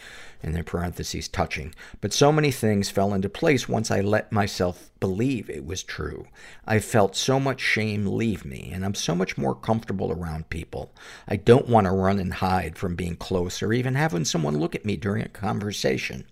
and 0.42 0.56
in 0.56 0.64
parentheses, 0.64 1.28
touching. 1.28 1.74
But 2.00 2.14
so 2.14 2.32
many 2.32 2.50
things 2.50 2.88
fell 2.88 3.12
into 3.12 3.28
place 3.28 3.68
once 3.68 3.90
I 3.90 4.00
let 4.00 4.32
myself 4.32 4.90
believe 5.00 5.50
it 5.50 5.66
was 5.66 5.82
true. 5.82 6.28
I 6.66 6.78
felt 6.78 7.14
so 7.14 7.38
much 7.38 7.60
shame 7.60 8.06
leave 8.06 8.46
me, 8.46 8.70
and 8.72 8.86
I'm 8.86 8.94
so 8.94 9.14
much 9.14 9.36
more 9.36 9.54
comfortable 9.54 10.10
around 10.10 10.48
people. 10.48 10.90
I 11.28 11.36
don't 11.36 11.68
want 11.68 11.84
to 11.84 11.92
run 11.92 12.18
and 12.18 12.32
hide 12.32 12.78
from 12.78 12.96
being 12.96 13.16
close 13.16 13.62
or 13.62 13.74
even 13.74 13.96
having 13.96 14.24
someone 14.24 14.56
look 14.56 14.74
at 14.74 14.86
me 14.86 14.96
during 14.96 15.22
a 15.22 15.28
conversation. 15.28 16.24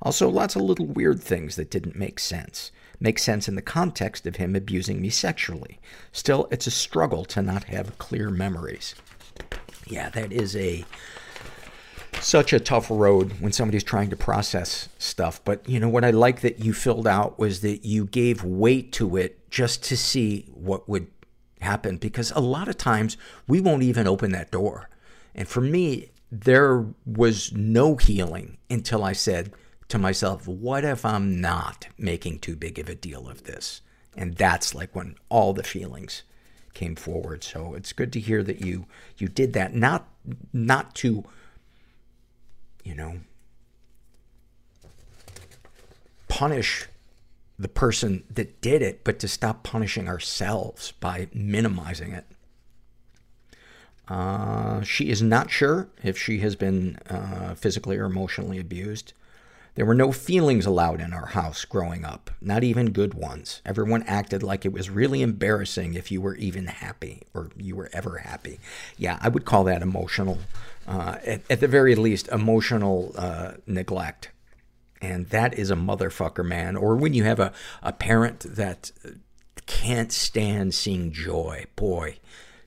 Also, 0.00 0.28
lots 0.28 0.56
of 0.56 0.62
little 0.62 0.86
weird 0.86 1.22
things 1.22 1.54
that 1.54 1.70
didn't 1.70 1.94
make 1.94 2.18
sense 2.18 2.72
makes 3.02 3.22
sense 3.22 3.48
in 3.48 3.56
the 3.56 3.62
context 3.62 4.26
of 4.26 4.36
him 4.36 4.54
abusing 4.54 5.02
me 5.02 5.10
sexually. 5.10 5.78
Still, 6.12 6.48
it's 6.50 6.66
a 6.66 6.70
struggle 6.70 7.24
to 7.26 7.42
not 7.42 7.64
have 7.64 7.98
clear 7.98 8.30
memories. 8.30 8.94
Yeah, 9.86 10.08
that 10.10 10.32
is 10.32 10.54
a 10.56 10.84
such 12.20 12.52
a 12.52 12.60
tough 12.60 12.88
road 12.88 13.32
when 13.40 13.52
somebody's 13.52 13.82
trying 13.82 14.10
to 14.10 14.16
process 14.16 14.88
stuff. 14.98 15.44
But 15.44 15.68
you 15.68 15.80
know 15.80 15.88
what 15.88 16.04
I 16.04 16.10
like 16.10 16.40
that 16.42 16.60
you 16.60 16.72
filled 16.72 17.06
out 17.06 17.38
was 17.38 17.60
that 17.62 17.84
you 17.84 18.06
gave 18.06 18.44
weight 18.44 18.92
to 18.92 19.16
it 19.16 19.50
just 19.50 19.82
to 19.84 19.96
see 19.96 20.46
what 20.54 20.88
would 20.88 21.08
happen 21.60 21.96
because 21.96 22.30
a 22.32 22.40
lot 22.40 22.68
of 22.68 22.76
times 22.76 23.16
we 23.48 23.60
won't 23.60 23.82
even 23.82 24.06
open 24.06 24.32
that 24.32 24.50
door. 24.50 24.88
And 25.34 25.48
for 25.48 25.60
me, 25.60 26.10
there 26.30 26.86
was 27.04 27.52
no 27.52 27.96
healing 27.96 28.58
until 28.70 29.04
I 29.04 29.12
said 29.12 29.52
to 29.92 29.98
myself, 29.98 30.48
what 30.48 30.84
if 30.84 31.04
I'm 31.04 31.40
not 31.40 31.86
making 31.98 32.38
too 32.38 32.56
big 32.56 32.78
of 32.78 32.88
a 32.88 32.94
deal 32.94 33.28
of 33.28 33.44
this? 33.44 33.82
And 34.16 34.34
that's 34.34 34.74
like 34.74 34.94
when 34.94 35.16
all 35.28 35.52
the 35.52 35.62
feelings 35.62 36.22
came 36.72 36.96
forward. 36.96 37.44
So 37.44 37.74
it's 37.74 37.92
good 37.92 38.10
to 38.14 38.20
hear 38.20 38.42
that 38.42 38.64
you, 38.64 38.86
you 39.18 39.28
did 39.28 39.52
that. 39.52 39.74
Not, 39.74 40.08
not 40.50 40.94
to, 40.96 41.24
you 42.82 42.94
know, 42.94 43.18
punish 46.28 46.86
the 47.58 47.68
person 47.68 48.24
that 48.30 48.62
did 48.62 48.80
it, 48.80 49.04
but 49.04 49.18
to 49.18 49.28
stop 49.28 49.62
punishing 49.62 50.08
ourselves 50.08 50.92
by 50.92 51.28
minimizing 51.34 52.12
it. 52.12 52.24
Uh, 54.08 54.80
she 54.80 55.10
is 55.10 55.20
not 55.20 55.50
sure 55.50 55.88
if 56.02 56.16
she 56.16 56.38
has 56.38 56.56
been 56.56 56.96
uh, 57.10 57.54
physically 57.54 57.98
or 57.98 58.06
emotionally 58.06 58.58
abused. 58.58 59.12
There 59.74 59.86
were 59.86 59.94
no 59.94 60.12
feelings 60.12 60.66
allowed 60.66 61.00
in 61.00 61.14
our 61.14 61.26
house 61.26 61.64
growing 61.64 62.04
up, 62.04 62.30
not 62.42 62.62
even 62.62 62.92
good 62.92 63.14
ones. 63.14 63.62
Everyone 63.64 64.02
acted 64.02 64.42
like 64.42 64.66
it 64.66 64.72
was 64.72 64.90
really 64.90 65.22
embarrassing 65.22 65.94
if 65.94 66.10
you 66.10 66.20
were 66.20 66.34
even 66.36 66.66
happy 66.66 67.22
or 67.32 67.50
you 67.56 67.74
were 67.74 67.88
ever 67.92 68.18
happy. 68.18 68.60
Yeah, 68.98 69.18
I 69.22 69.30
would 69.30 69.46
call 69.46 69.64
that 69.64 69.80
emotional, 69.80 70.38
uh, 70.86 71.16
at, 71.24 71.40
at, 71.48 71.60
the 71.60 71.68
very 71.68 71.94
least, 71.94 72.28
emotional 72.28 73.14
uh, 73.16 73.52
neglect. 73.66 74.30
And 75.00 75.30
that 75.30 75.58
is 75.58 75.70
a 75.70 75.76
motherfucker, 75.76 76.44
man. 76.44 76.76
Or 76.76 76.94
when 76.94 77.14
you 77.14 77.24
have 77.24 77.40
a, 77.40 77.52
a 77.82 77.92
parent 77.92 78.40
that 78.40 78.92
can't 79.66 80.12
stand 80.12 80.74
seeing 80.74 81.12
joy. 81.12 81.64
Boy, 81.76 82.18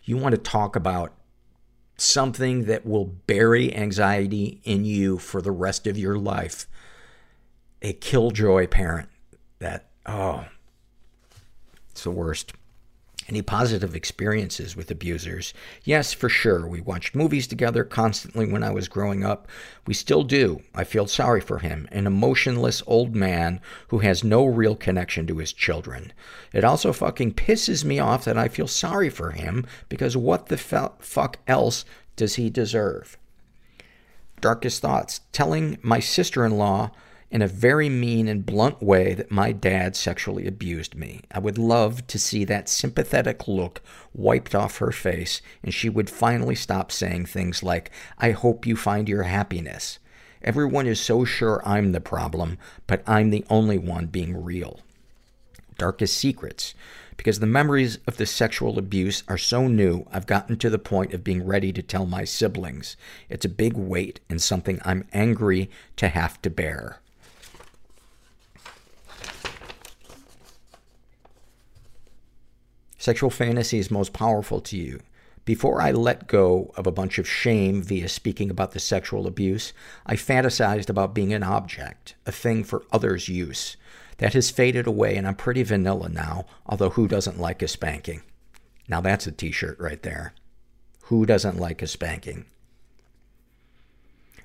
you 0.04 0.18
want 0.18 0.34
to 0.34 0.42
talk 0.42 0.76
about 0.76 1.14
something 1.98 2.66
that 2.66 2.86
will 2.86 3.06
bury 3.06 3.74
anxiety 3.76 4.60
in 4.64 4.86
you 4.86 5.18
for 5.18 5.42
the 5.42 5.52
rest 5.52 5.88
of 5.88 5.98
your 5.98 6.18
life 6.18 6.68
a 7.86 7.94
killjoy 7.94 8.66
parent 8.66 9.08
that, 9.60 9.90
oh, 10.08 10.46
it's 11.92 12.04
the 12.04 12.10
worst. 12.10 12.52
Any 13.28 13.44
positive 13.44 13.96
experiences 13.96 14.76
with 14.76 14.90
abusers? 14.90 15.54
Yes, 15.84 16.12
for 16.12 16.28
sure. 16.28 16.66
We 16.66 16.82
watched 16.82 17.14
movies 17.14 17.46
together 17.46 17.84
constantly 17.84 18.52
when 18.52 18.64
I 18.64 18.72
was 18.72 18.88
growing 18.88 19.24
up. 19.24 19.48
We 19.86 19.94
still 19.94 20.24
do. 20.24 20.62
I 20.74 20.84
feel 20.84 21.06
sorry 21.06 21.42
for 21.42 21.60
him, 21.60 21.88
an 21.92 22.08
emotionless 22.08 22.82
old 22.88 23.16
man 23.16 23.62
who 23.90 24.00
has 24.00 24.24
no 24.24 24.46
real 24.46 24.76
connection 24.76 25.28
to 25.28 25.38
his 25.38 25.54
children. 25.54 26.12
It 26.54 26.64
also 26.64 26.92
fucking 26.92 27.36
pisses 27.36 27.86
me 27.86 28.00
off 28.00 28.26
that 28.26 28.38
I 28.38 28.48
feel 28.48 28.68
sorry 28.68 29.12
for 29.12 29.30
him 29.30 29.64
because 29.90 30.18
what 30.18 30.48
the 30.48 30.58
fuck 30.58 31.38
else 31.48 31.86
does 32.16 32.36
he 32.36 32.50
deserve? 32.50 33.16
Darkest 34.42 34.82
thoughts. 34.82 35.22
Telling 35.32 35.78
my 35.84 36.00
sister-in-law 36.00 36.86
in 36.86 36.92
a 37.42 37.48
very 37.48 37.90
mean 37.90 38.28
and 38.28 38.46
blunt 38.46 38.82
way 38.82 39.14
that 39.14 39.32
my 39.32 39.52
dad 39.52 39.96
sexually 39.96 40.48
abused 40.48 40.96
me. 40.96 41.22
I 41.32 41.40
would 41.40 41.58
love 41.58 42.06
to 42.08 42.20
see 42.20 42.46
that 42.46 42.70
sympathetic 42.70 43.48
look 43.48 43.82
wiped 44.14 44.54
off 44.54 44.78
her 44.78 44.92
face 44.92 45.42
and 45.64 45.74
she 45.74 45.90
would 45.90 46.10
finally 46.10 46.56
stop 46.56 46.92
saying 46.92 47.26
things 47.26 47.64
like, 47.64 47.92
I 48.18 48.32
hope 48.32 48.66
you 48.66 48.76
find 48.76 49.10
your 49.10 49.24
happiness. 49.24 50.00
Everyone 50.44 50.86
is 50.86 51.00
so 51.00 51.26
sure 51.26 51.62
I'm 51.66 51.92
the 51.92 52.00
problem, 52.00 52.60
but 52.86 53.02
I'm 53.08 53.32
the 53.32 53.44
only 53.50 53.80
one 53.80 54.06
being 54.06 54.44
real. 54.44 54.82
Darkest 55.78 56.16
secrets. 56.16 56.76
Because 57.18 57.40
the 57.40 57.48
memories 57.48 57.98
of 58.08 58.18
the 58.18 58.26
sexual 58.26 58.78
abuse 58.78 59.24
are 59.28 59.38
so 59.38 59.68
new, 59.68 60.06
I've 60.12 60.28
gotten 60.28 60.58
to 60.58 60.70
the 60.70 60.78
point 60.78 61.14
of 61.14 61.24
being 61.24 61.46
ready 61.46 61.72
to 61.74 61.82
tell 61.82 62.06
my 62.06 62.26
siblings. 62.26 62.98
It's 63.30 63.46
a 63.46 63.50
big 63.50 63.74
weight 63.74 64.20
and 64.30 64.42
something 64.42 64.80
I'm 64.86 65.08
angry 65.14 65.70
to 65.96 66.10
have 66.10 66.42
to 66.44 66.50
bear. 66.50 67.00
Sexual 73.06 73.30
fantasies 73.30 73.92
most 73.92 74.14
powerful 74.14 74.60
to 74.62 74.76
you. 74.76 75.00
Before 75.46 75.80
I 75.80 75.92
let 75.92 76.26
go 76.26 76.72
of 76.76 76.88
a 76.88 76.92
bunch 76.92 77.20
of 77.20 77.30
shame 77.30 77.84
via 77.84 78.10
speaking 78.10 78.50
about 78.50 78.72
the 78.72 78.80
sexual 78.80 79.28
abuse, 79.28 79.74
I 80.08 80.16
fantasized 80.16 80.90
about 80.90 81.14
being 81.14 81.32
an 81.32 81.44
object, 81.44 82.16
a 82.26 82.32
thing 82.32 82.64
for 82.64 82.84
others' 82.92 83.30
use. 83.30 83.78
That 84.18 84.34
has 84.34 84.50
faded 84.50 84.88
away 84.88 85.18
and 85.18 85.28
I'm 85.28 85.36
pretty 85.36 85.62
vanilla 85.62 86.10
now, 86.10 86.48
although 86.66 86.90
who 86.90 87.08
doesn't 87.08 87.40
like 87.40 87.62
a 87.62 87.68
spanking? 87.68 88.24
Now 88.88 89.02
that's 89.02 89.28
a 89.28 89.32
t-shirt 89.32 89.80
right 89.80 90.02
there. 90.02 90.34
Who 91.02 91.28
doesn't 91.28 91.60
like 91.60 91.84
a 91.84 91.88
spanking? 91.88 92.48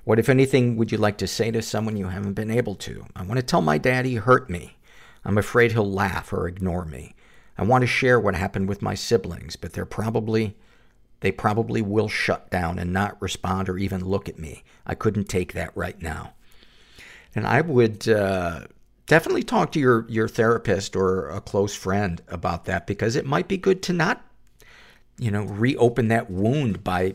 What, 0.03 0.19
if 0.19 0.29
anything, 0.29 0.77
would 0.77 0.91
you 0.91 0.99
like 0.99 1.17
to 1.17 1.25
say 1.25 1.49
to 1.49 1.63
someone 1.63 1.97
you 1.97 2.09
haven't 2.09 2.33
been 2.33 2.51
able 2.51 2.75
to? 2.75 3.07
I 3.15 3.23
want 3.23 3.39
to 3.39 3.43
tell 3.43 3.63
my 3.63 3.79
dad 3.79 4.05
he 4.05 4.17
hurt 4.17 4.51
me. 4.51 4.77
I'm 5.25 5.39
afraid 5.39 5.71
he'll 5.71 5.91
laugh 5.91 6.31
or 6.31 6.47
ignore 6.47 6.85
me. 6.85 7.15
I 7.57 7.63
want 7.63 7.81
to 7.81 7.87
share 7.87 8.19
what 8.19 8.35
happened 8.35 8.67
with 8.67 8.81
my 8.81 8.95
siblings, 8.95 9.55
but 9.55 9.73
they're 9.73 9.85
probably, 9.85 10.55
they 11.19 11.31
probably 11.31 11.81
will 11.81 12.07
shut 12.07 12.49
down 12.49 12.79
and 12.79 12.91
not 12.91 13.21
respond 13.21 13.69
or 13.69 13.77
even 13.77 14.05
look 14.05 14.27
at 14.29 14.39
me. 14.39 14.63
I 14.85 14.95
couldn't 14.95 15.29
take 15.29 15.53
that 15.53 15.75
right 15.75 16.01
now. 16.01 16.33
And 17.35 17.45
I 17.45 17.61
would, 17.61 18.07
uh, 18.07 18.61
definitely 19.05 19.43
talk 19.43 19.73
to 19.73 19.79
your, 19.79 20.05
your 20.07 20.29
therapist 20.29 20.95
or 20.95 21.27
a 21.29 21.41
close 21.41 21.75
friend 21.75 22.21
about 22.29 22.63
that 22.65 22.87
because 22.87 23.17
it 23.17 23.25
might 23.25 23.49
be 23.49 23.57
good 23.57 23.83
to 23.83 23.91
not, 23.91 24.25
you 25.17 25.29
know, 25.29 25.43
reopen 25.43 26.07
that 26.07 26.31
wound 26.31 26.81
by 26.81 27.13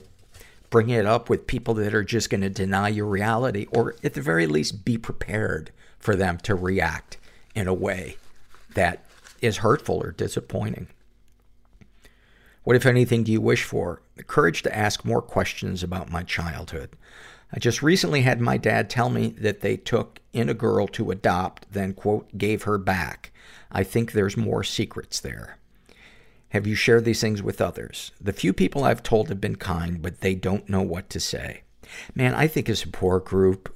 bringing 0.68 0.96
it 0.96 1.06
up 1.06 1.30
with 1.30 1.46
people 1.46 1.72
that 1.72 1.94
are 1.94 2.04
just 2.04 2.28
going 2.28 2.42
to 2.42 2.50
deny 2.50 2.88
your 2.88 3.06
reality 3.06 3.66
or 3.70 3.94
at 4.04 4.12
the 4.12 4.20
very 4.20 4.46
least 4.46 4.84
be 4.84 4.98
prepared 4.98 5.70
for 5.98 6.14
them 6.14 6.36
to 6.36 6.54
react 6.54 7.16
in 7.54 7.66
a 7.66 7.72
way 7.72 8.16
that 8.74 9.05
is 9.40 9.58
hurtful 9.58 10.02
or 10.02 10.12
disappointing. 10.12 10.88
What, 12.64 12.76
if 12.76 12.86
anything, 12.86 13.22
do 13.22 13.30
you 13.30 13.40
wish 13.40 13.62
for? 13.62 14.02
The 14.16 14.24
courage 14.24 14.62
to 14.62 14.76
ask 14.76 15.04
more 15.04 15.22
questions 15.22 15.82
about 15.82 16.10
my 16.10 16.22
childhood. 16.24 16.90
I 17.52 17.60
just 17.60 17.82
recently 17.82 18.22
had 18.22 18.40
my 18.40 18.56
dad 18.56 18.90
tell 18.90 19.08
me 19.08 19.28
that 19.38 19.60
they 19.60 19.76
took 19.76 20.18
in 20.32 20.48
a 20.48 20.54
girl 20.54 20.88
to 20.88 21.12
adopt, 21.12 21.72
then, 21.72 21.94
quote, 21.94 22.36
gave 22.36 22.64
her 22.64 22.76
back. 22.76 23.30
I 23.70 23.84
think 23.84 24.12
there's 24.12 24.36
more 24.36 24.64
secrets 24.64 25.20
there. 25.20 25.58
Have 26.48 26.66
you 26.66 26.74
shared 26.74 27.04
these 27.04 27.20
things 27.20 27.42
with 27.42 27.60
others? 27.60 28.10
The 28.20 28.32
few 28.32 28.52
people 28.52 28.82
I've 28.82 29.02
told 29.02 29.28
have 29.28 29.40
been 29.40 29.56
kind, 29.56 30.02
but 30.02 30.20
they 30.20 30.34
don't 30.34 30.68
know 30.68 30.82
what 30.82 31.08
to 31.10 31.20
say. 31.20 31.62
Man, 32.14 32.34
I 32.34 32.48
think 32.48 32.68
it's 32.68 32.80
a 32.80 32.86
support 32.86 33.26
group 33.26 33.72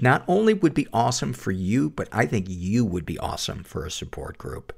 not 0.00 0.24
only 0.28 0.54
would 0.54 0.74
be 0.74 0.86
awesome 0.92 1.32
for 1.32 1.50
you, 1.50 1.90
but 1.90 2.08
I 2.12 2.26
think 2.26 2.46
you 2.48 2.84
would 2.84 3.04
be 3.04 3.18
awesome 3.18 3.64
for 3.64 3.84
a 3.84 3.90
support 3.90 4.38
group. 4.38 4.72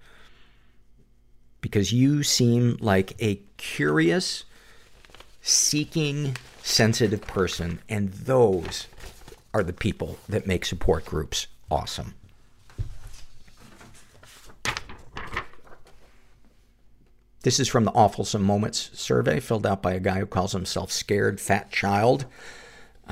Because 1.61 1.93
you 1.93 2.23
seem 2.23 2.77
like 2.81 3.15
a 3.23 3.41
curious, 3.57 4.45
seeking, 5.41 6.37
sensitive 6.63 7.23
person, 7.23 7.81
and 7.89 8.13
those 8.13 8.89
are 9.55 9.63
the 9.63 9.73
people 9.73 10.19
that 10.29 10.47
make 10.47 10.65
support 10.65 11.05
groups 11.05 11.47
awesome. 11.71 12.15
This 17.43 17.59
is 17.59 17.67
from 17.67 17.85
the 17.85 17.93
Awfulsome 17.93 18.43
Moments 18.43 18.91
survey 18.95 19.41
filled 19.41 19.67
out 19.67 19.83
by 19.83 19.95
a 19.95 20.01
guy 20.01 20.21
who 20.21 20.27
calls 20.27 20.53
himself 20.53 20.93
Scared 20.93 21.41
Fat 21.41 21.73
Child. 21.73 22.25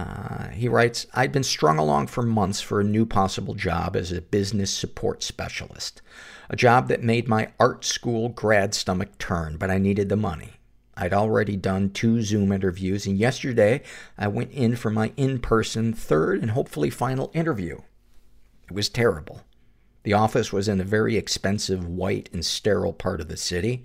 Uh, 0.00 0.48
he 0.50 0.66
writes, 0.66 1.06
I'd 1.12 1.32
been 1.32 1.42
strung 1.42 1.78
along 1.78 2.06
for 2.06 2.22
months 2.22 2.60
for 2.60 2.80
a 2.80 2.84
new 2.84 3.04
possible 3.04 3.54
job 3.54 3.96
as 3.96 4.10
a 4.12 4.22
business 4.22 4.70
support 4.70 5.22
specialist. 5.22 6.00
A 6.48 6.56
job 6.56 6.88
that 6.88 7.02
made 7.02 7.28
my 7.28 7.52
art 7.60 7.84
school 7.84 8.30
grad 8.30 8.74
stomach 8.74 9.18
turn, 9.18 9.58
but 9.58 9.70
I 9.70 9.76
needed 9.76 10.08
the 10.08 10.16
money. 10.16 10.54
I'd 10.96 11.12
already 11.12 11.56
done 11.56 11.90
two 11.90 12.22
Zoom 12.22 12.50
interviews, 12.50 13.06
and 13.06 13.18
yesterday 13.18 13.82
I 14.16 14.28
went 14.28 14.52
in 14.52 14.74
for 14.74 14.90
my 14.90 15.12
in-person 15.16 15.92
third 15.92 16.40
and 16.40 16.52
hopefully 16.52 16.88
final 16.88 17.30
interview. 17.34 17.80
It 18.64 18.72
was 18.72 18.88
terrible. 18.88 19.42
The 20.04 20.14
office 20.14 20.50
was 20.50 20.66
in 20.66 20.80
a 20.80 20.84
very 20.84 21.16
expensive, 21.16 21.86
white, 21.86 22.30
and 22.32 22.44
sterile 22.44 22.94
part 22.94 23.20
of 23.20 23.28
the 23.28 23.36
city. 23.36 23.84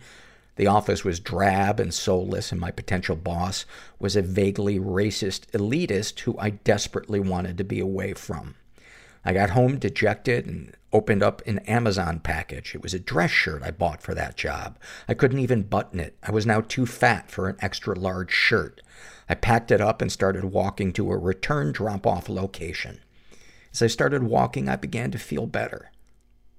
The 0.55 0.67
office 0.67 1.03
was 1.03 1.19
drab 1.19 1.79
and 1.79 1.93
soulless, 1.93 2.51
and 2.51 2.61
my 2.61 2.71
potential 2.71 3.15
boss 3.15 3.65
was 3.99 4.15
a 4.15 4.21
vaguely 4.21 4.79
racist 4.79 5.47
elitist 5.51 6.21
who 6.21 6.37
I 6.39 6.51
desperately 6.51 7.19
wanted 7.19 7.57
to 7.57 7.63
be 7.63 7.79
away 7.79 8.13
from. 8.13 8.55
I 9.25 9.33
got 9.33 9.49
home 9.49 9.79
dejected 9.79 10.45
and 10.45 10.73
opened 10.93 11.23
up 11.23 11.41
an 11.45 11.59
Amazon 11.59 12.19
package. 12.19 12.73
It 12.73 12.81
was 12.81 12.93
a 12.93 12.99
dress 12.99 13.31
shirt 13.31 13.63
I 13.63 13.71
bought 13.71 14.01
for 14.01 14.13
that 14.13 14.37
job. 14.37 14.77
I 15.09 15.13
couldn't 15.13 15.39
even 15.39 15.63
button 15.63 15.99
it. 15.99 16.15
I 16.23 16.31
was 16.31 16.45
now 16.45 16.61
too 16.61 16.85
fat 16.85 17.29
for 17.29 17.49
an 17.49 17.57
extra 17.59 17.97
large 17.97 18.31
shirt. 18.31 18.81
I 19.27 19.33
packed 19.33 19.71
it 19.71 19.81
up 19.81 20.01
and 20.01 20.11
started 20.11 20.45
walking 20.45 20.93
to 20.93 21.11
a 21.11 21.17
return 21.17 21.71
drop 21.73 22.05
off 22.07 22.29
location. 22.29 22.99
As 23.73 23.81
I 23.81 23.87
started 23.87 24.23
walking, 24.23 24.69
I 24.69 24.77
began 24.77 25.11
to 25.11 25.17
feel 25.17 25.47
better. 25.47 25.91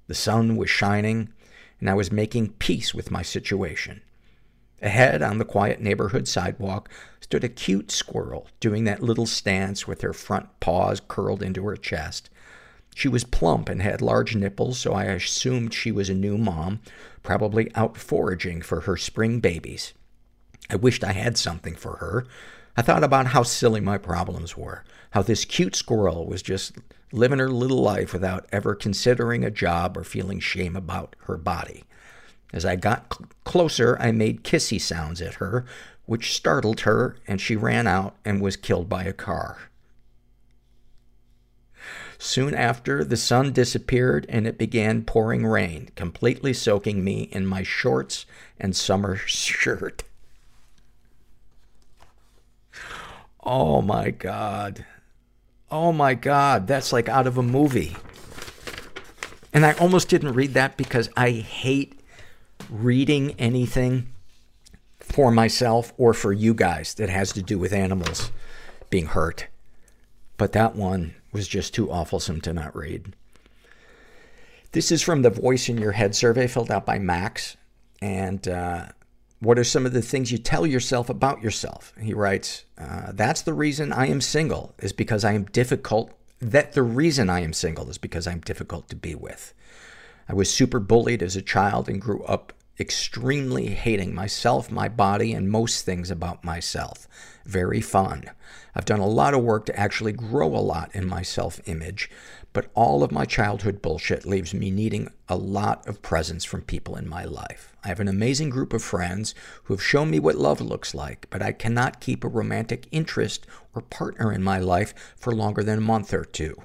The 0.09 0.15
sun 0.15 0.57
was 0.57 0.69
shining 0.69 1.33
and 1.81 1.91
I 1.91 1.95
was 1.95 2.13
making 2.13 2.55
peace 2.55 2.95
with 2.95 3.11
my 3.11 3.23
situation. 3.23 4.03
Ahead, 4.83 5.23
on 5.23 5.39
the 5.39 5.45
quiet 5.45 5.81
neighborhood 5.81 6.29
sidewalk, 6.29 6.91
stood 7.21 7.45
a 7.45 7.49
cute 7.49 7.91
squirrel, 7.91 8.49
doing 8.61 8.85
that 8.85 9.03
little 9.03 9.27
stance 9.27 9.87
with 9.87 10.03
her 10.03 10.13
front 10.13 10.61
paws 10.61 11.01
curled 11.09 11.43
into 11.43 11.67
her 11.67 11.77
chest. 11.77 12.29
She 12.95 13.09
was 13.09 13.25
plump 13.25 13.69
and 13.69 13.83
had 13.83 14.01
large 14.01 14.35
nipples, 14.35 14.79
so 14.79 14.93
I 14.93 15.05
assumed 15.05 15.75
she 15.75 15.93
was 15.93 16.09
a 16.09 16.15
new 16.15 16.39
mom, 16.39 16.81
probably 17.23 17.75
out 17.75 17.97
foraging 17.97 18.63
for 18.63 18.81
her 18.81 18.97
spring 18.97 19.41
babies. 19.41 19.93
I 20.71 20.77
wished 20.77 21.05
I 21.05 21.13
had 21.13 21.37
something 21.37 21.75
for 21.75 21.97
her. 21.97 22.27
I 22.77 22.83
thought 22.83 23.05
about 23.05 23.29
how 23.29 23.43
silly 23.43 23.81
my 23.81 23.99
problems 23.99 24.57
were, 24.57 24.85
how 25.17 25.23
this 25.23 25.47
cute 25.47 25.75
squirrel 25.75 26.27
was 26.27 26.43
just 26.43 26.77
living 27.11 27.39
her 27.39 27.49
little 27.49 27.81
life 27.81 28.13
without 28.13 28.47
ever 28.53 28.75
considering 28.75 29.43
a 29.43 29.51
job 29.51 29.97
or 29.97 30.05
feeling 30.05 30.39
shame 30.39 30.77
about 30.77 31.17
her 31.21 31.39
body. 31.39 31.85
As 32.53 32.67
I 32.67 32.77
got 32.77 33.15
cl- 33.15 33.31
closer, 33.43 33.97
I 33.99 34.13
made 34.13 34.45
kissy 34.45 34.79
sounds 34.79 35.23
at 35.23 35.37
her, 35.37 35.65
which 36.05 36.35
startled 36.35 36.81
her, 36.81 37.17
and 37.27 37.41
she 37.41 37.57
ran 37.57 37.87
out 37.87 38.15
and 38.27 38.43
was 38.43 38.59
killed 38.59 38.91
by 38.91 39.05
a 39.05 39.15
car. 39.15 39.71
Soon 42.19 42.53
after, 42.53 43.03
the 43.03 43.17
sun 43.17 43.55
disappeared 43.55 44.27
and 44.29 44.47
it 44.47 44.59
began 44.59 45.03
pouring 45.03 45.47
rain, 45.47 45.89
completely 45.97 46.53
soaking 46.53 47.03
me 47.03 47.31
in 47.33 47.47
my 47.47 47.63
shorts 47.63 48.27
and 48.61 48.77
summer 48.77 49.17
shirt. 49.17 50.03
Oh 53.43 53.81
my 53.81 54.11
god. 54.11 54.85
Oh 55.71 55.93
my 55.93 56.15
god, 56.15 56.67
that's 56.67 56.93
like 56.93 57.09
out 57.09 57.27
of 57.27 57.39
a 57.39 57.43
movie. 57.43 57.97
And 59.53 59.65
I 59.65 59.73
almost 59.75 60.09
didn't 60.09 60.35
read 60.35 60.55
that 60.55 60.77
because 60.77 61.09
I 61.17 61.31
hate 61.31 62.01
reading 62.71 63.33
anything 63.39 64.09
for 64.99 65.31
myself 65.31 65.93
or 65.97 66.13
for 66.13 66.33
you 66.33 66.53
guys 66.53 66.95
that 66.95 67.09
has 67.09 67.33
to 67.33 67.43
do 67.43 67.59
with 67.59 67.73
animals 67.73 68.31
being 68.91 69.07
hurt. 69.07 69.47
But 70.37 70.53
that 70.53 70.77
one 70.77 71.15
was 71.33 71.49
just 71.49 71.75
too 71.75 71.87
awfulsome 71.87 72.43
to 72.43 72.53
not 72.53 72.77
read. 72.77 73.15
This 74.73 74.93
is 74.93 75.01
from 75.01 75.23
the 75.23 75.31
Voice 75.31 75.69
in 75.69 75.79
Your 75.79 75.93
Head 75.93 76.15
survey 76.15 76.47
filled 76.47 76.71
out 76.71 76.85
by 76.85 76.99
Max. 76.99 77.57
And 78.03 78.47
uh, 78.47 78.89
what 79.41 79.59
are 79.59 79.65
some 79.65 79.85
of 79.85 79.93
the 79.93 80.03
things 80.03 80.33
you 80.33 80.39
tell 80.39 80.67
yourself 80.67 81.09
about 81.09 81.43
yourself? 81.43 81.93
He 82.01 82.15
writes, 82.15 82.65
uh, 82.79 83.13
That's 83.13 83.43
the 83.43 83.55
reason 83.55 83.93
I 83.93 84.07
am 84.07 84.21
single, 84.21 84.75
is 84.79 84.93
because 84.93 85.25
I 85.25 85.33
am 85.33 85.45
difficult. 85.45 86.13
That 86.41 86.73
the 86.73 86.83
reason 86.83 87.31
I 87.31 87.41
am 87.41 87.53
single 87.53 87.89
is 87.91 87.99
because 87.99 88.27
I'm 88.27 88.41
difficult 88.41 88.89
to 88.91 88.97
be 88.97 89.15
with. 89.15 89.53
I 90.29 90.35
was 90.35 90.51
super 90.53 90.81
bullied 90.81 91.23
as 91.23 91.37
a 91.37 91.43
child 91.43 91.89
and 91.89 92.01
grew 92.01 92.23
up 92.25 92.53
extremely 92.79 93.69
hating 93.69 94.15
myself, 94.15 94.71
my 94.71 94.89
body, 94.89 95.33
and 95.33 95.51
most 95.51 95.85
things 95.85 96.11
about 96.11 96.45
myself. 96.45 97.09
Very 97.45 97.81
fun. 97.81 98.25
I've 98.75 98.85
done 98.85 99.01
a 99.01 99.07
lot 99.07 99.33
of 99.33 99.43
work 99.43 99.65
to 99.67 99.79
actually 99.79 100.13
grow 100.13 100.49
a 100.49 100.61
lot 100.61 100.95
in 100.95 101.07
my 101.07 101.23
self-image, 101.23 102.11
but 102.57 102.71
all 102.73 103.03
of 103.03 103.13
my 103.13 103.27
childhood 103.27 103.83
bullshit 103.83 104.25
leaves 104.25 104.55
me 104.55 104.71
needing 104.71 105.11
a 105.29 105.37
lot 105.37 105.87
of 105.87 106.01
presence 106.01 106.43
from 106.43 106.63
people 106.63 106.97
in 106.97 107.07
my 107.07 107.23
life. 107.23 107.77
I 107.85 107.89
have 107.89 108.01
an 108.01 108.09
amazing 108.09 108.49
group 108.49 108.73
of 108.73 108.83
friends 108.83 109.35
who 109.65 109.75
have 109.75 109.83
shown 109.83 110.09
me 110.09 110.19
what 110.19 110.37
love 110.37 110.63
looks 110.63 110.95
like, 110.95 111.27
but 111.29 111.43
I 111.43 111.53
cannot 111.53 112.01
keep 112.01 112.25
a 112.25 112.29
romantic 112.29 112.89
interest 112.91 113.47
or 113.75 113.83
partner 113.83 114.33
in 114.33 114.43
my 114.43 114.59
life 114.59 114.95
for 115.19 115.35
longer 115.35 115.63
than 115.63 115.77
a 115.77 115.83
month 115.83 116.15
or 116.15 116.25
two. 116.25 116.57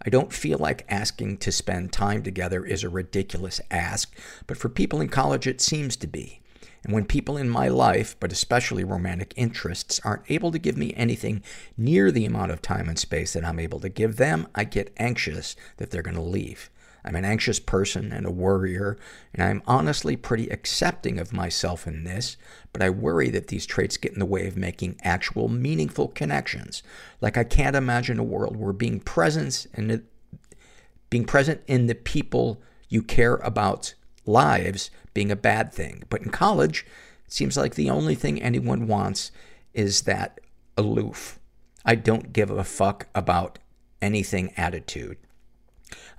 I 0.00 0.08
don't 0.08 0.32
feel 0.32 0.58
like 0.58 0.86
asking 0.88 1.38
to 1.38 1.50
spend 1.50 1.92
time 1.92 2.22
together 2.22 2.64
is 2.64 2.84
a 2.84 2.88
ridiculous 2.88 3.60
ask, 3.72 4.16
but 4.46 4.56
for 4.56 4.68
people 4.68 5.00
in 5.00 5.08
college 5.08 5.48
it 5.48 5.60
seems 5.60 5.96
to 5.96 6.06
be. 6.06 6.39
And 6.82 6.92
when 6.92 7.04
people 7.04 7.36
in 7.36 7.48
my 7.48 7.68
life, 7.68 8.16
but 8.20 8.32
especially 8.32 8.84
romantic 8.84 9.34
interests, 9.36 10.00
aren't 10.04 10.30
able 10.30 10.50
to 10.50 10.58
give 10.58 10.76
me 10.76 10.94
anything 10.96 11.42
near 11.76 12.10
the 12.10 12.24
amount 12.24 12.52
of 12.52 12.62
time 12.62 12.88
and 12.88 12.98
space 12.98 13.34
that 13.34 13.44
I'm 13.44 13.58
able 13.58 13.80
to 13.80 13.88
give 13.88 14.16
them, 14.16 14.48
I 14.54 14.64
get 14.64 14.94
anxious 14.96 15.56
that 15.76 15.90
they're 15.90 16.02
going 16.02 16.16
to 16.16 16.22
leave. 16.22 16.70
I'm 17.04 17.16
an 17.16 17.24
anxious 17.24 17.58
person 17.58 18.12
and 18.12 18.26
a 18.26 18.30
worrier, 18.30 18.98
and 19.32 19.42
I'm 19.42 19.62
honestly 19.66 20.16
pretty 20.16 20.48
accepting 20.48 21.18
of 21.18 21.32
myself 21.32 21.86
in 21.86 22.04
this, 22.04 22.36
but 22.72 22.82
I 22.82 22.90
worry 22.90 23.30
that 23.30 23.48
these 23.48 23.66
traits 23.66 23.96
get 23.96 24.12
in 24.12 24.18
the 24.18 24.26
way 24.26 24.46
of 24.46 24.56
making 24.56 25.00
actual 25.02 25.48
meaningful 25.48 26.08
connections. 26.08 26.82
Like 27.20 27.38
I 27.38 27.44
can't 27.44 27.76
imagine 27.76 28.18
a 28.18 28.24
world 28.24 28.56
where 28.56 28.72
being 28.72 29.00
present 29.00 29.66
and 29.74 30.02
being 31.08 31.24
present 31.24 31.62
in 31.66 31.86
the 31.86 31.94
people 31.94 32.62
you 32.88 33.02
care 33.02 33.36
about 33.36 33.94
lives 34.26 34.90
being 35.14 35.30
a 35.30 35.36
bad 35.36 35.72
thing. 35.72 36.04
But 36.08 36.22
in 36.22 36.30
college, 36.30 36.86
it 37.26 37.32
seems 37.32 37.56
like 37.56 37.74
the 37.74 37.90
only 37.90 38.14
thing 38.14 38.40
anyone 38.40 38.86
wants 38.86 39.30
is 39.74 40.02
that 40.02 40.40
aloof. 40.76 41.38
I 41.84 41.94
don't 41.94 42.32
give 42.32 42.50
a 42.50 42.64
fuck 42.64 43.06
about 43.14 43.58
anything 44.02 44.52
attitude. 44.56 45.18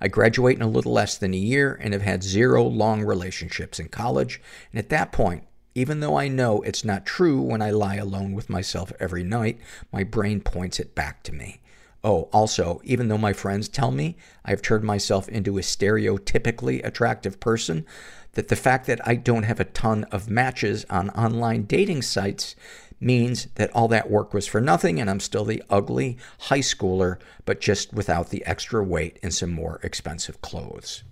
I 0.00 0.08
graduate 0.08 0.56
in 0.56 0.62
a 0.62 0.68
little 0.68 0.92
less 0.92 1.16
than 1.16 1.32
a 1.32 1.38
year 1.38 1.78
and 1.80 1.92
have 1.92 2.02
had 2.02 2.22
zero 2.22 2.64
long 2.64 3.02
relationships 3.02 3.78
in 3.78 3.88
college. 3.88 4.40
And 4.72 4.78
at 4.78 4.88
that 4.90 5.12
point, 5.12 5.44
even 5.74 6.00
though 6.00 6.16
I 6.16 6.28
know 6.28 6.60
it's 6.62 6.84
not 6.84 7.06
true 7.06 7.40
when 7.40 7.62
I 7.62 7.70
lie 7.70 7.96
alone 7.96 8.32
with 8.32 8.50
myself 8.50 8.92
every 9.00 9.22
night, 9.22 9.58
my 9.92 10.04
brain 10.04 10.40
points 10.40 10.78
it 10.78 10.94
back 10.94 11.22
to 11.24 11.32
me. 11.32 11.60
Oh, 12.04 12.28
also, 12.32 12.80
even 12.84 13.08
though 13.08 13.18
my 13.18 13.32
friends 13.32 13.68
tell 13.68 13.92
me 13.92 14.16
I've 14.44 14.60
turned 14.60 14.84
myself 14.84 15.28
into 15.28 15.56
a 15.56 15.62
stereotypically 15.62 16.84
attractive 16.84 17.38
person, 17.38 17.86
that 18.32 18.48
the 18.48 18.56
fact 18.56 18.86
that 18.86 19.06
I 19.06 19.14
don't 19.14 19.42
have 19.44 19.60
a 19.60 19.64
ton 19.64 20.04
of 20.04 20.30
matches 20.30 20.86
on 20.88 21.10
online 21.10 21.64
dating 21.64 22.02
sites 22.02 22.56
means 23.00 23.48
that 23.56 23.74
all 23.74 23.88
that 23.88 24.10
work 24.10 24.32
was 24.32 24.46
for 24.46 24.60
nothing 24.60 25.00
and 25.00 25.10
I'm 25.10 25.20
still 25.20 25.44
the 25.44 25.62
ugly 25.68 26.16
high 26.38 26.60
schooler, 26.60 27.18
but 27.44 27.60
just 27.60 27.92
without 27.92 28.30
the 28.30 28.44
extra 28.46 28.82
weight 28.82 29.18
and 29.22 29.34
some 29.34 29.50
more 29.50 29.80
expensive 29.82 30.40
clothes. 30.40 31.02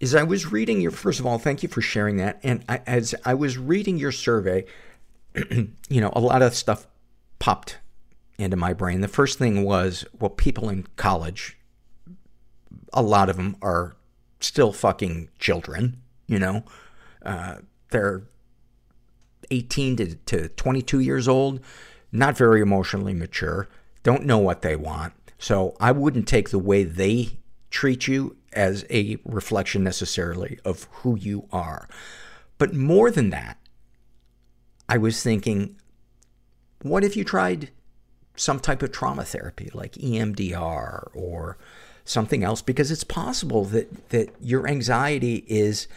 As 0.00 0.14
I 0.14 0.22
was 0.22 0.52
reading 0.52 0.80
your, 0.80 0.90
first 0.90 1.20
of 1.20 1.26
all, 1.26 1.38
thank 1.38 1.62
you 1.62 1.68
for 1.68 1.80
sharing 1.80 2.18
that. 2.18 2.38
And 2.42 2.64
I, 2.68 2.80
as 2.86 3.14
I 3.24 3.34
was 3.34 3.58
reading 3.58 3.98
your 3.98 4.12
survey, 4.12 4.66
you 5.50 6.00
know, 6.00 6.12
a 6.14 6.20
lot 6.20 6.42
of 6.42 6.54
stuff 6.54 6.86
popped 7.38 7.78
into 8.38 8.56
my 8.56 8.72
brain. 8.72 9.00
The 9.00 9.08
first 9.08 9.38
thing 9.38 9.64
was, 9.64 10.04
well, 10.18 10.30
people 10.30 10.68
in 10.68 10.86
college, 10.96 11.58
a 12.92 13.02
lot 13.02 13.30
of 13.30 13.36
them 13.36 13.56
are 13.62 13.96
still 14.40 14.72
fucking 14.72 15.28
children, 15.38 16.00
you 16.26 16.38
know? 16.38 16.64
Uh, 17.24 17.56
they're 17.90 18.22
18 19.50 19.96
to, 19.96 20.14
to 20.14 20.48
22 20.48 21.00
years 21.00 21.28
old, 21.28 21.60
not 22.12 22.36
very 22.36 22.60
emotionally 22.60 23.14
mature, 23.14 23.68
don't 24.02 24.24
know 24.24 24.38
what 24.38 24.62
they 24.62 24.76
want. 24.76 25.12
So 25.38 25.76
I 25.80 25.92
wouldn't 25.92 26.28
take 26.28 26.50
the 26.50 26.58
way 26.58 26.84
they 26.84 27.38
treat 27.70 28.08
you 28.08 28.36
as 28.52 28.84
a 28.90 29.18
reflection 29.24 29.84
necessarily 29.84 30.58
of 30.64 30.84
who 30.90 31.16
you 31.16 31.46
are. 31.52 31.88
But 32.58 32.74
more 32.74 33.10
than 33.10 33.30
that, 33.30 33.58
I 34.88 34.96
was 34.96 35.22
thinking, 35.22 35.76
what 36.82 37.04
if 37.04 37.16
you 37.16 37.24
tried 37.24 37.70
some 38.36 38.60
type 38.60 38.82
of 38.82 38.92
trauma 38.92 39.24
therapy 39.24 39.70
like 39.74 39.92
EMDR 39.92 41.08
or 41.14 41.58
something 42.08 42.42
else? 42.42 42.62
Because 42.62 42.90
it's 42.90 43.04
possible 43.04 43.64
that, 43.66 44.10
that 44.10 44.30
your 44.40 44.66
anxiety 44.66 45.44
is 45.46 45.88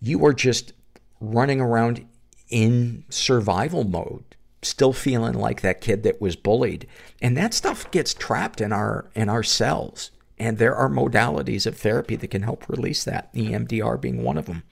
you 0.00 0.24
are 0.24 0.32
just 0.32 0.72
running 1.20 1.60
around 1.60 2.06
in 2.48 3.04
survival 3.08 3.84
mode, 3.84 4.24
still 4.62 4.92
feeling 4.92 5.34
like 5.34 5.60
that 5.60 5.80
kid 5.80 6.02
that 6.02 6.20
was 6.20 6.36
bullied. 6.36 6.86
And 7.20 7.36
that 7.36 7.54
stuff 7.54 7.90
gets 7.90 8.14
trapped 8.14 8.60
in 8.60 8.72
our, 8.72 9.10
in 9.14 9.28
our 9.28 9.42
cells. 9.42 10.10
And 10.38 10.58
there 10.58 10.74
are 10.74 10.88
modalities 10.88 11.66
of 11.66 11.76
therapy 11.76 12.16
that 12.16 12.28
can 12.28 12.42
help 12.42 12.68
release 12.68 13.04
that, 13.04 13.32
EMDR 13.34 14.00
being 14.00 14.22
one 14.22 14.38
of 14.38 14.46
them. 14.46 14.62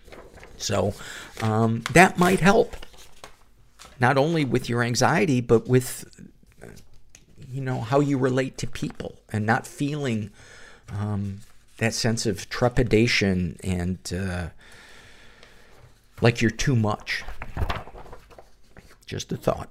So, 0.57 0.95
um, 1.43 1.83
that 1.93 2.19
might 2.19 2.41
help. 2.41 2.77
Not 3.99 4.17
only 4.17 4.45
with 4.45 4.69
your 4.69 4.83
anxiety, 4.83 5.41
but 5.41 5.67
with, 5.67 6.05
you 7.51 7.61
know, 7.61 7.81
how 7.81 8.01
you 8.01 8.19
relate 8.19 8.59
to 8.59 8.67
people 8.67 9.19
and 9.33 9.45
not 9.45 9.67
feeling, 9.67 10.31
um, 10.93 11.41
that 11.79 11.95
sense 11.95 12.27
of 12.27 12.49
trepidation 12.49 13.59
and, 13.63 13.99
uh, 14.13 14.49
like 16.21 16.41
you're 16.41 16.51
too 16.51 16.77
much. 16.77 17.25
Just 19.07 19.31
a 19.33 19.37
thought. 19.37 19.71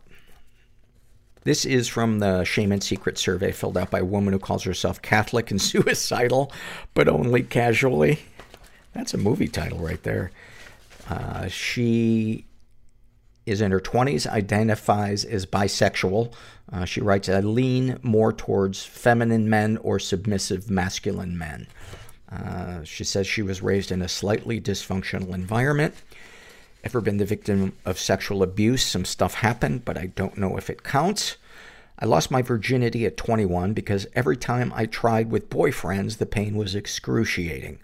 This 1.43 1.63
is 1.63 1.87
from 1.87 2.19
the 2.19 2.43
Shame 2.43 2.71
and 2.71 2.83
Secret 2.83 3.19
survey 3.19 3.51
filled 3.51 3.77
out 3.77 3.91
by 3.91 3.99
a 3.99 4.05
woman 4.05 4.33
who 4.33 4.39
calls 4.39 4.63
herself 4.63 5.01
Catholic 5.01 5.51
and 5.51 5.61
suicidal, 5.61 6.51
but 6.93 7.07
only 7.07 7.43
casually. 7.43 8.19
That's 8.93 9.13
a 9.13 9.17
movie 9.17 9.47
title 9.47 9.79
right 9.79 10.01
there. 10.03 10.31
Uh, 11.07 11.47
she 11.47 12.45
is 13.45 13.61
in 13.61 13.71
her 13.71 13.79
20s, 13.79 14.27
identifies 14.27 15.23
as 15.23 15.45
bisexual. 15.45 16.33
Uh, 16.71 16.85
she 16.85 17.01
writes, 17.01 17.29
I 17.29 17.39
lean 17.39 17.99
more 18.01 18.33
towards 18.33 18.83
feminine 18.83 19.49
men 19.49 19.77
or 19.77 19.99
submissive 19.99 20.69
masculine 20.69 21.37
men. 21.37 21.67
Uh, 22.31 22.83
she 22.83 23.03
says 23.03 23.27
she 23.27 23.41
was 23.41 23.61
raised 23.61 23.91
in 23.91 24.01
a 24.01 24.07
slightly 24.07 24.59
dysfunctional 24.59 25.33
environment 25.33 25.93
Ever 26.85 27.01
been 27.01 27.17
the 27.17 27.25
victim 27.25 27.73
of 27.83 27.97
sexual 27.97 28.43
abuse? 28.43 28.85
Some 28.85 29.05
stuff 29.05 29.33
happened, 29.35 29.85
but 29.85 29.97
I 29.97 30.05
don't 30.05 30.37
know 30.37 30.55
if 30.55 30.69
it 30.69 30.83
counts. 30.83 31.35
I 31.97 32.05
lost 32.05 32.29
my 32.29 32.43
virginity 32.43 33.07
at 33.07 33.17
21 33.17 33.73
because 33.73 34.05
every 34.13 34.37
time 34.37 34.71
I 34.75 34.85
tried 34.85 35.31
with 35.31 35.49
boyfriends, 35.49 36.17
the 36.19 36.27
pain 36.27 36.55
was 36.55 36.75
excruciating. 36.75 37.79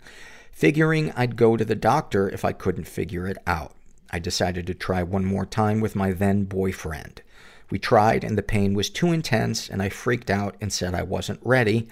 Figuring 0.51 1.11
I'd 1.15 1.35
go 1.35 1.57
to 1.57 1.65
the 1.65 1.73
doctor 1.73 2.29
if 2.29 2.45
I 2.45 2.51
couldn't 2.51 2.87
figure 2.87 3.27
it 3.27 3.39
out. 3.47 3.73
I 4.11 4.19
decided 4.19 4.67
to 4.67 4.73
try 4.73 5.03
one 5.03 5.25
more 5.25 5.45
time 5.45 5.79
with 5.79 5.95
my 5.95 6.11
then 6.11 6.43
boyfriend. 6.43 7.21
We 7.69 7.79
tried 7.79 8.23
and 8.23 8.37
the 8.37 8.43
pain 8.43 8.73
was 8.73 8.89
too 8.89 9.11
intense 9.11 9.69
and 9.69 9.81
I 9.81 9.89
freaked 9.89 10.29
out 10.29 10.55
and 10.59 10.71
said 10.71 10.93
I 10.93 11.03
wasn't 11.03 11.39
ready. 11.43 11.87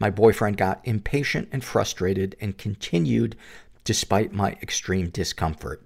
My 0.00 0.10
boyfriend 0.10 0.56
got 0.56 0.80
impatient 0.84 1.48
and 1.52 1.62
frustrated 1.62 2.34
and 2.40 2.58
continued 2.58 3.36
despite 3.84 4.32
my 4.32 4.52
extreme 4.60 5.08
discomfort. 5.10 5.82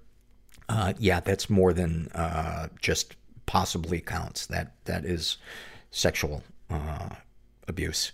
Uh, 0.67 0.93
yeah, 0.97 1.19
that's 1.19 1.49
more 1.49 1.73
than, 1.73 2.09
uh, 2.15 2.69
just 2.81 3.15
possibly 3.45 4.01
counts. 4.01 4.47
That, 4.47 4.73
that 4.85 5.05
is 5.05 5.37
sexual, 5.91 6.43
uh, 6.69 7.09
abuse. 7.67 8.11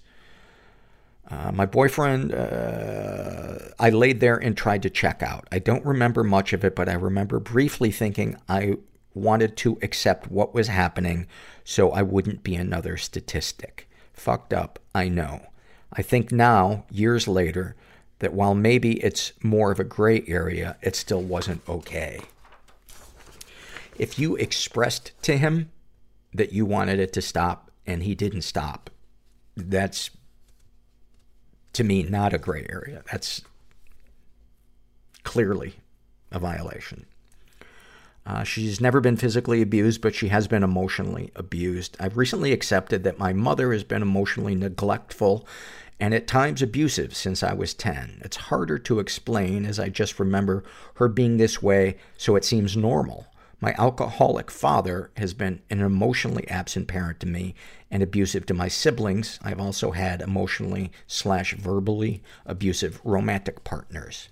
Uh, 1.32 1.52
my 1.54 1.66
boyfriend, 1.66 2.34
uh, 2.34 3.58
I 3.80 3.90
laid 3.90 4.20
there 4.20 4.36
and 4.36 4.56
tried 4.56 4.84
to 4.84 4.90
check 4.90 5.24
out. 5.24 5.48
I 5.52 5.60
don't 5.60 5.86
remember 5.86 6.24
much 6.24 6.52
of 6.52 6.66
it, 6.66 6.76
but 6.76 6.90
I 6.90 6.94
remember 6.94 7.40
briefly 7.40 7.90
thinking 7.90 8.36
I 8.50 8.76
wanted 9.14 9.56
to 9.58 9.78
accept 9.82 10.30
what 10.30 10.54
was 10.54 10.68
happening 10.68 11.28
so 11.64 11.92
I 11.92 12.02
wouldn't 12.02 12.44
be 12.44 12.56
another 12.56 12.98
statistic. 12.98 13.90
Fucked 14.14 14.54
up, 14.54 14.80
I 14.94 15.08
know. 15.08 15.48
I 15.94 16.02
think 16.02 16.32
now, 16.34 16.86
years 16.92 17.28
later, 17.28 17.76
that 18.20 18.34
while 18.34 18.54
maybe 18.54 19.00
it's 19.04 19.32
more 19.42 19.72
of 19.72 19.80
a 19.80 19.86
gray 19.86 20.24
area, 20.28 20.78
it 20.82 20.96
still 20.96 21.22
wasn't 21.22 21.68
okay. 21.68 22.20
If 23.98 24.20
you 24.20 24.36
expressed 24.36 25.12
to 25.24 25.38
him 25.38 25.72
that 26.34 26.52
you 26.52 26.66
wanted 26.66 27.00
it 27.00 27.14
to 27.14 27.22
stop 27.22 27.72
and 27.86 28.04
he 28.04 28.16
didn't 28.16 28.44
stop, 28.44 28.90
that's 29.56 30.12
to 31.74 31.84
me 31.84 32.04
not 32.04 32.34
a 32.34 32.38
gray 32.38 32.66
area. 32.70 33.04
That's 33.12 33.42
clearly 35.24 35.76
a 36.32 36.40
violation. 36.40 37.06
Uh, 38.26 38.44
she's 38.44 38.80
never 38.80 39.02
been 39.02 39.18
physically 39.18 39.62
abused, 39.62 40.02
but 40.02 40.14
she 40.14 40.28
has 40.28 40.48
been 40.48 40.64
emotionally 40.64 41.32
abused. 41.36 41.98
I've 42.00 42.18
recently 42.18 42.52
accepted 42.52 43.04
that 43.04 43.18
my 43.18 43.34
mother 43.34 43.74
has 43.74 43.84
been 43.84 44.04
emotionally 44.04 44.54
neglectful 44.54 45.48
and 46.00 46.14
at 46.14 46.28
times 46.28 46.62
abusive 46.62 47.16
since 47.16 47.44
I 47.44 47.54
was 47.54 47.74
10. 47.74 48.22
It's 48.24 48.38
harder 48.38 48.78
to 48.80 49.00
explain 49.00 49.66
as 49.66 49.80
I 49.80 49.90
just 49.90 50.20
remember 50.20 50.64
her 50.96 51.08
being 51.08 51.38
this 51.38 51.62
way, 51.62 51.98
so 52.18 52.36
it 52.36 52.46
seems 52.46 52.76
normal. 52.78 53.28
My 53.60 53.76
alcoholic 53.78 54.50
father 54.50 55.12
has 55.18 55.36
been 55.36 55.62
an 55.70 55.82
emotionally 55.82 56.48
absent 56.48 56.88
parent 56.88 57.20
to 57.20 57.28
me 57.28 57.54
and 57.92 58.02
abusive 58.02 58.46
to 58.48 58.54
my 58.54 58.70
siblings. 58.70 59.40
I've 59.44 59.60
also 59.60 59.92
had 59.92 60.22
emotionally 60.22 60.92
slash 61.06 61.54
verbally 61.56 62.24
abusive 62.46 63.00
romantic 63.04 63.64
partners. 63.64 64.30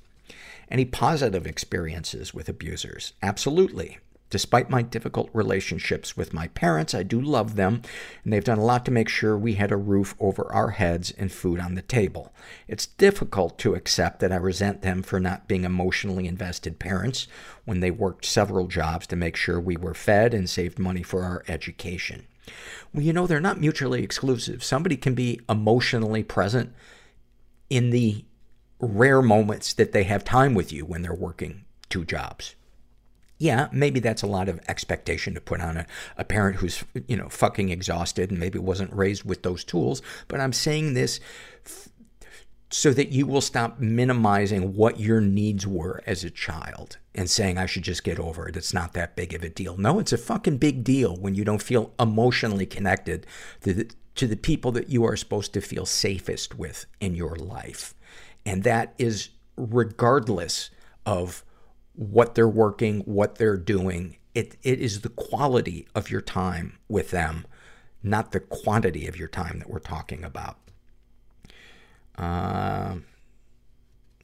Any 0.72 0.86
positive 0.86 1.46
experiences 1.46 2.34
with 2.34 2.48
abusers? 2.48 3.14
Absolutely. 3.22 4.00
Despite 4.30 4.70
my 4.70 4.84
difficult 4.84 5.32
relationships 5.34 6.16
with 6.16 6.36
my 6.36 6.50
parents, 6.50 6.94
I 6.94 7.02
do 7.02 7.20
love 7.20 7.56
them, 7.56 7.82
and 8.24 8.32
they've 8.32 8.44
done 8.44 8.60
a 8.60 8.64
lot 8.64 8.86
to 8.86 8.92
make 8.92 9.10
sure 9.10 9.36
we 9.36 9.56
had 9.56 9.72
a 9.72 9.78
roof 9.78 10.16
over 10.20 10.52
our 10.54 10.70
heads 10.70 11.12
and 11.18 11.32
food 11.32 11.60
on 11.60 11.74
the 11.74 11.82
table. 11.82 12.32
It's 12.68 12.86
difficult 12.86 13.58
to 13.60 13.74
accept 13.74 14.20
that 14.20 14.32
I 14.32 14.36
resent 14.36 14.84
them 14.84 15.02
for 15.02 15.20
not 15.20 15.48
being 15.48 15.64
emotionally 15.64 16.28
invested 16.28 16.78
parents 16.78 17.28
when 17.66 17.80
they 17.80 17.90
worked 17.90 18.24
several 18.24 18.68
jobs 18.68 19.08
to 19.08 19.16
make 19.16 19.36
sure 19.36 19.60
we 19.60 19.78
were 19.78 19.96
fed 19.96 20.36
and 20.36 20.48
saved 20.48 20.78
money 20.78 21.02
for 21.02 21.24
our 21.24 21.44
education. 21.48 22.28
Well, 22.94 23.04
you 23.04 23.14
know, 23.14 23.28
they're 23.28 23.40
not 23.40 23.60
mutually 23.60 24.04
exclusive. 24.04 24.64
Somebody 24.64 24.98
can 24.98 25.14
be 25.14 25.40
emotionally 25.48 26.24
present 26.24 26.74
in 27.70 27.92
the 27.92 28.26
rare 28.80 29.22
moments 29.22 29.74
that 29.74 29.92
they 29.92 30.04
have 30.04 30.24
time 30.24 30.54
with 30.54 30.72
you 30.72 30.86
when 30.86 31.02
they're 31.02 31.14
working 31.14 31.66
two 31.90 32.06
jobs. 32.06 32.56
Yeah, 33.38 33.70
maybe 33.72 34.00
that's 34.00 34.22
a 34.22 34.28
lot 34.28 34.50
of 34.50 34.60
expectation 34.68 35.34
to 35.34 35.42
put 35.42 35.62
on 35.62 35.78
a, 35.78 35.86
a 36.18 36.26
parent 36.26 36.58
who's, 36.58 36.84
you 37.08 37.16
know, 37.16 37.30
fucking 37.30 37.70
exhausted 37.70 38.32
and 38.32 38.40
maybe 38.40 38.60
wasn't 38.60 38.94
raised 38.94 39.24
with 39.24 39.44
those 39.44 39.64
tools. 39.64 40.02
But 40.28 40.42
I'm 40.42 40.52
saying 40.52 40.94
this 40.94 41.22
f- 41.66 41.89
so 42.72 42.94
that 42.94 43.12
you 43.12 43.26
will 43.26 43.42
stop 43.42 43.80
minimizing 43.80 44.76
what 44.76 45.00
your 45.00 45.20
needs 45.20 45.66
were 45.66 46.04
as 46.06 46.24
a 46.24 46.30
child 46.30 46.98
and 47.16 47.30
saying, 47.30 47.58
I 47.58 47.66
should 47.66 47.84
just 47.84 48.04
get 48.04 48.20
over 48.20 48.48
it. 48.48 48.56
It's 48.56 48.74
not 48.74 48.94
that 48.94 49.16
big 49.16 49.34
of 49.34 49.44
a 49.44 49.50
deal. 49.50 49.76
No, 49.76 50.00
it's 50.00 50.14
a 50.14 50.18
fucking 50.18 50.58
big 50.58 50.84
deal 50.84 51.16
when 51.18 51.34
you 51.34 51.44
don't 51.44 51.64
feel 51.64 51.94
emotionally 52.00 52.68
connected 52.68 53.26
to 53.62 53.74
the, 53.74 53.92
to 54.16 54.28
the 54.28 54.38
people 54.38 54.72
that 54.74 54.90
you 54.90 55.04
are 55.04 55.16
supposed 55.16 55.54
to 55.54 55.62
feel 55.62 55.88
safest 55.88 56.56
with 56.60 56.86
in 57.00 57.16
your 57.16 57.36
life. 57.36 57.96
And 58.46 58.64
that 58.64 58.94
is 59.00 59.30
regardless 59.58 60.70
of 61.08 61.44
what 61.94 62.36
they're 62.36 62.48
working, 62.48 63.02
what 63.02 63.36
they're 63.36 63.58
doing. 63.58 64.18
It, 64.36 64.58
it 64.62 64.80
is 64.80 65.02
the 65.02 65.10
quality 65.10 65.88
of 65.96 66.12
your 66.12 66.22
time 66.22 66.78
with 66.88 67.10
them, 67.10 67.48
not 68.04 68.32
the 68.32 68.40
quantity 68.40 69.08
of 69.08 69.18
your 69.18 69.28
time 69.28 69.58
that 69.58 69.70
we're 69.70 69.80
talking 69.80 70.24
about. 70.24 70.58
Uh, 72.20 72.96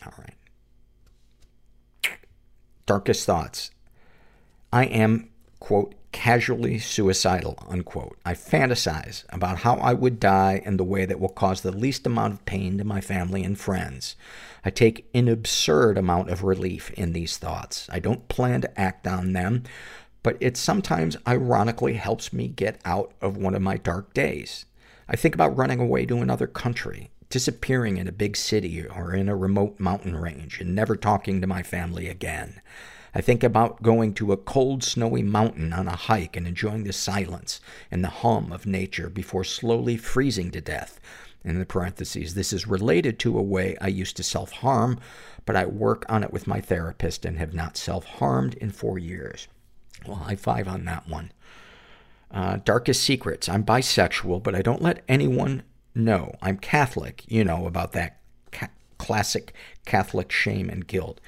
all 0.05 0.13
right. 0.17 0.35
Darkest 2.85 3.25
thoughts. 3.25 3.71
I 4.73 4.85
am, 4.85 5.29
quote, 5.59 5.95
casually 6.11 6.77
suicidal, 6.79 7.57
unquote. 7.67 8.17
I 8.25 8.33
fantasize 8.33 9.23
about 9.29 9.59
how 9.59 9.75
I 9.75 9.93
would 9.93 10.19
die 10.19 10.61
in 10.65 10.77
the 10.77 10.83
way 10.83 11.05
that 11.05 11.19
will 11.19 11.29
cause 11.29 11.61
the 11.61 11.71
least 11.71 12.05
amount 12.05 12.33
of 12.33 12.45
pain 12.45 12.77
to 12.77 12.83
my 12.83 13.01
family 13.01 13.43
and 13.43 13.57
friends. 13.57 14.15
I 14.63 14.69
take 14.69 15.09
an 15.13 15.27
absurd 15.27 15.97
amount 15.97 16.29
of 16.29 16.43
relief 16.43 16.91
in 16.91 17.13
these 17.13 17.37
thoughts. 17.37 17.87
I 17.91 17.99
don't 17.99 18.27
plan 18.27 18.61
to 18.61 18.79
act 18.79 19.07
on 19.07 19.33
them, 19.33 19.63
but 20.23 20.37
it 20.39 20.57
sometimes 20.57 21.17
ironically 21.27 21.93
helps 21.93 22.33
me 22.33 22.47
get 22.47 22.79
out 22.83 23.13
of 23.21 23.37
one 23.37 23.55
of 23.55 23.61
my 23.61 23.77
dark 23.77 24.13
days. 24.13 24.65
I 25.07 25.15
think 25.15 25.35
about 25.35 25.57
running 25.57 25.79
away 25.79 26.05
to 26.07 26.17
another 26.17 26.47
country, 26.47 27.11
disappearing 27.29 27.97
in 27.97 28.07
a 28.07 28.11
big 28.11 28.37
city 28.37 28.85
or 28.85 29.13
in 29.13 29.29
a 29.29 29.35
remote 29.35 29.79
mountain 29.79 30.15
range, 30.15 30.59
and 30.59 30.73
never 30.75 30.95
talking 30.95 31.41
to 31.41 31.47
my 31.47 31.63
family 31.63 32.07
again. 32.07 32.61
I 33.13 33.21
think 33.21 33.43
about 33.43 33.81
going 33.81 34.13
to 34.15 34.33
a 34.33 34.37
cold, 34.37 34.83
snowy 34.83 35.23
mountain 35.23 35.71
on 35.71 35.87
a 35.87 35.95
hike 35.95 36.35
and 36.35 36.45
enjoying 36.45 36.83
the 36.83 36.91
silence 36.91 37.61
and 37.89 38.03
the 38.03 38.09
hum 38.09 38.51
of 38.51 38.65
nature 38.65 39.09
before 39.09 39.45
slowly 39.45 39.95
freezing 39.95 40.51
to 40.51 40.59
death. 40.59 40.99
In 41.43 41.59
the 41.59 41.65
parentheses, 41.65 42.33
this 42.33 42.51
is 42.51 42.67
related 42.67 43.17
to 43.19 43.37
a 43.37 43.41
way 43.41 43.77
I 43.79 43.87
used 43.87 44.17
to 44.17 44.23
self-harm, 44.23 44.99
but 45.45 45.55
I 45.55 45.65
work 45.65 46.05
on 46.09 46.23
it 46.23 46.33
with 46.33 46.47
my 46.47 46.59
therapist 46.59 47.23
and 47.23 47.37
have 47.37 47.53
not 47.53 47.77
self-harmed 47.77 48.55
in 48.55 48.71
four 48.71 48.99
years. 48.99 49.47
Well, 50.05 50.17
high 50.17 50.35
five 50.35 50.67
on 50.67 50.85
that 50.85 51.07
one. 51.07 51.31
Uh, 52.31 52.57
darkest 52.65 53.03
secrets. 53.03 53.47
I'm 53.47 53.63
bisexual, 53.63 54.43
but 54.43 54.55
I 54.55 54.61
don't 54.61 54.81
let 54.81 55.03
anyone 55.07 55.63
know. 55.95 56.35
I'm 56.41 56.57
Catholic. 56.57 57.23
You 57.27 57.43
know 57.43 57.65
about 57.65 57.93
that 57.93 58.19
ca- 58.51 58.69
classic 58.97 59.53
Catholic 59.85 60.31
shame 60.31 60.69
and 60.69 60.85
guilt. 60.85 61.19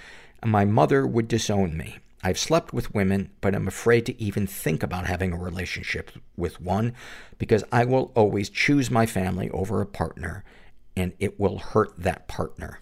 My 0.46 0.66
mother 0.66 1.08
would 1.08 1.28
disown 1.28 1.78
me. 1.78 1.98
I've 2.24 2.40
slept 2.40 2.74
with 2.74 2.94
women, 2.94 3.30
but 3.42 3.56
I'm 3.56 3.68
afraid 3.68 4.06
to 4.08 4.22
even 4.22 4.48
think 4.48 4.84
about 4.84 5.08
having 5.08 5.32
a 5.32 5.38
relationship 5.38 6.12
with 6.36 6.60
one 6.60 6.94
because 7.38 7.64
I 7.72 7.86
will 7.86 8.12
always 8.16 8.50
choose 8.50 8.92
my 8.92 9.06
family 9.06 9.50
over 9.52 9.82
a 9.82 9.86
partner 9.86 10.44
and 10.96 11.14
it 11.20 11.40
will 11.40 11.60
hurt 11.60 11.94
that 11.98 12.28
partner. 12.28 12.80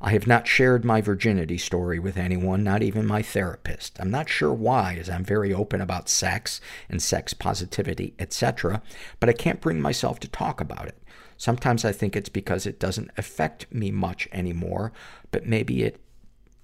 I 0.00 0.10
have 0.10 0.26
not 0.26 0.46
shared 0.46 0.84
my 0.84 1.00
virginity 1.00 1.56
story 1.56 1.98
with 1.98 2.18
anyone, 2.18 2.62
not 2.62 2.82
even 2.82 3.06
my 3.06 3.22
therapist. 3.22 3.96
I'm 3.98 4.10
not 4.10 4.28
sure 4.28 4.52
why, 4.52 4.98
as 5.00 5.08
I'm 5.08 5.24
very 5.24 5.54
open 5.54 5.80
about 5.80 6.10
sex 6.10 6.60
and 6.90 7.00
sex 7.00 7.32
positivity, 7.32 8.12
etc., 8.18 8.82
but 9.18 9.30
I 9.30 9.32
can't 9.32 9.62
bring 9.62 9.80
myself 9.80 10.20
to 10.20 10.28
talk 10.28 10.60
about 10.60 10.88
it. 10.88 10.98
Sometimes 11.44 11.84
I 11.84 11.92
think 11.92 12.16
it's 12.16 12.30
because 12.30 12.64
it 12.64 12.80
doesn't 12.80 13.10
affect 13.18 13.70
me 13.70 13.90
much 13.90 14.26
anymore, 14.32 14.92
but 15.30 15.44
maybe 15.44 15.82
it 15.82 16.00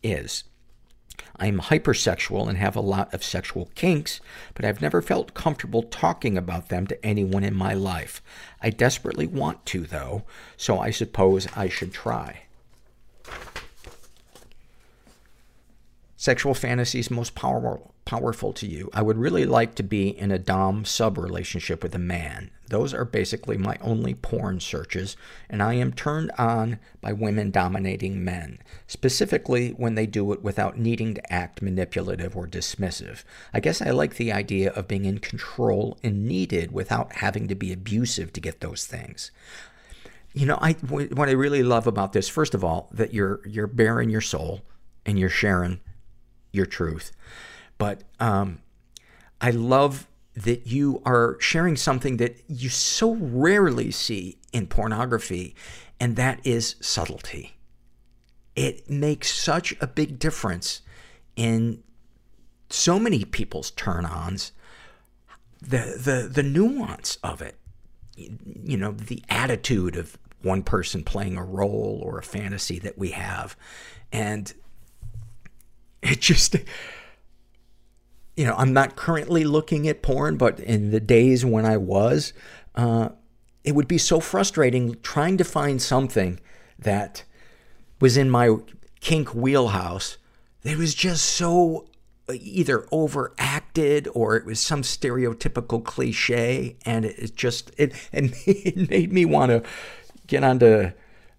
is. 0.02 0.44
I'm 1.36 1.60
hypersexual 1.60 2.48
and 2.48 2.56
have 2.56 2.76
a 2.76 2.80
lot 2.80 3.12
of 3.12 3.22
sexual 3.22 3.68
kinks, 3.74 4.22
but 4.54 4.64
I've 4.64 4.80
never 4.80 5.02
felt 5.02 5.34
comfortable 5.34 5.82
talking 5.82 6.38
about 6.38 6.70
them 6.70 6.86
to 6.86 7.04
anyone 7.04 7.44
in 7.44 7.54
my 7.54 7.74
life. 7.74 8.22
I 8.62 8.70
desperately 8.70 9.26
want 9.26 9.66
to, 9.66 9.80
though, 9.80 10.22
so 10.56 10.78
I 10.78 10.92
suppose 10.92 11.46
I 11.54 11.68
should 11.68 11.92
try. 11.92 12.44
Sexual 16.16 16.54
fantasies 16.54 17.10
most 17.10 17.34
powerful, 17.34 17.92
powerful 18.06 18.54
to 18.54 18.66
you. 18.66 18.88
I 18.94 19.02
would 19.02 19.18
really 19.18 19.44
like 19.44 19.74
to 19.74 19.82
be 19.82 20.08
in 20.08 20.30
a 20.30 20.38
Dom 20.38 20.86
sub 20.86 21.18
relationship 21.18 21.82
with 21.82 21.94
a 21.94 21.98
man. 21.98 22.50
Those 22.70 22.94
are 22.94 23.04
basically 23.04 23.58
my 23.58 23.76
only 23.80 24.14
porn 24.14 24.60
searches, 24.60 25.16
and 25.48 25.60
I 25.60 25.74
am 25.74 25.92
turned 25.92 26.30
on 26.38 26.78
by 27.00 27.12
women 27.12 27.50
dominating 27.50 28.24
men, 28.24 28.60
specifically 28.86 29.70
when 29.70 29.96
they 29.96 30.06
do 30.06 30.32
it 30.32 30.42
without 30.42 30.78
needing 30.78 31.14
to 31.14 31.32
act 31.32 31.62
manipulative 31.62 32.36
or 32.36 32.46
dismissive. 32.46 33.24
I 33.52 33.58
guess 33.58 33.82
I 33.82 33.90
like 33.90 34.14
the 34.14 34.32
idea 34.32 34.70
of 34.70 34.86
being 34.86 35.04
in 35.04 35.18
control 35.18 35.98
and 36.04 36.26
needed 36.26 36.70
without 36.70 37.16
having 37.16 37.48
to 37.48 37.56
be 37.56 37.72
abusive 37.72 38.32
to 38.34 38.40
get 38.40 38.60
those 38.60 38.86
things. 38.86 39.32
You 40.32 40.46
know, 40.46 40.58
I, 40.62 40.74
what 40.74 41.28
I 41.28 41.32
really 41.32 41.64
love 41.64 41.88
about 41.88 42.12
this, 42.12 42.28
first 42.28 42.54
of 42.54 42.62
all, 42.62 42.88
that 42.92 43.12
you're, 43.12 43.40
you're 43.48 43.66
bearing 43.66 44.10
your 44.10 44.20
soul 44.20 44.62
and 45.04 45.18
you're 45.18 45.28
sharing 45.28 45.80
your 46.52 46.66
truth. 46.66 47.10
But, 47.78 48.04
um, 48.20 48.60
I 49.40 49.50
love 49.50 50.06
that 50.34 50.66
you 50.66 51.02
are 51.04 51.36
sharing 51.40 51.76
something 51.76 52.16
that 52.18 52.42
you 52.48 52.68
so 52.68 53.14
rarely 53.14 53.90
see 53.90 54.38
in 54.52 54.66
pornography, 54.66 55.54
and 55.98 56.16
that 56.16 56.40
is 56.44 56.76
subtlety. 56.80 57.56
It 58.56 58.88
makes 58.88 59.32
such 59.32 59.74
a 59.80 59.86
big 59.86 60.18
difference 60.18 60.82
in 61.36 61.82
so 62.68 62.98
many 62.98 63.24
people's 63.24 63.70
turn 63.72 64.04
ons, 64.06 64.52
the, 65.60 65.96
the, 65.98 66.28
the 66.32 66.42
nuance 66.42 67.18
of 67.22 67.42
it. 67.42 67.56
You 68.16 68.76
know, 68.76 68.92
the 68.92 69.22
attitude 69.28 69.96
of 69.96 70.18
one 70.42 70.62
person 70.62 71.04
playing 71.04 71.36
a 71.36 71.44
role 71.44 72.00
or 72.02 72.18
a 72.18 72.22
fantasy 72.22 72.78
that 72.80 72.96
we 72.98 73.10
have. 73.10 73.56
And 74.12 74.52
it 76.02 76.20
just, 76.20 76.56
you 78.40 78.46
know, 78.46 78.54
I'm 78.56 78.72
not 78.72 78.96
currently 78.96 79.44
looking 79.44 79.86
at 79.86 80.00
porn, 80.00 80.38
but 80.38 80.60
in 80.60 80.92
the 80.92 80.98
days 80.98 81.44
when 81.44 81.66
I 81.66 81.76
was, 81.76 82.32
uh, 82.74 83.10
it 83.64 83.74
would 83.74 83.86
be 83.86 83.98
so 83.98 84.18
frustrating 84.18 84.96
trying 85.02 85.36
to 85.36 85.44
find 85.44 85.82
something 85.82 86.40
that 86.78 87.24
was 88.00 88.16
in 88.16 88.30
my 88.30 88.56
kink 89.00 89.34
wheelhouse 89.34 90.16
that 90.62 90.78
was 90.78 90.94
just 90.94 91.26
so 91.26 91.86
either 92.32 92.86
overacted 92.90 94.08
or 94.14 94.36
it 94.36 94.46
was 94.46 94.58
some 94.58 94.80
stereotypical 94.80 95.84
cliche 95.84 96.78
and 96.86 97.04
it 97.04 97.36
just 97.36 97.70
it, 97.76 97.92
it 98.14 98.88
made 98.88 99.12
me 99.12 99.26
want 99.26 99.50
to 99.50 99.62
get 100.26 100.42
onto 100.42 100.92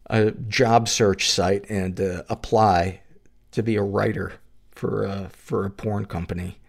a 0.05 0.29
job 0.29 0.87
search 0.87 1.31
site 1.31 1.67
and 1.67 1.99
uh, 1.99 2.21
apply 2.29 3.01
to 3.49 3.63
be 3.63 3.75
a 3.75 3.81
writer 3.81 4.33
for 4.69 5.07
uh, 5.07 5.29
for 5.29 5.65
a 5.65 5.71
porn 5.71 6.05
company 6.05 6.59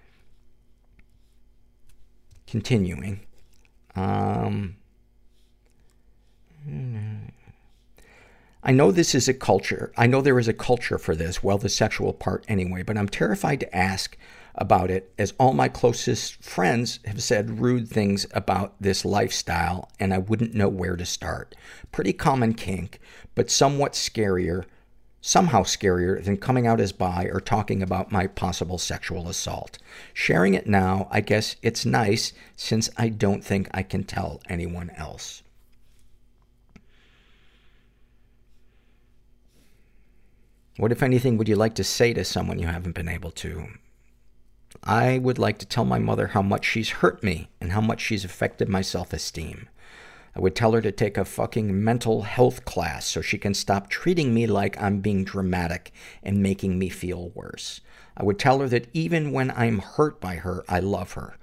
Continuing. 2.53 3.21
Um, 3.97 4.77
I 8.63 8.73
know 8.73 8.93
this 8.93 9.15
is 9.15 9.27
a 9.27 9.33
culture. 9.33 9.91
I 9.97 10.07
know 10.07 10.21
there 10.21 10.39
is 10.39 10.49
a 10.49 10.53
culture 10.53 10.99
for 10.99 11.17
this, 11.17 11.43
well, 11.43 11.57
the 11.57 11.71
sexual 11.71 12.13
part 12.13 12.45
anyway, 12.49 12.83
but 12.83 12.99
I'm 12.99 13.09
terrified 13.09 13.61
to 13.61 13.75
ask 13.75 14.19
about 14.55 14.91
it 14.91 15.15
as 15.19 15.33
all 15.39 15.55
my 15.55 15.69
closest 15.69 16.45
friends 16.45 16.99
have 17.07 17.23
said 17.23 17.59
rude 17.59 17.89
things 17.89 18.27
about 18.35 18.75
this 18.79 19.07
lifestyle 19.07 19.91
and 19.99 20.13
I 20.13 20.19
wouldn't 20.19 20.53
know 20.53 20.69
where 20.69 20.97
to 20.97 21.07
start. 21.07 21.55
Pretty 21.91 22.13
common 22.13 22.53
kink, 22.53 23.01
but 23.35 23.51
somewhat 23.51 23.95
scarier 23.95 24.67
somehow 25.23 25.63
scarier 25.63 26.23
than 26.23 26.37
coming 26.37 26.67
out 26.67 26.81
as 26.81 26.93
bi 26.93 27.25
or 27.33 27.41
talking 27.41 27.81
about 27.81 28.13
my 28.13 28.27
possible 28.27 28.77
sexual 28.77 29.29
assault. 29.29 29.79
Sharing 30.13 30.53
it 30.53 30.67
now, 30.67 31.09
I 31.11 31.21
guess 31.21 31.57
it's 31.63 31.87
nice 31.87 32.33
since 32.57 32.91
I 32.99 33.09
don't 33.09 33.43
think 33.43 33.69
I 33.73 33.85
can 33.85 34.03
tell 34.03 34.43
anyone 34.49 34.91
else. 34.97 35.43
What, 40.77 40.91
if 40.91 41.03
anything, 41.03 41.39
would 41.39 41.49
you 41.49 41.57
like 41.57 41.77
to 41.77 41.85
say 41.85 42.13
to 42.15 42.25
someone 42.25 42.59
you 42.59 42.67
haven't 42.67 42.95
been 42.95 43.09
able 43.09 43.31
to? 43.33 43.69
I 44.83 45.19
would 45.19 45.39
like 45.39 45.59
to 45.59 45.67
tell 45.67 45.85
my 45.85 46.01
mother 46.01 46.29
how 46.29 46.43
much 46.43 46.65
she's 46.65 46.91
hurt 46.91 47.23
me 47.23 47.49
and 47.61 47.73
how 47.73 47.81
much 47.81 48.01
she's 48.01 48.25
affected 48.25 48.69
my 48.69 48.81
self 48.81 49.13
esteem. 49.13 49.69
I 50.35 50.41
would 50.41 50.55
tell 50.55 50.73
her 50.73 50.81
to 50.81 50.93
take 50.93 51.19
a 51.19 51.25
fucking 51.25 51.85
mental 51.85 52.23
health 52.23 52.65
class 52.65 53.07
so 53.07 53.21
she 53.21 53.37
can 53.37 53.53
stop 53.53 53.91
treating 53.91 54.33
me 54.33 54.47
like 54.47 54.81
I'm 54.81 55.01
being 55.01 55.25
dramatic 55.25 55.93
and 56.23 56.43
making 56.43 56.79
me 56.79 56.89
feel 56.89 57.29
worse. 57.31 57.81
I 58.17 58.25
would 58.25 58.39
tell 58.39 58.61
her 58.61 58.69
that 58.69 58.89
even 58.95 59.33
when 59.33 59.51
I'm 59.51 59.79
hurt 59.79 60.21
by 60.21 60.37
her, 60.37 60.65
I 60.69 60.81
love 60.81 61.13
her. 61.13 61.37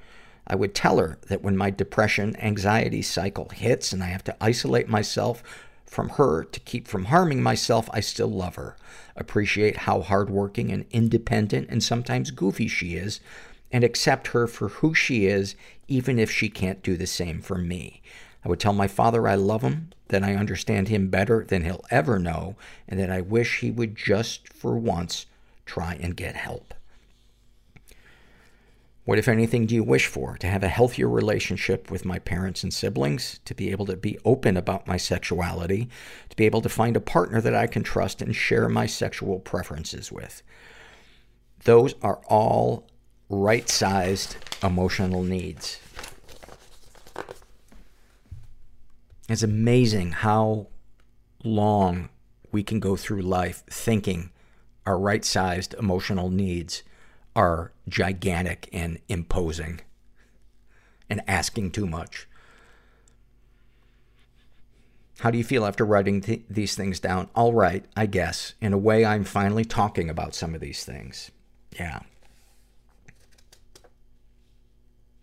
I 0.47 0.55
would 0.55 0.73
tell 0.73 0.97
her 0.97 1.19
that 1.27 1.43
when 1.43 1.55
my 1.55 1.69
depression 1.69 2.35
anxiety 2.37 3.03
cycle 3.03 3.49
hits 3.49 3.93
and 3.93 4.03
I 4.03 4.07
have 4.07 4.23
to 4.23 4.35
isolate 4.41 4.89
myself 4.89 5.43
from 5.85 6.09
her 6.09 6.43
to 6.43 6.59
keep 6.59 6.87
from 6.87 7.05
harming 7.05 7.43
myself, 7.43 7.89
I 7.93 7.99
still 7.99 8.31
love 8.31 8.55
her. 8.55 8.75
Appreciate 9.15 9.77
how 9.77 10.01
hardworking 10.01 10.71
and 10.71 10.85
independent 10.91 11.67
and 11.69 11.83
sometimes 11.83 12.31
goofy 12.31 12.67
she 12.67 12.95
is, 12.95 13.19
and 13.71 13.83
accept 13.83 14.27
her 14.27 14.47
for 14.47 14.69
who 14.69 14.95
she 14.95 15.27
is, 15.27 15.55
even 15.87 16.17
if 16.17 16.31
she 16.31 16.49
can't 16.49 16.81
do 16.81 16.97
the 16.97 17.07
same 17.07 17.41
for 17.41 17.57
me. 17.57 18.01
I 18.43 18.49
would 18.49 18.59
tell 18.59 18.73
my 18.73 18.87
father 18.87 19.27
I 19.27 19.35
love 19.35 19.61
him, 19.61 19.89
that 20.09 20.23
I 20.23 20.35
understand 20.35 20.87
him 20.87 21.09
better 21.09 21.45
than 21.47 21.63
he'll 21.63 21.85
ever 21.89 22.19
know, 22.19 22.55
and 22.87 22.99
that 22.99 23.11
I 23.11 23.21
wish 23.21 23.59
he 23.59 23.71
would 23.71 23.95
just 23.95 24.51
for 24.51 24.77
once 24.77 25.25
try 25.65 25.97
and 26.01 26.15
get 26.15 26.35
help. 26.35 26.73
What, 29.05 29.17
if 29.17 29.27
anything, 29.27 29.65
do 29.65 29.73
you 29.73 29.83
wish 29.83 30.05
for? 30.05 30.37
To 30.37 30.47
have 30.47 30.61
a 30.61 30.67
healthier 30.67 31.09
relationship 31.09 31.89
with 31.89 32.05
my 32.05 32.19
parents 32.19 32.61
and 32.61 32.71
siblings, 32.71 33.39
to 33.45 33.55
be 33.55 33.71
able 33.71 33.87
to 33.87 33.97
be 33.97 34.19
open 34.23 34.55
about 34.55 34.87
my 34.87 34.97
sexuality, 34.97 35.89
to 36.29 36.35
be 36.35 36.45
able 36.45 36.61
to 36.61 36.69
find 36.69 36.95
a 36.95 37.01
partner 37.01 37.41
that 37.41 37.55
I 37.55 37.65
can 37.65 37.81
trust 37.81 38.21
and 38.21 38.35
share 38.35 38.69
my 38.69 38.85
sexual 38.85 39.39
preferences 39.39 40.11
with. 40.11 40.43
Those 41.63 41.95
are 42.03 42.21
all 42.27 42.87
right 43.29 43.67
sized 43.67 44.37
emotional 44.61 45.23
needs. 45.23 45.79
It's 49.29 49.43
amazing 49.43 50.11
how 50.11 50.67
long 51.43 52.09
we 52.51 52.63
can 52.63 52.79
go 52.79 52.95
through 52.95 53.21
life 53.21 53.63
thinking 53.69 54.31
our 54.87 54.97
right 54.97 55.23
sized 55.23 55.75
emotional 55.75 56.31
needs 56.31 56.81
are 57.35 57.71
gigantic 57.87 58.67
and 58.73 58.99
imposing 59.07 59.81
and 61.11 61.21
asking 61.27 61.71
too 61.71 61.85
much. 61.85 62.27
How 65.19 65.29
do 65.29 65.37
you 65.37 65.43
feel 65.43 65.65
after 65.65 65.85
writing 65.85 66.21
th- 66.21 66.41
these 66.49 66.73
things 66.75 66.99
down? 66.99 67.29
All 67.35 67.53
right, 67.53 67.85
I 67.95 68.07
guess. 68.07 68.55
In 68.61 68.73
a 68.73 68.77
way, 68.79 69.05
I'm 69.05 69.25
finally 69.25 69.65
talking 69.65 70.09
about 70.09 70.33
some 70.33 70.55
of 70.55 70.61
these 70.61 70.83
things. 70.83 71.29
Yeah. 71.77 71.99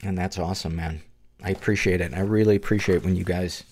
And 0.02 0.16
that's 0.16 0.38
awesome, 0.38 0.76
man. 0.76 1.02
I 1.42 1.50
appreciate 1.50 2.00
it. 2.00 2.14
I 2.14 2.20
really 2.20 2.54
appreciate 2.54 3.02
when 3.02 3.16
you 3.16 3.24
guys 3.24 3.64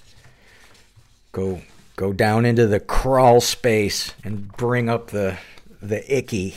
go 1.34 1.60
go 1.96 2.12
down 2.14 2.46
into 2.46 2.66
the 2.66 2.80
crawl 2.80 3.42
space 3.42 4.14
and 4.24 4.50
bring 4.56 4.88
up 4.88 5.08
the 5.08 5.36
the 5.82 6.16
icky. 6.16 6.54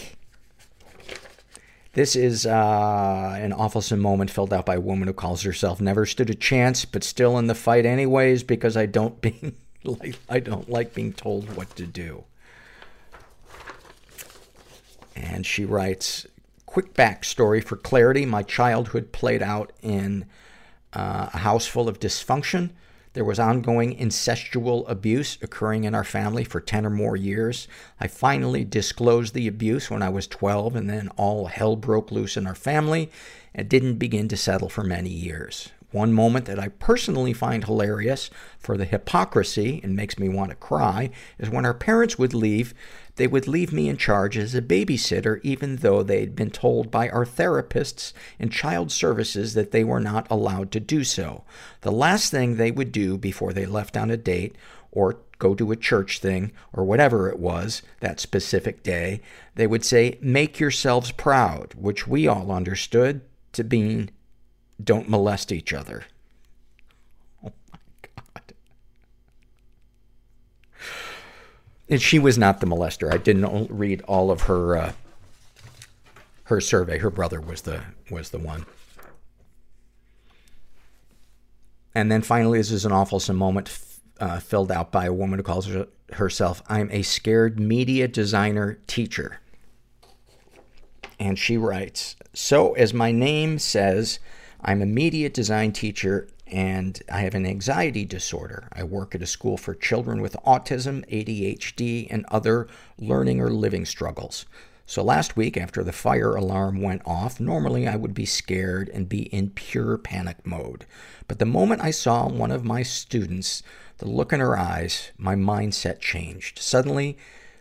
This 1.93 2.15
is 2.15 2.45
uh, 2.45 3.35
an 3.39 3.51
awfulsome 3.51 3.99
moment 3.99 4.29
filled 4.29 4.53
out 4.53 4.67
by 4.67 4.75
a 4.75 4.79
woman 4.79 5.07
who 5.07 5.13
calls 5.13 5.41
herself 5.41 5.81
"Never 5.81 6.05
stood 6.05 6.29
a 6.29 6.35
chance, 6.35 6.85
but 6.85 7.03
still 7.03 7.37
in 7.37 7.47
the 7.47 7.55
fight 7.55 7.85
anyways 7.85 8.43
because 8.43 8.77
I 8.77 8.85
don't 8.85 9.19
being 9.21 9.55
like 9.83 10.17
I 10.29 10.39
don't 10.39 10.69
like 10.69 10.93
being 10.93 11.11
told 11.11 11.57
what 11.57 11.75
to 11.75 11.85
do." 11.85 12.23
And 15.15 15.45
she 15.45 15.65
writes, 15.65 16.27
"Quick 16.67 16.93
backstory 16.93 17.63
for 17.63 17.75
clarity: 17.75 18.25
My 18.25 18.43
childhood 18.43 19.11
played 19.11 19.41
out 19.41 19.73
in 19.81 20.25
uh, 20.93 21.31
a 21.33 21.39
house 21.39 21.65
full 21.65 21.89
of 21.89 21.99
dysfunction." 21.99 22.69
There 23.17 23.25
was 23.25 23.39
ongoing 23.39 23.97
incestual 23.97 24.87
abuse 24.87 25.39
occurring 25.41 25.85
in 25.85 25.95
our 25.95 26.03
family 26.03 26.43
for 26.43 26.61
10 26.61 26.85
or 26.85 26.91
more 26.91 27.15
years. 27.15 27.67
I 27.99 28.05
finally 28.05 28.63
disclosed 28.63 29.33
the 29.33 29.47
abuse 29.47 29.89
when 29.89 30.03
I 30.03 30.09
was 30.09 30.27
12, 30.27 30.75
and 30.75 30.87
then 30.87 31.09
all 31.17 31.47
hell 31.47 31.75
broke 31.75 32.11
loose 32.11 32.37
in 32.37 32.45
our 32.45 32.53
family 32.53 33.09
and 33.55 33.67
didn't 33.67 33.95
begin 33.95 34.27
to 34.27 34.37
settle 34.37 34.69
for 34.69 34.83
many 34.83 35.09
years. 35.09 35.69
One 35.89 36.13
moment 36.13 36.45
that 36.45 36.59
I 36.59 36.67
personally 36.67 37.33
find 37.33 37.65
hilarious 37.65 38.29
for 38.59 38.77
the 38.77 38.85
hypocrisy 38.85 39.81
and 39.83 39.95
makes 39.95 40.19
me 40.19 40.29
want 40.29 40.51
to 40.51 40.55
cry 40.55 41.09
is 41.39 41.49
when 41.49 41.65
our 41.65 41.73
parents 41.73 42.19
would 42.19 42.35
leave 42.35 42.75
they 43.17 43.27
would 43.27 43.47
leave 43.47 43.73
me 43.73 43.89
in 43.89 43.97
charge 43.97 44.37
as 44.37 44.55
a 44.55 44.61
babysitter 44.61 45.39
even 45.43 45.77
though 45.77 46.01
they'd 46.01 46.35
been 46.35 46.49
told 46.49 46.89
by 46.89 47.09
our 47.09 47.25
therapists 47.25 48.13
and 48.39 48.51
child 48.51 48.91
services 48.91 49.53
that 49.53 49.71
they 49.71 49.83
were 49.83 49.99
not 49.99 50.25
allowed 50.31 50.71
to 50.71 50.79
do 50.79 51.03
so. 51.03 51.43
The 51.81 51.91
last 51.91 52.31
thing 52.31 52.55
they 52.55 52.71
would 52.71 52.91
do 52.91 53.17
before 53.17 53.53
they 53.53 53.65
left 53.65 53.97
on 53.97 54.09
a 54.09 54.17
date 54.17 54.55
or 54.91 55.19
go 55.39 55.53
to 55.53 55.71
a 55.71 55.75
church 55.75 56.19
thing 56.19 56.51
or 56.73 56.83
whatever 56.83 57.29
it 57.29 57.39
was 57.39 57.81
that 57.99 58.19
specific 58.19 58.83
day, 58.83 59.21
they 59.55 59.67
would 59.67 59.85
say, 59.85 60.17
make 60.21 60.59
yourselves 60.59 61.11
proud, 61.11 61.73
which 61.75 62.07
we 62.07 62.27
all 62.27 62.51
understood 62.51 63.21
to 63.53 63.63
mean 63.63 64.09
don't 64.83 65.09
molest 65.09 65.51
each 65.51 65.73
other. 65.73 66.05
And 71.89 72.01
she 72.01 72.19
was 72.19 72.37
not 72.37 72.59
the 72.59 72.67
molester. 72.67 73.13
I 73.13 73.17
didn't 73.17 73.69
read 73.69 74.01
all 74.07 74.29
of 74.29 74.41
her 74.41 74.77
uh, 74.77 74.91
her 76.45 76.61
survey. 76.61 76.97
Her 76.97 77.09
brother 77.09 77.39
was 77.39 77.61
the 77.61 77.83
was 78.09 78.29
the 78.29 78.39
one. 78.39 78.65
And 81.95 82.11
then 82.11 82.21
finally, 82.21 82.59
this 82.59 82.71
is 82.71 82.85
an 82.85 82.91
awful 82.91 83.21
moment 83.33 83.69
uh, 84.19 84.39
filled 84.39 84.71
out 84.71 84.91
by 84.91 85.05
a 85.05 85.13
woman 85.13 85.39
who 85.39 85.43
calls 85.43 85.67
her, 85.67 85.87
herself, 86.13 86.61
I'm 86.69 86.89
a 86.91 87.01
scared 87.01 87.59
media 87.59 88.07
designer 88.07 88.79
teacher. 88.87 89.39
And 91.19 91.39
she 91.39 91.57
writes, 91.57 92.15
So, 92.33 92.73
as 92.73 92.93
my 92.93 93.11
name 93.11 93.57
says, 93.57 94.19
I'm 94.61 94.81
a 94.81 94.85
media 94.85 95.29
design 95.29 95.71
teacher 95.71 96.27
and 96.51 97.01
I 97.11 97.21
have 97.21 97.35
an 97.35 97.45
anxiety 97.45 98.05
disorder. 98.05 98.67
I 98.73 98.83
work 98.83 99.15
at 99.15 99.21
a 99.21 99.27
school 99.27 99.57
for 99.57 99.75
children 99.75 100.21
with 100.21 100.35
autism, 100.45 101.05
ADHD, 101.09 102.07
and 102.09 102.25
other 102.29 102.67
learning 102.97 103.39
or 103.39 103.49
living 103.49 103.85
struggles. 103.85 104.45
So 104.85 105.03
last 105.03 105.35
week, 105.35 105.57
after 105.57 105.83
the 105.83 105.91
fire 105.91 106.33
alarm 106.35 106.81
went 106.81 107.01
off, 107.05 107.41
normally 107.41 107.87
I 107.87 107.97
would 107.97 108.13
be 108.13 108.25
scared 108.25 108.87
and 108.89 109.09
be 109.09 109.23
in 109.23 109.49
pure 109.49 109.97
panic 109.97 110.45
mode. 110.45 110.85
But 111.27 111.39
the 111.39 111.45
moment 111.45 111.81
I 111.81 111.91
saw 111.91 112.29
one 112.29 112.51
of 112.51 112.63
my 112.63 112.83
students, 112.83 113.63
the 113.97 114.07
look 114.07 114.31
in 114.31 114.39
her 114.39 114.57
eyes, 114.57 115.11
my 115.17 115.35
mindset 115.35 115.99
changed. 115.99 116.59
Suddenly, 116.59 117.17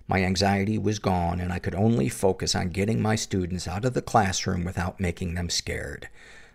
my 0.06 0.22
anxiety 0.22 0.78
was 0.78 1.00
gone 1.00 1.40
and 1.40 1.52
I 1.52 1.58
could 1.58 1.74
only 1.74 2.08
focus 2.08 2.54
on 2.54 2.68
getting 2.68 3.02
my 3.02 3.16
students 3.16 3.66
out 3.66 3.84
of 3.84 3.94
the 3.94 4.02
classroom 4.02 4.64
without 4.64 5.00
making 5.00 5.34
them 5.34 5.50
scared. 5.50 6.08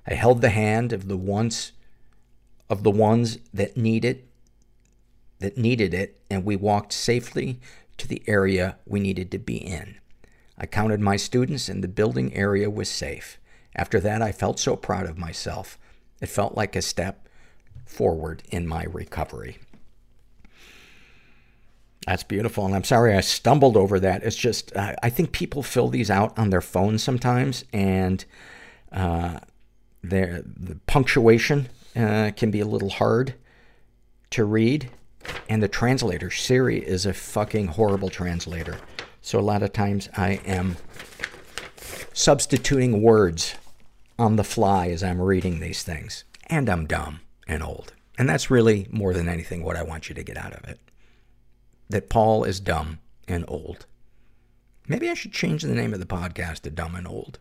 I 0.08 0.14
held 0.14 0.42
the 0.42 0.50
hand 0.50 0.94
of 0.94 1.10
the 1.10 1.18
ones 1.18 1.74
of 2.72 2.84
the 2.84 2.90
ones 2.90 3.38
that 3.54 3.76
needed 3.76 4.24
that 5.40 5.58
needed 5.58 5.94
it 5.94 6.22
and 6.30 6.46
we 6.46 6.56
walked 6.56 6.94
safely 6.94 7.60
to 7.98 8.08
the 8.08 8.24
area 8.28 8.78
we 8.86 9.00
needed 9.00 9.30
to 9.32 9.40
be 9.40 9.58
in. 9.58 9.96
I 10.58 10.68
counted 10.68 11.02
my 11.02 11.18
students 11.18 11.68
and 11.68 11.84
the 11.84 11.88
building 11.88 12.34
area 12.34 12.70
was 12.70 12.88
safe. 12.88 13.40
After 13.76 14.00
that, 14.00 14.22
I 14.22 14.32
felt 14.32 14.60
so 14.60 14.76
proud 14.76 15.08
of 15.08 15.18
myself. 15.18 15.78
It 16.22 16.28
felt 16.28 16.56
like 16.56 16.76
a 16.76 16.82
step 16.82 17.28
forward 17.86 18.44
in 18.52 18.68
my 18.68 18.84
recovery. 18.84 19.58
That's 22.06 22.24
beautiful. 22.24 22.66
And 22.66 22.76
I'm 22.76 22.84
sorry 22.84 23.16
I 23.16 23.22
stumbled 23.22 23.76
over 23.76 24.00
that. 24.00 24.24
It's 24.24 24.36
just, 24.36 24.76
uh, 24.76 24.96
I 25.02 25.10
think 25.10 25.32
people 25.32 25.64
fill 25.64 25.90
these 25.90 26.12
out 26.12 26.38
on 26.38 26.52
their 26.52 26.62
phones 26.62 27.04
sometimes, 27.04 27.66
and 27.74 28.24
uh, 28.92 29.40
the 30.04 30.44
punctuation 30.86 31.70
uh, 31.96 32.32
can 32.36 32.52
be 32.52 32.60
a 32.60 32.66
little 32.66 32.90
hard 32.90 33.36
to 34.32 34.46
read. 34.46 34.90
And 35.48 35.62
the 35.62 35.68
translator, 35.68 36.32
Siri, 36.32 36.80
is 36.80 37.06
a 37.06 37.14
fucking 37.14 37.68
horrible 37.68 38.10
translator. 38.10 38.78
So 39.22 39.40
a 39.40 39.42
lot 39.42 39.64
of 39.64 39.74
times 39.74 40.10
I 40.18 40.42
am 40.46 40.78
substituting 42.14 43.02
words 43.02 43.56
on 44.18 44.36
the 44.36 44.44
fly 44.44 44.90
as 44.90 45.04
I'm 45.04 45.22
reading 45.22 45.60
these 45.60 45.84
things. 45.84 46.24
And 46.48 46.70
I'm 46.70 46.88
dumb 46.88 47.22
and 47.48 47.64
old. 47.64 47.94
And 48.18 48.28
that's 48.28 48.52
really 48.52 48.88
more 48.92 49.14
than 49.14 49.30
anything 49.30 49.64
what 49.64 49.78
I 49.78 49.84
want 49.84 50.10
you 50.10 50.16
to 50.16 50.24
get 50.24 50.38
out 50.38 50.54
of 50.54 50.68
it. 50.70 50.80
That 51.90 52.10
Paul 52.10 52.44
is 52.44 52.60
dumb 52.60 53.00
and 53.28 53.46
old. 53.48 53.86
Maybe 54.88 55.10
I 55.10 55.14
should 55.14 55.32
change 55.32 55.62
the 55.62 55.76
name 55.76 55.94
of 55.94 56.00
the 56.00 56.06
podcast 56.06 56.62
to 56.62 56.70
Dumb 56.70 56.96
and 56.96 57.08
Old. 57.08 57.40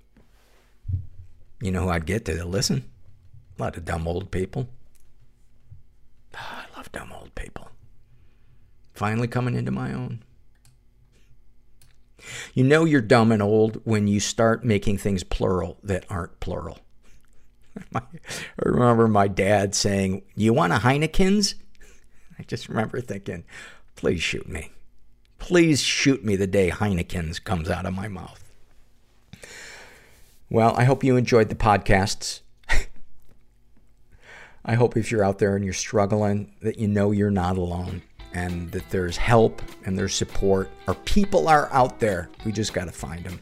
You 1.61 1.71
know 1.71 1.85
who 1.85 1.89
I'd 1.89 2.07
get 2.07 2.25
to 2.27 2.45
listen? 2.45 2.85
A 3.61 3.65
lot 3.65 3.77
of 3.77 3.85
dumb 3.85 4.09
old 4.09 4.31
people. 4.31 4.71
Ah, 6.35 6.65
I 6.65 6.79
love 6.79 6.91
dumb 6.93 7.13
old 7.13 7.35
people. 7.35 7.69
Finally 8.95 9.29
coming 9.29 9.55
into 9.55 9.71
my 9.71 9.93
own. 9.93 10.23
You 12.55 12.65
know 12.65 12.87
you're 12.87 13.03
dumb 13.03 13.31
and 13.31 13.43
old 13.43 13.83
when 13.85 14.09
you 14.09 14.19
start 14.19 14.65
making 14.65 14.97
things 14.97 15.25
plural 15.25 15.77
that 15.83 16.07
aren't 16.09 16.41
plural. 16.41 16.79
I 17.95 18.01
remember 18.65 19.07
my 19.09 19.29
dad 19.29 19.75
saying, 19.75 20.23
You 20.35 20.55
want 20.55 20.73
a 20.73 20.77
Heineken's? 20.77 21.55
I 22.39 22.45
just 22.45 22.67
remember 22.67 23.03
thinking, 23.03 23.45
Please 23.95 24.23
shoot 24.23 24.49
me. 24.49 24.71
Please 25.39 25.83
shoot 25.83 26.25
me 26.25 26.35
the 26.35 26.47
day 26.47 26.71
Heineken's 26.71 27.39
comes 27.39 27.69
out 27.69 27.85
of 27.85 27.93
my 27.93 28.09
mouth. 28.09 28.43
Well, 30.49 30.75
I 30.79 30.85
hope 30.85 31.05
you 31.05 31.19
enjoyed 31.19 31.51
the 31.51 31.55
podcasts. 31.55 32.41
I 34.65 34.75
hope 34.75 34.97
if 34.97 35.11
you're 35.11 35.25
out 35.25 35.39
there 35.39 35.57
and 35.57 35.65
you're 35.65 35.75
struggling, 35.75 36.53
that 36.63 36.79
you 36.79 36.87
know 36.89 37.11
you're 37.13 37.31
not 37.31 37.57
alone 37.57 38.03
and 38.33 38.71
that 38.73 38.89
there's 38.91 39.17
help 39.17 39.63
and 39.85 39.99
there's 39.99 40.15
support. 40.15 40.71
Our 40.87 40.95
people 40.95 41.49
are 41.49 41.69
out 41.73 41.99
there. 41.99 42.29
We 42.45 42.53
just 42.53 42.73
got 42.75 42.85
to 42.85 42.93
find 42.93 43.25
them. 43.25 43.41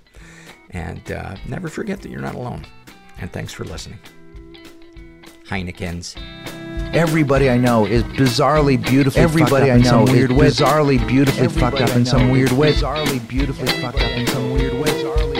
And 0.71 1.11
uh, 1.13 1.37
never 1.47 1.69
forget 1.69 2.01
that 2.03 2.11
you're 2.11 2.21
not 2.21 2.35
alone. 2.35 2.67
And 3.21 3.33
thanks 3.33 3.53
for 3.53 3.65
listening. 3.65 3.99
Heineken's. 5.47 6.15
Everybody 6.95 7.51
I 7.51 7.57
know 7.59 7.85
is 7.85 8.03
bizarrely 8.05 8.83
beautifully 8.83 9.21
Everybody 9.23 9.51
fucked 9.51 9.63
up 9.63 9.71
I 9.71 9.75
in 9.77 9.83
know 9.83 9.89
some 9.91 10.03
is 10.05 10.11
weird 10.13 10.33
way. 10.33 10.47
bizarrely 10.49 11.09
beautifully 11.09 11.45
Everybody 11.45 11.77
fucked 11.79 11.91
up 11.91 11.97
in 11.97 12.07
some 12.07 12.31
weird 12.31 12.53
way. 12.53 12.73
Bizarrely 12.73 13.29
beautifully 13.29 13.67
fucked 13.81 14.01
up 14.01 14.11
in 14.11 14.27
some 14.29 14.53
weird 14.53 14.75
way. 14.75 15.38